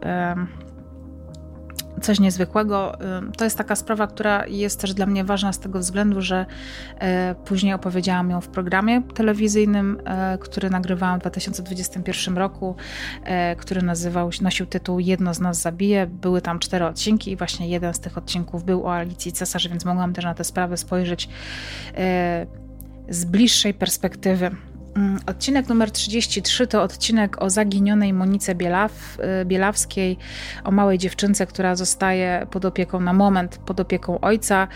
coś 2.01 2.19
niezwykłego. 2.19 2.97
To 3.37 3.43
jest 3.43 3.57
taka 3.57 3.75
sprawa, 3.75 4.07
która 4.07 4.47
jest 4.47 4.81
też 4.81 4.93
dla 4.93 5.05
mnie 5.05 5.23
ważna 5.23 5.53
z 5.53 5.59
tego 5.59 5.79
względu, 5.79 6.21
że 6.21 6.45
e, 6.99 7.35
później 7.45 7.73
opowiedziałam 7.73 8.29
ją 8.29 8.41
w 8.41 8.47
programie 8.47 9.01
telewizyjnym, 9.13 10.01
e, 10.05 10.37
który 10.37 10.69
nagrywałam 10.69 11.19
w 11.19 11.21
2021 11.21 12.37
roku, 12.37 12.75
e, 13.23 13.55
który 13.55 13.81
nazywał, 13.81 14.29
nosił 14.41 14.65
tytuł 14.65 14.99
Jedno 14.99 15.33
z 15.33 15.39
nas 15.39 15.61
zabije. 15.61 16.07
Były 16.07 16.41
tam 16.41 16.59
cztery 16.59 16.85
odcinki 16.85 17.31
i 17.31 17.35
właśnie 17.35 17.69
jeden 17.69 17.93
z 17.93 17.99
tych 17.99 18.17
odcinków 18.17 18.63
był 18.63 18.85
o 18.85 18.93
Alicji 18.93 19.31
Cesarz, 19.31 19.67
więc 19.67 19.85
mogłam 19.85 20.13
też 20.13 20.25
na 20.25 20.33
tę 20.33 20.43
sprawę 20.43 20.77
spojrzeć 20.77 21.29
z 23.09 23.25
bliższej 23.25 23.73
perspektywy. 23.73 24.51
Mm, 24.95 25.19
odcinek 25.27 25.69
numer 25.69 25.91
33 25.91 26.67
to 26.67 26.83
odcinek 26.83 27.41
o 27.41 27.49
zaginionej 27.49 28.13
Monice 28.13 28.55
Bielaw, 28.55 29.17
y, 29.41 29.45
Bielawskiej, 29.45 30.17
o 30.63 30.71
małej 30.71 30.97
dziewczynce, 30.97 31.45
która 31.45 31.75
zostaje 31.75 32.47
pod 32.51 32.65
opieką 32.65 32.99
na 32.99 33.13
moment, 33.13 33.57
pod 33.57 33.79
opieką 33.79 34.19
ojca 34.19 34.67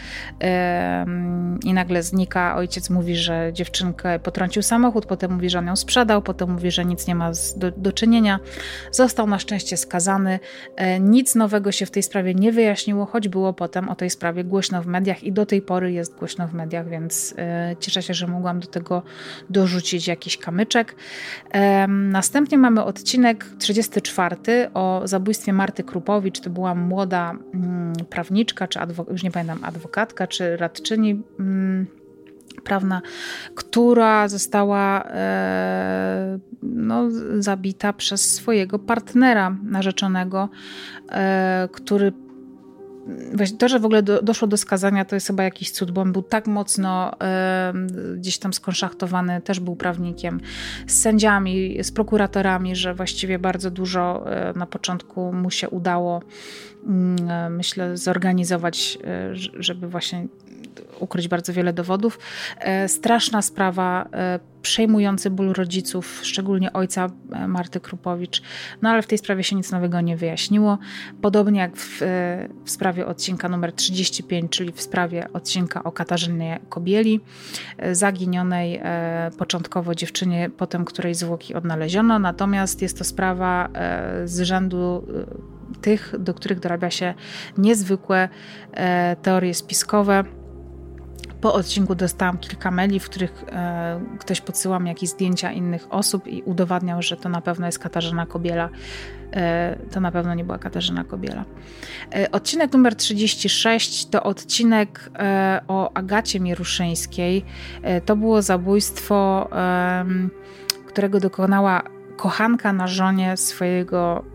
i 1.64 1.74
nagle 1.74 2.04
znika. 2.04 2.56
Ojciec 2.56 2.90
mówi, 2.90 3.16
że 3.16 3.50
dziewczynkę 3.54 4.20
potrącił 4.20 4.62
samochód, 4.64 5.06
potem 5.06 5.34
mówi, 5.34 5.50
że 5.50 5.60
on 5.60 5.68
ją 5.68 5.76
sprzedał, 5.76 6.22
potem 6.22 6.52
mówi, 6.52 6.72
że 6.72 6.86
nic 6.86 7.08
nie 7.08 7.16
ma 7.16 7.32
do, 7.56 7.72
do 7.72 7.92
czynienia. 7.92 8.40
Został 8.92 9.28
na 9.28 9.40
szczęście 9.40 9.78
skazany. 9.78 10.40
E, 10.76 11.00
nic 11.00 11.36
nowego 11.36 11.72
się 11.72 11.86
w 11.86 11.92
tej 11.92 12.04
sprawie 12.04 12.34
nie 12.34 12.52
wyjaśniło, 12.52 13.06
choć 13.06 13.28
było 13.28 13.54
potem 13.54 13.90
o 13.90 13.96
tej 13.96 14.10
sprawie 14.10 14.44
głośno 14.44 14.82
w 14.82 14.88
mediach 14.88 15.24
i 15.24 15.32
do 15.32 15.46
tej 15.46 15.62
pory 15.62 15.92
jest 15.92 16.16
głośno 16.16 16.48
w 16.48 16.54
mediach, 16.54 16.90
więc 16.90 17.34
e, 17.38 17.76
cieszę 17.80 18.02
się, 18.02 18.14
że 18.14 18.28
mogłam 18.28 18.60
do 18.60 18.68
tego 18.68 19.04
dorzucić 19.50 20.03
jakiś 20.08 20.38
kamyczek. 20.38 20.96
Następnie 21.88 22.58
mamy 22.58 22.84
odcinek 22.84 23.46
34 23.60 24.36
o 24.74 25.02
zabójstwie 25.06 25.54
Marty 25.54 25.84
Krupowicz. 25.84 26.40
To 26.40 26.50
była 26.50 26.76
młoda 26.76 27.32
mm, 27.32 27.94
prawniczka, 28.10 28.68
czy 28.68 28.80
już 29.12 29.24
nie 29.24 29.32
pamiętam, 29.32 29.64
adwokatka, 29.64 30.28
czy 30.28 30.58
radczyni 30.58 31.22
mm, 31.40 31.88
prawna, 32.64 33.02
która 33.56 34.28
została 34.28 35.04
e, 35.04 36.40
no, 36.64 37.04
zabita 37.40 37.94
przez 37.94 38.34
swojego 38.34 38.80
partnera 38.80 39.58
narzeczonego, 39.64 40.50
e, 41.10 41.70
który 41.72 42.14
to, 43.60 43.68
że 43.68 43.80
w 43.80 43.86
ogóle 43.86 44.04
do, 44.04 44.22
doszło 44.22 44.48
do 44.48 44.58
skazania, 44.58 45.06
to 45.06 45.16
jest 45.16 45.28
chyba 45.28 45.44
jakiś 45.44 45.72
cud, 45.72 45.92
bo 45.92 46.02
on 46.02 46.12
był 46.12 46.24
tak 46.24 46.48
mocno 46.48 47.12
gdzieś 48.18 48.38
tam 48.38 48.54
skonszachtowany, 48.54 49.42
też 49.42 49.60
był 49.60 49.76
prawnikiem, 49.76 50.40
z 50.88 51.02
sędziami, 51.02 51.84
z 51.84 51.92
prokuratorami, 51.92 52.76
że 52.76 52.94
właściwie 52.94 53.40
bardzo 53.40 53.72
dużo 53.72 54.32
e, 54.32 54.54
na 54.56 54.66
początku 54.66 55.34
mu 55.34 55.52
się 55.52 55.70
udało, 55.70 56.22
e, 56.88 57.50
myślę, 57.50 57.98
zorganizować, 57.98 58.98
e, 59.04 59.36
żeby 59.60 59.88
właśnie 59.88 60.28
ukryć 61.00 61.28
bardzo 61.28 61.54
wiele 61.54 61.74
dowodów. 61.74 62.20
E, 62.60 62.88
straszna 62.88 63.42
sprawa, 63.42 64.10
e, 64.14 64.40
przejmujący 64.62 65.30
ból 65.30 65.54
rodziców, 65.54 66.20
szczególnie 66.24 66.74
ojca 66.74 67.10
e, 67.32 67.48
Marty 67.48 67.80
Krupowicz. 67.80 68.42
No 68.82 68.90
ale 68.90 69.02
w 69.02 69.08
tej 69.08 69.18
sprawie 69.18 69.44
się 69.44 69.56
nic 69.56 69.72
nowego 69.72 70.02
nie 70.02 70.18
wyjaśniło. 70.18 70.78
Podobnie 71.22 71.60
jak 71.60 71.78
w, 71.78 71.98
w 72.66 72.70
sprawie 72.70 73.06
odcinka 73.06 73.50
numer 73.50 73.74
35, 73.74 74.52
czyli 74.52 74.72
w 74.72 74.82
sprawie 74.82 75.28
odcinka 75.34 75.84
o 75.84 75.92
Katarzynie 75.92 76.60
Kobieli, 76.70 77.20
zaginionej 77.92 78.82
początkowo 79.38 79.96
dziewczynie, 79.96 80.50
potem 80.58 80.86
której 80.86 81.16
zwłoki 81.16 81.54
odnaleziono. 81.54 82.20
Natomiast 82.20 82.82
jest 82.82 82.98
to 82.98 83.04
sprawa 83.04 83.70
z 84.26 84.42
rzędu 84.42 85.08
tych, 85.82 86.16
do 86.20 86.34
których 86.34 86.60
dorabia 86.60 86.92
się 86.92 87.14
niezwykłe 87.58 88.30
teorie 89.22 89.54
spiskowe 89.54 90.24
po 91.44 91.54
odcinku 91.54 91.96
dostałam 91.96 92.38
kilka 92.38 92.72
maili, 92.72 93.00
w 93.00 93.10
których 93.10 93.44
e, 93.52 94.00
ktoś 94.20 94.42
podsyłał 94.42 94.80
mi 94.80 94.90
jakieś 94.90 95.10
zdjęcia 95.10 95.52
innych 95.52 95.94
osób 95.94 96.28
i 96.28 96.42
udowadniał, 96.42 97.02
że 97.02 97.18
to 97.18 97.30
na 97.30 97.42
pewno 97.42 97.66
jest 97.66 97.80
Katarzyna 97.80 98.26
Kobiela. 98.26 98.70
E, 99.34 99.76
to 99.92 100.00
na 100.00 100.12
pewno 100.12 100.34
nie 100.34 100.44
była 100.44 100.58
Katarzyna 100.58 101.04
Kobiela. 101.04 101.46
E, 102.16 102.32
odcinek 102.32 102.74
numer 102.74 102.96
36 102.96 104.06
to 104.06 104.24
odcinek 104.24 105.10
e, 105.20 105.62
o 105.68 105.94
Agacie 105.94 106.40
Mieruszyńskiej. 106.40 107.46
E, 107.82 108.02
to 108.02 108.16
było 108.16 108.42
zabójstwo, 108.42 109.50
którego 110.88 111.20
dokonała 111.20 111.84
kochanka 112.18 112.74
na 112.74 112.88
żonie 112.88 113.38
swojego 113.38 114.33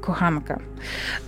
kochanka. 0.00 0.58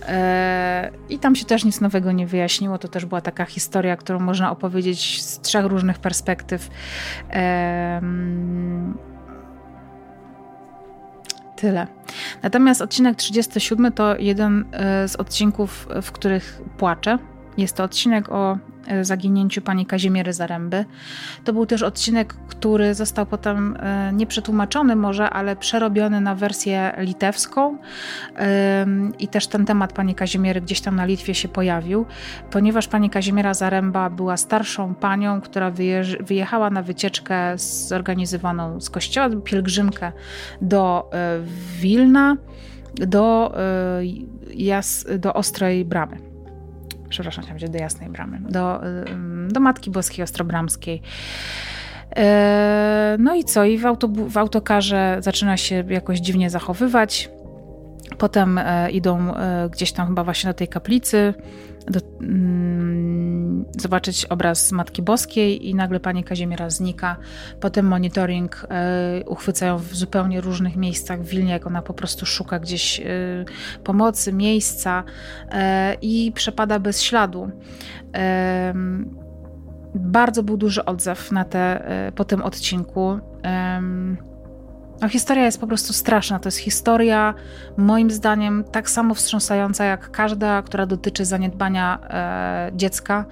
E, 0.07 0.91
I 1.09 1.19
tam 1.19 1.35
się 1.35 1.45
też 1.45 1.65
nic 1.65 1.81
nowego 1.81 2.11
nie 2.11 2.27
wyjaśniło. 2.27 2.77
To 2.77 2.87
też 2.87 3.05
była 3.05 3.21
taka 3.21 3.45
historia, 3.45 3.97
którą 3.97 4.19
można 4.19 4.51
opowiedzieć 4.51 5.23
z 5.23 5.39
trzech 5.39 5.65
różnych 5.65 5.99
perspektyw. 5.99 6.69
Tyle. 11.55 11.87
Natomiast 12.43 12.81
odcinek 12.81 13.15
37 13.15 13.91
to 13.91 14.17
jeden 14.17 14.65
e, 14.71 15.07
z 15.07 15.15
odcinków, 15.15 15.87
w 16.01 16.11
których 16.11 16.61
płaczę. 16.77 17.17
Jest 17.57 17.75
to 17.75 17.83
odcinek 17.83 18.29
o 18.29 18.57
E, 18.87 19.05
zaginięciu 19.05 19.61
pani 19.61 19.85
Kazimiery 19.85 20.33
Zaręby. 20.33 20.85
To 21.43 21.53
był 21.53 21.65
też 21.65 21.83
odcinek, 21.83 22.33
który 22.47 22.93
został 22.93 23.25
potem 23.25 23.77
e, 23.79 24.13
nie 24.13 24.27
przetłumaczony 24.27 24.95
może, 24.95 25.29
ale 25.29 25.55
przerobiony 25.55 26.21
na 26.21 26.35
wersję 26.35 26.93
litewską. 26.97 27.77
I 29.19 29.27
też 29.27 29.47
ten 29.47 29.65
temat 29.65 29.93
pani 29.93 30.15
Kazimiery 30.15 30.61
gdzieś 30.61 30.81
tam 30.81 30.95
na 30.95 31.05
Litwie 31.05 31.35
się 31.35 31.47
pojawił, 31.47 32.05
ponieważ 32.51 32.87
pani 32.87 33.09
Kazimiera 33.09 33.53
Zaręba 33.53 34.09
była 34.09 34.37
starszą 34.37 34.95
panią, 34.95 35.41
która 35.41 35.71
wyjechała 36.19 36.69
na 36.69 36.81
wycieczkę 36.81 37.57
zorganizowaną 37.57 38.81
z 38.81 38.89
kościoła, 38.89 39.29
pielgrzymkę 39.43 40.11
do 40.61 41.09
e, 41.13 41.39
Wilna, 41.81 42.37
do, 42.93 43.55
do 45.19 45.33
Ostrej 45.33 45.85
Bramy 45.85 46.30
przepraszam, 47.11 47.43
chciałam 47.43 47.59
powiedzieć 47.59 47.73
do 47.73 47.83
Jasnej 47.83 48.09
Bramy, 48.09 48.39
do, 48.49 48.81
do 49.47 49.59
Matki 49.59 49.91
Boskiej 49.91 50.23
Ostrobramskiej. 50.23 51.01
E, 52.15 53.15
no 53.19 53.35
i 53.35 53.43
co? 53.43 53.65
I 53.65 53.77
w, 53.77 53.83
autobu- 53.83 54.29
w 54.29 54.37
autokarze 54.37 55.17
zaczyna 55.19 55.57
się 55.57 55.83
jakoś 55.89 56.19
dziwnie 56.19 56.49
zachowywać. 56.49 57.29
Potem 58.17 58.57
e, 58.57 58.91
idą 58.91 59.35
e, 59.35 59.69
gdzieś 59.71 59.91
tam 59.91 60.07
chyba 60.07 60.23
właśnie 60.23 60.49
do 60.49 60.53
tej 60.53 60.67
kaplicy, 60.67 61.33
do, 61.87 61.99
mm, 62.21 63.65
zobaczyć 63.77 64.25
obraz 64.25 64.71
Matki 64.71 65.01
Boskiej 65.01 65.69
i 65.69 65.75
nagle 65.75 65.99
pani 65.99 66.23
Kazimiera 66.23 66.69
znika. 66.69 67.17
Potem 67.59 67.85
monitoring 67.85 68.67
e, 68.69 69.23
uchwycają 69.27 69.77
w 69.77 69.95
zupełnie 69.95 70.41
różnych 70.41 70.75
miejscach 70.75 71.21
w 71.21 71.27
Wilnie, 71.27 71.51
jak 71.51 71.67
ona 71.67 71.81
po 71.81 71.93
prostu 71.93 72.25
szuka 72.25 72.59
gdzieś 72.59 72.99
e, 72.99 73.03
pomocy, 73.83 74.33
miejsca 74.33 75.03
e, 75.51 75.95
i 76.01 76.31
przepada 76.35 76.79
bez 76.79 77.01
śladu. 77.01 77.51
Bardzo 79.95 80.43
był 80.43 80.57
duży 80.57 80.85
odzew 80.85 81.31
na 81.31 81.45
te, 81.45 81.83
po 82.15 82.25
tym 82.25 82.41
odcinku. 82.41 83.19
No, 85.01 85.09
historia 85.09 85.45
jest 85.45 85.59
po 85.59 85.67
prostu 85.67 85.93
straszna. 85.93 86.39
To 86.39 86.47
jest 86.47 86.57
historia, 86.57 87.33
moim 87.77 88.11
zdaniem, 88.11 88.63
tak 88.71 88.89
samo 88.89 89.13
wstrząsająca 89.13 89.85
jak 89.85 90.11
każda, 90.11 90.61
która 90.61 90.85
dotyczy 90.85 91.25
zaniedbania 91.25 91.99
e, 92.09 92.71
dziecka, 92.75 93.25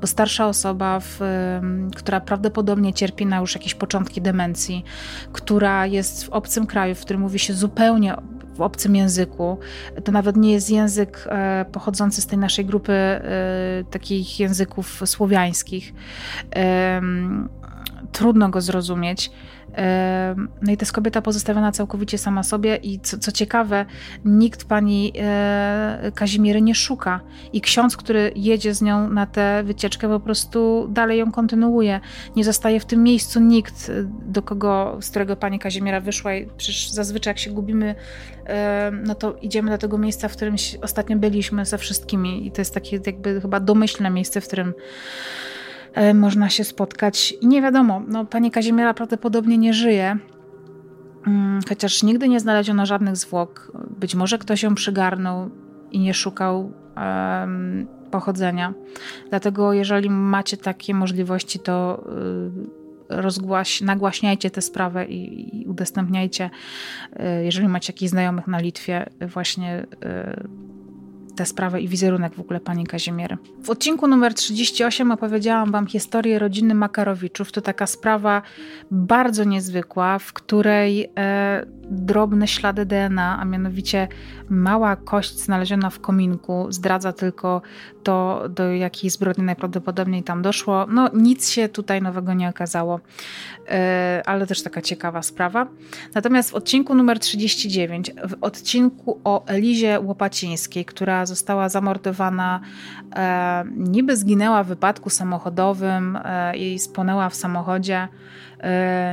bo 0.00 0.06
starsza 0.06 0.48
osoba, 0.48 1.00
w, 1.00 1.22
e, 1.22 1.62
która 1.96 2.20
prawdopodobnie 2.20 2.92
cierpi 2.92 3.26
na 3.26 3.36
już 3.36 3.54
jakieś 3.54 3.74
początki 3.74 4.20
demencji, 4.20 4.84
która 5.32 5.86
jest 5.86 6.24
w 6.24 6.28
obcym 6.28 6.66
kraju, 6.66 6.94
w 6.94 7.00
którym 7.00 7.20
mówi 7.20 7.38
się 7.38 7.54
zupełnie 7.54 8.14
w 8.54 8.60
obcym 8.60 8.96
języku. 8.96 9.58
To 10.04 10.12
nawet 10.12 10.36
nie 10.36 10.52
jest 10.52 10.70
język 10.70 11.24
e, 11.28 11.64
pochodzący 11.72 12.22
z 12.22 12.26
tej 12.26 12.38
naszej 12.38 12.64
grupy 12.64 12.92
e, 12.92 13.20
takich 13.90 14.40
języków 14.40 15.02
słowiańskich. 15.04 15.94
E, 16.56 17.00
trudno 18.12 18.48
go 18.48 18.60
zrozumieć. 18.60 19.30
No 20.62 20.72
i 20.72 20.76
to 20.76 20.82
jest 20.82 20.92
kobieta 20.92 21.22
pozostawiona 21.22 21.72
całkowicie 21.72 22.18
sama 22.18 22.42
sobie 22.42 22.76
i 22.76 23.00
co, 23.00 23.18
co 23.18 23.32
ciekawe, 23.32 23.86
nikt 24.24 24.64
pani 24.64 25.12
e, 25.18 26.12
Kazimiery 26.14 26.62
nie 26.62 26.74
szuka. 26.74 27.20
I 27.52 27.60
ksiądz, 27.60 27.96
który 27.96 28.32
jedzie 28.36 28.74
z 28.74 28.82
nią 28.82 29.10
na 29.10 29.26
tę 29.26 29.62
wycieczkę 29.64 30.08
po 30.08 30.20
prostu 30.20 30.88
dalej 30.90 31.18
ją 31.18 31.32
kontynuuje. 31.32 32.00
Nie 32.36 32.44
zostaje 32.44 32.80
w 32.80 32.84
tym 32.84 33.02
miejscu 33.02 33.40
nikt, 33.40 33.92
do 34.26 34.42
kogo, 34.42 34.98
z 35.00 35.10
którego 35.10 35.36
pani 35.36 35.58
Kazimiera 35.58 36.00
wyszła. 36.00 36.34
I 36.34 36.48
przecież 36.56 36.90
zazwyczaj 36.90 37.30
jak 37.30 37.38
się 37.38 37.50
gubimy, 37.50 37.94
no 38.92 39.14
to 39.14 39.36
idziemy 39.42 39.70
do 39.70 39.78
tego 39.78 39.98
miejsca, 39.98 40.28
w 40.28 40.32
którym 40.32 40.56
ostatnio 40.82 41.16
byliśmy 41.16 41.64
ze 41.64 41.78
wszystkimi. 41.78 42.46
I 42.46 42.50
to 42.50 42.60
jest 42.60 42.74
takie 42.74 43.00
jakby 43.06 43.40
chyba 43.40 43.60
domyślne 43.60 44.10
miejsce, 44.10 44.40
w 44.40 44.46
którym 44.46 44.74
E, 44.74 45.53
można 46.14 46.48
się 46.48 46.64
spotkać. 46.64 47.34
I 47.40 47.46
nie 47.46 47.62
wiadomo, 47.62 48.02
no, 48.08 48.24
pani 48.24 48.50
Kazimiera 48.50 48.94
prawdopodobnie 48.94 49.58
nie 49.58 49.74
żyje, 49.74 50.18
mm, 51.26 51.60
chociaż 51.68 52.02
nigdy 52.02 52.28
nie 52.28 52.40
znaleziono 52.40 52.86
żadnych 52.86 53.16
zwłok. 53.16 53.72
Być 54.00 54.14
może 54.14 54.38
ktoś 54.38 54.62
ją 54.62 54.74
przygarnął 54.74 55.50
i 55.90 55.98
nie 55.98 56.14
szukał 56.14 56.72
um, 56.96 57.86
pochodzenia. 58.10 58.74
Dlatego, 59.30 59.72
jeżeli 59.72 60.10
macie 60.10 60.56
takie 60.56 60.94
możliwości, 60.94 61.58
to 61.58 62.04
y, 63.10 63.20
rozgłaś, 63.22 63.80
nagłaśniajcie 63.80 64.50
tę 64.50 64.62
sprawę 64.62 65.06
i, 65.06 65.60
i 65.62 65.66
udostępniajcie, 65.66 66.50
y, 67.12 67.44
jeżeli 67.44 67.68
macie 67.68 67.92
jakichś 67.92 68.10
znajomych 68.10 68.46
na 68.46 68.58
Litwie, 68.58 69.10
właśnie 69.20 69.86
y, 70.04 70.73
tę 71.36 71.46
sprawę 71.46 71.80
i 71.80 71.88
wizerunek 71.88 72.34
w 72.34 72.40
ogóle 72.40 72.60
pani 72.60 72.86
Kazimiery. 72.86 73.36
W 73.62 73.70
odcinku 73.70 74.06
numer 74.06 74.34
38 74.34 75.10
opowiedziałam 75.10 75.72
wam 75.72 75.86
historię 75.86 76.38
rodziny 76.38 76.74
Makarowiczów. 76.74 77.52
To 77.52 77.60
taka 77.60 77.86
sprawa 77.86 78.42
bardzo 78.90 79.44
niezwykła, 79.44 80.18
w 80.18 80.32
której 80.32 81.10
e, 81.18 81.66
drobne 81.90 82.48
ślady 82.48 82.86
DNA, 82.86 83.38
a 83.40 83.44
mianowicie 83.44 84.08
mała 84.48 84.96
kość 84.96 85.38
znaleziona 85.38 85.90
w 85.90 86.00
kominku, 86.00 86.66
zdradza 86.68 87.12
tylko 87.12 87.62
to, 88.04 88.42
do 88.48 88.72
jakiej 88.72 89.10
zbrodni 89.10 89.44
najprawdopodobniej 89.44 90.22
tam 90.22 90.42
doszło. 90.42 90.86
No 90.86 91.10
nic 91.14 91.50
się 91.50 91.68
tutaj 91.68 92.02
nowego 92.02 92.34
nie 92.34 92.48
okazało, 92.48 93.00
e, 93.68 94.22
ale 94.26 94.46
też 94.46 94.62
taka 94.62 94.82
ciekawa 94.82 95.22
sprawa. 95.22 95.66
Natomiast 96.14 96.50
w 96.50 96.54
odcinku 96.54 96.94
numer 96.94 97.18
39, 97.18 98.10
w 98.28 98.36
odcinku 98.40 99.20
o 99.24 99.46
Elizie 99.46 100.00
Łopacińskiej, 100.00 100.84
która 100.84 101.26
została 101.26 101.68
zamordowana, 101.68 102.60
e, 103.16 103.64
niby 103.76 104.16
zginęła 104.16 104.64
w 104.64 104.66
wypadku 104.66 105.10
samochodowym 105.10 106.18
e, 106.24 106.56
i 106.56 106.78
spłonęła 106.78 107.28
w 107.28 107.34
samochodzie, 107.34 108.08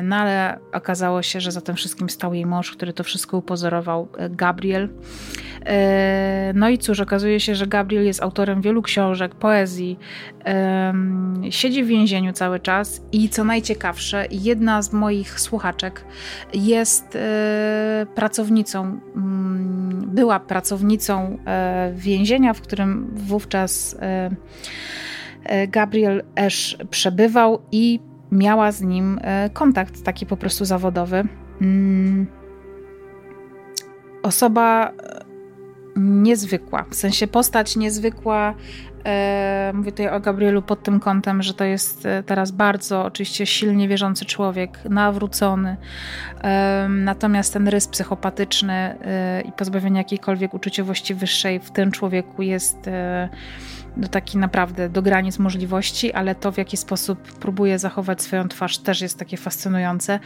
no 0.04 0.16
ale 0.16 0.60
okazało 0.74 1.22
się, 1.22 1.42
że 1.42 1.52
za 1.52 1.62
tym 1.62 1.76
wszystkim 1.76 2.10
stał 2.10 2.34
jej 2.34 2.46
mąż, 2.46 2.72
który 2.72 2.94
to 2.94 3.04
wszystko 3.04 3.38
upozorował, 3.38 4.08
e, 4.18 4.30
Gabriel. 4.30 4.90
E, 5.66 6.52
no 6.56 6.70
i 6.70 6.78
cóż, 6.78 7.00
okazuje 7.00 7.40
się, 7.40 7.56
że 7.56 7.68
Gabriel 7.68 8.06
jest 8.06 8.22
autorem 8.22 8.62
wielu 8.62 8.82
książek, 8.82 9.36
poezji, 9.36 10.00
siedzi 11.50 11.84
w 11.84 11.88
więzieniu 11.88 12.34
cały 12.34 12.60
czas 12.60 13.02
i 13.12 13.30
co 13.30 13.44
najciekawsze, 13.44 14.28
jedna 14.32 14.82
z 14.82 14.94
moich 14.94 15.40
słuchaczek 15.40 16.06
jest 16.54 17.18
pracownicą, 18.16 19.00
mm, 19.16 20.02
była 20.08 20.40
pracownicą 20.40 21.38
więzienia, 21.94 22.54
w 22.54 22.62
którym 22.62 23.12
wówczas 23.16 23.98
Gabriel 25.68 26.24
Esz 26.36 26.78
przebywał 26.90 27.62
i 27.72 28.00
miała 28.32 28.72
z 28.72 28.82
nim 28.82 29.20
e, 29.22 29.50
kontakt 29.54 30.04
taki 30.04 30.26
po 30.26 30.38
prostu 30.38 30.66
zawodowy. 30.66 31.24
Mm. 31.62 32.28
Osoba 34.24 34.88
e, 34.88 34.92
niezwykła, 35.96 36.86
w 36.90 36.96
sensie 36.96 37.28
postać 37.28 37.76
niezwykła. 37.76 38.54
E, 39.06 39.72
mówię 39.76 39.92
tutaj 39.92 40.10
o 40.10 40.20
Gabrielu 40.20 40.62
pod 40.62 40.84
tym 40.84 41.00
kątem, 41.00 41.42
że 41.44 41.54
to 41.54 41.64
jest 41.64 42.08
teraz 42.26 42.52
bardzo 42.52 43.06
oczywiście 43.06 43.46
silnie 43.46 43.88
wierzący 43.88 44.26
człowiek, 44.26 44.80
nawrócony. 44.90 45.78
Natomiast 46.90 47.54
ten 47.54 47.68
rys 47.68 47.88
psychopatyczny 47.88 48.96
i 49.46 49.52
pozbawienie 49.52 49.98
jakiejkolwiek 49.98 50.54
uczuciowości 50.54 51.14
wyższej 51.14 51.60
w 51.60 51.72
tym 51.72 51.92
człowieku 51.92 52.42
jest 52.42 52.90
do 53.98 54.08
taki 54.08 54.38
naprawdę 54.38 54.90
do 54.90 55.02
granic 55.02 55.40
możliwości, 55.40 56.14
ale 56.14 56.36
to 56.36 56.52
w 56.52 56.58
jaki 56.58 56.78
sposób 56.78 57.22
próbuje 57.22 57.80
zachować 57.80 58.22
swoją 58.22 58.48
twarz 58.48 58.78
też 58.78 59.02
jest 59.02 59.20
takie 59.20 59.38
fascynujące. 59.38 60.20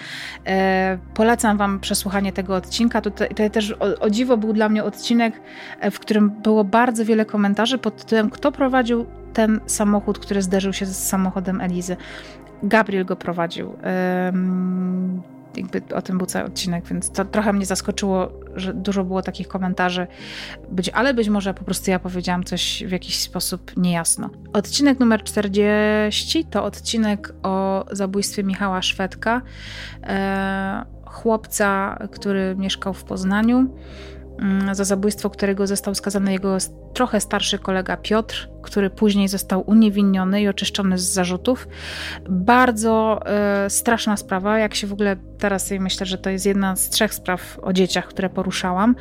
E, 0.48 0.98
polecam 1.14 1.58
Wam 1.58 1.80
przesłuchanie 1.80 2.34
tego 2.34 2.56
odcinka. 2.56 3.02
Tutaj 3.02 3.52
też 3.52 3.72
o, 3.72 4.00
o, 4.00 4.10
dziwo 4.10 4.38
był 4.38 4.54
dla 4.54 4.70
mnie 4.70 4.84
odcinek, 4.84 5.42
e, 5.80 5.92
w 5.92 6.00
którym 6.00 6.30
było 6.30 6.64
bardzo 6.64 7.06
wiele 7.06 7.26
komentarzy 7.26 7.78
pod 7.78 7.98
tytułem 7.98 8.30
kto 8.30 8.52
prowadził 8.52 9.06
ten 9.34 9.60
samochód, 9.66 10.20
który 10.20 10.42
zderzył 10.42 10.74
się 10.74 10.86
z 10.86 11.08
samochodem 11.08 11.62
Elizy. 11.62 11.98
Gabriel 12.64 13.06
go 13.06 13.16
prowadził. 13.16 13.74
E, 13.84 14.34
jakby 15.58 15.96
o 15.96 16.02
tym 16.02 16.18
był 16.18 16.28
cały 16.28 16.46
odcinek, 16.46 16.86
więc 16.86 17.10
to 17.12 17.26
trochę 17.26 17.54
mnie 17.54 17.66
zaskoczyło, 17.66 18.32
że 18.56 18.74
dużo 18.74 19.04
było 19.04 19.22
takich 19.22 19.48
komentarzy, 19.48 20.08
być, 20.70 20.90
ale 20.90 21.14
być 21.14 21.30
może 21.30 21.54
po 21.54 21.64
prostu 21.64 21.92
ja 21.92 22.00
powiedziałam 22.00 22.44
coś 22.44 22.84
w 22.88 22.92
jakiś 22.92 23.20
sposób 23.20 23.78
niejasno. 23.78 24.30
Odcinek 24.54 25.00
numer 25.00 25.24
40 25.24 26.46
to 26.46 26.64
odcinek 26.64 27.34
o 27.44 27.86
zabójstwie 27.92 28.44
Michała 28.44 28.82
Szwedka, 28.82 29.42
e, 30.04 30.86
chłopca, 31.06 31.98
który 32.12 32.56
mieszkał 32.58 32.94
w 32.94 33.04
Poznaniu. 33.04 33.70
Mm, 34.40 34.76
za 34.76 34.84
zabójstwo, 34.84 35.30
którego 35.30 35.68
został 35.68 35.96
skazany 35.96 36.32
jego 36.32 36.58
trochę 36.94 37.22
starszy 37.22 37.60
kolega 37.60 37.98
Piotr, 37.98 38.50
który 38.62 38.90
później 38.90 39.28
został 39.28 39.64
uniewinniony 39.70 40.42
i 40.42 40.48
oczyszczony 40.48 40.98
z 40.98 41.04
zarzutów. 41.04 41.68
Bardzo 42.30 43.20
y, 43.66 43.70
straszna 43.70 44.18
sprawa, 44.18 44.60
jak 44.60 44.76
się 44.76 44.88
w 44.88 44.94
ogóle 44.94 45.16
teraz 45.38 45.72
myślę, 45.80 46.06
że 46.06 46.18
to 46.18 46.30
jest 46.30 46.46
jedna 46.46 46.76
z 46.76 46.90
trzech 46.90 47.14
spraw 47.14 47.60
o 47.62 47.74
dzieciach, 47.74 48.08
które 48.08 48.30
poruszałam. 48.30 48.96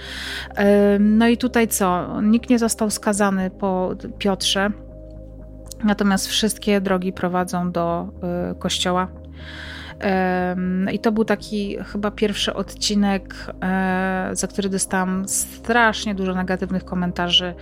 Y, 0.50 0.62
no 1.00 1.28
i 1.28 1.36
tutaj 1.36 1.68
co? 1.68 2.20
Nikt 2.22 2.50
nie 2.50 2.58
został 2.58 2.90
skazany 2.90 3.50
po 3.50 3.90
Piotrze, 4.18 4.70
natomiast 5.84 6.26
wszystkie 6.28 6.80
drogi 6.80 7.12
prowadzą 7.12 7.72
do 7.72 8.08
y, 8.52 8.54
kościoła 8.58 9.08
i 10.92 10.98
to 10.98 11.12
był 11.12 11.24
taki 11.24 11.76
chyba 11.84 12.10
pierwszy 12.10 12.54
odcinek, 12.54 13.34
e, 13.62 14.30
za 14.32 14.46
który 14.46 14.68
dostałam 14.68 15.28
strasznie 15.28 16.14
dużo 16.14 16.34
negatywnych 16.34 16.84
komentarzy, 16.84 17.54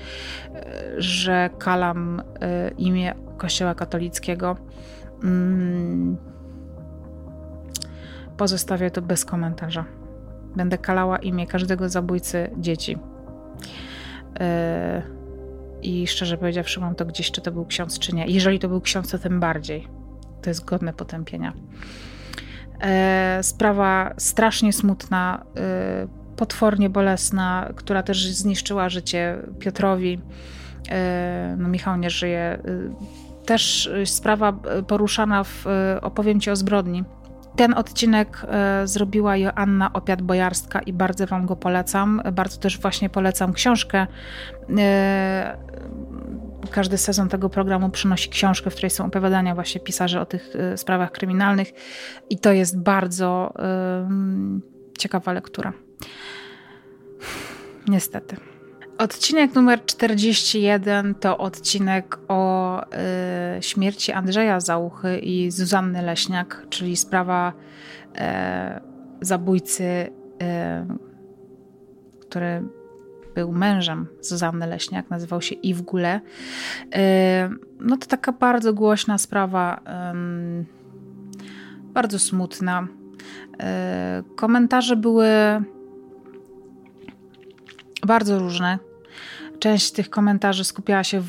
e, 0.54 0.92
że 0.98 1.50
kalam 1.58 2.22
e, 2.40 2.70
imię 2.78 3.14
Kościoła 3.36 3.74
katolickiego. 3.74 4.56
Mm. 5.24 6.16
Pozostawię 8.36 8.90
to 8.90 9.02
bez 9.02 9.24
komentarza. 9.24 9.84
Będę 10.56 10.78
kalała 10.78 11.18
imię 11.18 11.46
każdego 11.46 11.88
zabójcy 11.88 12.50
dzieci. 12.56 12.98
I 15.82 16.06
szczerze 16.06 16.38
powiedziawszy, 16.38 16.80
mam 16.80 16.94
to 16.94 17.04
gdzieś, 17.04 17.30
czy 17.30 17.40
to 17.40 17.52
był 17.52 17.66
ksiądz, 17.66 17.98
czy 17.98 18.14
nie. 18.14 18.26
Jeżeli 18.26 18.58
to 18.58 18.68
był 18.68 18.80
ksiądz, 18.80 19.10
to 19.10 19.18
tym 19.18 19.40
bardziej. 19.40 19.88
To 20.42 20.50
jest 20.50 20.64
godne 20.64 20.92
potępienia. 20.92 21.52
E, 22.82 23.38
sprawa 23.42 24.14
strasznie 24.16 24.72
smutna, 24.72 25.44
e, 25.56 26.06
potwornie 26.36 26.90
bolesna, 26.90 27.68
która 27.76 28.02
też 28.02 28.26
zniszczyła 28.26 28.88
życie 28.88 29.38
Piotrowi. 29.58 30.20
E, 30.90 31.56
no, 31.58 31.68
Michał 31.68 31.96
nie 31.96 32.10
żyje. 32.10 32.58
Też 33.46 33.90
sprawa 34.04 34.52
poruszana 34.86 35.44
w 35.44 35.64
Opowiem 36.02 36.40
Ci 36.40 36.50
o 36.50 36.56
zbrodni. 36.56 37.04
Ten 37.56 37.74
odcinek 37.74 38.46
zrobiła 38.84 39.36
Joanna 39.36 39.90
Opiat-Bojarska 39.92 40.82
i 40.86 40.92
bardzo 40.92 41.26
Wam 41.26 41.46
go 41.46 41.56
polecam. 41.56 42.22
Bardzo 42.32 42.58
też 42.58 42.80
właśnie 42.80 43.10
polecam 43.10 43.52
książkę 43.52 44.06
każdy 46.70 46.98
sezon 46.98 47.28
tego 47.28 47.48
programu 47.48 47.90
przynosi 47.90 48.30
książkę, 48.30 48.70
w 48.70 48.74
której 48.74 48.90
są 48.90 49.06
opowiadania 49.06 49.54
właśnie 49.54 49.80
pisarzy 49.80 50.20
o 50.20 50.26
tych 50.26 50.56
y, 50.74 50.76
sprawach 50.76 51.12
kryminalnych 51.12 51.72
i 52.30 52.38
to 52.38 52.52
jest 52.52 52.78
bardzo 52.78 53.54
y, 54.94 54.98
ciekawa 54.98 55.32
lektura. 55.32 55.72
Niestety. 57.88 58.36
Odcinek 58.98 59.54
numer 59.54 59.84
41 59.84 61.14
to 61.14 61.38
odcinek 61.38 62.18
o 62.28 62.80
y, 62.82 63.62
śmierci 63.62 64.12
Andrzeja 64.12 64.60
Załuchy 64.60 65.18
i 65.18 65.50
Zuzanny 65.50 66.02
Leśniak, 66.02 66.66
czyli 66.70 66.96
sprawa 66.96 67.52
y, 67.52 68.20
zabójcy, 69.20 69.84
y, 69.84 70.10
który 72.20 72.62
był 73.34 73.52
mężem 73.52 74.06
Zuzanny 74.20 74.66
Leśniak, 74.66 75.10
nazywał 75.10 75.42
się 75.42 75.54
Yves 75.64 75.82
Goulet. 75.82 76.22
No 77.80 77.96
to 77.96 78.06
taka 78.06 78.32
bardzo 78.32 78.72
głośna 78.72 79.18
sprawa, 79.18 79.80
bardzo 81.94 82.18
smutna. 82.18 82.86
E, 83.60 84.22
komentarze 84.36 84.96
były 84.96 85.28
bardzo 88.06 88.38
różne. 88.38 88.78
Część 89.58 89.92
tych 89.92 90.10
komentarzy 90.10 90.64
skupiała 90.64 91.04
się 91.04 91.22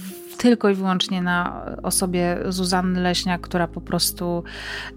tylko 0.43 0.69
i 0.69 0.73
wyłącznie 0.73 1.21
na 1.21 1.65
osobie 1.83 2.37
Zuzanny 2.49 3.01
Leśniak, 3.01 3.41
która 3.41 3.67
po 3.67 3.81
prostu 3.81 4.43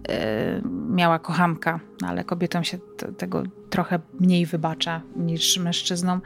e, 0.08 0.60
miała 0.90 1.18
kochanka, 1.18 1.80
ale 2.06 2.24
kobietom 2.24 2.64
się 2.64 2.78
tego 3.18 3.42
trochę 3.70 3.98
mniej 4.20 4.46
wybacza 4.46 5.00
niż 5.16 5.58
mężczyznom. 5.58 6.20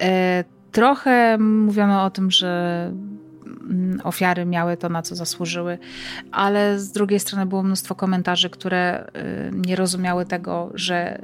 E, 0.00 0.44
trochę 0.72 1.38
mówiono 1.38 2.04
o 2.04 2.10
tym, 2.10 2.30
że 2.30 2.92
mm, 3.70 4.00
ofiary 4.04 4.46
miały 4.46 4.76
to, 4.76 4.88
na 4.88 5.02
co 5.02 5.16
zasłużyły, 5.16 5.78
ale 6.30 6.78
z 6.78 6.92
drugiej 6.92 7.20
strony 7.20 7.46
było 7.46 7.62
mnóstwo 7.62 7.94
komentarzy, 7.94 8.50
które 8.50 8.80
e, 8.80 9.50
nie 9.52 9.76
rozumiały 9.76 10.26
tego, 10.26 10.70
że 10.74 11.22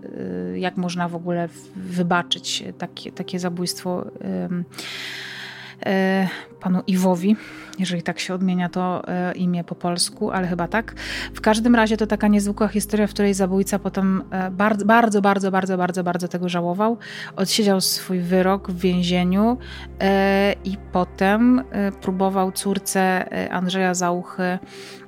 jak 0.54 0.76
można 0.76 1.08
w 1.08 1.14
ogóle 1.14 1.48
wybaczyć 1.76 2.64
takie, 2.78 3.12
takie 3.12 3.38
zabójstwo 3.38 4.04
panu 6.60 6.82
Iwowi, 6.86 7.36
jeżeli 7.78 8.02
tak 8.02 8.18
się 8.18 8.34
odmienia 8.34 8.68
to 8.68 9.08
e, 9.08 9.32
imię 9.32 9.64
po 9.64 9.74
polsku, 9.74 10.30
ale 10.30 10.46
chyba 10.46 10.68
tak. 10.68 10.94
W 11.34 11.40
każdym 11.40 11.74
razie 11.74 11.96
to 11.96 12.06
taka 12.06 12.28
niezwykła 12.28 12.68
historia, 12.68 13.06
w 13.06 13.10
której 13.10 13.34
zabójca 13.34 13.78
potem 13.78 14.22
bardzo, 14.50 14.84
bardzo, 14.86 15.20
bardzo, 15.20 15.50
bardzo, 15.50 15.76
bardzo, 15.76 16.04
bardzo 16.04 16.28
tego 16.28 16.48
żałował. 16.48 16.98
Odsiedział 17.36 17.80
swój 17.80 18.20
wyrok 18.20 18.70
w 18.70 18.80
więzieniu 18.80 19.58
i 20.64 20.76
potem 20.92 21.62
próbował 22.00 22.52
córce 22.52 23.28
Andrzeja 23.50 23.94
Zauchy 23.94 24.58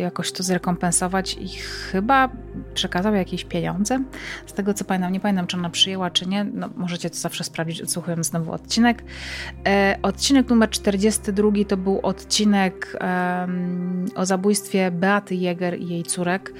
jakoś 0.00 0.32
to 0.32 0.42
zrekompensować 0.42 1.36
i 1.40 1.48
chyba 1.48 2.28
przekazał 2.74 3.14
jakieś 3.14 3.44
pieniądze. 3.44 4.04
Z 4.46 4.52
tego 4.52 4.74
co 4.74 4.84
pamiętam, 4.84 5.12
nie 5.12 5.20
pamiętam 5.20 5.46
czy 5.46 5.56
ona 5.56 5.70
przyjęła, 5.70 6.10
czy 6.10 6.28
nie. 6.28 6.44
No, 6.44 6.68
możecie 6.76 7.10
to 7.10 7.16
zawsze 7.16 7.44
sprawdzić, 7.44 7.82
odsłuchując 7.82 8.26
znowu 8.26 8.52
odcinek. 8.52 9.04
E, 9.66 9.98
odcinek 10.02 10.48
numer 10.48 10.70
42 10.70 11.50
to 11.68 11.76
był 11.76 12.00
odcinek 12.00 12.96
o 14.14 14.26
zabójstwie 14.26 14.90
Beaty 14.90 15.34
Jäger 15.34 15.78
i 15.78 15.88
jej 15.88 16.02
córek. 16.02 16.52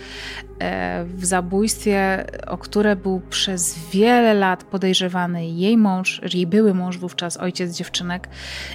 E, 0.58 1.04
w 1.04 1.24
zabójstwie, 1.24 2.26
o 2.46 2.58
które 2.58 2.96
był 2.96 3.20
przez 3.30 3.78
wiele 3.90 4.34
lat 4.34 4.64
podejrzewany 4.64 5.46
jej 5.46 5.76
mąż, 5.76 6.34
jej 6.34 6.46
były 6.46 6.74
mąż 6.74 6.98
wówczas, 6.98 7.36
ojciec 7.36 7.76
dziewczynek. 7.76 8.28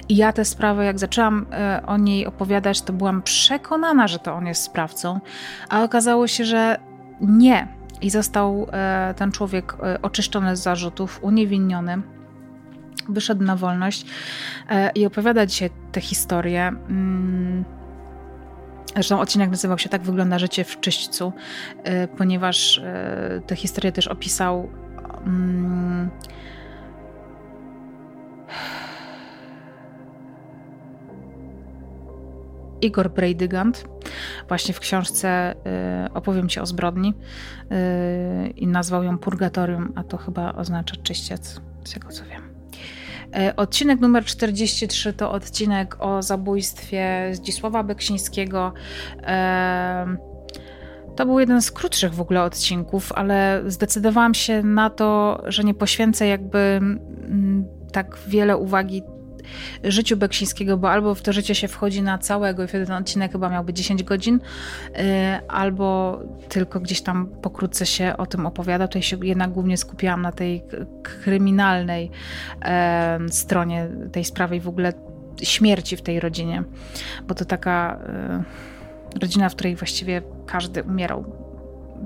I 0.08 0.16
ja 0.16 0.32
tę 0.32 0.44
sprawę, 0.44 0.84
jak 0.84 0.98
zaczęłam 0.98 1.46
o 1.86 1.96
niej 1.96 2.26
opowiadać, 2.26 2.82
to 2.82 2.92
byłam 2.92 3.22
przekonana, 3.22 4.01
przekonana, 4.02 4.08
że 4.08 4.18
to 4.18 4.34
on 4.34 4.46
jest 4.46 4.62
sprawcą, 4.62 5.20
a 5.68 5.84
okazało 5.84 6.26
się, 6.26 6.44
że 6.44 6.78
nie. 7.20 7.68
I 8.00 8.10
został 8.10 8.66
e, 8.72 9.14
ten 9.16 9.32
człowiek 9.32 9.74
e, 9.82 10.02
oczyszczony 10.02 10.56
z 10.56 10.62
zarzutów, 10.62 11.20
uniewinniony. 11.22 12.02
Wyszedł 13.08 13.44
na 13.44 13.56
wolność 13.56 14.06
e, 14.68 14.90
i 14.94 15.06
opowiada 15.06 15.46
dzisiaj 15.46 15.70
tę 15.92 16.00
historię. 16.00 16.68
Mm, 16.68 17.64
zresztą 18.94 19.20
odcinek 19.20 19.50
nazywał 19.50 19.78
się 19.78 19.88
Tak 19.88 20.02
wygląda 20.02 20.38
życie 20.38 20.64
w 20.64 20.80
czyśćcu, 20.80 21.32
ponieważ 22.16 22.82
tę 23.46 23.56
historię 23.56 23.92
też 23.92 24.08
opisał. 24.08 24.70
Mm, 25.26 26.10
Igor 32.80 33.10
Breidygant. 33.10 33.91
Właśnie 34.48 34.74
w 34.74 34.80
książce 34.80 35.54
y, 36.06 36.12
opowiem 36.12 36.48
Ci 36.48 36.60
o 36.60 36.66
zbrodni 36.66 37.14
y, 37.72 38.50
i 38.50 38.66
nazwał 38.66 39.02
ją 39.02 39.18
Purgatorium, 39.18 39.92
a 39.96 40.04
to 40.04 40.16
chyba 40.16 40.52
oznacza 40.52 40.96
czyściec, 41.02 41.60
z 41.84 41.92
tego 41.92 42.08
co 42.08 42.24
wiem. 42.24 42.42
Y, 43.48 43.56
odcinek 43.56 44.00
numer 44.00 44.24
43 44.24 45.12
to 45.12 45.32
odcinek 45.32 45.96
o 46.00 46.22
zabójstwie 46.22 47.30
Zdzisława 47.32 47.82
Beksińskiego. 47.82 48.72
To 51.16 51.26
był 51.26 51.40
jeden 51.40 51.62
z 51.62 51.70
krótszych 51.70 52.14
w 52.14 52.20
ogóle 52.20 52.42
odcinków, 52.42 53.12
ale 53.12 53.62
zdecydowałam 53.66 54.34
się 54.34 54.62
na 54.62 54.90
to, 54.90 55.42
że 55.46 55.64
nie 55.64 55.74
poświęcę 55.74 56.26
jakby 56.26 56.58
mm, 56.58 57.64
tak 57.92 58.18
wiele 58.26 58.56
uwagi 58.56 59.02
życiu 59.84 60.16
Beksińskiego, 60.16 60.76
bo 60.76 60.90
albo 60.90 61.14
w 61.14 61.22
to 61.22 61.32
życie 61.32 61.54
się 61.54 61.68
wchodzi 61.68 62.02
na 62.02 62.18
całego 62.18 62.64
i 62.64 62.66
wtedy 62.66 62.86
ten 62.86 62.96
odcinek 62.96 63.32
chyba 63.32 63.48
miałby 63.48 63.72
10 63.72 64.02
godzin, 64.02 64.34
y, 64.34 65.00
albo 65.48 66.18
tylko 66.48 66.80
gdzieś 66.80 67.02
tam 67.02 67.26
pokrótce 67.26 67.86
się 67.86 68.14
o 68.18 68.26
tym 68.26 68.46
opowiada. 68.46 68.88
Tutaj 68.88 69.02
się 69.02 69.16
jednak 69.22 69.50
głównie 69.50 69.76
skupiłam 69.76 70.22
na 70.22 70.32
tej 70.32 70.62
kryminalnej 71.02 72.10
stronie 73.28 73.88
tej 74.12 74.24
sprawy 74.24 74.56
i 74.56 74.60
w 74.60 74.68
ogóle 74.68 74.92
śmierci 75.42 75.96
w 75.96 76.02
tej 76.02 76.20
rodzinie, 76.20 76.62
bo 77.28 77.34
to 77.34 77.44
taka 77.44 77.98
y, 79.14 79.20
rodzina, 79.20 79.48
w 79.48 79.54
której 79.54 79.76
właściwie 79.76 80.22
każdy 80.46 80.82
umierał 80.82 81.24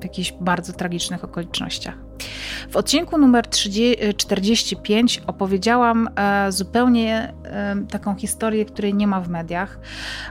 w 0.01 0.02
jakichś 0.02 0.32
bardzo 0.40 0.73
tragicznych 0.73 1.24
okolicznościach. 1.24 2.06
W 2.71 2.77
odcinku 2.77 3.19
numer 3.19 3.49
45 4.17 5.23
opowiedziałam 5.27 6.09
e, 6.17 6.53
zupełnie 6.53 7.33
e, 7.45 7.77
taką 7.91 8.15
historię, 8.15 8.65
której 8.65 8.95
nie 8.95 9.07
ma 9.07 9.21
w 9.21 9.29
mediach. 9.29 9.79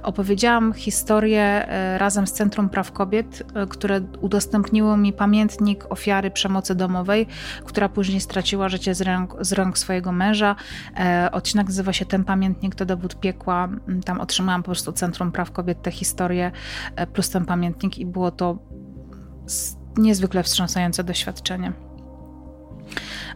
Opowiedziałam 0.03 0.73
historię 0.73 1.41
e, 1.41 1.97
razem 1.97 2.27
z 2.27 2.33
Centrum 2.33 2.69
Praw 2.69 2.91
Kobiet, 2.91 3.43
które 3.69 4.01
udostępniło 4.21 4.97
mi 4.97 5.13
pamiętnik 5.13 5.85
ofiary 5.89 6.31
przemocy 6.31 6.75
domowej, 6.75 7.27
która 7.65 7.89
później 7.89 8.21
straciła 8.21 8.69
życie 8.69 8.95
z 8.95 9.01
rąk, 9.01 9.35
z 9.41 9.53
rąk 9.53 9.77
swojego 9.77 10.11
męża. 10.11 10.55
Odcinek 11.31 11.67
nazywa 11.67 11.93
się 11.93 12.05
Ten 12.05 12.23
pamiętnik 12.23 12.75
to 12.75 12.85
dowód 12.85 13.19
piekła. 13.19 13.69
Tam 14.05 14.21
otrzymałam 14.21 14.63
po 14.63 14.65
prostu 14.65 14.91
Centrum 14.91 15.31
Praw 15.31 15.51
Kobiet 15.51 15.81
tę 15.81 15.91
historię 15.91 16.51
plus 17.13 17.29
ten 17.29 17.45
pamiętnik 17.45 17.97
i 17.97 18.05
było 18.05 18.31
to 18.31 18.57
niezwykle 19.97 20.43
wstrząsające 20.43 21.03
doświadczenie. 21.03 21.73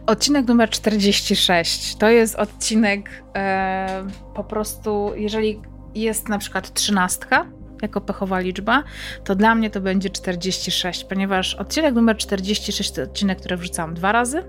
Odcinek 0.06 0.48
numer 0.48 0.70
46 0.70 1.96
to 1.96 2.10
jest 2.10 2.34
odcinek 2.34 3.10
e, 3.36 4.04
po 4.34 4.44
prostu, 4.44 5.12
jeżeli 5.16 5.60
jest 5.94 6.28
na 6.28 6.38
przykład 6.38 6.74
trzynastka 6.74 7.46
jako 7.82 8.00
pechowa 8.00 8.40
liczba, 8.40 8.82
to 9.24 9.34
dla 9.34 9.54
mnie 9.54 9.70
to 9.70 9.80
będzie 9.80 10.10
46, 10.10 11.04
ponieważ 11.04 11.54
odcinek 11.54 11.94
numer 11.94 12.16
46 12.16 12.90
to 12.90 13.02
odcinek, 13.02 13.38
który 13.38 13.56
wrzucałam 13.56 13.94
dwa 13.94 14.12
razy. 14.12 14.44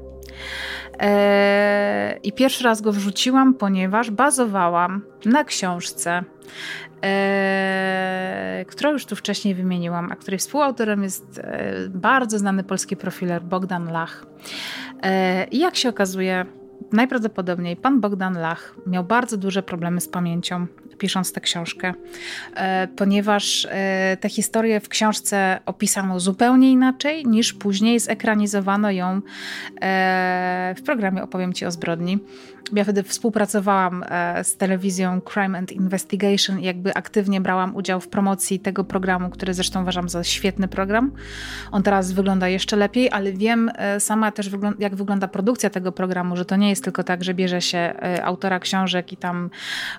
E, 1.00 2.20
I 2.24 2.34
pierwszy 2.34 2.64
raz 2.64 2.82
go 2.82 2.92
wrzuciłam, 2.92 3.54
ponieważ 3.54 4.12
bazowałam 4.12 5.06
na 5.26 5.44
książce 5.44 6.24
e, 7.04 8.66
którą 8.68 8.92
już 8.92 9.06
tu 9.06 9.16
wcześniej 9.16 9.56
wymieniłam, 9.56 10.12
a 10.12 10.16
której 10.16 10.38
współautorem 10.38 11.04
jest 11.04 11.40
e, 11.40 11.74
bardzo 11.90 12.40
znany 12.40 12.64
polski 12.64 12.98
profiler 12.98 13.44
Bogdan 13.44 13.92
Lach. 13.92 14.26
E, 15.04 15.48
I 15.48 15.60
jak 15.60 15.76
się 15.76 15.90
okazuje, 15.90 16.46
najprawdopodobniej 16.92 17.76
pan 17.76 18.02
Bogdan 18.02 18.34
Lach 18.34 18.76
miał 18.88 19.04
bardzo 19.04 19.38
duże 19.38 19.64
problemy 19.64 20.02
z 20.02 20.08
pamięcią, 20.08 20.68
pisząc 20.98 21.34
tę 21.34 21.42
książkę, 21.42 21.94
e, 22.56 22.88
ponieważ 22.88 23.68
e, 23.72 24.18
tę 24.20 24.30
historię 24.30 24.80
w 24.80 24.90
książce 24.90 25.60
opisano 25.66 26.20
zupełnie 26.20 26.72
inaczej 26.72 27.26
niż 27.26 27.54
później 27.54 28.00
zekranizowano 28.00 28.92
ją 28.92 29.22
e, 29.82 30.76
w 30.78 30.82
programie 30.84 31.24
Opowiem 31.24 31.54
Ci 31.54 31.66
o 31.66 31.72
zbrodni. 31.72 32.20
Ja 32.74 32.84
wtedy 32.84 33.04
współpracowałam 33.04 34.04
z 34.44 34.58
telewizją 34.58 35.22
Crime 35.22 35.58
and 35.58 35.72
Investigation 35.72 36.60
i 36.60 36.64
jakby 36.64 36.94
aktywnie 36.94 37.42
brałam 37.42 37.76
udział 37.76 38.00
w 38.00 38.08
promocji 38.08 38.60
tego 38.60 38.84
programu, 38.84 39.30
który 39.30 39.54
zresztą 39.54 39.82
uważam 39.82 40.10
za 40.10 40.24
świetny 40.24 40.68
program. 40.68 41.12
On 41.72 41.84
teraz 41.84 42.12
wygląda 42.12 42.48
jeszcze 42.48 42.76
lepiej, 42.76 43.12
ale 43.12 43.34
wiem 43.34 43.72
sama 44.00 44.32
też 44.32 44.50
jak 44.80 44.96
wygląda 44.96 45.28
produkcja 45.28 45.70
tego 45.70 45.92
programu, 45.92 46.36
że 46.36 46.46
to 46.46 46.56
nie 46.56 46.70
jest 46.70 46.84
tylko 46.84 47.04
tak, 47.04 47.24
że 47.24 47.34
bierze 47.34 47.62
się 47.62 47.94
autora 48.24 48.60
książek 48.60 49.12
i 49.12 49.18
tam 49.18 49.50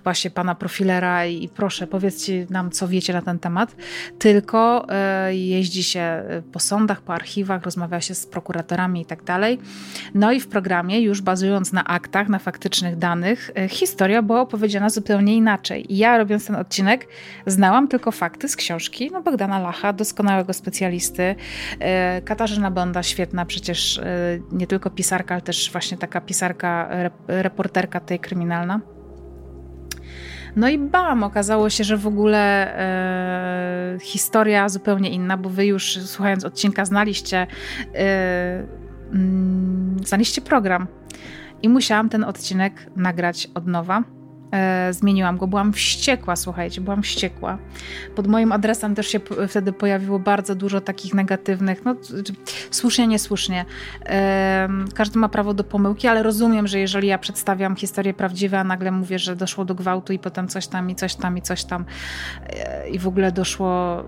właśnie 0.04 0.30
pana 0.30 0.54
profilera 0.54 1.26
i 1.26 1.48
proszę, 1.48 1.86
powiedzcie 1.86 2.46
nam, 2.50 2.70
co 2.70 2.88
wiecie 2.88 3.12
na 3.12 3.22
ten 3.22 3.38
temat, 3.38 3.76
tylko 4.18 4.86
e, 4.88 5.34
jeździ 5.36 5.82
się 5.82 6.22
po 6.52 6.60
sądach, 6.60 7.00
po 7.00 7.14
archiwach, 7.14 7.62
rozmawia 7.62 8.00
się 8.00 8.14
z 8.14 8.26
prokuratorami 8.26 9.00
i 9.00 9.06
tak 9.06 9.24
dalej. 9.24 9.58
No 10.14 10.32
i 10.32 10.40
w 10.40 10.48
programie, 10.48 11.00
już 11.00 11.20
bazując 11.20 11.72
na 11.72 11.84
aktach, 11.84 12.28
na 12.28 12.38
faktycznych 12.52 12.96
danych, 12.96 13.50
e, 13.56 13.68
historia 13.68 14.22
była 14.22 14.40
opowiedziana 14.40 14.90
zupełnie 14.90 15.36
inaczej. 15.36 15.86
Ja, 15.88 16.18
robiąc 16.18 16.46
ten 16.46 16.56
odcinek, 16.56 17.08
znałam 17.46 17.88
tylko 17.88 18.10
fakty 18.10 18.48
z 18.48 18.56
książki 18.56 19.10
no, 19.12 19.22
Bogdana 19.22 19.58
Lacha, 19.58 19.92
doskonałego 19.92 20.52
specjalisty, 20.52 21.34
e, 21.80 22.22
Katarzyna 22.22 22.70
Bonda, 22.70 23.02
świetna 23.02 23.46
przecież 23.46 24.00
nie 24.52 24.66
tylko 24.66 24.90
pisarka, 24.90 25.34
ale 25.34 25.42
też 25.42 25.72
właśnie 25.72 25.98
taka 25.98 26.20
pisarka, 26.20 26.88
reporterka 27.28 28.00
tej 28.00 28.18
kryminalna. 28.18 28.80
No 30.56 30.68
i 30.68 30.78
bam, 30.78 31.22
okazało 31.22 31.70
się, 31.70 31.84
że 31.84 31.96
w 31.96 32.06
ogóle 32.06 32.74
e, 32.78 33.98
historia 34.00 34.68
zupełnie 34.68 35.10
inna, 35.10 35.36
bo 35.36 35.48
wy 35.48 35.66
już 35.66 35.98
słuchając 35.98 36.44
odcinka 36.44 36.84
znaliście, 36.84 37.46
e, 37.94 38.66
mm, 39.12 39.96
znaliście 40.04 40.40
program. 40.40 40.86
I 41.62 41.68
musiałam 41.68 42.08
ten 42.08 42.24
odcinek 42.24 42.86
nagrać 42.96 43.48
od 43.54 43.66
nowa 43.66 44.02
e, 44.52 44.92
zmieniłam 44.92 45.38
go. 45.38 45.46
Byłam 45.46 45.72
wściekła, 45.72 46.36
słuchajcie, 46.36 46.80
byłam 46.80 47.02
wściekła. 47.02 47.58
Pod 48.14 48.26
moim 48.26 48.52
adresem 48.52 48.94
też 48.94 49.06
się 49.06 49.20
wtedy 49.48 49.72
pojawiło 49.72 50.18
bardzo 50.18 50.54
dużo 50.54 50.80
takich 50.80 51.14
negatywnych, 51.14 51.84
no 51.84 51.96
słusznie, 52.70 53.06
niesłusznie. 53.06 53.64
E, 54.06 54.68
każdy 54.94 55.18
ma 55.18 55.28
prawo 55.28 55.54
do 55.54 55.64
pomyłki, 55.64 56.08
ale 56.08 56.22
rozumiem, 56.22 56.66
że 56.66 56.78
jeżeli 56.78 57.08
ja 57.08 57.18
przedstawiam 57.18 57.76
historię 57.76 58.14
prawdziwą, 58.14 58.58
a 58.58 58.64
nagle 58.64 58.90
mówię, 58.90 59.18
że 59.18 59.36
doszło 59.36 59.64
do 59.64 59.74
gwałtu 59.74 60.12
i 60.12 60.18
potem 60.18 60.48
coś 60.48 60.66
tam 60.66 60.90
i 60.90 60.94
coś 60.94 61.14
tam 61.14 61.38
i 61.38 61.42
coś 61.42 61.64
tam 61.64 61.84
e, 62.46 62.88
i 62.88 62.98
w 62.98 63.08
ogóle 63.08 63.32
doszło, 63.32 64.02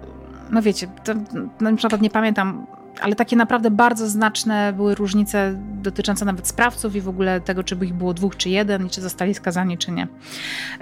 no 0.50 0.62
wiecie, 0.62 0.86
to, 1.04 1.14
na 1.60 1.76
przykład 1.76 2.00
nie 2.00 2.10
pamiętam 2.10 2.66
ale 3.00 3.14
takie 3.14 3.36
naprawdę 3.36 3.70
bardzo 3.70 4.08
znaczne 4.08 4.72
były 4.72 4.94
różnice 4.94 5.54
dotyczące 5.82 6.24
nawet 6.24 6.48
sprawców 6.48 6.96
i 6.96 7.00
w 7.00 7.08
ogóle 7.08 7.40
tego, 7.40 7.64
czy 7.64 7.76
by 7.76 7.86
ich 7.86 7.94
było 7.94 8.14
dwóch 8.14 8.36
czy 8.36 8.48
jeden 8.48 8.86
i 8.86 8.90
czy 8.90 9.00
zostali 9.00 9.34
skazani 9.34 9.78
czy 9.78 9.92
nie. 9.92 10.08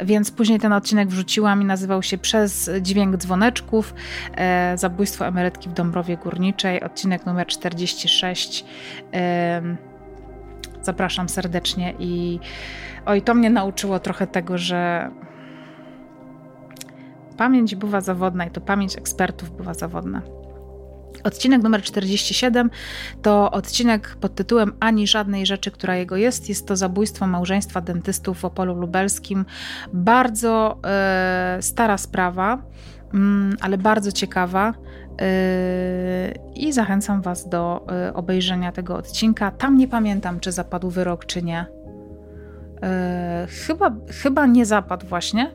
Więc 0.05 0.31
później 0.31 0.61
ten 0.61 0.73
odcinek 0.73 1.09
wrzuciłam 1.09 1.63
i 1.63 1.65
nazywał 1.65 2.03
się 2.03 2.19
Przez 2.19 2.71
dźwięk 2.81 3.17
dzwoneczków 3.17 3.95
e, 4.35 4.79
zabójstwo 4.79 5.27
emerytki 5.27 5.69
w 5.69 5.73
Dąbrowie 5.73 6.17
Górniczej, 6.17 6.83
odcinek 6.83 7.27
numer 7.27 7.47
46. 7.47 8.65
E, 9.13 9.63
zapraszam 10.83 11.29
serdecznie 11.29 11.95
i 11.99 12.41
oj, 13.07 13.23
to 13.23 13.35
mnie 13.35 13.51
nauczyło 13.51 13.99
trochę 13.99 14.27
tego, 14.27 14.59
że 14.59 15.11
pamięć 17.37 17.75
bywa 17.75 18.01
zawodna 18.01 18.47
i 18.47 18.51
to 18.51 18.61
pamięć 18.61 18.99
ekspertów 18.99 19.57
bywa 19.57 19.75
zawodna. 19.75 20.42
Odcinek 21.25 21.63
numer 21.63 21.83
47 21.83 22.71
to 23.23 23.51
odcinek 23.51 24.17
pod 24.21 24.35
tytułem 24.35 24.73
Ani 24.81 25.07
żadnej 25.07 25.47
rzeczy, 25.47 25.71
która 25.71 25.97
jego 25.97 26.17
jest. 26.17 26.49
Jest 26.49 26.67
to 26.67 26.77
zabójstwo 26.77 27.27
małżeństwa 27.27 27.81
dentystów 27.81 28.41
w 28.41 28.45
Opolu 28.45 28.75
Lubelskim. 28.75 29.45
Bardzo 29.93 30.79
e, 30.85 31.59
stara 31.61 31.99
sprawa, 31.99 32.63
mm, 33.15 33.57
ale 33.61 33.79
bardzo 33.79 34.13
ciekawa. 34.13 34.75
E, 35.21 36.33
I 36.55 36.73
zachęcam 36.73 37.23
Was 37.23 37.49
do 37.49 37.87
e, 37.91 38.15
obejrzenia 38.15 38.73
tego 38.73 38.97
odcinka. 38.97 39.51
Tam 39.51 39.77
nie 39.77 39.89
pamiętam, 39.89 40.41
czy 40.41 40.53
zapadł 40.53 40.91
wyrok, 40.91 41.27
czy 41.27 41.43
nie 41.43 41.82
E, 42.83 43.47
chyba, 43.67 43.91
chyba 44.23 44.47
nie 44.47 44.67
zapadł 44.67 45.07
właśnie. 45.07 45.51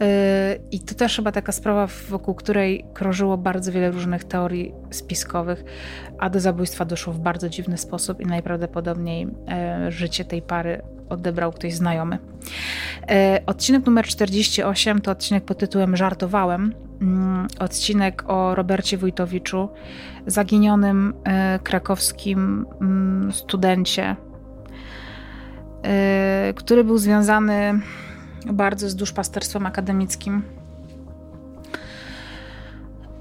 E, 0.00 0.56
I 0.70 0.80
to 0.80 0.94
też 0.94 1.16
chyba 1.16 1.32
taka 1.32 1.52
sprawa, 1.52 1.88
wokół 2.08 2.34
której 2.34 2.84
krążyło 2.94 3.38
bardzo 3.38 3.72
wiele 3.72 3.90
różnych 3.90 4.24
teorii 4.24 4.72
spiskowych, 4.90 5.64
a 6.18 6.30
do 6.30 6.40
zabójstwa 6.40 6.84
doszło 6.84 7.12
w 7.12 7.18
bardzo 7.18 7.48
dziwny 7.48 7.78
sposób 7.78 8.20
i 8.20 8.26
najprawdopodobniej 8.26 9.28
e, 9.48 9.92
życie 9.92 10.24
tej 10.24 10.42
pary 10.42 10.82
odebrał 11.08 11.52
ktoś 11.52 11.74
znajomy. 11.74 12.18
Odcinek 13.46 13.86
numer 13.86 14.06
48 14.06 15.00
to 15.00 15.10
odcinek 15.10 15.44
pod 15.44 15.58
tytułem 15.58 15.96
Żartowałem. 15.96 16.74
Mm, 17.00 17.46
odcinek 17.58 18.24
o 18.26 18.54
Robercie 18.54 18.96
Wójtowiczu, 18.96 19.68
zaginionym 20.26 21.14
krakowskim 21.62 22.66
mm, 22.80 23.32
studencie, 23.32 24.16
który 26.54 26.84
był 26.84 26.98
związany 26.98 27.80
bardzo 28.46 28.90
z 28.90 28.96
duszpasterstwem 28.96 29.66
akademickim. 29.66 30.42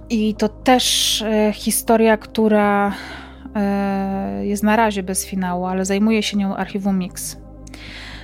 I 0.09 0.35
to 0.35 0.49
też 0.49 1.21
y, 1.21 1.53
historia, 1.53 2.17
która 2.17 2.91
y, 4.41 4.45
jest 4.45 4.63
na 4.63 4.75
razie 4.75 5.03
bez 5.03 5.25
finału, 5.25 5.65
ale 5.65 5.85
zajmuje 5.85 6.23
się 6.23 6.37
nią 6.37 6.55
archiwum 6.55 6.99
Mix. 6.99 7.37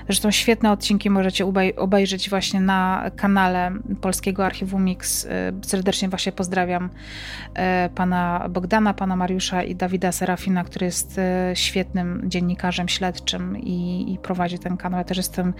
Zresztą 0.05 0.31
świetne 0.31 0.71
odcinki 0.71 1.09
możecie 1.09 1.45
obejrzeć 1.77 2.29
właśnie 2.29 2.61
na 2.61 3.11
kanale 3.15 3.71
Polskiego 4.01 4.45
Archiwum 4.45 4.83
Mix. 4.83 5.25
Y, 5.25 5.29
serdecznie 5.61 6.09
właśnie 6.09 6.31
pozdrawiam 6.31 6.85
y, 6.85 7.89
pana 7.89 8.47
Bogdana, 8.49 8.93
pana 8.93 9.15
Mariusza 9.15 9.63
i 9.63 9.75
Dawida 9.75 10.11
Serafina, 10.11 10.63
który 10.63 10.85
jest 10.85 11.17
y, 11.17 11.55
świetnym 11.55 12.21
dziennikarzem 12.25 12.87
śledczym 12.87 13.57
i, 13.57 14.13
i 14.13 14.17
prowadzi 14.17 14.59
ten 14.59 14.77
kanał. 14.77 14.97
Ja 14.97 15.03
też 15.03 15.17
jestem, 15.17 15.53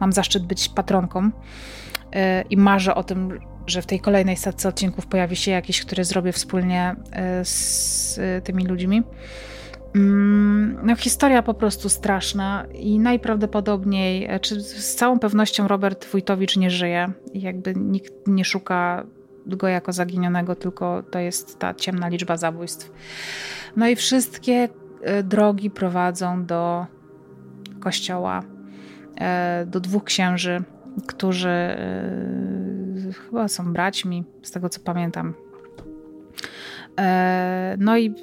mam 0.00 0.12
zaszczyt 0.12 0.46
być 0.46 0.68
patronką 0.68 1.30
i 2.50 2.56
marzę 2.56 2.94
o 2.94 3.04
tym, 3.04 3.40
że 3.66 3.82
w 3.82 3.86
tej 3.86 4.00
kolejnej 4.00 4.36
setce 4.36 4.68
odcinków 4.68 5.06
pojawi 5.06 5.36
się 5.36 5.50
jakiś, 5.50 5.80
który 5.80 6.04
zrobię 6.04 6.32
wspólnie 6.32 6.96
z 7.42 8.20
tymi 8.44 8.66
ludźmi. 8.66 9.02
Mm, 9.94 10.78
no, 10.82 10.96
historia 10.96 11.42
po 11.42 11.54
prostu 11.54 11.88
straszna 11.88 12.66
i 12.74 12.98
najprawdopodobniej, 12.98 14.26
e, 14.28 14.40
czy 14.40 14.60
z 14.60 14.94
całą 14.94 15.18
pewnością 15.18 15.68
Robert 15.68 16.06
Wójtowicz 16.06 16.56
nie 16.56 16.70
żyje 16.70 17.12
i 17.32 17.40
jakby 17.40 17.74
nikt 17.74 18.12
nie 18.26 18.44
szuka 18.44 19.06
go 19.46 19.68
jako 19.68 19.92
zaginionego, 19.92 20.54
tylko 20.54 21.02
to 21.02 21.18
jest 21.18 21.58
ta 21.58 21.74
ciemna 21.74 22.08
liczba 22.08 22.36
zabójstw. 22.36 22.92
No 23.76 23.88
i 23.88 23.96
wszystkie 23.96 24.68
e, 25.02 25.22
drogi 25.22 25.70
prowadzą 25.70 26.46
do 26.46 26.86
kościoła, 27.80 28.42
e, 29.20 29.66
do 29.66 29.80
dwóch 29.80 30.04
księży, 30.04 30.62
którzy 31.06 31.76
chyba 33.26 33.48
są 33.48 33.72
braćmi, 33.72 34.24
z 34.42 34.50
tego 34.50 34.68
co 34.68 34.80
pamiętam. 34.80 35.34
No 37.78 37.98
i 37.98 38.14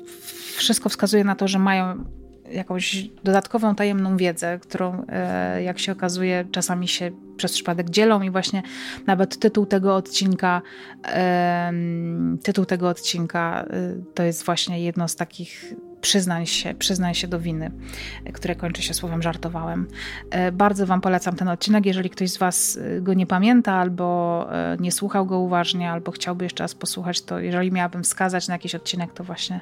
wszystko 0.60 0.90
wskazuje 0.90 1.24
na 1.24 1.36
to, 1.36 1.48
że 1.48 1.60
mają 1.60 2.06
jakąś 2.52 3.10
dodatkową, 3.24 3.76
tajemną 3.76 4.18
wiedzę, 4.18 4.60
którą, 4.60 5.06
e, 5.10 5.64
jak 5.64 5.80
się 5.80 5.92
okazuje, 5.92 6.46
czasami 6.52 6.88
się 6.88 7.12
przez 7.38 7.54
przypadek 7.54 7.90
dzielą 7.90 8.22
i 8.22 8.30
właśnie 8.30 8.64
nawet 9.08 9.40
tytuł 9.40 9.66
tego 9.66 9.96
odcinka, 9.96 10.62
tytuł 12.44 12.66
tego 12.66 12.90
odcinka 12.90 13.66
e, 13.70 13.96
to 14.14 14.24
jest 14.24 14.46
właśnie 14.46 14.84
jedno 14.84 15.08
z 15.08 15.16
takich 15.16 15.74
przyznań 16.02 16.46
się, 16.46 16.74
przyznań 16.74 17.14
się 17.14 17.28
do 17.28 17.40
winy, 17.40 17.72
które 18.34 18.56
kończy 18.56 18.82
się 18.82 18.94
słowem 18.94 19.22
żartowałem. 19.22 19.88
E, 20.30 20.52
bardzo 20.52 20.86
Wam 20.86 21.02
polecam 21.02 21.36
ten 21.36 21.48
odcinek, 21.48 21.86
jeżeli 21.86 22.10
ktoś 22.10 22.30
z 22.30 22.38
Was 22.38 22.80
go 23.02 23.14
nie 23.14 23.28
pamięta 23.28 23.74
albo 23.74 24.48
nie 24.80 24.92
słuchał 24.92 25.26
go 25.26 25.40
uważnie, 25.40 25.92
albo 25.92 26.12
chciałby 26.12 26.46
jeszcze 26.46 26.64
raz 26.64 26.76
posłuchać, 26.76 27.22
to 27.22 27.40
jeżeli 27.40 27.72
miałabym 27.72 28.04
wskazać 28.04 28.48
na 28.48 28.54
jakiś 28.54 28.76
odcinek, 28.76 29.14
to 29.14 29.24
właśnie 29.24 29.62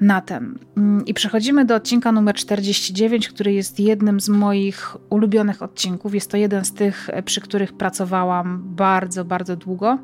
na 0.00 0.20
ten. 0.20 0.58
Mm, 0.76 1.04
I 1.06 1.14
przechodzimy 1.14 1.64
do 1.64 1.74
odcinka 1.74 2.12
numer 2.12 2.34
49, 2.34 3.28
który 3.28 3.52
jest 3.52 3.80
jednym 3.80 4.20
z 4.20 4.28
moich 4.28 4.96
ulubionych 5.10 5.62
odcinków. 5.62 6.14
Jest 6.14 6.30
to 6.30 6.36
jeden 6.36 6.64
z 6.64 6.72
tych, 6.72 7.10
e, 7.10 7.22
przy 7.22 7.40
których 7.40 7.72
pracowałam 7.72 8.62
bardzo, 8.64 9.24
bardzo 9.24 9.56
długo, 9.56 9.98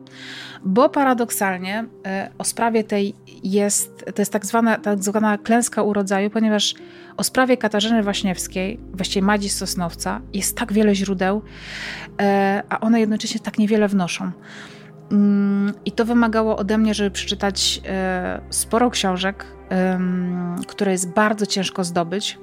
bo 0.65 0.89
paradoksalnie 0.89 1.85
e, 2.07 2.31
o 2.39 2.45
sprawie 2.45 2.85
tej 2.85 3.15
jest, 3.45 4.05
to 4.15 4.23
jest 4.23 4.33
tak 4.33 4.47
zwana, 4.47 4.79
tak 4.79 5.05
zwana 5.05 5.39
klęska 5.39 5.83
urodzaju, 5.83 6.31
ponieważ 6.31 6.75
o 7.17 7.25
sprawie 7.25 7.57
Katarzyny 7.57 8.03
Waśniewskiej, 8.03 8.81
właściwie 8.93 9.27
Madzi 9.27 9.49
Sosnowca, 9.49 10.21
jest 10.33 10.57
tak 10.57 10.73
wiele 10.73 10.95
źródeł, 10.95 11.43
e, 12.21 12.63
a 12.69 12.81
one 12.81 13.01
jednocześnie 13.01 13.41
tak 13.41 13.59
niewiele 13.59 13.89
wnoszą. 13.89 14.31
Mm, 15.13 15.73
I 15.85 15.93
to 15.93 16.05
wymagało 16.05 16.57
ode 16.57 16.79
mnie, 16.79 16.95
żeby 16.95 17.11
przeczytać 17.11 17.81
sporo 18.51 18.91
książek, 18.91 19.56
które 20.67 20.93
jest 20.93 21.11
bardzo 21.11 21.47
ciężko 21.47 21.85
zdobyć. 21.85 22.39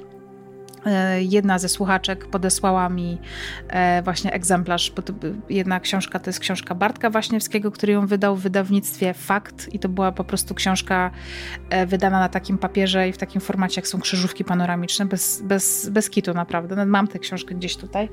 E, 0.86 1.24
jedna 1.24 1.60
ze 1.60 1.70
słuchaczek 1.70 2.28
podesłała 2.28 2.90
mi 2.90 3.18
e, 3.68 4.02
właśnie 4.02 4.34
egzemplarz, 4.34 4.92
bo 4.96 5.02
to 5.02 5.14
jedna 5.50 5.80
książka 5.80 6.20
to 6.20 6.30
jest 6.30 6.40
książka 6.40 6.76
Bartka 6.76 7.10
Waśniewskiego, 7.10 7.72
który 7.72 7.94
ją 7.94 8.08
wydał 8.08 8.36
w 8.36 8.42
wydawnictwie 8.42 9.14
Fakt 9.14 9.74
i 9.74 9.80
to 9.80 9.90
była 9.90 10.12
po 10.12 10.24
prostu 10.24 10.56
książka 10.56 11.12
e, 11.70 11.86
wydana 11.86 12.20
na 12.20 12.30
takim 12.30 12.58
papierze 12.58 13.10
i 13.10 13.12
w 13.12 13.18
takim 13.18 13.42
formacie, 13.42 13.82
jak 13.82 13.88
są 13.88 14.00
krzyżówki 14.00 14.44
panoramiczne, 14.44 15.06
bez, 15.06 15.42
bez, 15.42 15.90
bez 15.90 16.10
kitu 16.10 16.34
naprawdę. 16.34 16.86
Mam 16.86 17.08
tę 17.08 17.20
książkę 17.20 17.56
gdzieś 17.56 17.78
tutaj. 17.78 18.10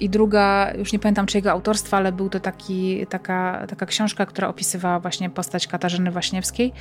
I 0.00 0.08
druga, 0.08 0.72
już 0.78 0.92
nie 0.92 0.98
pamiętam 0.98 1.26
czyjego 1.26 1.50
autorstwa, 1.50 1.96
ale 1.96 2.12
był 2.12 2.28
to 2.28 2.40
taki, 2.40 3.06
taka, 3.06 3.66
taka 3.68 3.86
książka, 3.86 4.26
która 4.26 4.48
opisywała 4.48 5.00
właśnie 5.00 5.30
postać 5.30 5.66
Katarzyny 5.66 6.10
Waśniewskiej. 6.10 6.72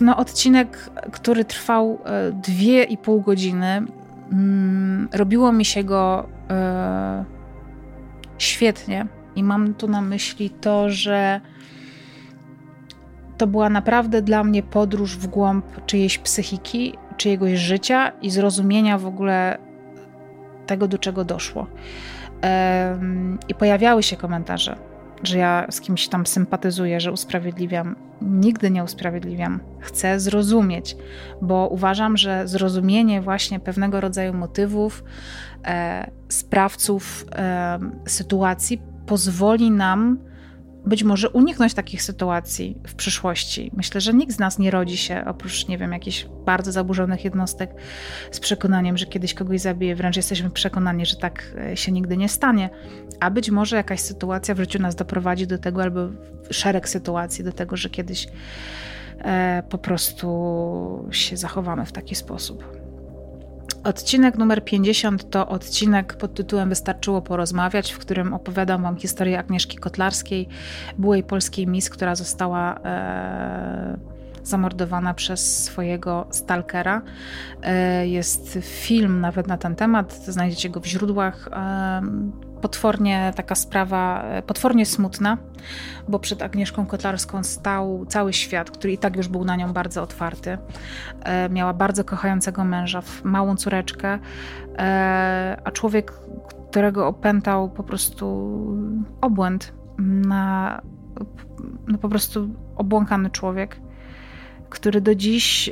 No, 0.00 0.16
odcinek, 0.16 0.90
który 1.12 1.44
trwał 1.44 1.98
dwie 2.32 2.84
i 2.84 2.98
pół 2.98 3.20
godziny. 3.20 3.82
Mm, 4.32 5.08
robiło 5.12 5.52
mi 5.52 5.64
się 5.64 5.84
go 5.84 6.28
e, 6.50 7.24
świetnie 8.38 9.06
i 9.36 9.42
mam 9.42 9.74
tu 9.74 9.88
na 9.88 10.02
myśli 10.02 10.50
to, 10.50 10.90
że 10.90 11.40
to 13.38 13.46
była 13.46 13.70
naprawdę 13.70 14.22
dla 14.22 14.44
mnie 14.44 14.62
podróż 14.62 15.16
w 15.16 15.26
głąb 15.26 15.86
czyjejś 15.86 16.18
psychiki, 16.18 16.94
czyjegoś 17.16 17.58
życia 17.58 18.12
i 18.22 18.30
zrozumienia 18.30 18.98
w 18.98 19.06
ogóle 19.06 19.58
tego, 20.66 20.88
do 20.88 20.98
czego 20.98 21.24
doszło. 21.24 21.66
I 23.48 23.54
pojawiały 23.54 24.02
się 24.02 24.16
komentarze 24.16 24.76
że 25.22 25.38
ja 25.38 25.66
z 25.70 25.80
kimś 25.80 26.08
tam 26.08 26.26
sympatyzuję, 26.26 27.00
że 27.00 27.12
usprawiedliwiam. 27.12 27.96
Nigdy 28.22 28.70
nie 28.70 28.84
usprawiedliwiam. 28.84 29.60
Chcę 29.80 30.20
zrozumieć, 30.20 30.96
bo 31.42 31.68
uważam, 31.68 32.16
że 32.16 32.48
zrozumienie 32.48 33.22
właśnie 33.22 33.60
pewnego 33.60 34.00
rodzaju 34.00 34.34
motywów, 34.34 35.04
e, 35.64 36.10
sprawców 36.28 37.26
sytuacji 38.06 38.82
pozwoli 39.06 39.70
nam 39.70 40.18
być 40.86 41.04
może 41.04 41.30
uniknąć 41.30 41.74
takich 41.74 42.02
sytuacji 42.02 42.78
w 42.86 42.94
przyszłości. 42.94 43.70
Myślę, 43.76 44.00
że 44.00 44.14
nikt 44.14 44.32
z 44.34 44.38
nas 44.38 44.58
nie 44.58 44.70
rodzi 44.70 44.96
się, 44.96 45.24
oprócz, 45.26 45.68
nie 45.68 45.78
wiem, 45.78 45.92
jakichś 45.92 46.26
bardzo 46.44 46.72
zaburzonych 46.72 47.24
jednostek, 47.24 47.70
z 48.30 48.40
przekonaniem, 48.40 48.98
że 48.98 49.06
kiedyś 49.06 49.34
kogoś 49.34 49.60
zabije. 49.60 49.96
Wręcz 49.96 50.16
jesteśmy 50.16 50.50
przekonani, 50.50 51.06
że 51.06 51.16
tak 51.16 51.54
e, 51.72 51.76
się 51.76 51.92
nigdy 51.92 52.16
nie 52.16 52.28
stanie. 52.28 52.70
A 53.20 53.30
być 53.30 53.50
może 53.50 53.76
jakaś 53.76 54.00
sytuacja 54.00 54.54
w 54.54 54.58
życiu 54.58 54.78
nas 54.78 54.94
doprowadzi 54.94 55.46
do 55.46 55.58
tego, 55.58 55.82
albo 55.82 56.00
szereg 56.50 56.88
sytuacji 56.88 57.44
do 57.44 57.52
tego, 57.52 57.76
że 57.76 57.90
kiedyś 57.90 58.26
e, 59.18 59.62
po 59.68 59.78
prostu 59.78 61.08
się 61.10 61.36
zachowamy 61.36 61.86
w 61.86 61.92
taki 61.92 62.14
sposób. 62.14 62.81
Odcinek 63.84 64.38
numer 64.38 64.64
50 64.64 65.30
to 65.30 65.48
odcinek 65.48 66.14
pod 66.14 66.34
tytułem 66.34 66.68
Wystarczyło 66.68 67.22
porozmawiać, 67.22 67.92
w 67.92 67.98
którym 67.98 68.34
opowiadam 68.34 68.82
Wam 68.82 68.96
historię 68.96 69.38
Agnieszki 69.38 69.78
Kotlarskiej, 69.78 70.48
byłej 70.98 71.22
polskiej 71.22 71.66
mis, 71.66 71.90
która 71.90 72.14
została 72.14 72.78
e, 72.84 73.98
zamordowana 74.42 75.14
przez 75.14 75.64
swojego 75.64 76.26
stalkera. 76.30 77.02
E, 77.62 78.08
jest 78.08 78.58
film 78.62 79.20
nawet 79.20 79.46
na 79.46 79.58
ten 79.58 79.76
temat, 79.76 80.24
znajdziecie 80.26 80.70
go 80.70 80.80
w 80.80 80.86
źródłach. 80.86 81.48
E, 81.52 82.02
potwornie 82.62 83.32
taka 83.36 83.54
sprawa, 83.54 84.22
e, 84.22 84.42
potwornie 84.42 84.86
smutna, 84.86 85.38
bo 86.08 86.18
przed 86.18 86.42
Agnieszką 86.42 86.86
Kotlarską 86.86 87.42
stał 87.42 88.06
cały 88.08 88.32
świat, 88.32 88.70
który 88.70 88.92
i 88.92 88.98
tak 88.98 89.16
już 89.16 89.28
był 89.28 89.44
na 89.44 89.56
nią 89.56 89.72
bardzo 89.72 90.02
otwarty. 90.02 90.58
E, 91.22 91.48
miała 91.48 91.74
bardzo 91.74 92.04
kochającego 92.04 92.64
męża, 92.64 93.02
małą 93.24 93.56
córeczkę, 93.56 94.18
e, 94.78 95.56
a 95.64 95.70
człowiek, 95.70 96.12
którego 96.70 97.06
opętał 97.06 97.70
po 97.70 97.82
prostu 97.82 98.26
obłęd 99.20 99.72
na 99.98 100.80
no 101.86 101.98
po 101.98 102.08
prostu 102.08 102.48
obłąkany 102.76 103.30
człowiek, 103.30 103.76
który 104.70 105.00
do 105.00 105.14
dziś 105.14 105.70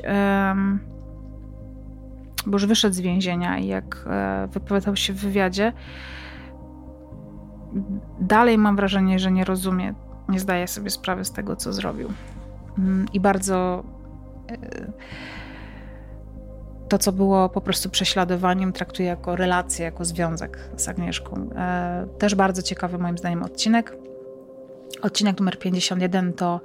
bo 2.47 2.53
już 2.53 2.67
wyszedł 2.67 2.95
z 2.95 3.01
więzienia 3.01 3.59
i 3.59 3.67
jak 3.67 4.09
wypowiadał 4.53 4.97
się 4.97 5.12
w 5.12 5.17
wywiadzie, 5.17 5.73
dalej 8.20 8.59
mam 8.59 8.76
wrażenie, 8.76 9.18
że 9.18 9.32
nie 9.32 9.44
rozumie, 9.44 9.94
nie 10.28 10.40
zdaje 10.40 10.68
sobie 10.68 10.90
sprawy 10.90 11.24
z 11.24 11.32
tego, 11.32 11.56
co 11.56 11.72
zrobił. 11.72 12.09
Mm, 12.78 13.06
I 13.12 13.20
bardzo 13.20 13.84
e, 14.51 14.92
to, 16.88 16.98
co 16.98 17.12
było 17.12 17.48
po 17.48 17.60
prostu 17.60 17.90
prześladowaniem, 17.90 18.72
traktuję 18.72 19.09
jako 19.09 19.36
relację, 19.36 19.84
jako 19.84 20.05
związek 20.05 20.59
z 20.76 20.88
Agnieszką. 20.88 21.51
E, 21.56 22.06
też 22.18 22.34
bardzo 22.34 22.62
ciekawy 22.62 22.98
moim 22.98 23.18
zdaniem 23.18 23.42
odcinek. 23.42 23.97
Odcinek 25.02 25.39
numer 25.40 25.59
51 25.59 26.32
to 26.32 26.60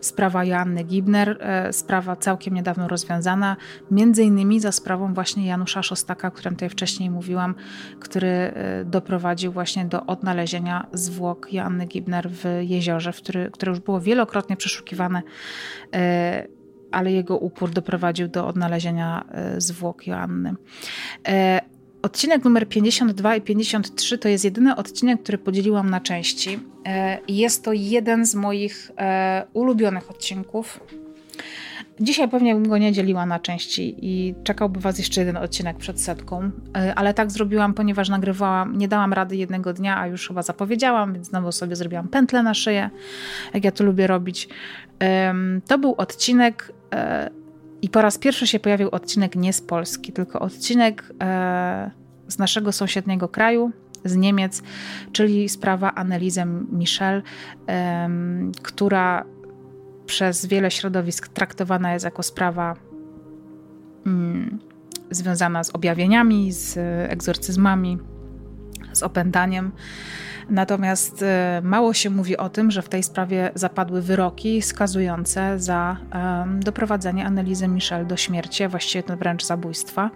sprawa 0.00 0.44
Joanny 0.44 0.84
Gibner, 0.84 1.36
e, 1.40 1.72
sprawa 1.72 2.16
całkiem 2.16 2.54
niedawno 2.54 2.88
rozwiązana, 2.88 3.56
między 3.90 4.24
innymi 4.24 4.60
za 4.60 4.72
sprawą 4.72 5.14
właśnie 5.14 5.46
Janusza 5.46 5.82
Szostaka, 5.82 6.28
o 6.28 6.30
którym 6.30 6.54
tutaj 6.54 6.68
wcześniej 6.68 7.10
mówiłam, 7.10 7.54
który 8.00 8.28
e, 8.28 8.84
doprowadził 8.84 9.52
właśnie 9.52 9.84
do 9.84 10.06
odnalezienia 10.06 10.86
zwłok 10.92 11.52
Joanny 11.52 11.86
Gibner 11.86 12.30
w 12.30 12.44
jeziorze, 12.60 13.12
który, 13.12 13.50
które 13.50 13.70
już 13.70 13.80
było 13.80 14.00
wielokrotnie 14.00 14.56
przeszukiwane, 14.56 15.22
e, 15.94 16.46
ale 16.92 17.12
jego 17.12 17.38
upór 17.38 17.70
doprowadził 17.70 18.28
do 18.28 18.46
odnalezienia 18.46 19.24
zwłok 19.58 20.06
Joanny. 20.06 20.54
Odcinek 22.02 22.44
numer 22.44 22.68
52 22.68 23.36
i 23.36 23.40
53 23.40 24.18
to 24.18 24.28
jest 24.28 24.44
jedyny 24.44 24.76
odcinek, 24.76 25.22
który 25.22 25.38
podzieliłam 25.38 25.90
na 25.90 26.00
części. 26.00 26.58
E, 26.86 27.18
jest 27.28 27.64
to 27.64 27.72
jeden 27.72 28.26
z 28.26 28.34
moich 28.34 28.90
e, 28.98 29.46
ulubionych 29.52 30.10
odcinków. 30.10 30.80
Dzisiaj 32.00 32.28
pewnie 32.28 32.54
bym 32.54 32.68
go 32.68 32.78
nie 32.78 32.92
dzieliła 32.92 33.26
na 33.26 33.38
części 33.38 33.96
i 34.02 34.34
czekałby 34.44 34.80
Was 34.80 34.98
jeszcze 34.98 35.20
jeden 35.20 35.36
odcinek 35.36 35.76
przed 35.76 36.00
setką, 36.00 36.50
e, 36.76 36.94
ale 36.94 37.14
tak 37.14 37.30
zrobiłam, 37.30 37.74
ponieważ 37.74 38.08
nagrywałam, 38.08 38.78
nie 38.78 38.88
dałam 38.88 39.12
rady 39.12 39.36
jednego 39.36 39.72
dnia, 39.72 39.98
a 39.98 40.06
już 40.06 40.28
chyba 40.28 40.42
zapowiedziałam, 40.42 41.12
więc 41.12 41.26
znowu 41.26 41.52
sobie 41.52 41.76
zrobiłam 41.76 42.08
pętlę 42.08 42.42
na 42.42 42.54
szyję, 42.54 42.90
jak 43.54 43.64
ja 43.64 43.72
to 43.72 43.84
lubię 43.84 44.06
robić. 44.06 44.48
To 45.66 45.78
był 45.78 45.94
odcinek 45.94 46.72
i 47.82 47.88
po 47.88 48.02
raz 48.02 48.18
pierwszy 48.18 48.46
się 48.46 48.60
pojawił 48.60 48.88
odcinek 48.88 49.36
nie 49.36 49.52
z 49.52 49.60
Polski, 49.60 50.12
tylko 50.12 50.40
odcinek 50.40 51.12
e, 51.22 51.90
z 52.28 52.38
naszego 52.38 52.72
sąsiedniego 52.72 53.28
kraju, 53.28 53.70
z 54.04 54.16
Niemiec, 54.16 54.62
czyli 55.12 55.48
sprawa 55.48 55.94
Anneliese 55.94 56.46
Michel, 56.72 57.22
e, 57.68 58.08
która 58.62 59.24
przez 60.06 60.46
wiele 60.46 60.70
środowisk 60.70 61.28
traktowana 61.28 61.92
jest 61.92 62.04
jako 62.04 62.22
sprawa 62.22 62.76
mm, 64.06 64.58
związana 65.10 65.64
z 65.64 65.70
objawieniami, 65.70 66.52
z 66.52 66.78
egzorcyzmami, 67.12 67.98
z 68.92 69.02
opętaniem. 69.02 69.72
Natomiast 70.50 71.22
e, 71.22 71.60
mało 71.64 71.94
się 71.94 72.10
mówi 72.10 72.36
o 72.36 72.48
tym, 72.48 72.70
że 72.70 72.82
w 72.82 72.88
tej 72.88 73.02
sprawie 73.02 73.50
zapadły 73.54 74.02
wyroki 74.02 74.62
skazujące 74.62 75.58
za 75.58 75.96
doprowadzenie 76.60 77.26
analizy 77.26 77.68
Michel 77.68 78.06
do 78.06 78.16
śmierci, 78.16 78.68
właściwie 78.68 79.02
to 79.02 79.16
wręcz 79.16 79.44
zabójstwa. 79.44 80.10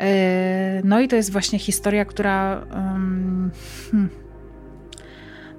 E, 0.00 0.80
no 0.84 1.00
i 1.00 1.08
to 1.08 1.16
jest 1.16 1.32
właśnie 1.32 1.58
historia, 1.58 2.04
która 2.04 2.66
hmm, 2.70 3.50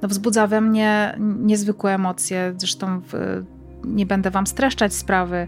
no 0.02 0.10
wzbudza 0.10 0.48
we 0.48 0.62
mnie 0.62 1.16
niezwykłe 1.20 1.94
emocje. 1.94 2.54
Zresztą 2.58 3.02
w, 3.12 3.44
nie 3.84 4.06
będę 4.06 4.32
Wam 4.32 4.48
streszczać 4.48 4.94
sprawy, 4.94 5.48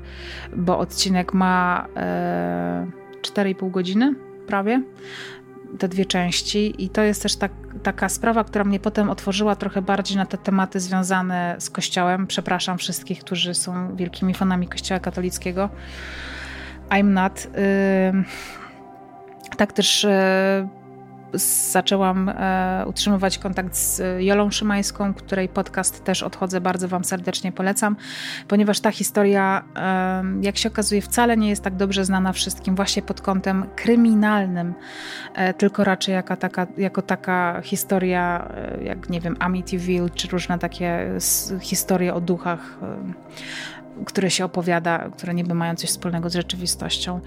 bo 0.55 0.79
odcinek 0.79 1.33
ma 1.33 1.87
e, 1.95 2.87
4,5 3.21 3.71
godziny 3.71 4.15
prawie 4.47 4.81
te 5.77 5.87
dwie 5.87 6.05
części 6.05 6.83
i 6.83 6.89
to 6.89 7.01
jest 7.01 7.21
też 7.21 7.35
tak, 7.35 7.51
taka 7.83 8.09
sprawa, 8.09 8.43
która 8.43 8.63
mnie 8.63 8.79
potem 8.79 9.09
otworzyła 9.09 9.55
trochę 9.55 9.81
bardziej 9.81 10.17
na 10.17 10.25
te 10.25 10.37
tematy 10.37 10.79
związane 10.79 11.55
z 11.59 11.69
Kościołem. 11.69 12.27
Przepraszam 12.27 12.77
wszystkich, 12.77 13.19
którzy 13.19 13.53
są 13.53 13.95
wielkimi 13.95 14.33
fanami 14.33 14.67
Kościoła 14.67 14.99
katolickiego. 14.99 15.69
I'm 16.89 17.03
not. 17.03 17.47
tak 19.57 19.73
też 19.73 20.03
y, 20.03 20.67
zaczęłam 21.71 22.29
e, 22.29 22.83
utrzymywać 22.87 23.37
kontakt 23.37 23.75
z 23.75 24.01
Jolą 24.19 24.51
Szymańską, 24.51 25.13
której 25.13 25.49
podcast 25.49 26.03
też 26.03 26.23
odchodzę, 26.23 26.61
bardzo 26.61 26.87
Wam 26.87 27.03
serdecznie 27.03 27.51
polecam, 27.51 27.95
ponieważ 28.47 28.79
ta 28.79 28.91
historia, 28.91 29.63
jak 30.41 30.57
się 30.57 30.69
okazuje, 30.69 31.01
wcale 31.01 31.37
nie 31.37 31.49
jest 31.49 31.63
tak 31.63 31.75
dobrze 31.75 32.05
znana 32.05 32.33
wszystkim 32.33 32.75
właśnie 32.75 33.01
pod 33.01 33.21
kątem 33.21 33.65
kryminalnym, 33.75 34.73
e, 35.35 35.53
tylko 35.53 35.83
raczej 35.83 36.13
jako 36.13 36.35
taka, 36.35 36.67
jako 36.77 37.01
taka 37.01 37.61
historia, 37.63 38.51
e, 38.55 38.83
jak 38.83 39.09
nie 39.09 39.21
wiem, 39.21 39.35
Amityville, 39.39 40.09
czy 40.09 40.27
różne 40.27 40.59
takie 40.59 41.09
historie 41.61 42.13
o 42.13 42.21
duchach 42.21 42.79
które 44.05 44.31
się 44.31 44.45
opowiada, 44.45 45.09
które 45.09 45.33
niby 45.33 45.53
mają 45.53 45.75
coś 45.75 45.89
wspólnego 45.89 46.29
z 46.29 46.33
rzeczywistością. 46.33 47.19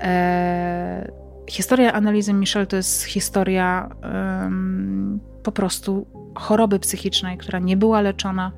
E, 0.00 1.23
Historia 1.46 1.92
analizy 1.92 2.32
Michel 2.32 2.66
to 2.66 2.76
jest 2.76 3.02
historia 3.02 3.90
um, 4.02 5.20
po 5.42 5.52
prostu 5.52 6.06
choroby 6.34 6.78
psychicznej, 6.78 7.38
która 7.38 7.58
nie 7.58 7.76
była 7.76 8.00
leczona, 8.00 8.52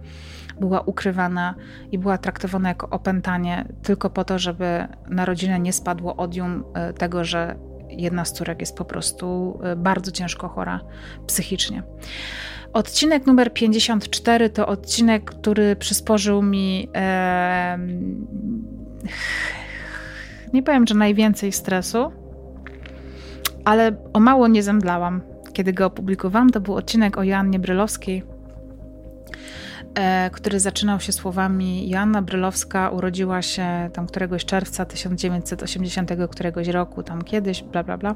była 0.60 0.80
ukrywana 0.80 1.54
i 1.92 1.98
była 1.98 2.18
traktowana 2.18 2.68
jako 2.68 2.88
opętanie 2.88 3.64
tylko 3.82 4.10
po 4.10 4.24
to, 4.24 4.38
żeby 4.38 4.88
na 5.08 5.24
rodzinę 5.24 5.60
nie 5.60 5.72
spadło 5.72 6.16
odium 6.16 6.64
e, 6.74 6.92
tego, 6.92 7.24
że 7.24 7.56
jedna 7.90 8.24
z 8.24 8.32
córek 8.32 8.60
jest 8.60 8.76
po 8.76 8.84
prostu 8.84 9.58
e, 9.62 9.76
bardzo 9.76 10.10
ciężko 10.10 10.48
chora 10.48 10.80
psychicznie. 11.26 11.82
Odcinek 12.72 13.26
numer 13.26 13.52
54 13.52 14.50
to 14.50 14.66
odcinek, 14.66 15.24
który 15.24 15.76
przysporzył 15.76 16.42
mi 16.42 16.88
e, 16.94 17.78
nie 20.52 20.62
powiem, 20.62 20.86
że 20.86 20.94
najwięcej 20.94 21.52
stresu, 21.52 22.12
ale 23.66 23.96
o 24.12 24.20
mało 24.20 24.48
nie 24.48 24.62
zemdlałam. 24.62 25.20
Kiedy 25.52 25.72
go 25.72 25.86
opublikowałam, 25.86 26.50
to 26.50 26.60
był 26.60 26.74
odcinek 26.74 27.18
o 27.18 27.22
Joannie 27.22 27.58
Brylowskiej, 27.58 28.22
e, 29.94 30.30
który 30.30 30.60
zaczynał 30.60 31.00
się 31.00 31.12
słowami 31.12 31.88
Joanna 31.88 32.22
Brylowska 32.22 32.90
urodziła 32.90 33.42
się 33.42 33.90
tam 33.92 34.06
któregoś 34.06 34.44
czerwca 34.44 34.84
1980 34.84 36.10
któregoś 36.30 36.68
roku, 36.68 37.02
tam 37.02 37.22
kiedyś, 37.22 37.62
bla, 37.62 37.84
bla, 37.84 37.98
bla. 37.98 38.14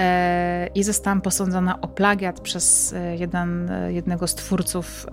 E, 0.00 0.68
I 0.74 0.82
zostałam 0.82 1.20
posądzona 1.20 1.80
o 1.80 1.88
plagiat 1.88 2.40
przez 2.40 2.92
e, 2.92 3.16
jeden, 3.16 3.70
jednego 3.88 4.26
z 4.26 4.34
twórców 4.34 5.06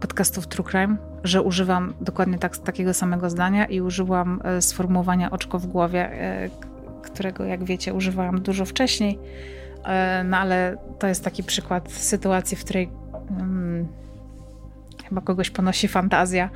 podcastów 0.00 0.46
True 0.46 0.64
Crime, 0.64 0.96
że 1.24 1.42
używam 1.42 1.94
dokładnie 2.00 2.38
tak, 2.38 2.56
takiego 2.56 2.94
samego 2.94 3.30
zdania 3.30 3.64
i 3.64 3.80
użyłam 3.80 4.40
sformułowania 4.60 5.30
oczko 5.30 5.58
w 5.58 5.66
głowie, 5.66 6.10
którego, 7.14 7.44
jak 7.44 7.64
wiecie, 7.64 7.94
używałam 7.94 8.40
dużo 8.40 8.64
wcześniej. 8.64 9.18
E, 9.84 10.24
no 10.24 10.36
ale 10.36 10.76
to 10.98 11.06
jest 11.06 11.24
taki 11.24 11.42
przykład 11.42 11.92
sytuacji, 11.92 12.56
w 12.56 12.64
której 12.64 12.90
Um, 13.30 13.88
chyba 15.08 15.20
kogoś 15.20 15.50
ponosi 15.50 15.88
fantazja. 15.88 16.50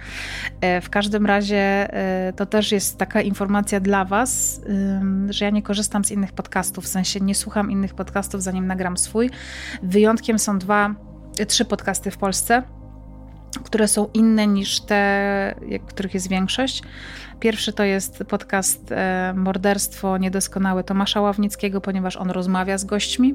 E, 0.61 0.81
w 0.81 0.91
każdym 0.91 1.27
razie 1.27 1.95
e, 1.95 2.33
to 2.33 2.47
też 2.47 2.73
jest 2.73 2.99
taka 2.99 3.21
informacja 3.21 3.81
dla 3.81 4.05
Was, 4.05 4.61
że 5.29 5.45
ja 5.45 5.51
nie 5.51 5.63
korzystam 5.63 6.05
z 6.05 6.11
innych 6.11 6.33
podcastów, 6.33 6.85
w 6.85 6.89
sensie 6.89 7.21
nie 7.21 7.35
słucham 7.35 7.71
innych 7.71 7.95
podcastów, 7.95 8.43
zanim 8.43 8.67
nagram 8.67 8.97
swój. 8.97 9.31
Wyjątkiem 9.83 10.39
są 10.39 10.59
dwa, 10.59 10.95
trzy 11.49 11.65
podcasty 11.65 12.11
w 12.11 12.17
Polsce, 12.17 12.63
które 13.65 13.89
są 13.89 14.09
inne 14.15 14.47
niż 14.47 14.81
te, 14.81 15.55
których 15.87 16.15
jest 16.15 16.29
większość. 16.29 16.83
Pierwszy 17.41 17.73
to 17.73 17.85
jest 17.85 18.25
podcast 18.29 18.93
e, 18.93 19.35
Morderstwo 19.37 20.19
Niedoskonałe 20.19 20.85
Tomasza 20.85 21.21
Ławnickiego, 21.21 21.81
ponieważ 21.81 22.17
on 22.17 22.31
rozmawia 22.31 22.79
z 22.79 22.85
gośćmi 22.85 23.35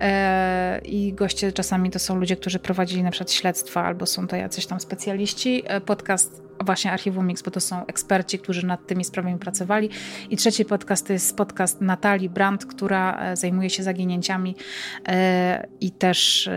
e, 0.00 0.80
i 0.84 1.12
goście 1.12 1.52
czasami 1.52 1.90
to 1.90 1.98
są 1.98 2.16
ludzie, 2.16 2.36
którzy 2.36 2.58
prowadzili 2.58 3.02
na 3.02 3.10
przykład 3.10 3.32
śledztwa 3.32 3.84
albo 3.84 4.06
są 4.06 4.26
to 4.26 4.36
jacyś 4.36 4.66
tam 4.66 4.80
specjaliści. 4.80 5.62
E, 5.66 5.80
podcast 5.80 6.46
właśnie 6.64 6.92
Archiwum 6.92 7.26
Mix, 7.26 7.42
bo 7.42 7.50
to 7.50 7.60
są 7.60 7.86
eksperci, 7.86 8.38
którzy 8.38 8.66
nad 8.66 8.86
tymi 8.86 9.04
sprawami 9.04 9.38
pracowali. 9.38 9.90
I 10.30 10.36
trzeci 10.36 10.64
podcast 10.64 11.06
to 11.06 11.12
jest 11.12 11.36
podcast 11.36 11.80
Natalii 11.80 12.28
Brandt, 12.28 12.66
która 12.66 13.36
zajmuje 13.36 13.70
się 13.70 13.82
zaginięciami 13.82 14.56
i 15.80 15.90
też 15.90 16.50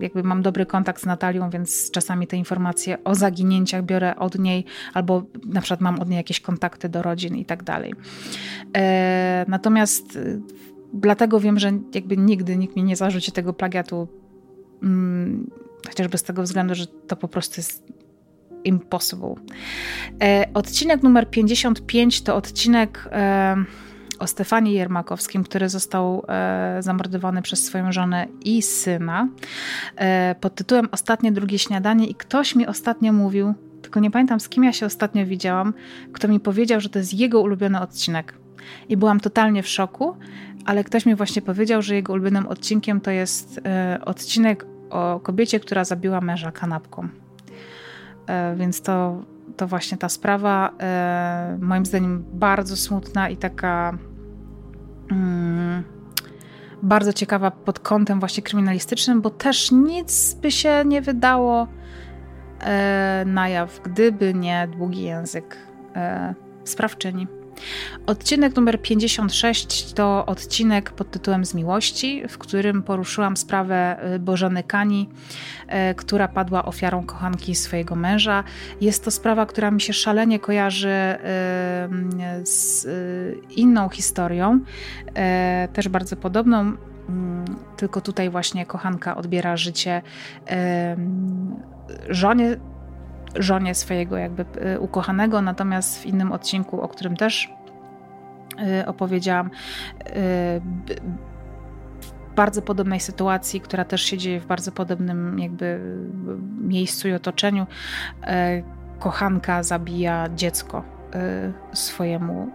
jakby 0.00 0.22
mam 0.22 0.42
dobry 0.42 0.66
kontakt 0.66 1.02
z 1.02 1.06
Natalią, 1.06 1.50
więc 1.50 1.90
czasami 1.90 2.26
te 2.26 2.36
informacje 2.36 3.04
o 3.04 3.14
zaginięciach 3.14 3.84
biorę 3.84 4.16
od 4.16 4.38
niej 4.38 4.64
albo 4.94 5.22
na 5.44 5.60
przykład 5.60 5.80
mam 5.80 6.00
od 6.00 6.05
niej 6.08 6.16
jakieś 6.16 6.40
kontakty 6.40 6.88
do 6.88 7.02
rodzin 7.02 7.36
i 7.36 7.44
tak 7.44 7.62
dalej. 7.62 7.94
Natomiast 9.48 10.18
dlatego 10.92 11.40
wiem, 11.40 11.58
że 11.58 11.72
jakby 11.94 12.16
nigdy 12.16 12.56
nikt 12.56 12.76
mi 12.76 12.84
nie 12.84 12.96
zarzuci 12.96 13.32
tego 13.32 13.52
plagiatu 13.52 14.08
mm, 14.82 15.50
chociażby 15.88 16.18
z 16.18 16.22
tego 16.22 16.42
względu, 16.42 16.74
że 16.74 16.86
to 16.86 17.16
po 17.16 17.28
prostu 17.28 17.54
jest 17.56 17.86
Impossible. 18.64 19.34
E, 20.22 20.48
odcinek 20.54 21.02
numer 21.02 21.30
55 21.30 22.22
to 22.22 22.36
odcinek 22.36 23.08
e, 23.12 23.56
o 24.18 24.26
Stefanie 24.26 24.72
Jermakowskim, 24.72 25.44
który 25.44 25.68
został 25.68 26.24
e, 26.28 26.76
zamordowany 26.80 27.42
przez 27.42 27.64
swoją 27.64 27.92
żonę 27.92 28.26
i 28.44 28.62
syna 28.62 29.28
pod 30.40 30.54
tytułem 30.54 30.88
Ostatnie 30.92 31.32
drugie 31.32 31.58
śniadanie 31.58 32.06
i 32.06 32.14
ktoś 32.14 32.54
mi 32.54 32.66
ostatnio 32.66 33.12
mówił, 33.12 33.54
tylko 33.86 34.00
nie 34.00 34.10
pamiętam 34.10 34.40
z 34.40 34.48
kim 34.48 34.64
ja 34.64 34.72
się 34.72 34.86
ostatnio 34.86 35.26
widziałam, 35.26 35.74
kto 36.12 36.28
mi 36.28 36.40
powiedział, 36.40 36.80
że 36.80 36.88
to 36.88 36.98
jest 36.98 37.14
jego 37.14 37.40
ulubiony 37.40 37.80
odcinek. 37.80 38.34
I 38.88 38.96
byłam 38.96 39.20
totalnie 39.20 39.62
w 39.62 39.68
szoku, 39.68 40.16
ale 40.64 40.84
ktoś 40.84 41.06
mi 41.06 41.14
właśnie 41.14 41.42
powiedział, 41.42 41.82
że 41.82 41.94
jego 41.94 42.12
ulubionym 42.12 42.46
odcinkiem 42.46 43.00
to 43.00 43.10
jest 43.10 43.60
odcinek 44.04 44.66
o 44.90 45.20
kobiecie, 45.20 45.60
która 45.60 45.84
zabiła 45.84 46.20
męża 46.20 46.52
kanapką. 46.52 47.08
E, 48.26 48.56
więc 48.56 48.82
to, 48.82 49.22
to 49.56 49.66
właśnie 49.66 49.98
ta 49.98 50.08
sprawa, 50.08 50.70
e, 50.80 51.58
moim 51.60 51.86
zdaniem, 51.86 52.24
bardzo 52.32 52.76
smutna 52.76 53.28
i 53.28 53.36
taka 53.36 53.98
mm, 55.10 55.82
bardzo 56.82 57.12
ciekawa 57.12 57.50
pod 57.50 57.78
kątem 57.78 58.20
właśnie 58.20 58.42
kryminalistycznym, 58.42 59.20
bo 59.20 59.30
też 59.30 59.70
nic 59.72 60.34
by 60.34 60.50
się 60.50 60.82
nie 60.86 61.02
wydało 61.02 61.68
e, 62.60 63.24
na 63.26 63.48
jaw, 63.48 63.80
gdyby 63.84 64.34
nie 64.34 64.68
długi 64.72 65.02
język 65.02 65.56
sprawczyni. 66.64 67.26
Odcinek 68.06 68.56
numer 68.56 68.82
56 68.82 69.92
to 69.92 70.26
odcinek 70.26 70.90
pod 70.90 71.10
tytułem 71.10 71.44
Z 71.44 71.54
miłości, 71.54 72.22
w 72.28 72.38
którym 72.38 72.82
poruszyłam 72.82 73.36
sprawę 73.36 73.96
y, 74.14 74.18
Bożeny 74.18 74.62
Kani, 74.62 75.08
y, 75.90 75.94
która 75.94 76.28
padła 76.28 76.64
ofiarą 76.64 77.06
kochanki 77.06 77.54
swojego 77.54 77.96
męża. 77.96 78.44
Jest 78.80 79.04
to 79.04 79.10
sprawa, 79.10 79.46
która 79.46 79.70
mi 79.70 79.80
się 79.80 79.92
szalenie 79.92 80.38
kojarzy 80.38 80.88
y, 82.42 82.46
z 82.46 82.86
inną 83.50 83.88
historią, 83.88 84.60
też 85.72 85.88
bardzo 85.88 86.16
podobną 86.16 86.60
mm, 87.08 87.44
tylko 87.76 88.00
tutaj 88.00 88.30
właśnie 88.30 88.66
kochanka 88.66 89.16
odbiera 89.16 89.56
życie 89.56 90.02
żonie 92.08 92.56
żonie 93.34 93.74
swojego 93.74 94.16
jakby 94.16 94.44
y, 94.74 94.80
ukochanego, 94.80 95.42
natomiast 95.42 96.02
w 96.02 96.06
innym 96.06 96.32
odcinku, 96.32 96.80
o 96.80 96.88
którym 96.88 97.16
też 97.16 97.52
y, 98.80 98.86
opowiedziałam, 98.86 99.50
w 102.30 102.34
bardzo 102.36 102.62
podobnej 102.62 103.00
sytuacji, 103.00 103.60
która 103.60 103.84
też 103.84 104.02
się 104.02 104.18
dzieje 104.18 104.40
w 104.40 104.46
bardzo 104.46 104.72
podobnym 104.72 105.38
jakby 105.38 105.80
miejscu 106.60 107.08
i 107.08 107.12
otoczeniu, 107.12 107.66
kochanka 108.98 109.62
zabija 109.62 110.28
dziecko 110.34 110.84
swojemu 111.72 112.48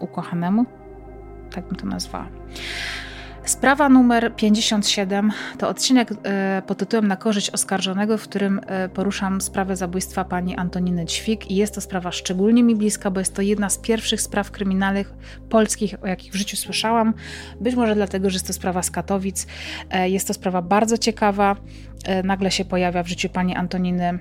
ukochanemu, 0.00 0.66
tak 1.54 1.66
bym 1.66 1.76
to 1.76 1.86
nazwała. 1.86 2.26
Sprawa 3.44 3.88
numer 3.88 4.36
57 4.36 5.32
to 5.58 5.68
odcinek 5.68 6.10
e, 6.24 6.62
pod 6.66 6.78
tytułem 6.78 7.08
Na 7.08 7.16
korzyść 7.16 7.50
oskarżonego, 7.50 8.18
w 8.18 8.22
którym 8.22 8.60
e, 8.66 8.88
poruszam 8.88 9.40
sprawę 9.40 9.76
zabójstwa 9.76 10.24
pani 10.24 10.56
Antoniny 10.56 11.06
Ćwik 11.06 11.50
i 11.50 11.56
jest 11.56 11.74
to 11.74 11.80
sprawa 11.80 12.12
szczególnie 12.12 12.62
mi 12.62 12.76
bliska, 12.76 13.10
bo 13.10 13.20
jest 13.20 13.34
to 13.34 13.42
jedna 13.42 13.70
z 13.70 13.78
pierwszych 13.78 14.20
spraw 14.20 14.50
kryminalnych 14.50 15.14
polskich, 15.48 15.94
o 16.02 16.06
jakich 16.06 16.32
w 16.32 16.36
życiu 16.36 16.56
słyszałam. 16.56 17.14
Być 17.60 17.74
może 17.74 17.94
dlatego, 17.94 18.30
że 18.30 18.34
jest 18.34 18.46
to 18.46 18.52
sprawa 18.52 18.82
z 18.82 18.90
Katowic. 18.90 19.46
E, 19.90 20.10
jest 20.10 20.26
to 20.26 20.34
sprawa 20.34 20.62
bardzo 20.62 20.98
ciekawa. 20.98 21.56
Nagle 22.24 22.50
się 22.50 22.64
pojawia 22.64 23.02
w 23.02 23.08
życiu 23.08 23.28
pani 23.28 23.56
Antoniny 23.56 24.18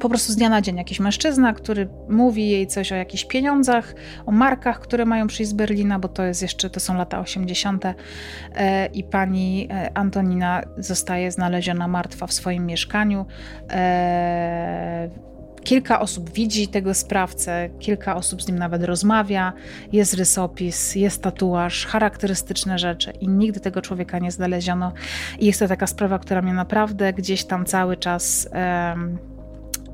po 0.00 0.08
prostu 0.08 0.32
z 0.32 0.36
dnia 0.36 0.48
na 0.48 0.62
dzień 0.62 0.76
jakiś 0.76 1.00
mężczyzna, 1.00 1.52
który 1.52 1.88
mówi 2.08 2.50
jej 2.50 2.66
coś 2.66 2.92
o 2.92 2.94
jakichś 2.94 3.24
pieniądzach, 3.24 3.94
o 4.26 4.32
markach, 4.32 4.80
które 4.80 5.04
mają 5.04 5.26
przyjść 5.26 5.50
z 5.50 5.54
Berlina, 5.54 5.98
bo 5.98 6.08
to 6.08 6.22
jest 6.22 6.42
jeszcze, 6.42 6.70
to 6.70 6.80
są 6.80 6.94
lata 6.96 7.20
80. 7.20 7.84
E, 8.54 8.86
i 8.86 9.04
pani 9.04 9.68
e, 9.70 9.90
Antonina 9.94 10.62
zostaje 10.78 11.30
znaleziona 11.30 11.88
martwa 11.88 12.26
w 12.26 12.32
swoim 12.32 12.66
mieszkaniu. 12.66 13.26
E, 13.70 15.10
kilka 15.64 16.00
osób 16.00 16.30
widzi 16.30 16.68
tego 16.68 16.94
sprawcę, 16.94 17.70
kilka 17.78 18.16
osób 18.16 18.42
z 18.42 18.48
nim 18.48 18.58
nawet 18.58 18.84
rozmawia, 18.84 19.52
jest 19.92 20.14
rysopis, 20.14 20.94
jest 20.94 21.22
tatuaż, 21.22 21.86
charakterystyczne 21.86 22.78
rzeczy 22.78 23.10
i 23.10 23.28
nigdy 23.28 23.60
tego 23.60 23.82
człowieka 23.82 24.18
nie 24.18 24.30
znaleziono. 24.30 24.92
I 25.38 25.46
jest 25.46 25.60
to 25.60 25.68
taka 25.68 25.86
sprawa, 25.86 26.18
która 26.18 26.42
mnie 26.42 26.54
naprawdę 26.54 27.12
gdzieś 27.12 27.44
tam 27.44 27.64
cały 27.64 27.96
czas 27.96 28.48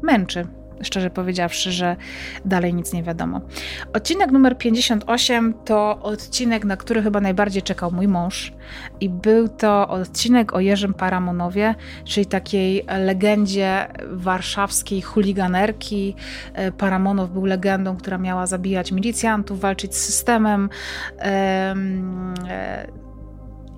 męczy. 0.03 0.47
Szczerze 0.83 1.11
powiedziawszy, 1.11 1.73
że 1.73 1.97
dalej 2.45 2.75
nic 2.75 2.93
nie 2.93 3.03
wiadomo. 3.03 3.41
Odcinek 3.93 4.31
numer 4.31 4.59
58 4.59 5.55
to 5.65 5.99
odcinek, 6.03 6.65
na 6.65 6.77
który 6.77 7.03
chyba 7.03 7.21
najbardziej 7.21 7.63
czekał 7.63 7.93
mój 7.93 8.09
mąż. 8.09 8.53
I 9.01 9.09
był 9.09 9.49
to 9.49 9.89
odcinek 9.89 10.53
o 10.53 10.61
Jerzym 10.61 10.95
Paramonowie, 10.95 11.75
czyli 12.05 12.27
takiej 12.27 12.85
legendzie 12.99 13.87
warszawskiej 14.11 15.03
chuliganerki. 15.03 16.15
E, 16.55 16.73
Paramonow 16.73 17.31
był 17.31 17.45
legendą, 17.45 17.97
która 17.97 18.19
miała 18.19 18.47
zabijać 18.47 18.93
milicjantów, 18.93 19.61
walczyć 19.61 19.95
z 19.95 20.05
systemem. 20.05 20.69
E, 21.19 21.75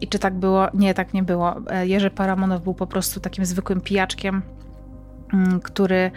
I 0.00 0.08
czy 0.08 0.18
tak 0.18 0.34
było? 0.34 0.68
Nie, 0.74 0.94
tak 0.94 1.14
nie 1.14 1.22
było. 1.22 1.56
E, 1.70 1.86
Jerzy 1.86 2.10
Paramonow 2.10 2.62
był 2.62 2.74
po 2.74 2.86
prostu 2.86 3.20
takim 3.20 3.44
zwykłym 3.44 3.80
pijaczkiem 3.80 4.42
który 5.62 6.10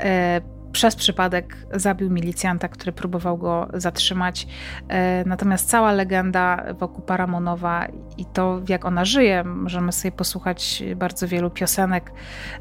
e, 0.00 0.40
przez 0.72 0.96
przypadek 0.96 1.56
zabił 1.74 2.10
milicjanta, 2.10 2.68
który 2.68 2.92
próbował 2.92 3.38
go 3.38 3.68
zatrzymać. 3.74 4.46
E, 4.88 5.24
natomiast 5.26 5.68
cała 5.68 5.92
legenda 5.92 6.64
wokół 6.78 7.04
Paramonowa 7.04 7.86
i 8.16 8.24
to, 8.24 8.60
jak 8.68 8.84
ona 8.84 9.04
żyje, 9.04 9.44
możemy 9.44 9.92
sobie 9.92 10.12
posłuchać 10.12 10.82
bardzo 10.96 11.28
wielu 11.28 11.50
piosenek 11.50 12.12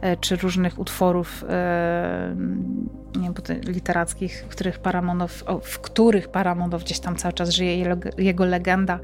e, 0.01 0.17
czy 0.17 0.35
różnych 0.35 0.79
utworów 0.79 1.45
literackich, 3.65 4.45
w 4.45 4.47
których 4.47 4.79
Paramonow, 4.79 5.43
w 5.63 5.79
których 5.79 6.27
Paramonow 6.27 6.83
gdzieś 6.83 6.99
tam 6.99 7.15
cały 7.15 7.33
czas 7.33 7.49
żyje 7.49 7.97
jego 8.17 8.45
legenda, 8.45 8.99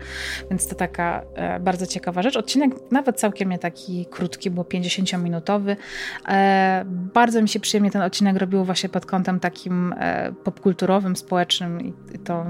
więc 0.49 0.68
to 0.68 0.76
taka 0.76 1.23
e, 1.35 1.60
bardzo 1.60 1.88
ciekawa 1.88 2.22
rzecz. 2.22 2.38
Odcinek 2.38 2.72
nawet 2.91 3.19
całkiem 3.19 3.49
nie 3.49 3.60
taki 3.60 4.06
krótki, 4.06 4.52
bo 4.52 4.61
50-minutowy. 4.61 5.76
E, 6.27 6.84
bardzo 6.88 7.41
mi 7.41 7.49
się 7.49 7.60
przyjemnie 7.60 7.91
ten 7.91 8.02
odcinek 8.02 8.38
robiło 8.38 8.65
właśnie 8.65 8.90
pod 8.90 9.06
kątem 9.06 9.40
takim 9.40 9.94
e, 9.98 10.34
popkulturowym, 10.44 11.15
społecznym 11.15 11.81
i 11.81 12.19
to 12.23 12.45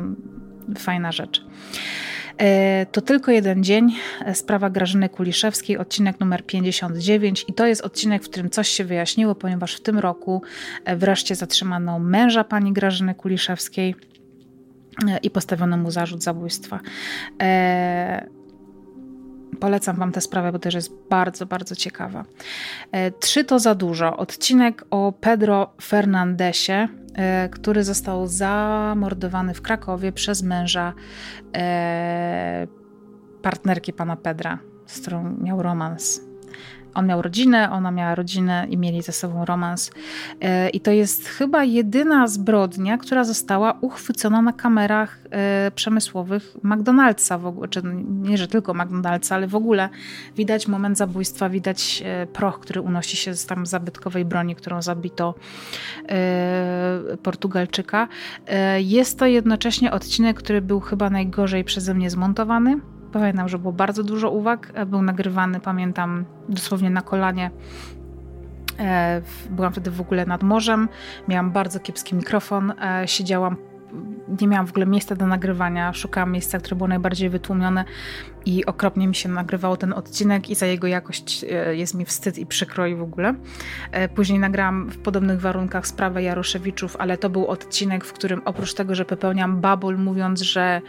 fajna 0.78 1.12
rzecz. 1.12 1.46
E, 2.38 2.86
to 2.92 3.02
tylko 3.02 3.32
jeden 3.32 3.64
dzień, 3.64 3.96
e, 4.26 4.36
sprawa 4.36 4.70
Grażyny 4.70 5.10
Kuliszewskiej, 5.10 5.78
odcinek 5.78 6.20
numer 6.20 6.46
59 6.46 7.46
i 7.48 7.54
to 7.54 7.66
jest 7.66 7.82
odcinek, 7.82 8.24
w 8.24 8.30
którym 8.30 8.50
coś 8.50 8.68
się 8.68 8.84
wyjaśniło, 8.84 9.36
ponieważ 9.36 9.76
w 9.76 9.82
tym 9.82 10.00
roku 10.00 10.42
e, 10.86 10.96
wreszcie 10.96 11.36
zatrzymano 11.36 12.00
męża 12.00 12.44
pani 12.44 12.74
Grażyny 12.74 13.16
Kuliszewskiej 13.16 13.96
i 15.24 15.30
postawiono 15.30 15.78
mu 15.78 15.92
zarzut 15.92 16.24
zabójstwa. 16.24 16.80
Polecam 19.56 19.96
Wam 19.96 20.12
tę 20.12 20.22
sprawę, 20.22 20.52
bo 20.52 20.60
też 20.60 20.74
jest 20.74 20.92
bardzo, 21.10 21.46
bardzo 21.46 21.76
ciekawa. 21.76 22.26
E, 22.92 23.12
trzy 23.12 23.44
to 23.44 23.60
za 23.60 23.76
dużo. 23.76 24.18
Odcinek 24.18 24.86
o 24.92 25.14
Pedro 25.22 25.74
Fernandesie, 25.82 26.88
e, 27.16 27.50
który 27.50 27.84
został 27.84 28.28
zamordowany 28.28 29.54
w 29.54 29.62
Krakowie 29.62 30.12
przez 30.12 30.44
męża 30.44 30.94
e, 31.56 32.68
partnerki 33.42 33.94
pana 33.94 34.16
Pedra, 34.16 34.60
z 34.86 35.02
którą 35.02 35.38
miał 35.38 35.64
romans 35.64 36.33
on 36.94 37.08
miał 37.08 37.22
rodzinę, 37.22 37.72
ona 37.72 37.92
miała 37.92 38.16
rodzinę 38.16 38.68
i 38.70 38.78
mieli 38.78 39.02
ze 39.02 39.12
sobą 39.12 39.46
romans. 39.46 39.92
E, 40.42 40.70
I 40.70 40.80
to 40.80 40.92
jest 40.92 41.28
chyba 41.28 41.64
jedyna 41.64 42.28
zbrodnia, 42.28 42.98
która 42.98 43.24
została 43.24 43.78
uchwycona 43.82 44.42
na 44.42 44.54
kamerach 44.54 45.20
e, 45.30 45.72
przemysłowych 45.76 46.58
McDonald'sa 46.64 47.40
w 47.40 47.46
ogóle, 47.46 47.68
czy 47.68 47.82
nie, 48.22 48.38
że 48.38 48.48
tylko 48.48 48.74
McDonald'sa, 48.74 49.34
ale 49.34 49.48
w 49.48 49.56
ogóle 49.56 49.90
widać 50.38 50.68
moment 50.68 50.98
zabójstwa, 50.98 51.50
widać 51.50 52.04
e, 52.06 52.28
proch, 52.28 52.60
który 52.60 52.82
unosi 52.82 53.18
się 53.18 53.36
z 53.36 53.46
tam 53.46 53.66
zabytkowej 53.66 54.26
broni, 54.26 54.56
którą 54.56 54.82
zabito 54.82 55.36
Portugalczyka. 57.24 58.08
Jest 58.78 59.20
to 59.20 59.26
jednocześnie 59.26 59.92
odcinek, 59.92 60.38
który 60.38 60.62
był 60.62 60.80
chyba 60.80 61.10
najgorzej 61.10 61.64
przeze 61.64 61.94
mnie 61.94 62.10
zmontowany 62.10 62.80
Pamiętam, 63.14 63.50
że 63.50 63.60
było 63.60 63.74
bardzo 63.74 64.04
dużo 64.04 64.32
uwag. 64.32 64.72
E, 64.74 64.86
był 64.86 65.02
nagrywany, 65.02 65.60
pamiętam, 65.60 66.26
dosłownie 66.50 66.90
na 66.90 67.02
kolanie. 67.02 67.52
E, 68.80 69.22
byłam 69.50 69.72
wtedy 69.72 69.92
w 69.92 70.02
ogóle 70.02 70.26
nad 70.26 70.44
morzem, 70.44 70.90
miałam 71.28 71.52
bardzo 71.52 71.80
kiepski 71.80 72.16
mikrofon, 72.16 72.74
e, 72.82 73.08
siedziałam 73.08 73.58
nie 74.42 74.48
miałam 74.48 74.68
w 74.68 74.70
ogóle 74.70 74.86
miejsca 74.86 75.16
do 75.16 75.28
nagrywania. 75.28 75.94
Szukałam 75.94 76.32
miejsca, 76.32 76.60
które 76.60 76.76
było 76.76 76.88
najbardziej 76.88 77.30
wytłumione 77.30 77.86
i 78.46 78.66
okropnie 78.66 79.08
mi 79.08 79.16
się 79.16 79.30
nagrywał 79.30 79.78
ten 79.78 79.94
odcinek 79.94 80.50
i 80.50 80.56
za 80.56 80.66
jego 80.66 80.88
jakość 80.88 81.46
jest 81.72 81.94
mi 81.94 82.06
wstyd 82.06 82.38
i 82.38 82.46
przykro 82.46 82.88
i 82.88 82.96
w 82.96 83.02
ogóle. 83.02 83.36
Później 84.16 84.40
nagrałam 84.40 84.90
w 84.90 84.98
podobnych 84.98 85.42
warunkach 85.42 85.88
sprawę 85.88 86.24
Jaroszewiczów, 86.24 86.96
ale 87.00 87.18
to 87.18 87.30
był 87.30 87.48
odcinek, 87.48 88.06
w 88.06 88.14
którym 88.14 88.42
oprócz 88.46 88.74
tego, 88.74 88.96
że 88.96 89.06
popełniam 89.06 89.62
babul 89.62 89.98
mówiąc, 89.98 90.42
że 90.42 90.82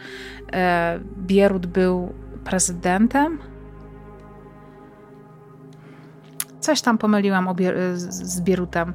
Bierut 1.17 1.65
był 1.65 2.13
prezydentem. 2.43 3.39
Coś 6.65 6.81
tam 6.81 6.97
pomyliłam 6.97 7.49
z 8.07 8.41
Bierutem 8.41 8.93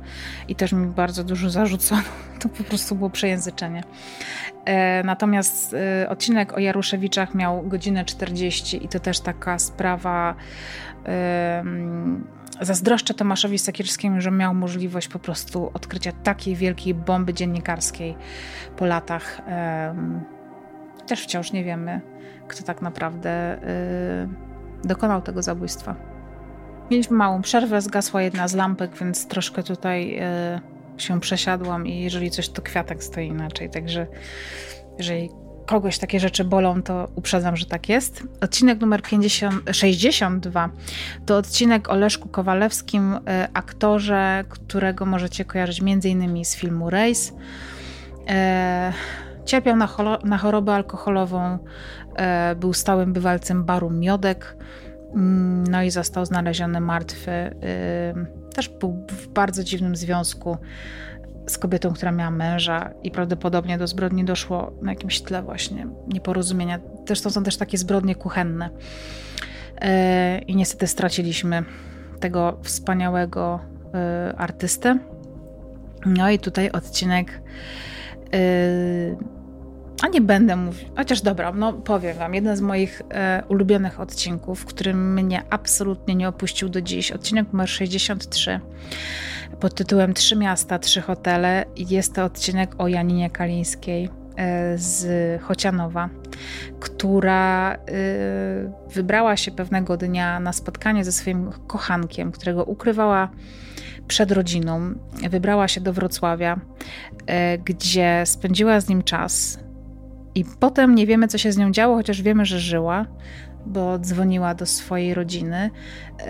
i 0.49 0.55
też 0.55 0.73
mi 0.73 0.87
bardzo 0.87 1.25
dużo 1.25 1.51
zarzucono. 1.51 2.03
To 2.41 2.49
po 2.49 2.65
prostu 2.65 2.95
było 2.95 3.11
przejęzyczenie. 3.11 3.85
E, 4.65 5.03
natomiast 5.05 5.75
e, 5.75 6.09
odcinek 6.09 6.53
o 6.53 6.59
Jaruszewiczach 6.59 7.35
miał 7.35 7.63
godzinę 7.63 8.05
40 8.05 8.85
i 8.85 8.89
to 8.89 9.01
też 9.01 9.21
taka 9.21 9.59
sprawa. 9.59 10.35
Zazdroszczę 12.61 13.15
Tomaszowi 13.15 13.59
Sakierskiemu, 13.59 14.21
że 14.21 14.31
miał 14.31 14.55
możliwość 14.55 15.09
po 15.09 15.19
prostu 15.19 15.71
odkrycia 15.75 16.13
takiej 16.13 16.57
wielkiej 16.57 16.95
bomby 16.95 17.35
dziennikarskiej 17.35 18.17
po 18.77 18.87
latach. 18.87 19.43
Też 21.07 21.23
wciąż 21.23 21.53
nie 21.53 21.65
wiemy, 21.65 22.01
kto 22.49 22.63
tak 22.63 22.83
naprawdę 22.83 23.61
yy, 24.83 24.89
dokonał 24.89 25.23
tego 25.23 25.43
zabójstwa. 25.43 26.10
Mieliśmy 26.91 27.17
małą 27.17 27.43
przerwę, 27.43 27.81
zgasła 27.81 28.23
jedna 28.23 28.49
z 28.49 28.55
lampek, 28.55 28.97
więc 28.97 29.27
troszkę 29.27 29.63
tutaj 29.63 30.11
yy, 30.11 31.03
się 31.03 31.21
przesiadłam 31.21 31.87
i 31.87 32.01
jeżeli 32.01 32.31
coś, 32.31 32.49
to 32.49 32.63
kwiatek 32.63 33.05
stoi 33.05 33.27
inaczej. 33.27 33.71
Także 33.71 34.07
jeżeli 34.99 35.31
kogoś 35.67 35.99
takie 35.99 36.21
rzeczy 36.21 36.45
bolą, 36.45 36.83
to 36.83 37.09
uprzedzam, 37.15 37.57
że 37.57 37.67
tak 37.67 37.89
jest. 37.89 38.23
Odcinek 38.41 38.81
numer 38.81 39.03
50, 39.03 39.63
62 39.73 40.71
to 41.27 41.37
odcinek 41.37 41.89
o 41.89 41.97
Leszku 41.97 42.29
Kowalewskim, 42.29 43.15
y, 43.15 43.19
aktorze, 43.55 44.45
którego 44.49 45.07
możecie 45.07 45.45
kojarzyć 45.45 45.83
m.in. 45.83 46.45
z 46.45 46.57
filmu 46.57 46.91
Race. 46.91 47.33
Y, 47.33 47.35
cierpiał 49.45 49.77
na, 49.77 49.89
na 50.25 50.39
chorobę 50.39 50.75
alkoholową, 50.75 51.59
był 52.57 52.73
stałym 52.73 53.13
bywalcem 53.13 53.65
baru 53.65 53.91
Miodek, 53.91 54.57
no 55.71 55.83
i 55.83 55.91
został 55.91 56.27
znaleziony 56.27 56.81
martwy. 56.81 57.31
E, 57.31 57.55
też 58.55 58.69
był 58.69 59.07
w 59.09 59.29
bardzo 59.29 59.65
dziwnym 59.65 59.97
związku 59.97 60.57
z 61.47 61.59
kobietą, 61.59 61.93
która 61.93 62.13
miała 62.13 62.31
męża 62.31 62.91
i 63.03 63.11
prawdopodobnie 63.11 63.79
do 63.79 63.87
zbrodni 63.87 64.25
doszło 64.25 64.73
na 64.83 64.93
jakimś 64.93 65.21
tle 65.21 65.43
właśnie 65.43 65.87
nieporozumienia. 66.09 66.79
Też 67.07 67.21
to 67.21 67.31
są 67.31 67.43
też 67.43 67.57
takie 67.57 67.79
zbrodnie 67.79 68.15
kuchenne. 68.15 68.71
E, 69.81 70.39
I 70.39 70.57
niestety 70.57 70.87
straciliśmy 70.87 71.65
tego 72.21 72.59
wspaniałego 72.63 73.61
artystę. 74.37 74.99
No 76.07 76.31
i 76.31 76.39
tutaj 76.39 76.71
odcinek 76.71 77.43
a 80.03 80.09
nie 80.09 80.21
będę 80.21 80.57
mówić, 80.57 80.87
chociaż 80.97 81.21
dobra, 81.21 81.53
no 81.53 81.73
powiem 81.73 82.17
wam, 82.17 82.35
jeden 82.35 82.57
z 82.57 82.61
moich 82.61 83.03
e, 83.11 83.43
ulubionych 83.49 84.01
odcinków, 84.01 84.65
który 84.65 84.95
mnie 84.95 85.43
absolutnie 85.51 86.15
nie 86.15 86.29
opuścił 86.29 86.69
do 86.69 86.81
dziś, 86.81 87.13
odcinek 87.13 87.53
numer 87.53 87.69
63 87.69 88.61
pod 89.61 89.75
tytułem 89.75 90.15
Trzy 90.15 90.37
miasta, 90.37 90.79
trzy 90.79 91.01
hotele. 91.01 91.65
Jest 91.77 92.15
to 92.15 92.25
odcinek 92.25 92.75
o 92.79 92.89
Janinie 92.89 93.31
Kalińskiej 93.31 94.09
e, 94.37 94.79
z 94.79 95.43
Chocianowa, 95.43 96.09
która 96.81 97.75
e, 97.75 97.79
wybrała 98.95 99.37
się 99.37 99.51
pewnego 99.51 99.97
dnia 99.97 100.41
na 100.41 100.53
spotkanie 100.53 101.05
ze 101.05 101.13
swoim 101.13 101.51
kochankiem, 101.67 102.33
którego 102.33 102.65
ukrywała 102.65 103.31
przed 104.09 104.33
rodziną. 104.33 104.95
Wybrała 105.31 105.69
się 105.69 105.81
do 105.81 105.93
Wrocławia, 105.93 106.61
e, 107.27 107.59
gdzie 107.59 108.23
spędziła 108.27 108.81
z 108.81 108.89
nim 108.89 109.03
czas 109.03 109.59
i 110.35 110.45
potem 110.61 110.95
nie 110.95 111.07
wiemy, 111.07 111.29
co 111.29 111.39
się 111.39 111.53
z 111.53 111.57
nią 111.59 111.71
działo, 111.71 111.97
chociaż 111.97 112.23
wiemy, 112.23 112.45
że 112.45 112.59
żyła, 112.59 113.07
bo 113.67 113.99
dzwoniła 113.99 114.55
do 114.55 114.67
swojej 114.67 115.15
rodziny 115.15 115.71
yy, 116.19 116.27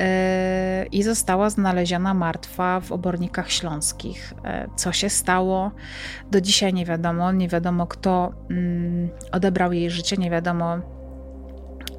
i 0.93 1.03
została 1.03 1.51
znaleziona 1.51 2.15
martwa 2.15 2.81
w 2.81 2.93
obornikach 2.93 3.51
śląskich. 3.51 4.35
Yy, 4.45 4.51
co 4.77 4.93
się 4.93 5.11
stało, 5.11 5.71
do 6.31 6.41
dzisiaj 6.41 6.75
nie 6.75 6.87
wiadomo. 6.87 7.33
Nie 7.33 7.49
wiadomo, 7.49 7.87
kto 7.87 8.33
yy, 8.51 9.09
odebrał 9.33 9.73
jej 9.73 9.91
życie, 9.91 10.17
nie 10.17 10.31
wiadomo 10.31 10.81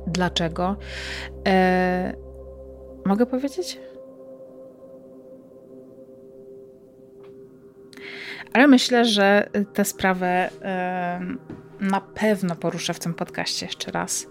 dlaczego. 0.07 0.75
E, 1.47 2.13
mogę 3.05 3.25
powiedzieć? 3.25 3.79
Ale 8.53 8.67
myślę, 8.67 9.05
że 9.05 9.49
tę 9.73 9.85
sprawę 9.85 10.49
na 11.81 12.01
pewno 12.01 12.55
poruszę 12.55 12.93
w 12.93 12.99
tym 12.99 13.13
podcaście 13.13 13.65
jeszcze 13.65 13.91
raz, 13.91 14.27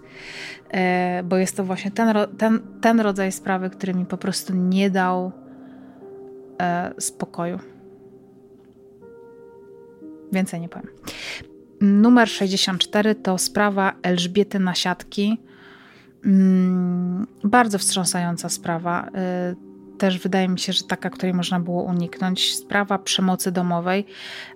e, 0.69 1.23
bo 1.23 1.37
jest 1.37 1.57
to 1.57 1.63
właśnie 1.63 1.91
ten, 1.91 2.13
ten, 2.37 2.59
ten 2.81 2.99
rodzaj 2.99 3.31
sprawy, 3.31 3.69
który 3.69 3.93
mi 3.93 4.05
po 4.05 4.17
prostu 4.17 4.53
nie 4.53 4.89
dał 4.89 5.31
e, 6.61 6.93
spokoju. 6.99 7.59
Więcej 10.31 10.61
nie 10.61 10.69
powiem. 10.69 10.89
Numer 11.81 12.29
64 12.29 13.15
to 13.15 13.37
sprawa 13.37 13.93
Elżbiety 14.03 14.59
Nasiadki. 14.59 15.41
Mm, 16.25 17.27
bardzo 17.43 17.77
wstrząsająca 17.77 18.49
sprawa. 18.49 19.07
E, 19.15 19.55
też 19.97 20.19
wydaje 20.19 20.49
mi 20.49 20.59
się, 20.59 20.73
że 20.73 20.83
taka, 20.83 21.09
której 21.09 21.33
można 21.33 21.59
było 21.59 21.83
uniknąć. 21.83 22.55
Sprawa 22.55 22.99
przemocy 22.99 23.51
domowej, 23.51 24.05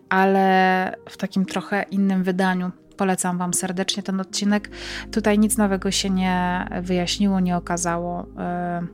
ale 0.09 0.95
w 1.09 1.17
takim 1.17 1.45
trochę 1.45 1.85
innym 1.91 2.23
wydaniu. 2.23 2.71
Polecam 2.97 3.37
Wam 3.37 3.53
serdecznie 3.53 4.03
ten 4.03 4.19
odcinek. 4.19 4.69
Tutaj 5.11 5.39
nic 5.39 5.57
nowego 5.57 5.91
się 5.91 6.09
nie 6.09 6.67
wyjaśniło, 6.81 7.39
nie 7.39 7.57
okazało. 7.57 8.25
E, 8.37 8.87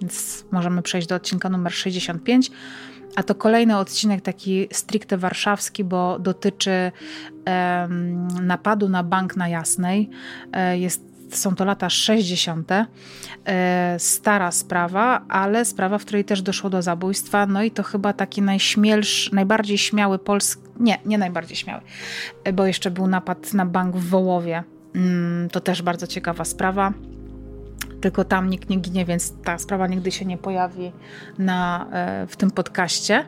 więc 0.00 0.44
możemy 0.50 0.82
przejść 0.82 1.08
do 1.08 1.14
odcinka 1.14 1.48
numer 1.48 1.72
65. 1.72 2.50
A 3.16 3.22
to 3.22 3.34
kolejny 3.34 3.78
odcinek 3.78 4.20
taki 4.20 4.68
stricte 4.72 5.18
warszawski, 5.18 5.84
bo 5.84 6.18
dotyczy 6.18 6.92
um, 7.46 8.28
napadu 8.46 8.88
na 8.88 9.02
bank 9.02 9.36
na 9.36 9.48
Jasnej. 9.48 10.10
E, 10.52 10.78
jest 10.78 11.09
są 11.36 11.54
to 11.54 11.64
lata 11.64 11.90
60. 11.90 12.70
E, 13.44 13.96
stara 13.98 14.50
sprawa, 14.50 15.24
ale 15.28 15.64
sprawa, 15.64 15.98
w 15.98 16.04
której 16.04 16.24
też 16.24 16.42
doszło 16.42 16.70
do 16.70 16.82
zabójstwa. 16.82 17.46
No 17.46 17.62
i 17.62 17.70
to 17.70 17.82
chyba 17.82 18.12
taki 18.12 18.42
najśmielszy, 18.42 19.34
najbardziej 19.34 19.78
śmiały 19.78 20.18
polski, 20.18 20.62
nie, 20.80 20.98
nie 21.06 21.18
najbardziej 21.18 21.56
śmiały, 21.56 21.82
e, 22.44 22.52
bo 22.52 22.66
jeszcze 22.66 22.90
był 22.90 23.06
napad 23.06 23.54
na 23.54 23.66
bank 23.66 23.96
w 23.96 24.08
Wołowie. 24.08 24.64
Mm, 24.94 25.48
to 25.48 25.60
też 25.60 25.82
bardzo 25.82 26.06
ciekawa 26.06 26.44
sprawa. 26.44 26.92
Tylko 28.00 28.24
tam 28.24 28.50
nikt 28.50 28.70
nie 28.70 28.76
ginie, 28.76 29.04
więc 29.04 29.34
ta 29.44 29.58
sprawa 29.58 29.86
nigdy 29.86 30.12
się 30.12 30.24
nie 30.24 30.38
pojawi 30.38 30.92
na, 31.38 31.86
e, 31.92 32.26
w 32.26 32.36
tym 32.36 32.50
podcaście. 32.50 33.24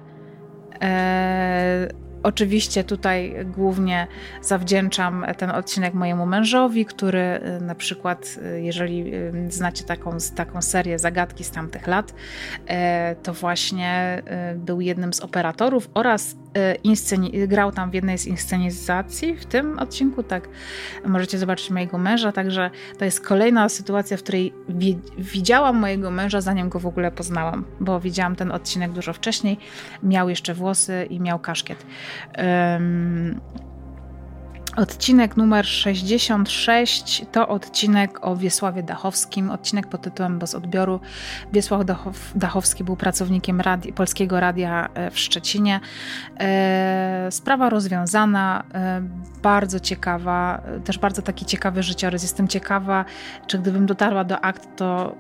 Oczywiście 2.23 2.85
tutaj 2.85 3.35
głównie 3.44 4.07
zawdzięczam 4.43 5.27
ten 5.36 5.51
odcinek 5.51 5.94
mojemu 5.94 6.27
mężowi, 6.27 6.86
który 6.86 7.40
y, 7.59 7.65
na 7.65 7.74
przykład, 7.74 8.39
y, 8.57 8.62
jeżeli 8.62 9.15
y, 9.15 9.51
znacie 9.51 9.85
taką, 9.85 10.16
taką 10.36 10.62
serię 10.62 10.99
zagadki 10.99 11.44
z 11.44 11.51
tamtych 11.51 11.86
lat, 11.86 12.15
to 13.23 13.32
właśnie 13.32 14.23
był 14.57 14.81
jednym 14.81 15.12
z 15.12 15.20
operatorów 15.20 15.90
oraz 15.94 16.36
grał 17.49 17.73
tam 17.73 17.91
w 17.91 17.95
jednej 17.95 18.19
z 18.19 18.27
inscenizacji 18.27 19.37
w 19.37 19.47
tym 19.47 19.79
odcinku, 19.79 20.23
tak 20.23 20.49
możecie 21.07 21.39
zobaczyć 21.39 21.70
mojego 21.70 21.99
męża, 21.99 22.33
także 22.33 22.70
to 22.99 23.05
jest 23.05 23.20
kolejna 23.20 23.69
sytuacja, 23.69 24.16
w 24.16 24.23
której 24.23 24.53
widziałam 25.19 25.77
mojego 25.77 26.11
męża 26.11 26.41
zanim 26.41 26.69
go 26.69 26.79
w 26.79 26.87
ogóle 26.87 27.11
poznałam, 27.11 27.65
bo 27.81 28.01
widziałam 28.01 28.37
ten 28.37 28.53
odcinek 28.53 28.93
dużo 28.93 29.12
wcześniej, 29.12 29.59
miał 30.03 30.29
jeszcze 30.29 30.55
włosy 30.55 31.07
i 31.11 31.20
miał 31.20 31.39
kaszkiet. 31.39 31.87
Um, 32.39 33.41
Odcinek 34.77 35.36
numer 35.36 35.66
66 35.66 37.27
to 37.32 37.49
odcinek 37.49 38.27
o 38.27 38.36
Wiesławie 38.36 38.82
Dachowskim, 38.82 39.51
odcinek 39.51 39.86
pod 39.86 40.03
tytułem 40.03 40.39
Bez 40.39 40.55
odbioru. 40.55 41.01
Wiesław 41.53 41.85
Dachow, 41.85 42.32
Dachowski 42.35 42.85
był 42.85 42.97
pracownikiem 42.97 43.61
radi, 43.61 43.93
Polskiego 43.93 44.40
Radia 44.40 44.89
e, 44.94 45.11
w 45.11 45.19
Szczecinie. 45.19 45.81
E, 46.40 47.28
sprawa 47.31 47.70
rozwiązana, 47.70 48.65
e, 48.74 49.03
bardzo 49.43 49.81
ciekawa, 49.81 50.62
też 50.85 50.99
bardzo 50.99 51.23
taki 51.23 51.44
ciekawy 51.47 51.82
życiorys. 51.82 52.23
Jestem 52.23 52.49
ciekawa, 52.49 53.05
czy 53.47 53.59
gdybym 53.59 53.86
dotarła 53.86 54.24
do 54.24 54.40
akt, 54.40 54.69
to 54.77 55.16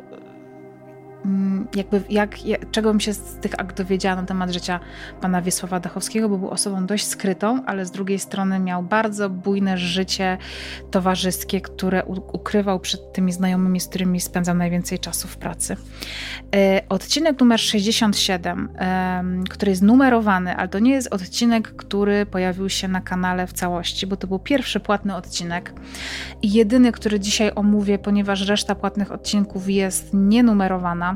jakby 1.74 2.02
jak, 2.10 2.46
jak, 2.46 2.70
czego 2.70 2.90
bym 2.90 3.00
się 3.00 3.12
z 3.12 3.34
tych 3.34 3.60
akt 3.60 3.76
dowiedziała 3.76 4.16
na 4.16 4.22
temat 4.22 4.50
życia 4.50 4.80
pana 5.20 5.42
Wiesława 5.42 5.80
Dachowskiego, 5.80 6.28
bo 6.28 6.38
był 6.38 6.50
osobą 6.50 6.86
dość 6.86 7.06
skrytą, 7.06 7.64
ale 7.66 7.86
z 7.86 7.90
drugiej 7.90 8.18
strony 8.18 8.58
miał 8.58 8.82
bardzo 8.82 9.30
bujne 9.30 9.78
życie 9.78 10.38
towarzyskie, 10.90 11.60
które 11.60 12.04
ukrywał 12.32 12.80
przed 12.80 13.12
tymi 13.12 13.32
znajomymi, 13.32 13.80
z 13.80 13.88
którymi 13.88 14.20
spędzał 14.20 14.54
najwięcej 14.54 14.98
czasu 14.98 15.28
w 15.28 15.36
pracy. 15.36 15.76
E, 16.54 16.82
odcinek 16.88 17.40
numer 17.40 17.60
67, 17.60 18.68
który 19.50 19.70
jest 19.70 19.82
numerowany, 19.82 20.56
ale 20.56 20.68
to 20.68 20.78
nie 20.78 20.92
jest 20.92 21.12
odcinek, 21.14 21.76
który 21.76 22.26
pojawił 22.26 22.68
się 22.68 22.88
na 22.88 23.00
kanale 23.00 23.46
w 23.46 23.52
całości, 23.52 24.06
bo 24.06 24.16
to 24.16 24.26
był 24.26 24.38
pierwszy 24.38 24.80
płatny 24.80 25.16
odcinek 25.16 25.72
i 26.42 26.52
jedyny, 26.52 26.92
który 26.92 27.20
dzisiaj 27.20 27.52
omówię, 27.54 27.98
ponieważ 27.98 28.48
reszta 28.48 28.74
płatnych 28.74 29.12
odcinków 29.12 29.70
jest 29.70 30.10
nienumerowana 30.12 31.11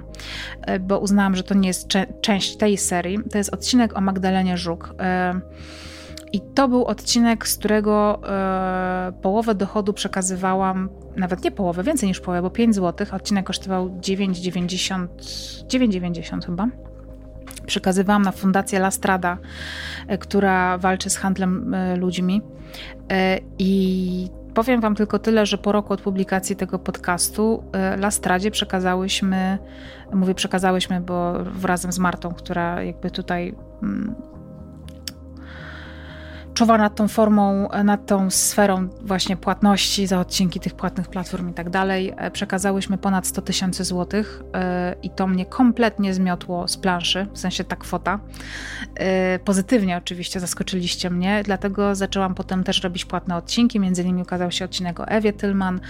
E, 0.63 0.79
bo 0.79 0.99
uznałam, 0.99 1.37
że 1.37 1.43
to 1.43 1.55
nie 1.55 1.69
jest 1.69 1.89
część 2.21 2.57
tej 2.57 2.77
serii. 2.77 3.19
To 3.33 3.39
jest 3.39 3.55
odcinek 3.55 3.97
o 3.99 4.01
Magdalenie 4.01 4.57
Żuk. 4.57 4.95
E, 5.01 5.41
I 6.33 6.41
to 6.55 6.69
był 6.69 6.85
odcinek, 6.85 7.49
z 7.49 7.59
którego 7.59 8.21
e, 8.29 9.13
połowę 9.23 9.55
dochodu 9.55 9.93
przekazywałam, 9.93 10.89
nawet 11.17 11.45
nie 11.45 11.51
połowę, 11.51 11.83
więcej 11.83 12.09
niż 12.09 12.21
połowę, 12.21 12.43
bo 12.43 12.51
5 12.51 12.75
zł. 12.75 13.07
Odcinek 13.13 13.47
kosztował 13.47 13.89
9,90, 13.89 15.07
9,90 15.67 16.47
chyba 16.47 16.69
przekazywałam 17.67 18.23
na 18.23 18.33
Fundację 18.33 18.79
Lastrada, 18.79 19.39
która 20.21 20.79
walczy 20.79 21.11
z 21.11 21.17
handlem 21.17 21.77
ludźmi. 21.99 22.43
I 23.59 24.31
Powiem 24.57 24.81
Wam 24.81 24.95
tylko 24.95 25.19
tyle, 25.19 25.47
że 25.47 25.59
po 25.59 25.73
roku 25.73 25.93
od 25.93 26.01
publikacji 26.01 26.57
tego 26.57 26.79
podcastu 26.79 27.63
Lastradzie 27.99 28.51
przekazałyśmy, 28.51 29.59
mówię 30.13 30.35
przekazałyśmy, 30.35 31.01
bo 31.01 31.35
razem 31.63 31.93
z 31.93 31.99
Martą, 31.99 32.35
która 32.35 32.83
jakby 32.83 33.11
tutaj 33.11 33.55
mm, 33.83 34.15
czuwa 36.57 36.79
nad 36.79 36.95
tą 36.95 37.09
formą, 37.09 37.69
nad 37.85 38.07
tą 38.07 38.31
sferą 38.31 38.89
właśnie 39.01 39.37
płatności 39.37 40.07
za 40.07 40.21
odcinki 40.21 40.61
tych 40.61 40.75
płatnych 40.75 41.09
platform 41.09 41.51
i 41.51 41.53
tak 41.53 41.71
dalej. 41.71 42.13
E, 42.17 42.31
przekazałyśmy 42.31 42.99
ponad 42.99 43.27
100 43.27 43.43
tysięcy 43.43 43.85
złotych 43.85 44.43
e, 44.55 44.95
i 45.03 45.11
to 45.11 45.27
mnie 45.27 45.47
kompletnie 45.47 46.15
zmiotło 46.15 46.69
z 46.69 46.77
planszy, 46.77 47.27
w 47.33 47.39
sensie 47.39 47.65
ta 47.65 47.77
kwota. 47.77 48.21
E, 48.95 49.39
pozytywnie 49.39 49.97
oczywiście 49.97 50.41
zaskoczyliście 50.41 51.11
mnie, 51.11 51.43
dlatego 51.45 51.95
zaczęłam 51.95 52.35
potem 52.35 52.65
też 52.65 52.83
robić 52.83 53.05
płatne 53.05 53.37
odcinki, 53.37 53.81
między 53.81 54.03
innymi 54.03 54.23
ukazał 54.23 54.51
się 54.51 54.65
odcinek 54.65 55.01
o 55.01 55.09
Ewie 55.09 55.33
Tylman, 55.33 55.81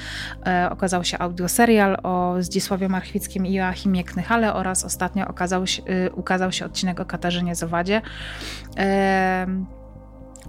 okazał 0.71 1.05
się 1.05 1.19
audioserial 1.19 1.97
o 2.03 2.35
Zdzisławie 2.39 2.89
Marchwickim 2.89 3.47
i 3.47 3.53
Joachimie 3.53 4.05
Knychale 4.05 4.55
oraz 4.55 4.85
ostatnio 4.85 5.29
okazał 5.29 5.67
się, 5.67 5.83
ukazał 6.15 6.53
się 6.53 6.65
odcinek 6.65 7.01
o 7.01 7.05
Katarzynie 7.05 7.55
Zowadzie. 7.55 8.03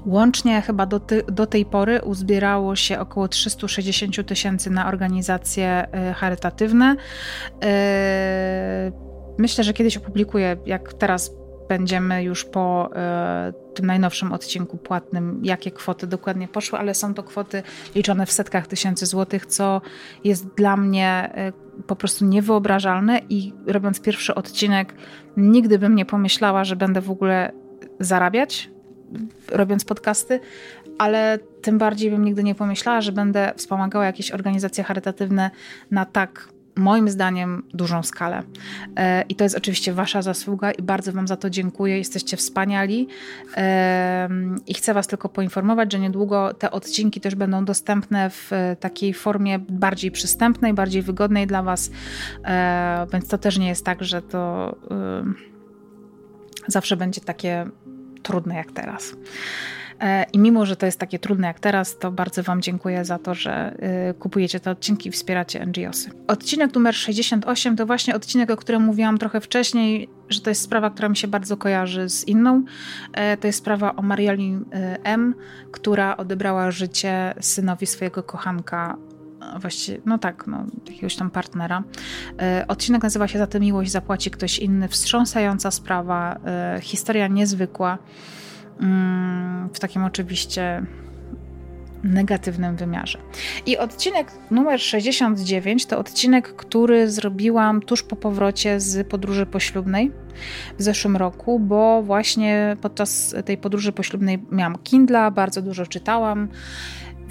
Łącznie 0.07 0.61
chyba 0.61 0.85
do, 0.85 0.99
ty, 0.99 1.23
do, 1.23 1.47
tej 1.47 1.65
pory 1.65 2.01
uzbierało 2.01 2.75
się 2.75 2.99
około 2.99 3.27
360 3.27 4.27
tysięcy 4.27 4.69
na 4.69 4.87
organizacje 4.87 5.87
y, 6.11 6.13
charytatywne. 6.13 6.95
Y, 6.95 7.67
myślę, 9.37 9.63
że 9.63 9.73
kiedyś 9.73 9.97
opublikuję, 9.97 10.57
jak 10.65 10.93
teraz 10.93 11.31
będziemy 11.69 12.23
już 12.23 12.45
po 12.45 12.89
y, 12.91 13.73
tym 13.73 13.85
najnowszym 13.85 14.33
odcinku 14.33 14.77
płatnym, 14.77 15.41
jakie 15.43 15.71
kwoty 15.71 16.07
dokładnie 16.07 16.47
poszły, 16.47 16.79
ale 16.79 16.93
są 16.93 17.13
to 17.13 17.23
kwoty 17.23 17.63
liczone 17.95 18.25
w 18.25 18.31
setkach 18.31 18.67
tysięcy 18.67 19.05
złotych, 19.05 19.45
co 19.45 19.81
jest 20.23 20.47
dla 20.47 20.77
mnie 20.77 21.33
po 21.87 21.95
prostu 21.95 22.25
niewyobrażalne 22.25 23.21
i 23.29 23.53
robiąc 23.65 24.01
pierwszy 24.01 24.35
odcinek, 24.35 24.93
nigdy 25.37 25.79
bym 25.79 25.95
nie 25.95 26.05
pomyślała, 26.05 26.63
że 26.63 26.75
będę 26.75 27.01
w 27.01 27.11
ogóle 27.11 27.51
zarabiać 27.99 28.76
robiąc 29.51 29.85
podcasty, 29.85 30.39
ale 30.97 31.39
tym 31.61 31.77
bardziej 31.77 32.11
bym 32.11 32.25
nigdy 32.25 32.43
nie 32.43 32.55
pomyślała, 32.55 33.01
że 33.01 33.11
będę 33.11 33.53
wspomagała 33.55 34.05
jakieś 34.05 34.31
organizacje 34.31 34.83
charytatywne 34.83 35.51
na 35.91 36.05
tak 36.05 36.49
moim 36.77 37.09
zdaniem 37.09 37.63
dużą 37.73 38.03
skalę. 38.03 38.43
E, 38.95 39.21
I 39.21 39.35
to 39.35 39.43
jest 39.43 39.57
oczywiście 39.57 39.93
Wasza 39.93 40.21
zasługa 40.21 40.71
i 40.71 40.81
bardzo 40.81 41.11
Wam 41.11 41.27
za 41.27 41.37
to 41.37 41.49
dziękuję. 41.49 41.97
Jesteście 41.97 42.37
wspaniali. 42.37 43.07
E, 43.57 44.29
I 44.67 44.73
chcę 44.73 44.93
Was 44.93 45.07
tylko 45.07 45.29
poinformować, 45.29 45.91
że 45.91 45.99
niedługo 45.99 46.53
te 46.53 46.71
odcinki 46.71 47.21
też 47.21 47.35
będą 47.35 47.65
dostępne 47.65 48.29
w 48.29 48.51
takiej 48.79 49.13
formie 49.13 49.59
bardziej 49.59 50.11
przystępnej, 50.11 50.73
bardziej 50.73 51.01
wygodnej 51.01 51.47
dla 51.47 51.63
Was. 51.63 51.91
E, 52.45 53.07
więc 53.13 53.27
to 53.27 53.37
też 53.37 53.57
nie 53.57 53.67
jest 53.67 53.85
tak, 53.85 54.03
że 54.03 54.21
to 54.21 54.75
zawsze 56.67 56.97
będzie 56.97 57.21
takie 57.21 57.65
trudne 58.27 58.55
jak 58.55 58.71
teraz. 58.71 59.15
E, 59.99 60.25
I 60.33 60.39
mimo, 60.39 60.65
że 60.65 60.75
to 60.75 60.85
jest 60.85 60.99
takie 60.99 61.19
trudne 61.19 61.47
jak 61.47 61.59
teraz, 61.59 61.97
to 61.97 62.11
bardzo 62.11 62.43
Wam 62.43 62.61
dziękuję 62.61 63.05
za 63.05 63.19
to, 63.19 63.33
że 63.33 63.75
e, 63.79 64.13
kupujecie 64.13 64.59
te 64.59 64.71
odcinki 64.71 65.09
i 65.09 65.11
wspieracie 65.11 65.65
NGOsy. 65.65 66.09
Odcinek 66.27 66.75
numer 66.75 66.95
68 66.95 67.75
to 67.75 67.85
właśnie 67.85 68.15
odcinek, 68.15 68.51
o 68.51 68.57
którym 68.57 68.81
mówiłam 68.81 69.17
trochę 69.17 69.41
wcześniej, 69.41 70.09
że 70.29 70.41
to 70.41 70.49
jest 70.49 70.61
sprawa, 70.61 70.89
która 70.89 71.09
mi 71.09 71.17
się 71.17 71.27
bardzo 71.27 71.57
kojarzy 71.57 72.09
z 72.09 72.27
inną. 72.27 72.63
E, 73.13 73.37
to 73.37 73.47
jest 73.47 73.59
sprawa 73.59 73.95
o 73.95 74.01
Marioli 74.01 74.59
M., 75.03 75.35
która 75.71 76.17
odebrała 76.17 76.71
życie 76.71 77.33
synowi 77.39 77.85
swojego 77.85 78.23
kochanka 78.23 78.97
właściwie, 79.59 79.97
no 80.05 80.17
tak, 80.17 80.47
no, 80.47 80.65
jakiegoś 80.87 81.15
tam 81.15 81.31
partnera. 81.31 81.83
Odcinek 82.67 83.03
nazywa 83.03 83.27
się 83.27 83.39
Za 83.39 83.47
tę 83.47 83.59
miłość 83.59 83.91
zapłaci 83.91 84.31
ktoś 84.31 84.59
inny. 84.59 84.87
Wstrząsająca 84.87 85.71
sprawa, 85.71 86.39
historia 86.81 87.27
niezwykła. 87.27 87.97
Mm, 88.81 89.69
w 89.73 89.79
takim 89.79 90.03
oczywiście 90.03 90.83
negatywnym 92.03 92.75
wymiarze. 92.75 93.19
I 93.65 93.77
odcinek 93.77 94.31
numer 94.51 94.81
69 94.81 95.85
to 95.85 95.99
odcinek, 95.99 96.55
który 96.55 97.11
zrobiłam 97.11 97.81
tuż 97.81 98.03
po 98.03 98.15
powrocie 98.15 98.79
z 98.79 99.07
podróży 99.07 99.45
poślubnej 99.45 100.11
w 100.77 100.83
zeszłym 100.83 101.17
roku, 101.17 101.59
bo 101.59 102.03
właśnie 102.03 102.77
podczas 102.81 103.35
tej 103.45 103.57
podróży 103.57 103.91
poślubnej 103.91 104.45
miałam 104.51 104.77
Kindla, 104.83 105.31
bardzo 105.31 105.61
dużo 105.61 105.85
czytałam. 105.85 106.47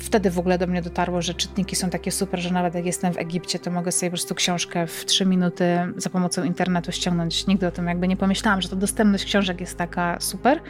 Wtedy 0.06 0.30
w 0.30 0.38
ogóle 0.38 0.58
do 0.58 0.66
mnie 0.66 0.82
dotarło, 0.82 1.22
że 1.22 1.34
czytniki 1.34 1.76
są 1.76 1.90
takie 1.90 2.10
super, 2.10 2.40
że 2.40 2.50
nawet 2.50 2.74
jak 2.74 2.86
jestem 2.86 3.12
w 3.12 3.18
Egipcie, 3.18 3.58
to 3.58 3.70
mogę 3.70 3.92
sobie 3.92 4.10
po 4.10 4.16
prostu 4.16 4.34
książkę 4.34 4.86
w 4.86 5.04
3 5.04 5.26
minuty 5.26 5.64
za 5.96 6.10
pomocą 6.10 6.44
internetu 6.44 6.92
ściągnąć. 6.92 7.46
Nigdy 7.46 7.66
o 7.66 7.70
tym 7.70 7.86
jakby 7.86 8.08
nie 8.08 8.16
pomyślałam, 8.16 8.62
że 8.62 8.68
to 8.68 8.76
dostępność 8.76 9.24
książek 9.24 9.60
jest 9.60 9.78
taka 9.78 10.20
super 10.20 10.60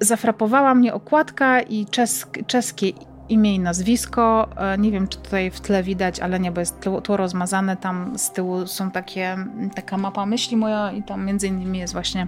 zafrapowała 0.00 0.74
mnie 0.74 0.94
okładka 0.94 1.60
i 1.60 1.86
czesk, 1.86 2.38
czeskie 2.46 2.92
imię 3.28 3.54
i 3.54 3.60
nazwisko. 3.60 4.48
E, 4.56 4.78
nie 4.78 4.90
wiem, 4.90 5.08
czy 5.08 5.18
tutaj 5.18 5.50
w 5.50 5.60
tle 5.60 5.82
widać, 5.82 6.20
ale 6.20 6.40
nie, 6.40 6.52
bo 6.52 6.60
jest 6.60 6.80
tło 7.02 7.16
rozmazane. 7.16 7.76
Tam 7.76 8.18
z 8.18 8.30
tyłu 8.30 8.66
są 8.66 8.90
takie, 8.90 9.36
taka 9.74 9.98
mapa 9.98 10.26
myśli 10.26 10.56
moja 10.56 10.92
i 10.92 11.02
tam 11.02 11.24
między 11.26 11.46
innymi 11.46 11.78
jest 11.78 11.92
właśnie 11.92 12.26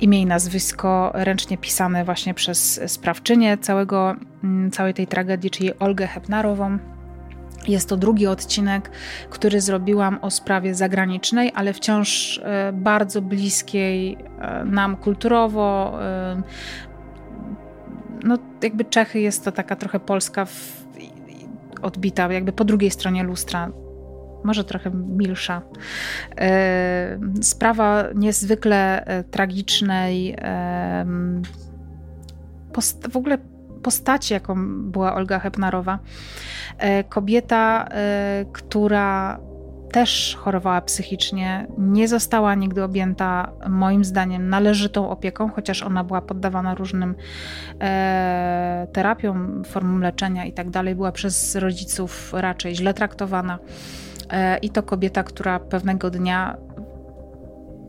imię 0.00 0.20
i 0.20 0.26
nazwisko 0.26 1.10
ręcznie 1.14 1.58
pisane 1.58 2.04
właśnie 2.04 2.34
przez 2.34 2.80
sprawczynię 2.86 3.58
całego, 3.58 4.14
całej 4.72 4.94
tej 4.94 5.06
tragedii, 5.06 5.50
czyli 5.50 5.78
Olgę 5.78 6.06
Hepnarową. 6.06 6.78
Jest 7.68 7.88
to 7.88 7.96
drugi 7.96 8.26
odcinek, 8.26 8.90
który 9.30 9.60
zrobiłam 9.60 10.18
o 10.22 10.30
sprawie 10.30 10.74
zagranicznej, 10.74 11.52
ale 11.54 11.72
wciąż 11.72 12.38
e, 12.38 12.72
bardzo 12.72 13.22
bliskiej 13.22 14.18
e, 14.40 14.64
nam 14.64 14.96
kulturowo, 14.96 15.98
no 18.24 18.38
jakby 18.62 18.84
Czechy 18.84 19.20
jest 19.20 19.44
to 19.44 19.52
taka 19.52 19.76
trochę 19.76 20.00
Polska 20.00 20.44
w, 20.44 20.86
odbita 21.82 22.32
jakby 22.32 22.52
po 22.52 22.64
drugiej 22.64 22.90
stronie 22.90 23.22
lustra 23.22 23.70
może 24.44 24.64
trochę 24.64 24.90
milsza. 24.90 25.62
E, 26.38 27.18
sprawa 27.42 28.04
niezwykle 28.14 29.04
e, 29.04 29.24
tragicznej, 29.24 30.36
w 33.10 33.16
ogóle 33.16 33.38
postaci, 33.82 34.34
jaką 34.34 34.54
była 34.90 35.14
Olga 35.14 35.38
Hepnarowa. 35.38 35.98
E, 36.78 37.04
kobieta, 37.04 37.88
która 38.52 39.38
też 39.92 40.36
chorowała 40.40 40.80
psychicznie, 40.80 41.66
nie 41.78 42.08
została 42.08 42.54
nigdy 42.54 42.84
objęta, 42.84 43.52
moim 43.68 44.04
zdaniem, 44.04 44.48
należytą 44.48 45.10
opieką, 45.10 45.50
chociaż 45.50 45.82
ona 45.82 46.04
była 46.04 46.20
poddawana 46.20 46.74
różnym 46.74 47.14
e, 47.80 48.86
terapiom, 48.92 49.64
formom 49.64 50.02
leczenia 50.02 50.44
i 50.44 50.52
tak 50.52 50.70
dalej. 50.70 50.94
Była 50.94 51.12
przez 51.12 51.56
rodziców 51.56 52.32
raczej 52.36 52.76
źle 52.76 52.94
traktowana. 52.94 53.58
E, 54.30 54.58
I 54.58 54.70
to 54.70 54.82
kobieta, 54.82 55.22
która 55.22 55.60
pewnego 55.60 56.10
dnia 56.10 56.56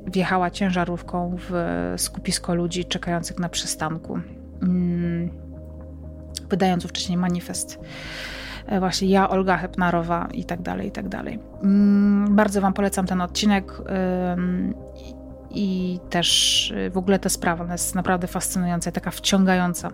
wjechała 0.07 0.51
ciężarówką 0.51 1.37
w 1.49 1.53
skupisko 1.97 2.55
ludzi 2.55 2.85
czekających 2.85 3.39
na 3.39 3.49
przystanku, 3.49 4.19
mm, 4.61 5.29
wydając 6.49 6.83
wcześniej 6.83 7.17
manifest. 7.17 7.79
E, 8.65 8.79
właśnie 8.79 9.07
ja, 9.07 9.29
Olga 9.29 9.57
Hepnarowa 9.57 10.27
i 10.33 10.45
tak 10.45 10.61
dalej, 10.61 10.87
i 10.87 10.91
tak 10.91 11.09
dalej. 11.09 11.39
Mm, 11.63 12.35
bardzo 12.35 12.61
Wam 12.61 12.73
polecam 12.73 13.05
ten 13.05 13.21
odcinek 13.21 13.73
i 15.53 15.99
też 16.09 16.73
w 16.91 16.97
ogóle 16.97 17.19
ta 17.19 17.29
sprawa, 17.29 17.71
jest 17.71 17.95
naprawdę 17.95 18.27
fascynująca, 18.27 18.91
taka 18.91 19.11
wciągająca. 19.11 19.91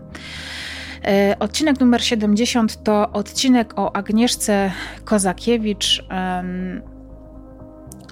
E, 1.06 1.36
odcinek 1.40 1.80
numer 1.80 2.04
70 2.04 2.84
to 2.84 3.12
odcinek 3.12 3.80
o 3.80 3.96
Agnieszce 3.96 4.72
Kozakiewicz. 5.06 6.06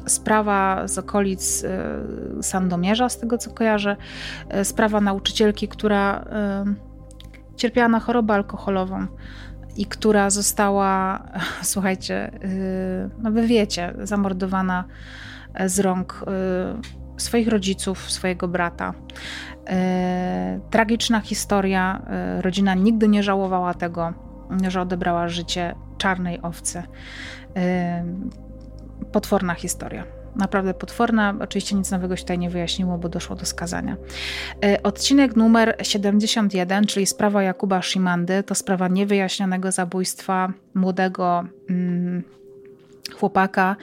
Sprawa 0.08 0.88
z 0.88 0.98
okolic 0.98 1.64
e, 1.64 2.44
Sandomierza, 2.44 3.10
z 3.10 3.20
tego 3.20 3.38
co 3.38 3.52
kojarzę. 3.52 3.96
E, 4.50 4.66
sprawa 4.66 5.02
nauczycielki, 5.02 5.68
która 5.68 6.26
cierpiała 7.56 7.88
na 7.88 8.00
chorobę 8.00 8.34
alkoholową 8.34 9.08
i 9.78 9.86
która 9.86 10.30
została, 10.30 11.24
słuchajcie, 11.62 12.32
no 13.20 13.32
wy 13.32 13.48
wiecie, 13.48 13.94
zamordowana 14.04 14.84
z 15.66 15.80
rąk 15.80 16.26
swoich 17.18 17.48
rodziców, 17.48 18.12
swojego 18.12 18.48
brata. 18.48 18.94
E, 19.70 20.60
tragiczna 20.70 21.20
historia. 21.20 22.02
E, 22.10 22.42
rodzina 22.42 22.74
nigdy 22.74 23.08
nie 23.08 23.24
żałowała 23.24 23.74
tego, 23.74 24.14
że 24.68 24.82
odebrała 24.82 25.28
życie 25.30 25.76
czarnej 25.98 26.42
owcy. 26.42 26.84
E, 27.56 28.06
potworna 29.12 29.54
historia. 29.54 30.17
Naprawdę 30.38 30.74
potworna. 30.74 31.36
Oczywiście 31.40 31.76
nic 31.76 31.92
nowego 31.92 32.16
się 32.16 32.24
tutaj 32.24 32.40
nie 32.40 32.50
wyjaśniło, 32.50 32.98
bo 32.98 33.10
doszło 33.10 33.36
do 33.36 33.46
skazania. 33.46 33.98
Odcinek 34.84 35.36
numer 35.36 35.76
71, 35.82 36.86
czyli 36.86 37.06
sprawa 37.06 37.44
Jakuba 37.44 37.82
Szymandy, 37.82 38.44
to 38.44 38.56
sprawa 38.56 38.88
niewyjaśnionego 38.88 39.72
zabójstwa 39.72 40.54
młodego 40.74 41.46
mm, 41.70 42.24
chłopaka. 43.20 43.76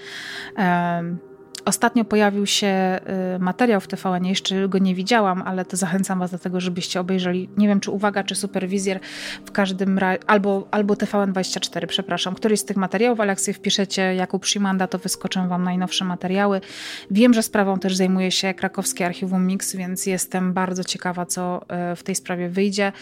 Ostatnio 1.64 2.04
pojawił 2.04 2.46
się 2.46 3.00
y, 3.36 3.38
materiał 3.38 3.80
w 3.80 3.86
TVN, 3.86 4.24
jeszcze 4.24 4.68
go 4.68 4.78
nie 4.78 4.94
widziałam, 4.94 5.42
ale 5.42 5.64
to 5.64 5.76
zachęcam 5.76 6.18
Was 6.18 6.30
do 6.30 6.38
tego, 6.38 6.60
żebyście 6.60 7.00
obejrzeli. 7.00 7.48
Nie 7.56 7.68
wiem, 7.68 7.80
czy 7.80 7.90
uwaga, 7.90 8.24
czy 8.24 8.34
superwizjer 8.34 9.00
w 9.44 9.52
każdym 9.52 9.98
razie, 9.98 10.18
albo, 10.26 10.68
albo 10.70 10.94
TVN24, 10.94 11.86
przepraszam, 11.86 12.34
któryś 12.34 12.60
z 12.60 12.64
tych 12.64 12.76
materiałów, 12.76 13.20
ale 13.20 13.28
jak 13.32 13.40
sobie 13.40 13.54
wpiszecie 13.54 14.14
Jakub 14.14 14.46
Szymanda, 14.46 14.86
to 14.86 14.98
wyskoczą 14.98 15.48
Wam 15.48 15.64
najnowsze 15.64 16.04
materiały. 16.04 16.60
Wiem, 17.10 17.34
że 17.34 17.42
sprawą 17.42 17.78
też 17.78 17.96
zajmuje 17.96 18.30
się 18.30 18.54
krakowskie 18.54 19.06
archiwum 19.06 19.46
Mix, 19.46 19.76
więc 19.76 20.06
jestem 20.06 20.52
bardzo 20.52 20.84
ciekawa, 20.84 21.26
co 21.26 21.62
y, 21.92 21.96
w 21.96 22.02
tej 22.02 22.14
sprawie 22.14 22.48
wyjdzie. 22.48 22.92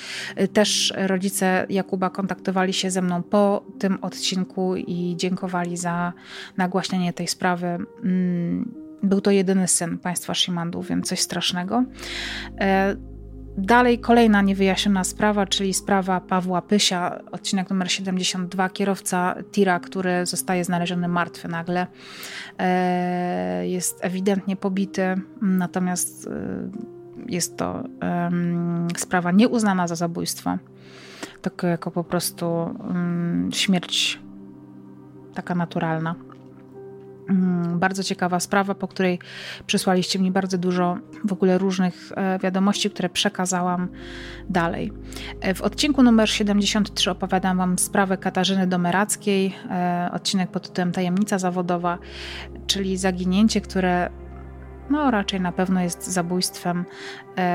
Y, 0.40 0.48
też 0.48 0.92
rodzice 0.96 1.66
Jakuba 1.68 2.10
kontaktowali 2.10 2.72
się 2.72 2.90
ze 2.90 3.02
mną 3.02 3.22
po 3.22 3.64
tym 3.78 3.98
odcinku 4.02 4.76
i 4.76 5.14
dziękowali 5.16 5.76
za 5.76 6.12
nagłaśnianie 6.56 7.12
tej 7.12 7.28
sprawy 7.28 7.66
mm, 7.66 8.51
był 9.02 9.20
to 9.20 9.30
jedyny 9.30 9.68
syn 9.68 9.98
państwa 9.98 10.34
Shimandów, 10.34 10.88
więc 10.88 11.08
coś 11.08 11.20
strasznego. 11.20 11.84
E, 12.60 12.96
dalej 13.58 13.98
kolejna 13.98 14.42
niewyjaśniona 14.42 15.04
sprawa, 15.04 15.46
czyli 15.46 15.74
sprawa 15.74 16.20
Pawła 16.20 16.62
Pysia, 16.62 17.20
odcinek 17.32 17.70
numer 17.70 17.92
72, 17.92 18.68
kierowca 18.68 19.34
tira, 19.52 19.80
który 19.80 20.26
zostaje 20.26 20.64
znaleziony 20.64 21.08
martwy 21.08 21.48
nagle. 21.48 21.86
E, 22.58 23.68
jest 23.68 24.04
ewidentnie 24.04 24.56
pobity, 24.56 25.02
natomiast 25.42 26.26
e, 26.26 26.30
jest 27.26 27.56
to 27.56 27.82
sprawa 28.96 29.32
nieuznana 29.32 29.86
za 29.86 29.94
zabójstwo. 29.94 30.58
Tylko 31.42 31.66
jako 31.66 31.90
po 31.90 32.04
prostu 32.04 32.74
śmierć 33.52 34.20
taka 35.34 35.54
naturalna. 35.54 36.14
Mm, 37.32 37.78
bardzo 37.78 38.02
ciekawa 38.02 38.40
sprawa, 38.40 38.74
po 38.74 38.88
której 38.88 39.18
przysłaliście 39.66 40.18
mi 40.18 40.30
bardzo 40.30 40.58
dużo 40.58 40.98
w 41.24 41.32
ogóle 41.32 41.58
różnych 41.58 42.12
e, 42.16 42.38
wiadomości, 42.38 42.90
które 42.90 43.08
przekazałam 43.08 43.88
dalej. 44.50 44.92
E, 45.40 45.54
w 45.54 45.62
odcinku 45.62 46.02
numer 46.02 46.30
73 46.30 47.10
opowiadam 47.10 47.58
Wam 47.58 47.78
sprawę 47.78 48.16
Katarzyny 48.16 48.66
Domerackiej, 48.66 49.54
e, 49.70 50.10
odcinek 50.12 50.50
pod 50.50 50.68
tytułem 50.68 50.92
Tajemnica 50.92 51.38
zawodowa, 51.38 51.98
czyli 52.66 52.96
zaginięcie, 52.96 53.60
które 53.60 54.10
no 54.90 55.10
raczej 55.10 55.40
na 55.40 55.52
pewno 55.52 55.82
jest 55.82 56.06
zabójstwem, 56.06 56.84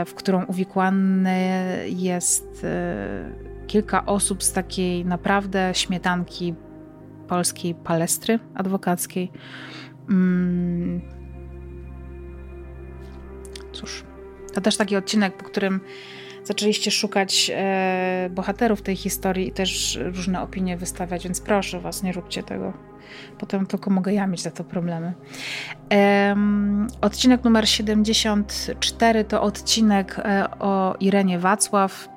w 0.06 0.14
którą 0.14 0.46
uwikłane 0.46 1.66
jest 1.86 2.66
kilka 3.68 4.06
osób 4.06 4.44
z 4.44 4.54
takiej 4.54 5.06
naprawdę 5.06 5.72
śmietanki 5.74 6.56
polskiej 7.28 7.76
palestry 7.76 8.40
adwokackiej. 8.56 9.32
Mm. 10.10 11.02
Cóż, 13.72 14.04
to 14.54 14.62
też 14.62 14.78
taki 14.78 14.96
odcinek, 14.96 15.38
po 15.38 15.44
którym 15.44 15.80
zaczęliście 16.44 16.92
szukać 16.92 17.52
e, 17.54 18.30
bohaterów 18.32 18.82
tej 18.82 18.96
historii 18.96 19.48
i 19.48 19.52
też 19.52 20.00
różne 20.02 20.42
opinie 20.42 20.78
wystawiać, 20.78 21.24
więc 21.24 21.42
proszę 21.42 21.80
was, 21.80 22.04
nie 22.04 22.12
róbcie 22.14 22.44
tego. 22.44 22.74
Potem 23.38 23.66
tylko 23.66 23.90
mogę 23.90 24.14
ja 24.14 24.28
mieć 24.28 24.42
za 24.42 24.52
to 24.52 24.64
problemy. 24.64 25.14
Odcinek 27.02 27.44
numer 27.44 27.70
74 27.70 29.24
to 29.24 29.42
odcinek 29.42 30.20
e, 30.20 30.50
o 30.60 30.96
Irenie 31.00 31.40
Wacław, 31.40 32.10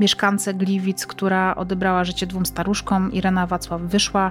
mieszkance 0.00 0.54
Gliwic, 0.54 1.06
która 1.06 1.54
odebrała 1.54 2.04
życie 2.04 2.26
dwóm 2.26 2.46
staruszkom. 2.46 3.12
Irena 3.12 3.46
Wacław 3.46 3.80
wyszła 3.82 4.30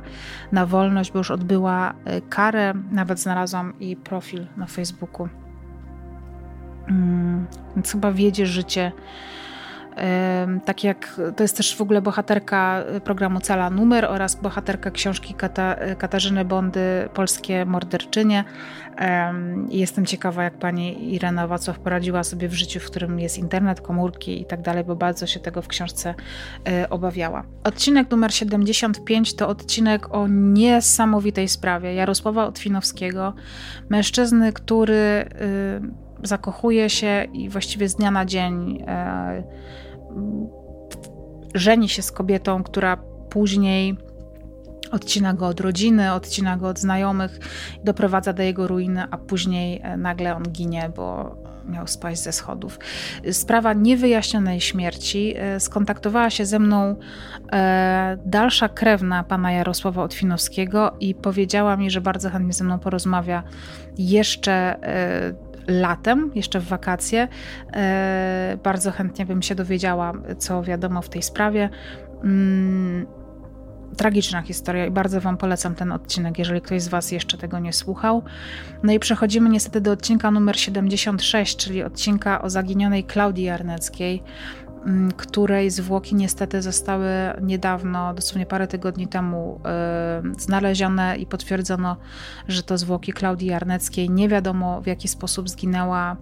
na 0.51 0.65
wolność, 0.65 1.11
bo 1.11 1.17
już 1.17 1.31
odbyła 1.31 1.93
e, 2.05 2.21
karę. 2.21 2.73
Nawet 2.91 3.19
znalazłam 3.19 3.73
jej 3.79 3.95
profil 3.95 4.45
na 4.57 4.65
Facebooku. 4.65 5.27
Mm, 6.87 7.45
więc 7.75 7.91
chyba 7.91 8.11
wiedzie 8.11 8.45
życie 8.45 8.91
tak 10.65 10.83
jak 10.83 11.21
to 11.35 11.43
jest 11.43 11.57
też 11.57 11.75
w 11.75 11.81
ogóle 11.81 12.01
bohaterka 12.01 12.83
programu 13.03 13.39
Cala 13.39 13.69
Numer 13.69 14.05
oraz 14.05 14.35
bohaterka 14.35 14.91
książki 14.91 15.33
Kata, 15.33 15.75
Katarzyny 15.97 16.45
Bondy 16.45 17.09
Polskie 17.13 17.65
Morderczynie. 17.65 18.43
Jestem 19.69 20.05
ciekawa, 20.05 20.43
jak 20.43 20.57
pani 20.57 21.13
Irena 21.13 21.47
Wacław 21.47 21.79
poradziła 21.79 22.23
sobie 22.23 22.47
w 22.47 22.53
życiu, 22.53 22.79
w 22.79 22.85
którym 22.85 23.19
jest 23.19 23.37
internet, 23.37 23.81
komórki 23.81 24.41
i 24.41 24.45
tak 24.45 24.61
dalej, 24.61 24.83
bo 24.83 24.95
bardzo 24.95 25.27
się 25.27 25.39
tego 25.39 25.61
w 25.61 25.67
książce 25.67 26.15
e, 26.67 26.89
obawiała. 26.89 27.43
Odcinek 27.63 28.11
numer 28.11 28.33
75 28.33 29.35
to 29.35 29.47
odcinek 29.47 30.15
o 30.15 30.27
niesamowitej 30.27 31.47
sprawie 31.47 31.93
Jarosława 31.93 32.45
Otwinowskiego, 32.45 33.33
mężczyzny, 33.89 34.53
który 34.53 34.93
y, 36.23 36.27
zakochuje 36.27 36.89
się 36.89 37.27
i 37.33 37.49
właściwie 37.49 37.89
z 37.89 37.95
dnia 37.95 38.11
na 38.11 38.25
dzień 38.25 38.83
e, 38.87 39.43
żeni 41.55 41.89
się 41.89 42.01
z 42.01 42.11
kobietą, 42.11 42.63
która 42.63 42.97
później 43.29 43.97
odcina 44.93 45.33
go 45.33 45.47
od 45.47 45.59
rodziny, 45.59 46.13
odcina 46.13 46.57
go 46.57 46.67
od 46.67 46.79
znajomych, 46.79 47.39
doprowadza 47.83 48.33
do 48.33 48.43
jego 48.43 48.67
ruiny, 48.67 49.03
a 49.11 49.17
później 49.17 49.81
e, 49.83 49.97
nagle 49.97 50.35
on 50.35 50.43
ginie, 50.43 50.91
bo 50.95 51.35
miał 51.65 51.87
spaść 51.87 52.21
ze 52.21 52.31
schodów. 52.31 52.79
Sprawa 53.31 53.73
niewyjaśnionej 53.73 54.61
śmierci. 54.61 55.33
E, 55.37 55.59
skontaktowała 55.59 56.29
się 56.29 56.45
ze 56.45 56.59
mną 56.59 56.95
e, 57.51 58.17
dalsza 58.25 58.69
krewna 58.69 59.23
pana 59.23 59.51
Jarosława 59.51 60.03
Otwinowskiego 60.03 60.91
i 60.99 61.15
powiedziała 61.15 61.77
mi, 61.77 61.91
że 61.91 62.01
bardzo 62.01 62.29
chętnie 62.29 62.53
ze 62.53 62.63
mną 62.63 62.79
porozmawia 62.79 63.43
jeszcze 63.97 64.79
latem, 65.67 66.31
jeszcze 66.35 66.59
w 66.59 66.67
wakacje. 66.67 67.27
E, 67.73 68.57
bardzo 68.63 68.91
chętnie 68.91 69.25
bym 69.25 69.41
się 69.41 69.55
dowiedziała, 69.55 70.13
co 70.37 70.63
wiadomo 70.63 71.01
w 71.01 71.09
tej 71.09 71.21
sprawie. 71.21 71.69
Mm, 72.23 73.22
tragiczna 73.97 74.41
historia 74.41 74.85
i 74.85 74.91
bardzo 74.91 75.21
Wam 75.21 75.37
polecam 75.37 75.75
ten 75.75 75.91
odcinek, 75.91 76.39
jeżeli 76.39 76.61
ktoś 76.61 76.81
z 76.81 76.87
Was 76.87 77.11
jeszcze 77.11 77.37
tego 77.37 77.59
nie 77.59 77.73
słuchał. 77.73 78.23
No 78.83 78.93
i 78.93 78.99
przechodzimy 78.99 79.49
niestety 79.49 79.81
do 79.81 79.91
odcinka 79.91 80.31
numer 80.31 80.59
76, 80.59 81.57
czyli 81.57 81.83
odcinka 81.83 82.41
o 82.41 82.49
zaginionej 82.49 83.03
Klaudii 83.03 83.43
Jarneckiej, 83.43 84.23
mm, 84.85 85.11
której 85.11 85.69
zwłoki 85.69 86.15
niestety 86.15 86.61
zostały 86.61 87.09
niedawno, 87.41 88.13
dosłownie 88.13 88.45
parę 88.45 88.67
tygodni 88.67 89.07
temu, 89.07 89.59
yy, 90.23 90.33
znalezione 90.39 91.17
i 91.17 91.25
potwierdzono, 91.25 91.97
że 92.47 92.63
to 92.63 92.77
zwłoki 92.77 93.13
Klaudii 93.13 93.47
Jarneckiej. 93.47 94.09
Nie 94.09 94.29
wiadomo 94.29 94.81
w 94.81 94.87
jaki 94.87 95.07
sposób 95.07 95.49
zginęła 95.49 96.17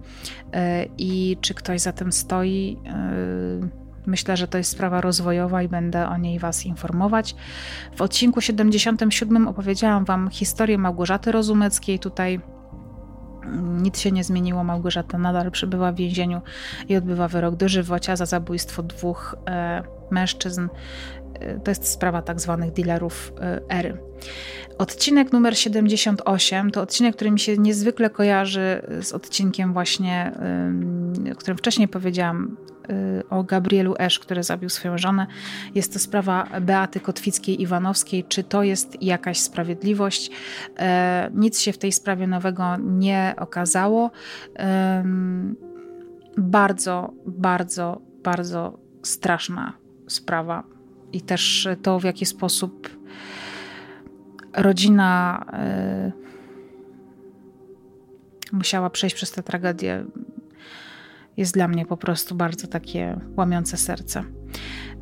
yy, 0.53 0.59
i 0.97 1.37
czy 1.41 1.53
ktoś 1.53 1.81
za 1.81 1.93
tym 1.93 2.11
stoi. 2.11 2.77
Yy, 2.85 3.80
Myślę, 4.05 4.37
że 4.37 4.47
to 4.47 4.57
jest 4.57 4.71
sprawa 4.71 5.01
rozwojowa 5.01 5.63
i 5.63 5.67
będę 5.67 6.07
o 6.07 6.17
niej 6.17 6.39
Was 6.39 6.65
informować. 6.65 7.35
W 7.95 8.01
odcinku 8.01 8.41
77 8.41 9.47
opowiedziałam 9.47 10.05
Wam 10.05 10.29
historię 10.29 10.77
Małgorzaty 10.77 11.31
Rozumeckiej. 11.31 11.99
Tutaj 11.99 12.39
nic 13.57 13.99
się 13.99 14.11
nie 14.11 14.23
zmieniło. 14.23 14.63
Małgorzata 14.63 15.17
nadal 15.17 15.51
przebywa 15.51 15.91
w 15.91 15.95
więzieniu 15.95 16.41
i 16.89 16.95
odbywa 16.95 17.27
wyrok 17.27 17.55
dożywocia 17.55 18.15
za 18.15 18.25
zabójstwo 18.25 18.83
dwóch 18.83 19.35
e, 19.47 19.83
mężczyzn. 20.11 20.67
E, 21.39 21.59
to 21.59 21.71
jest 21.71 21.87
sprawa 21.87 22.21
tak 22.21 22.39
zwanych 22.39 22.71
dealerów 22.71 23.33
e, 23.41 23.61
ery. 23.69 23.97
Odcinek 24.77 25.31
numer 25.31 25.57
78 25.57 26.71
to 26.71 26.81
odcinek, 26.81 27.15
który 27.15 27.31
mi 27.31 27.39
się 27.39 27.57
niezwykle 27.57 28.09
kojarzy 28.09 28.81
z 29.01 29.13
odcinkiem 29.13 29.73
właśnie, 29.73 30.31
o 31.33 31.35
którym 31.35 31.57
wcześniej 31.57 31.87
powiedziałam, 31.87 32.57
o 33.29 33.43
Gabrielu 33.43 33.95
Esz, 33.99 34.19
który 34.19 34.43
zabił 34.43 34.69
swoją 34.69 34.97
żonę. 34.97 35.27
Jest 35.75 35.93
to 35.93 35.99
sprawa 35.99 36.47
Beaty 36.61 36.99
Kotwickiej-Iwanowskiej. 36.99 38.27
Czy 38.27 38.43
to 38.43 38.63
jest 38.63 39.03
jakaś 39.03 39.39
sprawiedliwość? 39.39 40.31
E, 40.79 41.31
nic 41.33 41.59
się 41.59 41.73
w 41.73 41.77
tej 41.77 41.91
sprawie 41.91 42.27
nowego 42.27 42.77
nie 42.77 43.33
okazało. 43.37 44.11
Bardzo, 46.37 47.13
bardzo, 47.25 48.01
bardzo 48.23 48.79
straszna 49.03 49.73
sprawa. 50.07 50.63
I 51.13 51.21
też 51.21 51.67
to, 51.81 51.99
w 51.99 52.03
jaki 52.03 52.25
sposób 52.25 52.89
rodzina 54.53 55.45
y, 58.51 58.55
musiała 58.55 58.89
przejść 58.89 59.15
przez 59.15 59.31
tę 59.31 59.43
tragedię, 59.43 60.05
jest 61.37 61.53
dla 61.53 61.67
mnie 61.67 61.85
po 61.85 61.97
prostu 61.97 62.35
bardzo 62.35 62.67
takie 62.67 63.19
łamiące 63.37 63.77
serce. 63.77 64.23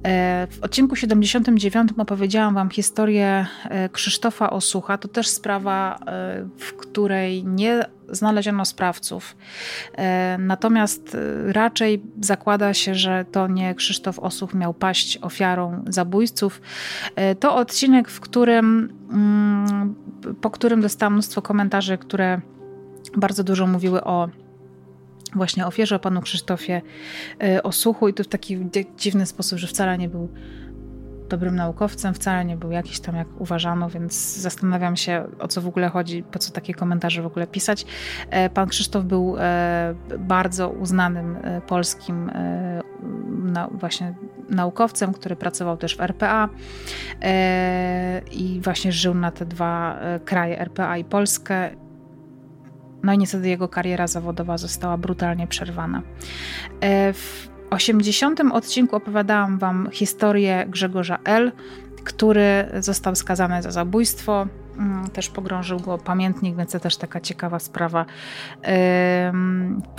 E, 0.03 0.47
w 0.51 0.63
odcinku 0.63 0.95
79 0.95 1.91
opowiedziałam 1.97 2.55
Wam 2.55 2.69
historię 2.69 3.45
e, 3.63 3.89
Krzysztofa 3.89 4.49
Osucha. 4.49 4.97
To 4.97 5.07
też 5.07 5.27
sprawa, 5.27 5.99
e, 6.07 6.45
w 6.57 6.73
której 6.73 7.45
nie 7.45 7.85
znaleziono 8.11 8.65
sprawców. 8.65 9.37
Natomiast 10.39 11.17
raczej 11.47 12.01
zakłada 12.21 12.73
się, 12.73 12.95
że 12.95 13.25
to 13.31 13.47
nie 13.47 13.75
Krzysztof 13.75 14.19
Osuch 14.19 14.53
miał 14.53 14.73
paść 14.73 15.17
ofiarą 15.21 15.83
zabójców. 15.87 16.61
To 17.39 17.55
odcinek, 17.55 18.09
w 18.09 18.19
którym, 18.19 18.93
mm, 19.11 19.95
po 20.41 20.49
którym 20.49 20.81
dostałam 20.81 21.13
mnóstwo 21.13 21.41
komentarzy, 21.41 21.97
które 21.97 22.41
bardzo 23.17 23.43
dużo 23.43 23.67
mówiły 23.67 24.03
o 24.03 24.29
właśnie 25.35 25.67
ofierze, 25.67 25.95
o 25.95 25.99
panu 25.99 26.21
Krzysztofie 26.21 26.81
y, 27.43 27.63
Osuchu 27.63 28.07
i 28.07 28.13
to 28.13 28.23
w 28.23 28.27
taki 28.27 28.57
dziwny 28.97 29.25
sposób, 29.25 29.59
że 29.59 29.67
wcale 29.67 29.97
nie 29.97 30.09
był 30.09 30.29
dobrym 31.29 31.55
naukowcem, 31.55 32.13
wcale 32.13 32.45
nie 32.45 32.57
był 32.57 32.71
jakiś 32.71 32.99
tam 32.99 33.15
jak 33.15 33.27
uważano, 33.41 33.89
więc 33.89 34.35
zastanawiam 34.37 34.95
się 34.97 35.27
o 35.39 35.47
co 35.47 35.61
w 35.61 35.67
ogóle 35.67 35.89
chodzi, 35.89 36.23
po 36.23 36.39
co 36.39 36.51
takie 36.51 36.73
komentarze 36.73 37.21
w 37.21 37.25
ogóle 37.25 37.47
pisać. 37.47 37.85
E, 38.29 38.49
pan 38.49 38.69
Krzysztof 38.69 39.05
był 39.05 39.35
e, 39.39 39.95
bardzo 40.19 40.69
uznanym 40.69 41.37
e, 41.43 41.61
polskim 41.61 42.31
właśnie 43.71 44.15
naukowcem, 44.49 45.13
który 45.13 45.35
pracował 45.35 45.77
też 45.77 45.97
w 45.97 46.01
RPA 46.01 46.49
i 48.31 48.61
właśnie 48.63 48.91
żył 48.91 49.13
na 49.13 49.31
te 49.31 49.45
dwa 49.45 49.99
kraje, 50.25 50.59
RPA 50.59 50.97
i 50.97 51.03
Polskę 51.03 51.69
no 53.03 53.13
i 53.13 53.17
niestety 53.17 53.49
jego 53.49 53.67
kariera 53.67 54.07
zawodowa 54.07 54.57
została 54.57 54.97
brutalnie 54.97 55.47
przerwana. 55.47 56.01
E, 56.81 57.13
w 57.13 57.49
80. 57.69 58.41
odcinku 58.51 58.95
opowiadałam 58.95 59.57
Wam 59.57 59.89
historię 59.91 60.65
Grzegorza 60.69 61.19
L., 61.23 61.51
który 62.03 62.65
został 62.79 63.15
skazany 63.15 63.61
za 63.61 63.71
zabójstwo. 63.71 64.47
Mm, 64.77 65.09
też 65.09 65.29
pogrążył 65.29 65.79
go 65.79 65.97
pamiętnik, 65.97 66.55
więc 66.55 66.71
to 66.71 66.79
też 66.79 66.97
taka 66.97 67.19
ciekawa 67.19 67.59
sprawa. 67.59 68.05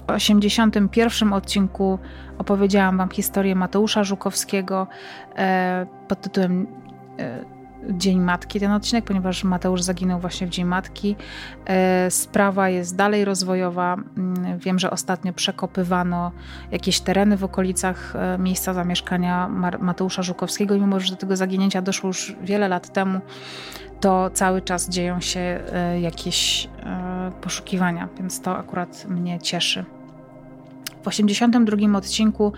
W 0.06 0.10
81. 0.10 1.32
odcinku 1.32 1.98
opowiedziałam 2.38 2.98
Wam 2.98 3.08
historię 3.10 3.54
Mateusza 3.54 4.04
Żukowskiego 4.04 4.86
e, 5.36 5.86
pod 6.08 6.20
tytułem 6.20 6.66
e, 7.18 7.59
Dzień 7.88 8.20
Matki 8.20 8.60
ten 8.60 8.72
odcinek, 8.72 9.04
ponieważ 9.04 9.44
Mateusz 9.44 9.82
zaginął 9.82 10.20
właśnie 10.20 10.46
w 10.46 10.50
Dzień 10.50 10.64
Matki. 10.64 11.16
E, 11.66 12.10
sprawa 12.10 12.68
jest 12.68 12.96
dalej 12.96 13.24
rozwojowa. 13.24 13.94
Mm, 13.94 14.58
wiem, 14.58 14.78
że 14.78 14.90
ostatnio 14.90 15.32
przekopywano 15.32 16.32
jakieś 16.70 17.00
tereny 17.00 17.36
w 17.36 17.44
okolicach 17.44 18.16
e, 18.16 18.38
miejsca 18.38 18.74
zamieszkania 18.74 19.48
Mateusza 19.80 20.22
Żukowskiego 20.22 20.78
mimo, 20.78 21.00
że 21.00 21.10
do 21.10 21.16
tego 21.16 21.36
zaginięcia 21.36 21.82
doszło 21.82 22.06
już 22.06 22.36
wiele 22.42 22.68
lat 22.68 22.92
temu, 22.92 23.20
to 24.00 24.30
cały 24.30 24.62
czas 24.62 24.88
dzieją 24.88 25.20
się 25.20 25.40
e, 25.40 26.00
jakieś 26.00 26.68
poszukiwania, 27.40 28.08
więc 28.18 28.40
to 28.40 28.58
akurat 28.58 29.06
mnie 29.08 29.38
cieszy. 29.38 29.84
W 31.02 31.08
82 31.08 31.98
odcinku 31.98 32.52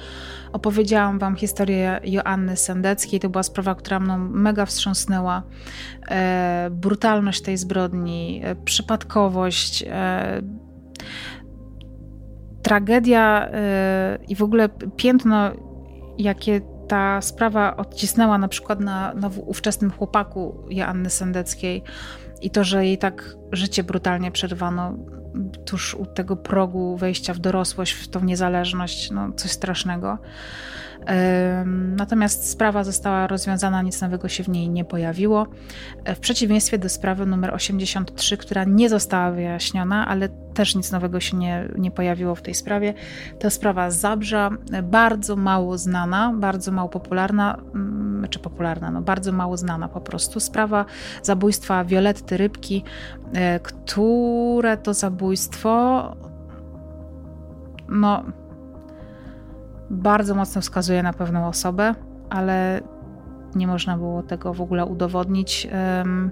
opowiedziałam 0.52 1.18
Wam 1.18 1.36
historię 1.36 2.00
Joanny 2.04 2.56
Sendeckiej. 2.56 3.20
To 3.20 3.28
była 3.28 3.42
sprawa, 3.42 3.74
która 3.74 4.00
mną 4.00 4.18
mega 4.18 4.66
wstrząsnęła. 4.66 5.42
E, 6.10 6.68
brutalność 6.70 7.42
tej 7.42 7.56
zbrodni, 7.56 8.40
e, 8.44 8.54
przypadkowość, 8.54 9.84
e, 9.86 10.42
tragedia 12.62 13.48
e, 13.52 14.18
i 14.28 14.36
w 14.36 14.42
ogóle 14.42 14.68
piętno, 14.96 15.50
jakie 16.18 16.60
ta 16.88 17.20
sprawa 17.20 17.76
odcisnęła 17.76 18.38
na 18.38 18.48
przykład 18.48 18.80
na, 18.80 19.14
na 19.14 19.30
ówczesnym 19.46 19.90
chłopaku 19.90 20.66
Joanny 20.70 21.10
Sendeckiej 21.10 21.82
i 22.42 22.50
to, 22.50 22.64
że 22.64 22.86
jej 22.86 22.98
tak 22.98 23.36
życie 23.52 23.84
brutalnie 23.84 24.30
przerwano 24.30 24.94
tuż 25.64 25.94
u 25.94 26.06
tego 26.06 26.36
progu 26.36 26.96
wejścia 26.96 27.34
w 27.34 27.38
dorosłość, 27.38 27.92
w 27.92 28.08
tą 28.08 28.24
niezależność, 28.24 29.10
no 29.10 29.32
coś 29.32 29.50
strasznego. 29.50 30.18
Natomiast 31.96 32.50
sprawa 32.50 32.84
została 32.84 33.26
rozwiązana, 33.26 33.82
nic 33.82 34.00
nowego 34.00 34.28
się 34.28 34.44
w 34.44 34.48
niej 34.48 34.68
nie 34.70 34.84
pojawiło. 34.84 35.46
W 36.06 36.18
przeciwieństwie 36.18 36.78
do 36.78 36.88
sprawy 36.88 37.26
numer 37.26 37.54
83, 37.54 38.36
która 38.36 38.64
nie 38.64 38.88
została 38.88 39.30
wyjaśniona, 39.30 40.08
ale 40.08 40.28
też 40.28 40.74
nic 40.74 40.92
nowego 40.92 41.20
się 41.20 41.36
nie, 41.36 41.68
nie 41.78 41.90
pojawiło 41.90 42.34
w 42.34 42.42
tej 42.42 42.54
sprawie. 42.54 42.94
To 43.38 43.50
sprawa 43.50 43.90
Zabrza, 43.90 44.50
bardzo 44.82 45.36
mało 45.36 45.78
znana, 45.78 46.32
bardzo 46.36 46.72
mało 46.72 46.88
popularna, 46.88 47.58
mm, 47.74 48.26
czy 48.30 48.38
popularna, 48.38 48.90
no 48.90 49.02
bardzo 49.02 49.32
mało 49.32 49.56
znana 49.56 49.88
po 49.88 50.00
prostu. 50.00 50.40
Sprawa 50.40 50.84
zabójstwa 51.22 51.84
Violetty 51.84 52.36
Rybki, 52.36 52.84
e, 53.34 53.60
które 53.60 54.76
to 54.76 54.94
zabójstwo 54.94 56.02
no 57.88 58.24
bardzo 59.92 60.34
mocno 60.34 60.60
wskazuje 60.60 61.02
na 61.02 61.12
pewną 61.12 61.46
osobę, 61.46 61.94
ale 62.30 62.80
nie 63.54 63.66
można 63.66 63.96
było 63.96 64.22
tego 64.22 64.54
w 64.54 64.60
ogóle 64.60 64.86
udowodnić. 64.86 65.68
Um, 65.98 66.30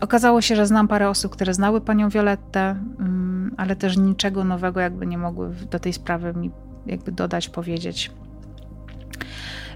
okazało 0.00 0.40
się, 0.40 0.56
że 0.56 0.66
znam 0.66 0.88
parę 0.88 1.08
osób, 1.08 1.32
które 1.32 1.54
znały 1.54 1.80
panią 1.80 2.08
Violettę, 2.08 2.76
um, 2.98 3.54
ale 3.56 3.76
też 3.76 3.96
niczego 3.96 4.44
nowego 4.44 4.80
jakby 4.80 5.06
nie 5.06 5.18
mogły 5.18 5.50
do 5.70 5.78
tej 5.78 5.92
sprawy 5.92 6.34
mi 6.34 6.50
jakby 6.86 7.12
dodać, 7.12 7.48
powiedzieć. 7.48 8.10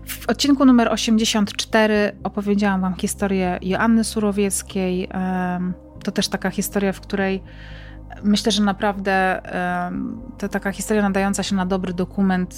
W 0.07 0.29
odcinku 0.29 0.65
numer 0.65 0.93
84 0.93 2.13
opowiedziałam 2.23 2.81
wam 2.81 2.95
historię 2.95 3.59
Joanny 3.63 4.05
Surowieckiej. 4.05 5.09
Um, 5.15 5.75
to 6.03 6.13
też 6.13 6.29
taka 6.29 6.51
historia, 6.51 6.93
w 6.93 7.01
której 7.01 7.43
Myślę, 8.23 8.53
że 8.53 8.63
naprawdę 8.63 9.43
to 10.39 10.49
taka 10.49 10.73
historia 10.73 11.03
nadająca 11.03 11.43
się 11.43 11.55
na 11.55 11.67
dobry 11.67 11.93
dokument, 11.93 12.55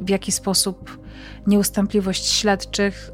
w 0.00 0.08
jaki 0.08 0.32
sposób 0.32 0.98
nieustępliwość 1.46 2.32
śledczych 2.32 3.10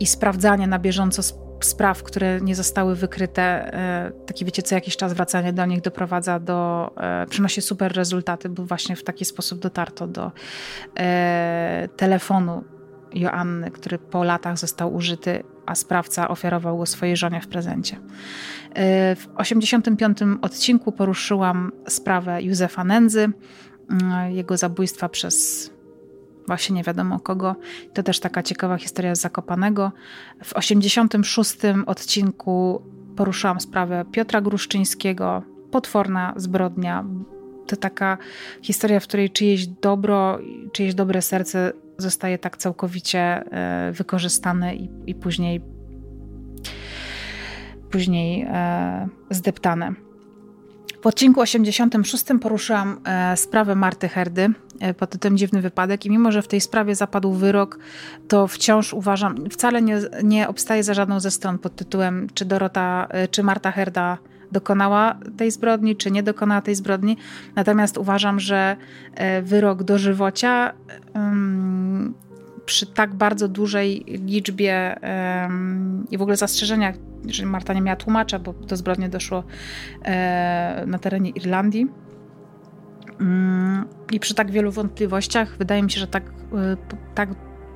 i 0.00 0.06
sprawdzanie 0.06 0.66
na 0.66 0.78
bieżąco 0.78 1.22
spraw, 1.64 2.02
które 2.02 2.40
nie 2.40 2.54
zostały 2.54 2.96
wykryte, 2.96 3.42
e, 3.42 4.12
takie 4.26 4.44
wiecie, 4.44 4.62
co 4.62 4.74
jakiś 4.74 4.96
czas 4.96 5.12
wracanie 5.12 5.52
do 5.52 5.66
nich 5.66 5.80
doprowadza 5.80 6.40
do, 6.40 6.90
e, 6.96 7.26
przynosi 7.26 7.62
super 7.62 7.92
rezultaty, 7.92 8.48
bo 8.48 8.64
właśnie 8.64 8.96
w 8.96 9.04
taki 9.04 9.24
sposób 9.24 9.58
dotarto 9.58 10.06
do 10.06 10.32
e, 10.98 11.88
telefonu 11.96 12.64
Joanny, 13.14 13.70
który 13.70 13.98
po 13.98 14.24
latach 14.24 14.58
został 14.58 14.94
użyty, 14.94 15.44
a 15.66 15.74
sprawca 15.74 16.28
ofiarował 16.28 16.78
go 16.78 16.86
swojej 16.86 17.16
żonie 17.16 17.40
w 17.40 17.48
prezencie. 17.48 17.96
W 19.16 19.26
85 19.36 20.18
odcinku 20.42 20.92
poruszyłam 20.92 21.72
sprawę 21.88 22.42
Józefa 22.42 22.84
Nędzy, 22.84 23.32
jego 24.30 24.56
zabójstwa 24.56 25.08
przez 25.08 25.70
właśnie 26.46 26.76
nie 26.76 26.82
wiadomo 26.82 27.20
kogo. 27.20 27.56
To 27.94 28.02
też 28.02 28.20
taka 28.20 28.42
ciekawa 28.42 28.76
historia 28.76 29.14
z 29.14 29.20
Zakopanego. 29.20 29.92
W 30.44 30.52
86 30.52 31.56
odcinku 31.86 32.82
poruszyłam 33.16 33.60
sprawę 33.60 34.04
Piotra 34.12 34.40
Gruszczyńskiego, 34.40 35.42
potworna 35.70 36.34
zbrodnia. 36.36 37.04
To 37.66 37.76
taka 37.76 38.18
historia, 38.62 39.00
w 39.00 39.06
której 39.06 39.30
czyjeś 39.30 39.66
dobro, 39.66 40.38
czyjeś 40.72 40.94
dobre 40.94 41.22
serce 41.22 41.72
zostaje 41.98 42.38
tak 42.38 42.56
całkowicie 42.56 43.20
e, 43.20 43.92
wykorzystane 43.92 44.76
i, 44.76 44.90
i 45.06 45.14
później, 45.14 45.60
później 47.92 48.46
e, 48.48 49.08
zdeptane. 49.30 49.92
W 51.02 51.06
odcinku 51.06 51.40
86 51.40 52.24
poruszyłam 52.40 53.00
e, 53.04 53.36
sprawę 53.36 53.74
Marty 53.74 54.08
Herdy 54.08 54.48
e, 54.80 54.94
pod 54.94 55.10
tytułem 55.10 55.38
Dziwny 55.38 55.60
Wypadek 55.60 56.06
i 56.06 56.10
mimo, 56.10 56.32
że 56.32 56.42
w 56.42 56.48
tej 56.48 56.60
sprawie 56.60 56.94
zapadł 56.94 57.32
wyrok, 57.32 57.78
to 58.28 58.46
wciąż 58.46 58.94
uważam, 58.94 59.50
wcale 59.50 59.82
nie, 59.82 60.00
nie 60.22 60.48
obstaję 60.48 60.84
za 60.84 60.94
żadną 60.94 61.20
ze 61.20 61.30
stron 61.30 61.58
pod 61.58 61.76
tytułem 61.76 62.26
czy 62.34 62.44
Dorota, 62.44 63.08
czy 63.30 63.42
Marta 63.42 63.72
Herda 63.72 64.18
dokonała 64.52 65.18
tej 65.36 65.50
zbrodni, 65.50 65.96
czy 65.96 66.10
nie 66.10 66.22
dokonała 66.22 66.60
tej 66.60 66.74
zbrodni. 66.74 67.16
Natomiast 67.54 67.98
uważam, 67.98 68.40
że 68.40 68.76
wyrok 69.42 69.82
dożywocia 69.82 70.72
przy 72.66 72.86
tak 72.86 73.14
bardzo 73.14 73.48
dużej 73.48 74.04
liczbie 74.06 74.96
i 76.10 76.18
w 76.18 76.22
ogóle 76.22 76.36
zastrzeżeniach, 76.36 76.94
że 77.26 77.46
Marta 77.46 77.74
nie 77.74 77.80
miała 77.80 77.96
tłumacza, 77.96 78.38
bo 78.38 78.52
do 78.52 78.76
zbrodni 78.76 79.08
doszło 79.08 79.44
e, 80.04 80.84
na 80.86 80.98
terenie 80.98 81.30
Irlandii. 81.30 81.86
Um, 83.20 83.88
I 84.12 84.20
przy 84.20 84.34
tak 84.34 84.50
wielu 84.50 84.72
wątpliwościach 84.72 85.56
wydaje 85.58 85.82
mi 85.82 85.90
się, 85.90 86.00
że 86.00 86.06
tak, 86.06 86.24
e, 86.24 86.76
tak 87.14 87.28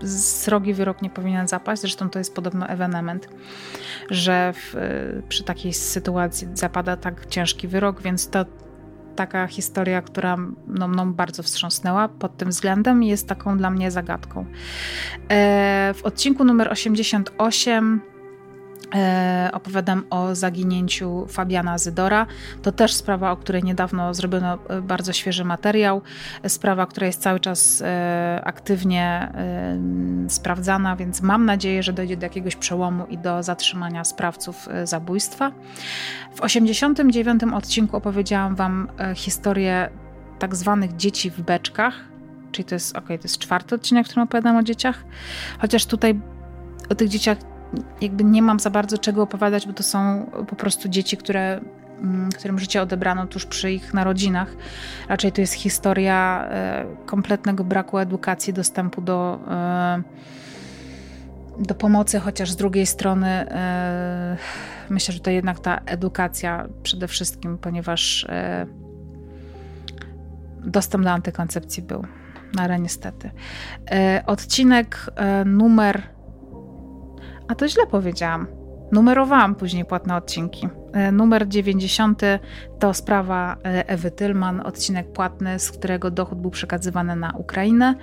srogi 0.04 0.74
wyrok 0.74 1.02
nie 1.02 1.10
powinien 1.10 1.48
zapaść. 1.48 1.82
Zresztą 1.82 2.10
to 2.10 2.18
jest 2.18 2.34
podobno 2.34 2.68
ewenement, 2.68 3.28
że 4.10 4.52
w, 4.52 4.74
e, 4.74 5.22
przy 5.28 5.44
takiej 5.44 5.72
sytuacji 5.72 6.48
zapada 6.54 6.96
tak 6.96 7.26
ciężki 7.26 7.68
wyrok, 7.68 8.02
więc 8.02 8.30
to 8.30 8.44
taka 9.16 9.46
historia, 9.46 10.02
która 10.02 10.36
no, 10.66 10.88
mną 10.88 11.12
bardzo 11.12 11.42
wstrząsnęła 11.42 12.08
pod 12.08 12.36
tym 12.36 12.48
względem 12.48 13.02
i 13.02 13.08
jest 13.08 13.28
taką 13.28 13.58
dla 13.58 13.70
mnie 13.70 13.90
zagadką. 13.90 14.46
E, 15.28 15.94
w 15.96 16.04
odcinku 16.04 16.44
numer 16.44 16.72
88 16.72 18.00
E, 18.00 18.15
opowiadam 19.52 20.04
o 20.10 20.34
zaginięciu 20.34 21.26
Fabiana 21.28 21.78
Zydora. 21.78 22.26
To 22.62 22.72
też 22.72 22.94
sprawa, 22.94 23.30
o 23.30 23.36
której 23.36 23.64
niedawno 23.64 24.14
zrobiono 24.14 24.58
e, 24.68 24.82
bardzo 24.82 25.12
świeży 25.12 25.44
materiał. 25.44 26.02
Sprawa, 26.48 26.86
która 26.86 27.06
jest 27.06 27.22
cały 27.22 27.40
czas 27.40 27.82
e, 27.82 28.40
aktywnie 28.44 29.32
sprawdzana, 30.28 30.96
więc 30.96 31.22
mam 31.22 31.44
nadzieję, 31.44 31.82
że 31.82 31.92
dojdzie 31.92 32.16
do 32.16 32.26
jakiegoś 32.26 32.56
przełomu 32.56 33.06
i 33.06 33.18
do 33.18 33.42
zatrzymania 33.42 34.04
sprawców 34.04 34.68
zabójstwa. 34.84 35.52
W 36.34 36.40
89 36.40 37.42
odcinku 37.54 37.96
opowiedziałam 37.96 38.54
Wam 38.54 38.88
historię 39.14 39.90
tak 40.38 40.56
zwanych 40.56 40.96
dzieci 40.96 41.30
w 41.30 41.40
beczkach. 41.40 41.94
Czyli 42.52 42.64
to 42.64 42.74
jest, 42.74 42.96
ok, 42.96 43.06
to 43.06 43.12
jest 43.12 43.38
czwarty 43.38 43.74
odcinek, 43.74 44.06
w 44.06 44.08
którym 44.08 44.24
opowiadam 44.24 44.56
o 44.56 44.62
dzieciach. 44.62 45.04
Chociaż 45.58 45.86
tutaj 45.86 46.20
o 46.88 46.94
tych 46.94 47.08
dzieciach 47.08 47.38
jakby 48.00 48.24
nie 48.24 48.42
mam 48.42 48.60
za 48.60 48.70
bardzo 48.70 48.98
czego 48.98 49.22
opowiadać, 49.22 49.66
bo 49.66 49.72
to 49.72 49.82
są 49.82 50.30
po 50.46 50.56
prostu 50.56 50.88
dzieci, 50.88 51.16
które, 51.16 51.60
mm, 52.00 52.30
którym 52.32 52.58
życie 52.58 52.82
odebrano 52.82 53.26
tuż 53.26 53.46
przy 53.46 53.72
ich 53.72 53.94
narodzinach. 53.94 54.56
Raczej 55.08 55.32
to 55.32 55.40
jest 55.40 55.52
historia 55.52 56.48
e, 56.50 56.86
kompletnego 57.06 57.64
braku 57.64 57.98
edukacji, 57.98 58.52
dostępu 58.52 59.00
do, 59.00 59.38
e, 59.50 60.02
do 61.58 61.74
pomocy, 61.74 62.20
chociaż 62.20 62.50
z 62.50 62.56
drugiej 62.56 62.86
strony 62.86 63.28
e, 63.28 64.36
myślę, 64.90 65.14
że 65.14 65.20
to 65.20 65.30
jednak 65.30 65.60
ta 65.60 65.80
edukacja 65.86 66.68
przede 66.82 67.08
wszystkim, 67.08 67.58
ponieważ 67.58 68.26
dostęp 70.60 71.04
do 71.04 71.10
antykoncepcji 71.10 71.82
był. 71.82 72.04
Ale 72.58 72.80
niestety. 72.80 73.30
Odcinek 74.26 75.06
numer 75.44 76.15
a 77.48 77.54
to 77.54 77.68
źle 77.68 77.86
powiedziałam. 77.86 78.46
Numerowałam 78.92 79.54
później 79.54 79.84
płatne 79.84 80.16
odcinki. 80.16 80.68
E, 80.92 81.12
numer 81.12 81.48
90 81.48 82.22
to 82.78 82.94
sprawa 82.94 83.56
e, 83.64 83.88
Ewy 83.88 84.10
Tylman, 84.10 84.60
odcinek 84.60 85.12
płatny, 85.12 85.58
z 85.58 85.70
którego 85.70 86.10
dochód 86.10 86.40
był 86.40 86.50
przekazywany 86.50 87.16
na 87.16 87.30
Ukrainę. 87.30 87.94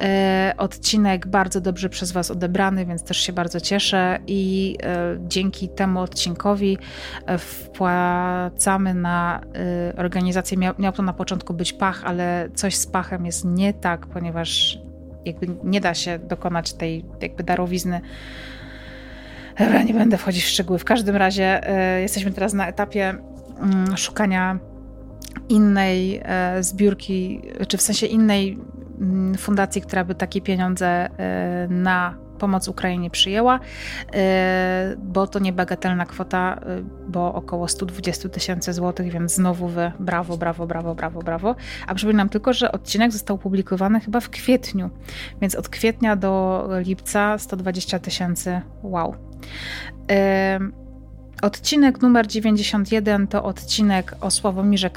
E, 0.00 0.54
odcinek 0.56 1.26
bardzo 1.26 1.60
dobrze 1.60 1.88
przez 1.88 2.12
Was 2.12 2.30
odebrany, 2.30 2.86
więc 2.86 3.04
też 3.04 3.16
się 3.16 3.32
bardzo 3.32 3.60
cieszę 3.60 4.18
i 4.26 4.76
dzięki 5.20 5.68
temu 5.68 6.00
odcinkowi 6.00 6.78
wpłacamy 7.38 8.94
na 8.94 9.40
organizację. 9.96 10.58
Miał, 10.78 10.92
to 10.92 11.02
na 11.02 11.12
początku 11.12 11.54
być 11.54 11.72
pach, 11.72 12.04
ale 12.04 12.48
coś 12.54 12.76
z 12.76 12.86
pachem 12.86 13.26
jest 13.26 13.44
nie 13.44 13.74
tak, 13.74 14.06
ponieważ 14.06 14.78
jakby 15.24 15.46
nie 15.64 15.80
da 15.80 15.94
się 15.94 16.18
dokonać 16.18 16.72
tej 16.72 17.04
jakby 17.20 17.42
darowizny 17.42 18.00
Dobra, 19.60 19.82
nie 19.82 19.94
będę 19.94 20.16
wchodzić 20.18 20.44
w 20.44 20.48
szczegóły. 20.48 20.78
W 20.78 20.84
każdym 20.84 21.16
razie 21.16 21.70
y, 21.96 22.00
jesteśmy 22.00 22.32
teraz 22.32 22.52
na 22.52 22.68
etapie 22.68 23.14
y, 23.94 23.96
szukania 23.96 24.58
innej 25.48 26.20
y, 26.58 26.62
zbiórki, 26.62 27.42
czy 27.68 27.76
w 27.76 27.82
sensie 27.82 28.06
innej 28.06 28.58
mm, 29.00 29.34
fundacji, 29.34 29.82
która 29.82 30.04
by 30.04 30.14
takie 30.14 30.40
pieniądze 30.40 30.86
e, 30.86 31.68
na 31.70 32.14
pomoc 32.40 32.68
Ukrainie 32.68 33.10
przyjęła, 33.10 33.60
e, 34.14 34.96
bo 34.98 35.26
to 35.26 35.38
niebagatelna 35.38 36.06
kwota, 36.06 36.60
e, 36.62 36.82
bo 37.08 37.34
około 37.34 37.68
120 37.68 38.28
tysięcy 38.28 38.72
złotych, 38.72 39.12
więc 39.12 39.34
znowu 39.34 39.68
wy 39.68 39.92
brawo, 40.00 40.36
brawo, 40.36 40.66
brawo, 40.66 40.94
brawo, 40.94 41.22
brawo. 41.22 41.54
A 41.86 41.94
przypominam 41.94 42.28
tylko, 42.28 42.52
że 42.52 42.72
odcinek 42.72 43.12
został 43.12 43.38
publikowany 43.38 44.00
chyba 44.00 44.20
w 44.20 44.30
kwietniu, 44.30 44.90
więc 45.40 45.54
od 45.54 45.68
kwietnia 45.68 46.16
do 46.16 46.68
lipca 46.86 47.38
120 47.38 47.98
tysięcy, 47.98 48.60
wow. 48.82 49.14
Odcinek 51.42 52.02
numer 52.02 52.26
91 52.26 53.26
to 53.26 53.44
odcinek 53.44 54.14
o 54.20 54.30
Sławomirze 54.30 54.90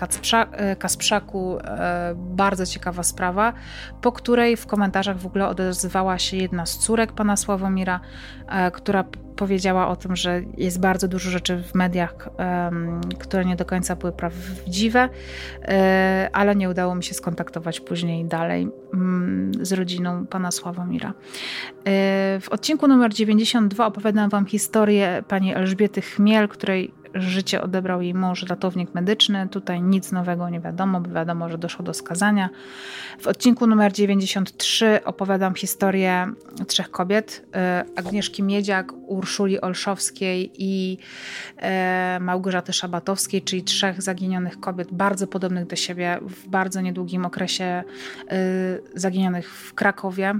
e, 0.51 0.75
Kasprzaku. 0.75 1.57
E, 1.59 2.15
bardzo 2.15 2.65
ciekawa 2.65 3.03
sprawa, 3.03 3.53
po 4.01 4.11
której 4.11 4.57
w 4.57 4.65
komentarzach 4.65 5.17
w 5.17 5.25
ogóle 5.25 5.47
odezwała 5.47 6.19
się 6.19 6.37
jedna 6.37 6.65
z 6.65 6.77
córek 6.77 7.11
pana 7.11 7.37
Sławomira, 7.37 7.99
e, 8.47 8.71
która 8.71 9.03
powiedziała 9.35 9.87
o 9.87 9.95
tym, 9.95 10.15
że 10.15 10.41
jest 10.57 10.79
bardzo 10.79 11.07
dużo 11.07 11.29
rzeczy 11.29 11.63
w 11.63 11.75
mediach, 11.75 12.29
które 13.19 13.45
nie 13.45 13.55
do 13.55 13.65
końca 13.65 13.95
były 13.95 14.11
prawdziwe, 14.11 15.09
ale 16.33 16.55
nie 16.55 16.69
udało 16.69 16.95
mi 16.95 17.03
się 17.03 17.13
skontaktować 17.13 17.79
później 17.79 18.25
dalej 18.25 18.67
mm, 18.93 19.51
z 19.65 19.73
rodziną 19.73 20.27
pana 20.27 20.51
Sławomira. 20.51 21.13
W 22.41 22.47
odcinku 22.51 22.87
numer 22.87 23.13
92 23.13 23.85
opowiadam 23.85 24.29
wam 24.29 24.45
historię 24.45 25.23
pani 25.27 25.55
Elżbiety 25.55 26.01
Chmiel, 26.01 26.47
której 26.47 27.02
życie 27.13 27.61
odebrał 27.61 28.01
jej 28.01 28.13
mąż, 28.13 28.43
ratownik 28.43 28.93
medyczny. 28.93 29.47
Tutaj 29.47 29.81
nic 29.81 30.11
nowego 30.11 30.49
nie 30.49 30.59
wiadomo, 30.59 31.01
bo 31.01 31.11
wiadomo, 31.11 31.49
że 31.49 31.57
doszło 31.57 31.85
do 31.85 31.93
skazania. 31.93 32.49
W 33.19 33.27
odcinku 33.27 33.67
numer 33.67 33.93
93 33.93 34.99
opowiadam 35.05 35.55
historię 35.55 36.33
trzech 36.67 36.91
kobiet: 36.91 37.45
e, 37.55 37.85
Agnieszki 37.95 38.43
Miedziak, 38.43 38.93
Urszuli 39.07 39.61
Olszowskiej 39.61 40.51
i 40.57 40.97
e, 41.57 42.17
Małgorzaty 42.21 42.73
Szabatowskiej, 42.73 43.41
czyli 43.41 43.63
trzech 43.63 44.01
zaginionych 44.01 44.59
kobiet, 44.59 44.87
bardzo 44.91 45.27
podobnych 45.27 45.67
do 45.67 45.75
siebie, 45.75 46.19
w 46.21 46.47
bardzo 46.47 46.81
niedługim 46.81 47.25
okresie 47.25 47.63
e, 47.63 47.83
zaginionych 48.95 49.49
w 49.53 49.73
Krakowie. 49.73 50.33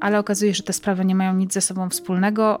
Ale 0.00 0.18
okazuje 0.18 0.54
się, 0.54 0.56
że 0.56 0.62
te 0.62 0.72
sprawy 0.72 1.04
nie 1.04 1.14
mają 1.14 1.34
nic 1.34 1.52
ze 1.52 1.60
sobą 1.60 1.90
wspólnego. 1.90 2.60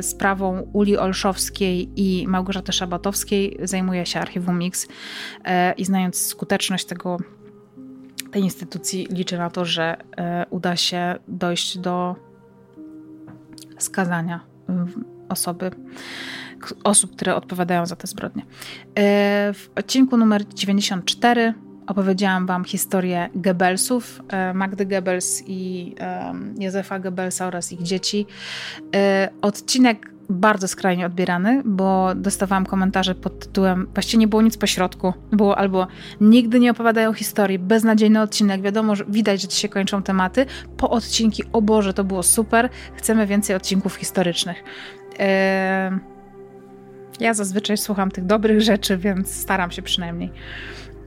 Sprawą 0.00 0.68
Uli 0.72 0.98
Olszowskiej 0.98 1.90
i 2.00 2.28
Małgorzaty 2.28 2.72
Szabatowskiej 2.72 3.58
zajmuje 3.62 4.06
się 4.06 4.20
Archiwum 4.20 4.58
Mix 4.58 4.88
e, 5.44 5.72
i 5.72 5.84
znając 5.84 6.26
skuteczność 6.26 6.84
tego, 6.84 7.16
tej 8.30 8.42
instytucji 8.42 9.06
liczę 9.10 9.38
na 9.38 9.50
to, 9.50 9.64
że 9.64 9.96
e, 10.16 10.46
uda 10.50 10.76
się 10.76 11.14
dojść 11.28 11.78
do 11.78 12.16
skazania 13.78 14.40
osoby, 15.28 15.70
osób, 16.84 17.16
które 17.16 17.34
odpowiadają 17.34 17.86
za 17.86 17.96
te 17.96 18.06
zbrodnie. 18.06 18.42
W 19.54 19.68
odcinku 19.76 20.16
numer 20.16 20.48
94 20.48 21.54
opowiedziałam 21.86 22.46
Wam 22.46 22.64
historię 22.64 23.30
Goebbelsów, 23.34 24.22
Magdy 24.54 24.86
Goebbels 24.86 25.42
i 25.46 25.94
Józefa 26.58 26.98
Goebbelsa 26.98 27.46
oraz 27.46 27.72
ich 27.72 27.82
dzieci. 27.82 28.26
Odcinek 29.42 30.10
bardzo 30.30 30.68
skrajnie 30.68 31.06
odbierany, 31.06 31.62
bo 31.64 32.14
dostawałam 32.14 32.66
komentarze 32.66 33.14
pod 33.14 33.38
tytułem 33.38 33.88
właściwie 33.94 34.20
nie 34.20 34.28
było 34.28 34.42
nic 34.42 34.56
po 34.56 34.66
środku. 34.66 35.12
Było 35.32 35.58
albo 35.58 35.86
nigdy 36.20 36.60
nie 36.60 36.70
opowiadają 36.70 37.12
historii, 37.12 37.58
beznadziejny 37.58 38.20
odcinek, 38.20 38.62
wiadomo, 38.62 38.96
że 38.96 39.04
widać, 39.08 39.42
że 39.42 39.48
ci 39.48 39.60
się 39.60 39.68
kończą 39.68 40.02
tematy. 40.02 40.46
Po 40.76 40.90
odcinki, 40.90 41.42
o 41.52 41.62
Boże, 41.62 41.94
to 41.94 42.04
było 42.04 42.22
super, 42.22 42.68
chcemy 42.94 43.26
więcej 43.26 43.56
odcinków 43.56 43.94
historycznych. 43.94 44.64
Eee, 45.18 45.98
ja 47.20 47.34
zazwyczaj 47.34 47.76
słucham 47.76 48.10
tych 48.10 48.26
dobrych 48.26 48.60
rzeczy, 48.60 48.96
więc 48.96 49.34
staram 49.34 49.70
się 49.70 49.82
przynajmniej. 49.82 50.32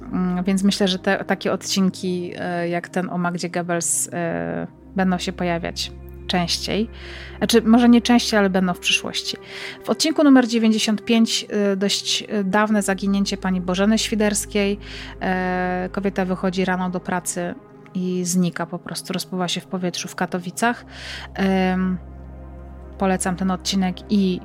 Mm, 0.01 0.43
więc 0.43 0.63
myślę, 0.63 0.87
że 0.87 0.99
te, 0.99 1.25
takie 1.25 1.53
odcinki 1.53 2.33
e, 2.37 2.69
jak 2.69 2.89
ten 2.89 3.09
o 3.09 3.17
Magdzie 3.17 3.49
Goebbels 3.49 4.09
e, 4.13 4.67
będą 4.95 5.17
się 5.17 5.33
pojawiać 5.33 5.91
częściej. 6.27 6.89
Znaczy, 7.37 7.61
może 7.61 7.89
nie 7.89 8.01
częściej, 8.01 8.39
ale 8.39 8.49
będą 8.49 8.73
w 8.73 8.79
przyszłości. 8.79 9.37
W 9.83 9.89
odcinku 9.89 10.23
numer 10.23 10.47
95 10.47 11.45
y, 11.73 11.75
dość 11.77 12.21
y, 12.21 12.43
dawne 12.43 12.81
zaginięcie 12.81 13.37
pani 13.37 13.61
Bożeny 13.61 13.97
Świderskiej. 13.97 14.79
E, 15.21 15.89
kobieta 15.91 16.25
wychodzi 16.25 16.65
rano 16.65 16.89
do 16.89 16.99
pracy 16.99 17.55
i 17.95 18.21
znika 18.25 18.65
po 18.65 18.79
prostu, 18.79 19.13
rozpływa 19.13 19.47
się 19.47 19.61
w 19.61 19.65
powietrzu 19.65 20.07
w 20.07 20.15
Katowicach. 20.15 20.85
Polecam 22.97 23.35
ten 23.35 23.51
odcinek 23.51 23.95
i 24.09 24.39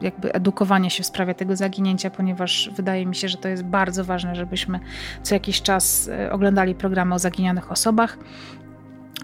jakby 0.00 0.32
edukowanie 0.32 0.90
się 0.90 1.02
w 1.02 1.06
sprawie 1.06 1.34
tego 1.34 1.56
zaginięcia, 1.56 2.10
ponieważ 2.10 2.70
wydaje 2.76 3.06
mi 3.06 3.14
się, 3.14 3.28
że 3.28 3.36
to 3.36 3.48
jest 3.48 3.62
bardzo 3.62 4.04
ważne, 4.04 4.36
żebyśmy 4.36 4.80
co 5.22 5.34
jakiś 5.34 5.62
czas 5.62 6.10
oglądali 6.30 6.74
programy 6.74 7.14
o 7.14 7.18
zaginionych 7.18 7.72
osobach. 7.72 8.18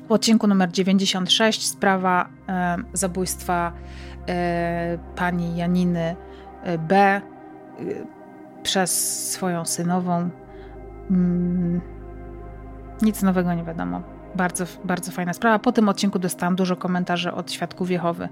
W 0.08 0.12
odcinku 0.12 0.46
numer 0.46 0.70
96 0.70 1.68
sprawa 1.68 2.28
e, 2.48 2.76
zabójstwa 2.92 3.72
e, 4.28 4.98
pani 5.16 5.56
Janiny 5.56 6.16
e, 6.62 6.78
B 6.78 6.96
e, 6.96 7.20
przez 8.62 9.30
swoją 9.32 9.64
synową. 9.64 10.30
Mm, 11.10 11.80
nic 13.02 13.22
nowego 13.22 13.54
nie 13.54 13.64
wiadomo. 13.64 14.02
Bardzo, 14.34 14.64
bardzo 14.84 15.12
fajna 15.12 15.32
sprawa. 15.32 15.58
Po 15.58 15.72
tym 15.72 15.88
odcinku 15.88 16.18
dostałam 16.18 16.56
dużo 16.56 16.76
komentarzy 16.76 17.32
od 17.32 17.52
świadków 17.52 17.90
Jehowy, 17.90 18.28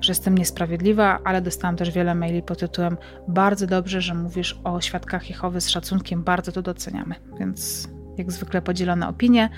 że 0.00 0.10
jestem 0.10 0.38
niesprawiedliwa, 0.38 1.18
ale 1.24 1.42
dostałam 1.42 1.76
też 1.76 1.90
wiele 1.90 2.14
maili 2.14 2.42
pod 2.42 2.58
tytułem 2.58 2.96
bardzo 3.28 3.66
dobrze, 3.66 4.00
że 4.00 4.14
mówisz 4.14 4.60
o 4.64 4.80
świadkach 4.80 5.30
Jehowy 5.30 5.60
z 5.60 5.68
szacunkiem, 5.68 6.22
bardzo 6.22 6.52
to 6.52 6.62
doceniamy. 6.62 7.14
Więc 7.40 7.88
jak 8.18 8.32
zwykle 8.32 8.62
podzielone 8.62 9.08
opinie. 9.08 9.48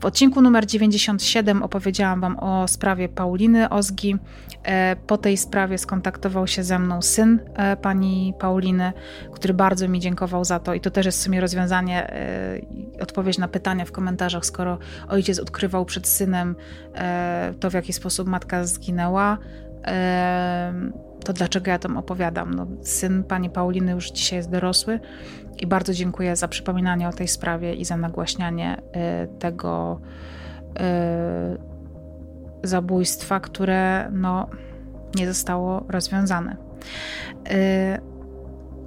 W 0.00 0.04
odcinku 0.04 0.42
numer 0.42 0.66
97 0.66 1.62
opowiedziałam 1.62 2.20
Wam 2.20 2.38
o 2.38 2.68
sprawie 2.68 3.08
Pauliny 3.08 3.68
Ozgi. 3.68 4.16
E, 4.62 4.96
po 5.06 5.18
tej 5.18 5.36
sprawie 5.36 5.78
skontaktował 5.78 6.46
się 6.46 6.62
ze 6.62 6.78
mną 6.78 7.02
syn 7.02 7.40
e, 7.54 7.76
pani 7.76 8.34
Pauliny, 8.38 8.92
który 9.32 9.54
bardzo 9.54 9.88
mi 9.88 10.00
dziękował 10.00 10.44
za 10.44 10.58
to 10.58 10.74
i 10.74 10.80
to 10.80 10.90
też 10.90 11.06
jest 11.06 11.18
w 11.18 11.22
sumie 11.22 11.40
rozwiązanie, 11.40 12.10
e, 12.10 12.60
odpowiedź 13.00 13.38
na 13.38 13.48
pytania 13.48 13.84
w 13.84 13.92
komentarzach, 13.92 14.46
skoro 14.46 14.78
ojciec 15.08 15.38
odkrywał 15.38 15.84
przed 15.84 16.06
synem 16.06 16.56
to, 17.60 17.70
w 17.70 17.74
jaki 17.74 17.92
sposób 17.92 18.28
matka 18.28 18.64
zginęła 18.64 19.38
to 21.26 21.32
dlaczego 21.32 21.70
ja 21.70 21.78
tam 21.78 21.96
opowiadam? 21.96 22.54
No, 22.54 22.66
syn 22.82 23.24
pani 23.24 23.50
Pauliny 23.50 23.92
już 23.92 24.10
dzisiaj 24.10 24.36
jest 24.36 24.50
dorosły 24.50 25.00
i 25.58 25.66
bardzo 25.66 25.92
dziękuję 25.92 26.36
za 26.36 26.48
przypominanie 26.48 27.08
o 27.08 27.12
tej 27.12 27.28
sprawie 27.28 27.74
i 27.74 27.84
za 27.84 27.96
nagłaśnianie 27.96 28.76
y, 28.76 29.38
tego 29.38 30.00
y, 32.62 32.68
zabójstwa, 32.68 33.40
które 33.40 34.10
no, 34.12 34.48
nie 35.14 35.26
zostało 35.26 35.84
rozwiązane. 35.88 36.56
Y, 37.50 38.00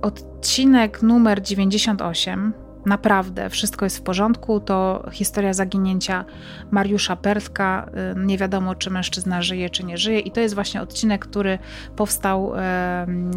odcinek 0.02 1.02
numer 1.02 1.42
98 1.42 2.54
naprawdę 2.86 3.50
wszystko 3.50 3.86
jest 3.86 3.98
w 3.98 4.02
porządku. 4.02 4.60
To 4.60 5.10
historia 5.12 5.54
zaginięcia 5.54 6.26
Mariusza 6.72 7.16
Pertka. 7.16 7.90
Y, 8.16 8.26
nie 8.26 8.38
wiadomo, 8.38 8.76
czy 8.76 8.90
mężczyzna 8.90 9.42
żyje, 9.42 9.70
czy 9.70 9.86
nie 9.86 9.98
żyje. 9.98 10.20
I 10.20 10.32
to 10.32 10.42
jest 10.42 10.56
właśnie 10.56 10.82
odcinek, 10.82 11.26
który 11.26 11.60
powstał 11.96 12.52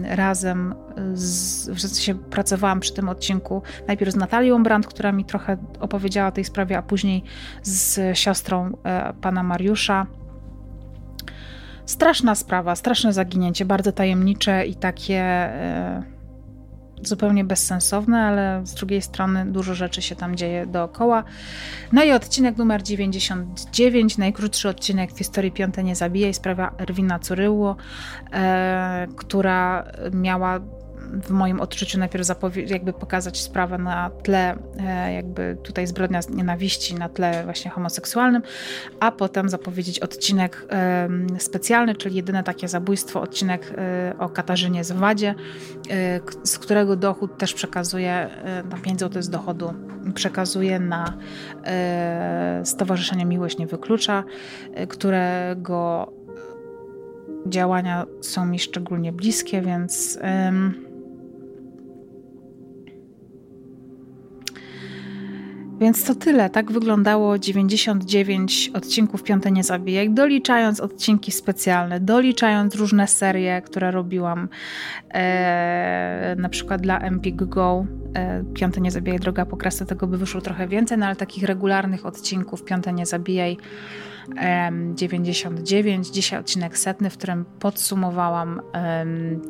razem 0.03 0.75
z, 1.15 1.69
w 1.71 1.81
sensie 1.81 2.15
pracowałam 2.15 2.81
przy 2.81 2.95
tym 2.95 3.09
odcinku 3.09 3.63
najpierw 3.89 4.13
z 4.13 4.17
Natalią 4.17 4.63
Brandt, 4.63 4.87
która 4.87 5.13
mi 5.13 5.25
trochę 5.25 5.57
opowiedziała 5.81 6.29
o 6.29 6.33
tej 6.33 6.45
sprawie, 6.45 6.79
a 6.79 6.83
później 6.83 7.25
z 7.63 8.19
siostrą 8.19 8.73
e, 8.85 9.13
pana 9.21 9.43
Mariusza. 9.43 10.07
Straszna 11.87 12.35
sprawa, 12.35 12.77
straszne 12.77 13.13
zaginięcie, 13.13 13.65
bardzo 13.65 13.93
tajemnicze 13.93 14.67
i 14.67 14.75
takie 14.75 15.19
e, 15.19 16.03
zupełnie 17.05 17.45
bezsensowne, 17.45 18.23
ale 18.23 18.61
z 18.65 18.75
drugiej 18.75 19.03
strony 19.03 19.47
dużo 19.47 19.75
rzeczy 19.75 20.03
się 20.03 20.17
tam 20.17 20.37
dzieje 20.37 20.67
dookoła. 20.67 21.25
No 21.93 22.05
i 22.05 22.13
odcinek 22.13 22.57
numer 22.57 22.83
99, 22.83 24.19
najkrótszy 24.19 24.69
odcinek 24.69 25.13
w 25.13 25.19
historii 25.19 25.53
Piąte 25.53 25.85
Nie 25.85 25.97
Zabijaj, 25.97 26.35
sprawa 26.35 26.75
Erwina 26.79 27.19
Curyło, 27.19 27.77
e, 28.33 29.07
która 29.17 29.85
miała 30.13 30.61
w 31.13 31.31
moim 31.31 31.61
odczuciu 31.61 31.99
najpierw 31.99 32.27
jakby 32.67 32.93
pokazać 32.93 33.41
sprawę 33.41 33.79
na 33.79 34.11
tle 34.11 34.57
e, 34.79 35.15
jakby 35.15 35.57
tutaj 35.63 35.87
zbrodnia 35.87 36.21
nienawiści, 36.31 36.95
na 36.95 37.09
tle 37.09 37.45
właśnie 37.45 37.71
homoseksualnym, 37.71 38.43
a 39.01 39.13
potem 39.13 39.49
zapowiedzieć 39.49 40.01
odcinek 40.01 40.67
specjalny, 41.39 41.95
czyli 41.95 42.17
jedyne 42.17 42.43
takie 42.43 42.69
zabójstwo, 42.69 43.21
odcinek 43.21 43.75
e, 43.77 44.15
o 44.19 44.29
Katarzynie 44.29 44.85
z 44.85 44.93
Wadzie, 44.93 45.35
e, 45.91 46.21
z 46.45 46.59
którego 46.59 46.97
dochód 46.97 47.39
też 47.39 47.55
przekazuje, 47.55 48.31
na 48.71 48.79
5 48.79 49.01
zł 49.01 49.23
z 49.23 49.29
dochodu 49.29 49.75
przekazuje 50.15 50.81
na 50.81 51.19
Stowarzyszenie 52.65 53.25
Miłość 53.25 53.59
Nie 53.59 53.67
Wyklucza, 53.67 54.25
którego 54.89 56.13
działania 57.47 58.07
są 58.21 58.47
mi 58.47 58.59
szczególnie 58.59 59.13
bliskie, 59.13 59.63
więc 59.63 60.19
Więc 65.81 66.05
to 66.05 66.15
tyle. 66.15 66.51
Tak 66.51 66.73
wyglądało 66.73 67.39
99 67.39 68.71
odcinków 68.75 69.23
Piąte 69.23 69.51
Nie 69.51 69.65
Zabijaj, 69.65 70.11
doliczając 70.11 70.81
odcinki 70.81 71.33
specjalne, 71.33 72.01
doliczając 72.01 72.75
różne 72.75 73.07
serie, 73.07 73.63
które 73.63 73.91
robiłam, 73.91 74.49
e, 75.15 76.37
na 76.39 76.49
przykład 76.49 76.81
dla 76.81 76.99
Empik 76.99 77.37
Go, 77.37 77.87
e, 78.15 78.45
Piąte 78.55 78.81
Nie 78.81 78.91
Zabijaj, 78.91 79.19
Droga 79.19 79.47
po 79.47 79.57
Kresce, 79.57 79.87
tego 79.87 80.07
by 80.07 80.19
wyszło 80.19 80.41
trochę 80.41 80.69
więcej, 80.69 80.99
no 80.99 81.07
ale 81.07 81.17
takich 81.17 81.45
regularnych 81.45 82.07
odcinków 82.07 82.65
Piąte 82.65 82.93
Nie 82.93 83.07
Zabijaj 83.07 83.57
99, 84.95 86.09
dzisiaj 86.09 86.41
odcinek 86.41 86.79
setny, 86.79 87.11
w 87.11 87.19
którym 87.19 87.45
podsumowałam 87.45 88.63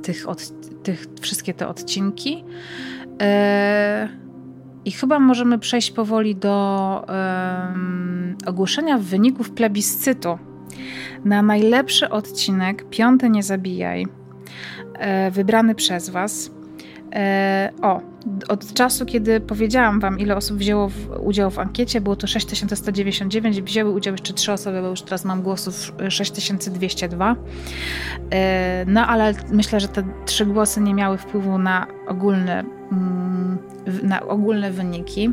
tych, 0.02 0.28
od, 0.28 0.52
tych 0.82 1.06
wszystkie 1.20 1.54
te 1.54 1.68
odcinki. 1.68 2.44
E, 3.22 4.08
i 4.84 4.92
chyba 4.92 5.18
możemy 5.18 5.59
przejść 5.59 5.90
powoli 5.90 6.36
do 6.36 7.06
um, 7.09 8.36
ogłoszenia 8.46 8.98
wyników 8.98 9.50
plebiscytu. 9.50 10.38
Na 11.24 11.42
najlepszy 11.42 12.10
odcinek 12.10 12.84
Piąte 12.90 13.30
Nie 13.30 13.42
Zabijaj, 13.42 14.06
e, 14.94 15.30
wybrany 15.30 15.74
przez 15.74 16.10
Was. 16.10 16.50
E, 17.12 17.72
o, 17.82 18.01
od 18.48 18.72
czasu, 18.72 19.06
kiedy 19.06 19.40
powiedziałam 19.40 20.01
Wam, 20.01 20.18
ile 20.18 20.36
osób 20.36 20.59
wzięło 20.59 20.89
w, 20.89 20.94
udział 21.20 21.51
w 21.51 21.59
ankiecie, 21.59 22.01
było 22.01 22.16
to 22.16 22.26
6199, 22.26 23.60
wzięły 23.62 23.90
udział 23.90 24.14
jeszcze 24.14 24.32
trzy 24.32 24.52
osoby, 24.52 24.82
bo 24.82 24.89
już 24.89 25.02
teraz 25.02 25.24
mam 25.24 25.43
głosów 25.43 25.93
6202. 26.09 27.36
E, 28.30 28.84
no 28.86 29.06
ale 29.06 29.34
myślę, 29.52 29.80
że 29.80 29.89
te 29.89 30.02
trzy 30.26 30.47
głosy 30.47 30.80
nie 30.80 30.94
miały 30.94 31.18
wpływu 31.18 31.59
na 31.59 31.86
ogólny. 32.09 32.64
Mm, 32.93 33.59
na 34.02 34.22
ogólne 34.22 34.70
wyniki. 34.70 35.30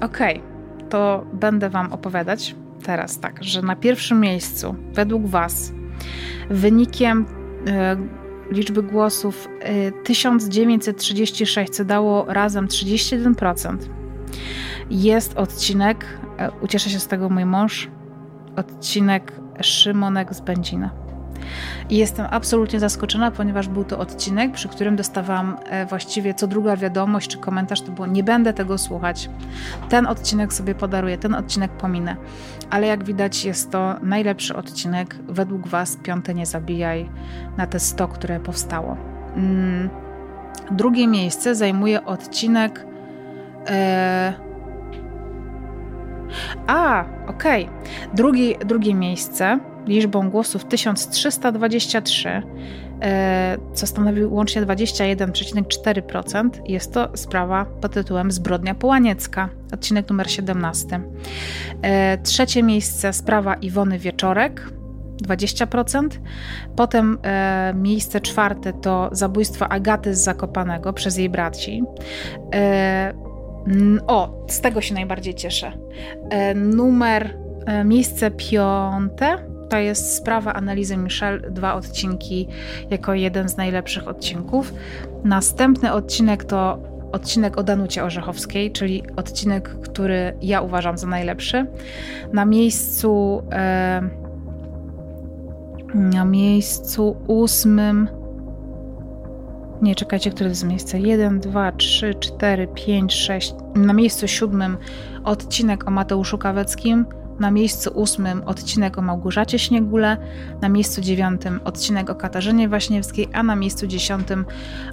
Ok, 0.00 0.18
to 0.88 1.26
będę 1.32 1.70
Wam 1.70 1.92
opowiadać 1.92 2.54
teraz 2.82 3.20
tak, 3.20 3.44
że 3.44 3.62
na 3.62 3.76
pierwszym 3.76 4.20
miejscu, 4.20 4.74
według 4.92 5.26
Was, 5.26 5.72
wynikiem 6.50 7.26
e, 7.66 7.96
liczby 8.50 8.82
głosów 8.82 9.48
1936, 10.04 11.70
e, 11.70 11.72
co 11.74 11.84
dało 11.84 12.24
razem 12.28 12.68
31%, 12.68 13.76
jest 14.90 15.36
odcinek, 15.36 16.06
e, 16.38 16.50
ucieszę 16.60 16.90
się 16.90 17.00
z 17.00 17.06
tego 17.06 17.28
mój 17.28 17.44
mąż, 17.44 17.88
odcinek 18.56 19.32
Szymonek 19.60 20.34
z 20.34 20.40
Będzina. 20.40 20.99
I 21.90 21.96
jestem 21.96 22.26
absolutnie 22.30 22.80
zaskoczona, 22.80 23.30
ponieważ 23.30 23.68
był 23.68 23.84
to 23.84 23.98
odcinek, 23.98 24.52
przy 24.52 24.68
którym 24.68 24.96
dostawałam 24.96 25.56
e, 25.70 25.86
właściwie 25.86 26.34
co 26.34 26.46
druga 26.46 26.76
wiadomość 26.76 27.30
czy 27.30 27.38
komentarz 27.38 27.80
to 27.80 27.92
było: 27.92 28.06
Nie 28.06 28.24
będę 28.24 28.52
tego 28.52 28.78
słuchać. 28.78 29.30
Ten 29.88 30.06
odcinek 30.06 30.52
sobie 30.52 30.74
podaruję, 30.74 31.18
ten 31.18 31.34
odcinek 31.34 31.70
pominę. 31.70 32.16
Ale 32.70 32.86
jak 32.86 33.04
widać, 33.04 33.44
jest 33.44 33.70
to 33.70 33.94
najlepszy 34.02 34.56
odcinek 34.56 35.16
według 35.28 35.68
Was, 35.68 35.96
piąte 35.96 36.34
nie 36.34 36.46
zabijaj, 36.46 37.10
na 37.56 37.66
te 37.66 37.80
100, 37.80 38.08
które 38.08 38.40
powstało. 38.40 38.96
Mm. 39.36 39.90
Drugie 40.70 41.08
miejsce 41.08 41.54
zajmuje 41.54 42.04
odcinek. 42.04 42.86
E... 43.68 44.32
A, 46.66 47.04
okej. 47.26 47.64
Okay. 47.64 48.14
Drugie, 48.14 48.58
drugie 48.58 48.94
miejsce 48.94 49.58
liczbą 49.86 50.30
głosów 50.30 50.64
1323, 50.64 52.42
e, 53.02 53.56
co 53.74 53.86
stanowi 53.86 54.24
łącznie 54.24 54.62
21,4%. 54.62 56.50
Jest 56.66 56.94
to 56.94 57.08
sprawa 57.14 57.64
pod 57.64 57.92
tytułem 57.92 58.30
Zbrodnia 58.30 58.74
Połaniecka, 58.74 59.48
odcinek 59.72 60.10
numer 60.10 60.30
17. 60.30 61.00
E, 61.82 62.18
trzecie 62.18 62.62
miejsce 62.62 63.12
sprawa 63.12 63.54
Iwony 63.54 63.98
Wieczorek, 63.98 64.70
20%. 65.22 66.08
Potem 66.76 67.18
e, 67.22 67.72
miejsce 67.76 68.20
czwarte 68.20 68.72
to 68.72 69.08
zabójstwo 69.12 69.68
Agaty 69.68 70.14
z 70.14 70.18
Zakopanego 70.18 70.92
przez 70.92 71.16
jej 71.18 71.28
braci. 71.28 71.82
E, 72.54 73.14
o, 74.06 74.46
z 74.48 74.60
tego 74.60 74.80
się 74.80 74.94
najbardziej 74.94 75.34
cieszę. 75.34 75.72
E, 76.30 76.54
numer, 76.54 77.36
e, 77.66 77.84
miejsce 77.84 78.30
piąte 78.30 79.49
to 79.70 79.78
jest 79.78 80.16
sprawa 80.16 80.52
analizy 80.52 80.96
Michel, 80.96 81.42
dwa 81.50 81.74
odcinki 81.74 82.48
jako 82.90 83.14
jeden 83.14 83.48
z 83.48 83.56
najlepszych 83.56 84.08
odcinków. 84.08 84.74
Następny 85.24 85.92
odcinek 85.92 86.44
to 86.44 86.78
odcinek 87.12 87.58
o 87.58 87.62
Danucie 87.62 88.04
Orzechowskiej, 88.04 88.72
czyli 88.72 89.02
odcinek, 89.16 89.80
który 89.80 90.36
ja 90.42 90.60
uważam 90.60 90.98
za 90.98 91.06
najlepszy. 91.06 91.66
Na 92.32 92.44
miejscu 92.44 93.42
e, 93.52 94.02
na 95.94 96.24
miejscu 96.24 97.16
ósmym 97.26 98.08
nie, 99.82 99.94
czekajcie, 99.94 100.30
które 100.30 100.48
to 100.48 100.52
jest 100.52 100.64
miejsce? 100.64 101.00
1, 101.00 101.40
2, 101.40 101.72
3, 101.72 102.14
4, 102.14 102.68
5, 102.74 103.14
6. 103.14 103.54
Na 103.74 103.92
miejscu 103.92 104.28
siódmym 104.28 104.76
odcinek 105.24 105.88
o 105.88 105.90
Mateuszu 105.90 106.38
Kaweckim 106.38 107.06
na 107.40 107.50
miejscu 107.50 107.90
ósmym 107.94 108.42
odcinek 108.46 108.98
o 108.98 109.02
Małgorzacie 109.02 109.58
Śniegule, 109.58 110.16
na 110.60 110.68
miejscu 110.68 111.00
dziewiątym 111.00 111.60
odcinek 111.64 112.10
o 112.10 112.14
Katarzynie 112.14 112.68
Waśniewskiej, 112.68 113.28
a 113.32 113.42
na 113.42 113.56
miejscu 113.56 113.86
dziesiątym 113.86 114.44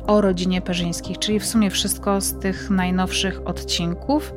o 0.08 0.22
rodzinie 0.22 0.62
Perzyńskich, 0.62 1.20
czyli 1.20 1.40
w 1.40 1.46
sumie 1.46 1.70
wszystko 1.70 2.22
z 2.22 2.40
tych 2.40 2.70
najnowszych 2.70 3.48
odcinków. 3.48 4.34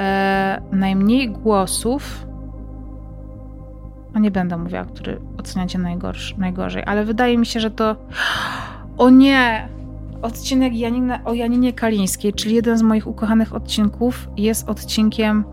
E, 0.00 0.62
najmniej 0.72 1.30
głosów 1.30 2.26
no 4.14 4.20
nie 4.20 4.30
będę 4.30 4.56
mówiła, 4.56 4.84
który 4.84 5.20
oceniacie 5.38 5.78
najgorszy, 5.78 6.34
najgorzej, 6.38 6.82
ale 6.86 7.04
wydaje 7.04 7.38
mi 7.38 7.46
się, 7.46 7.60
że 7.60 7.70
to. 7.70 7.96
O 8.98 9.10
nie! 9.10 9.68
Odcinek 10.22 10.72
o 11.24 11.34
Janinie 11.34 11.72
Kalińskiej, 11.72 12.32
czyli 12.32 12.54
jeden 12.54 12.78
z 12.78 12.82
moich 12.82 13.06
ukochanych 13.06 13.54
odcinków, 13.54 14.28
jest 14.36 14.68
odcinkiem 14.68 15.44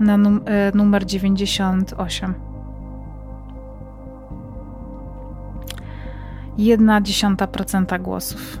na 0.00 0.16
num 0.16 0.40
e, 0.44 0.72
numer 0.76 1.06
98. 1.06 2.34
Jedna 6.58 7.00
dziesiąta 7.00 7.46
procenta 7.46 7.98
głosów. 7.98 8.58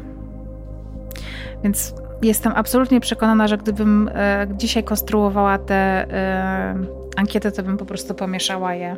Więc 1.64 1.94
jestem 2.22 2.52
absolutnie 2.56 3.00
przekonana, 3.00 3.48
że 3.48 3.58
gdybym 3.58 4.10
e, 4.14 4.46
dzisiaj 4.56 4.84
konstruowała 4.84 5.58
tę 5.58 5.74
e, 5.74 6.74
ankietę, 7.16 7.52
to 7.52 7.62
bym 7.62 7.76
po 7.76 7.86
prostu 7.86 8.14
pomieszała 8.14 8.74
je, 8.74 8.96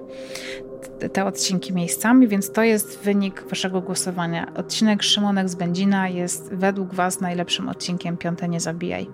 te, 1.13 1.25
odcinki 1.25 1.73
miejscami, 1.73 2.29
więc 2.29 2.53
to 2.53 2.63
jest 2.63 2.99
wynik 2.99 3.45
waszego 3.51 3.81
głosowania. 3.81 4.55
Odcinek 4.55 5.03
Szymonek 5.03 5.49
z 5.49 5.55
Będzina 5.55 6.09
jest 6.09 6.55
według 6.55 6.95
was 6.95 7.21
najlepszym 7.21 7.69
odcinkiem 7.69 8.17
Piąte 8.17 8.49
Nie 8.49 8.61
Zabijaj. 8.61 9.07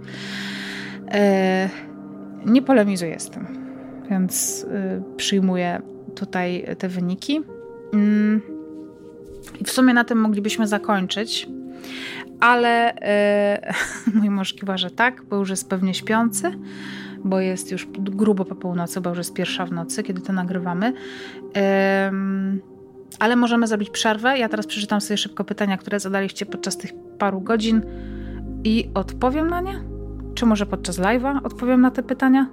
Nie 2.44 2.62
polemizuję 2.62 3.20
z 3.20 3.30
tym, 3.30 3.46
więc 4.10 4.64
y, 4.64 5.16
przyjmuję 5.16 5.82
tutaj 6.14 6.66
te 6.78 6.88
wyniki. 6.88 7.40
Mm. 7.92 8.42
I 9.60 9.64
w 9.64 9.70
sumie 9.70 9.94
na 9.94 10.04
tym 10.04 10.20
moglibyśmy 10.20 10.66
zakończyć, 10.66 11.48
ale 12.40 12.94
y, 12.94 14.12
mój 14.18 14.30
mąż 14.30 14.54
kiwa, 14.54 14.76
że 14.76 14.90
tak, 14.90 15.24
bo 15.24 15.36
już 15.36 15.50
jest 15.50 15.68
pewnie 15.68 15.94
śpiący, 15.94 16.50
bo 17.24 17.40
jest 17.40 17.72
już 17.72 17.86
grubo 17.96 18.44
po 18.44 18.54
północy, 18.54 19.00
bo 19.00 19.10
już 19.10 19.18
jest 19.18 19.34
pierwsza 19.34 19.66
w 19.66 19.72
nocy, 19.72 20.02
kiedy 20.02 20.20
to 20.20 20.32
nagrywamy. 20.32 20.92
ale 23.18 23.36
możemy 23.36 23.66
zrobić 23.66 23.90
przerwę. 23.90 24.38
Ja 24.38 24.48
teraz 24.48 24.66
przeczytam 24.66 25.00
sobie 25.00 25.18
szybko 25.18 25.44
pytania, 25.44 25.76
które 25.76 26.00
zadaliście 26.00 26.46
podczas 26.46 26.76
tych 26.76 26.90
paru 27.18 27.40
godzin 27.40 27.82
i 28.64 28.90
odpowiem 28.94 29.50
na 29.50 29.60
nie. 29.60 29.93
Czy 30.34 30.46
może 30.46 30.66
podczas 30.66 30.98
live'a 30.98 31.40
odpowiem 31.44 31.80
na 31.80 31.90
te 31.90 32.02
pytania? 32.02 32.46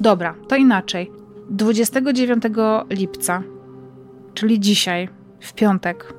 Dobra, 0.00 0.34
to 0.48 0.56
inaczej. 0.56 1.12
29 1.50 2.44
lipca, 2.90 3.42
czyli 4.34 4.60
dzisiaj, 4.60 5.08
w 5.40 5.52
piątek, 5.52 6.14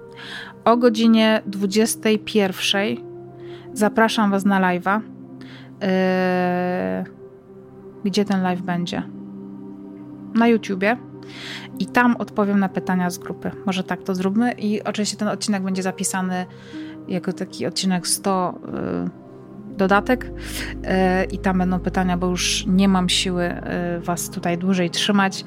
o 0.66 0.78
godzinie 0.78 1.42
21 1.46 2.98
zapraszam 3.74 4.32
Was 4.32 4.46
na 4.46 4.62
live'a. 4.62 5.02
Yy, 5.82 5.88
gdzie 8.06 8.26
ten 8.26 8.42
live 8.42 8.62
będzie? 8.62 9.04
Na 10.34 10.48
YouTubie. 10.48 10.98
I 11.80 11.86
tam 11.86 12.16
odpowiem 12.16 12.60
na 12.60 12.70
pytania 12.70 13.10
z 13.10 13.18
grupy. 13.18 13.52
Może 13.66 13.84
tak 13.84 14.04
to 14.04 14.16
zróbmy. 14.16 14.52
I 14.52 14.84
oczywiście 14.84 15.18
ten 15.18 15.28
odcinek 15.28 15.64
będzie 15.64 15.84
zapisany 15.84 16.46
jako 17.08 17.34
taki 17.34 17.66
odcinek 17.66 18.08
100. 18.08 18.60
Yy, 19.04 19.29
dodatek 19.80 20.32
e, 20.84 21.24
i 21.24 21.38
tam 21.38 21.58
będą 21.58 21.80
pytania, 21.80 22.18
bo 22.18 22.28
już 22.28 22.66
nie 22.68 22.88
mam 22.88 23.10
siły 23.10 23.44
e, 23.44 24.00
Was 24.00 24.30
tutaj 24.30 24.58
dłużej 24.58 24.90
trzymać 24.90 25.46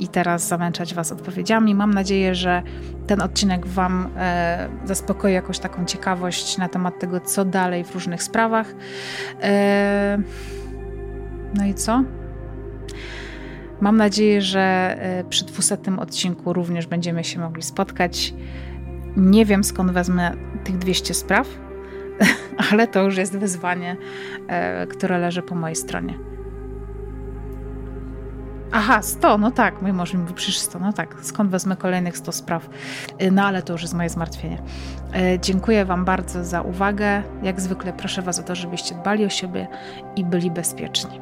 i 0.00 0.08
teraz 0.08 0.48
zamęczać 0.48 0.94
Was 0.94 1.12
odpowiedziami. 1.12 1.74
Mam 1.74 1.94
nadzieję, 1.94 2.34
że 2.34 2.62
ten 3.06 3.22
odcinek 3.22 3.66
Wam 3.66 4.08
e, 4.16 4.68
zaspokoi 4.84 5.32
jakąś 5.32 5.58
taką 5.58 5.84
ciekawość 5.84 6.58
na 6.58 6.68
temat 6.68 6.98
tego, 6.98 7.20
co 7.20 7.44
dalej 7.44 7.84
w 7.84 7.94
różnych 7.94 8.22
sprawach. 8.22 8.74
No 11.54 11.66
i 11.66 11.74
co? 11.74 12.04
Mam 13.80 13.96
nadzieję, 13.96 14.42
że 14.42 14.96
przy 15.28 15.44
200 15.44 15.78
odcinku 15.98 16.52
również 16.52 16.86
będziemy 16.86 17.24
się 17.24 17.40
mogli 17.40 17.62
spotkać. 17.62 18.34
Nie 19.16 19.44
wiem 19.44 19.64
skąd 19.64 19.90
wezmę 19.90 20.32
tych 20.64 20.78
200 20.78 21.14
spraw, 21.14 21.48
ale 22.70 22.86
to 22.86 23.02
już 23.02 23.16
jest 23.16 23.38
wyzwanie, 23.38 23.96
e, 24.48 24.86
które 24.86 25.18
leży 25.18 25.42
po 25.42 25.54
mojej 25.54 25.76
stronie. 25.76 26.18
Aha, 28.72 29.02
100, 29.02 29.38
no 29.38 29.50
tak, 29.50 29.82
mój 29.82 29.92
mąż 29.92 30.14
mi 30.14 30.20
mówi, 30.20 30.34
przecież 30.34 30.58
100, 30.58 30.78
no 30.78 30.92
tak, 30.92 31.16
skąd 31.22 31.50
wezmę 31.50 31.76
kolejnych 31.76 32.18
100 32.18 32.32
spraw? 32.32 32.68
E, 33.18 33.30
no 33.30 33.44
ale 33.44 33.62
to 33.62 33.72
już 33.72 33.82
jest 33.82 33.94
moje 33.94 34.08
zmartwienie. 34.08 34.62
E, 35.14 35.38
dziękuję 35.40 35.84
Wam 35.84 36.04
bardzo 36.04 36.44
za 36.44 36.62
uwagę. 36.62 37.22
Jak 37.42 37.60
zwykle 37.60 37.92
proszę 37.92 38.22
Was 38.22 38.38
o 38.38 38.42
to, 38.42 38.54
żebyście 38.54 38.94
dbali 38.94 39.24
o 39.24 39.28
siebie 39.28 39.68
i 40.16 40.24
byli 40.24 40.50
bezpieczni. 40.50 41.20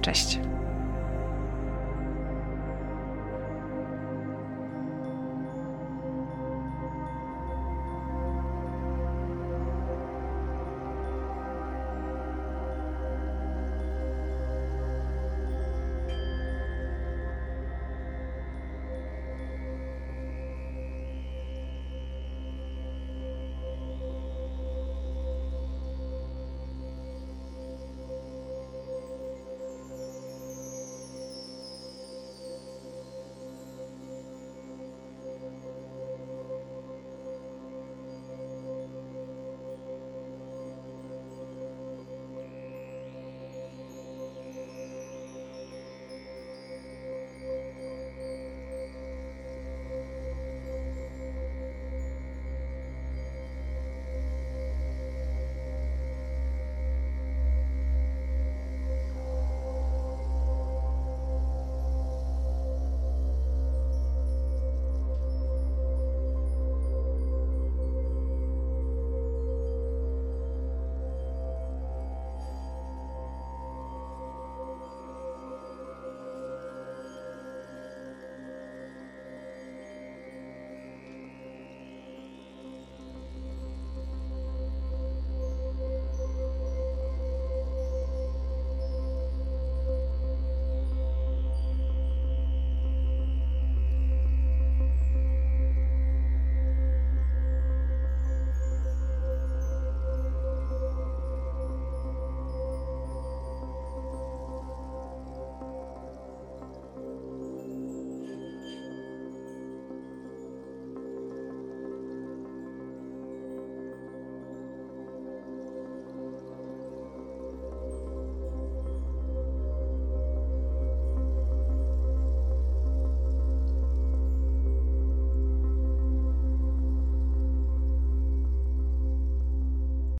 Cześć. 0.00 0.40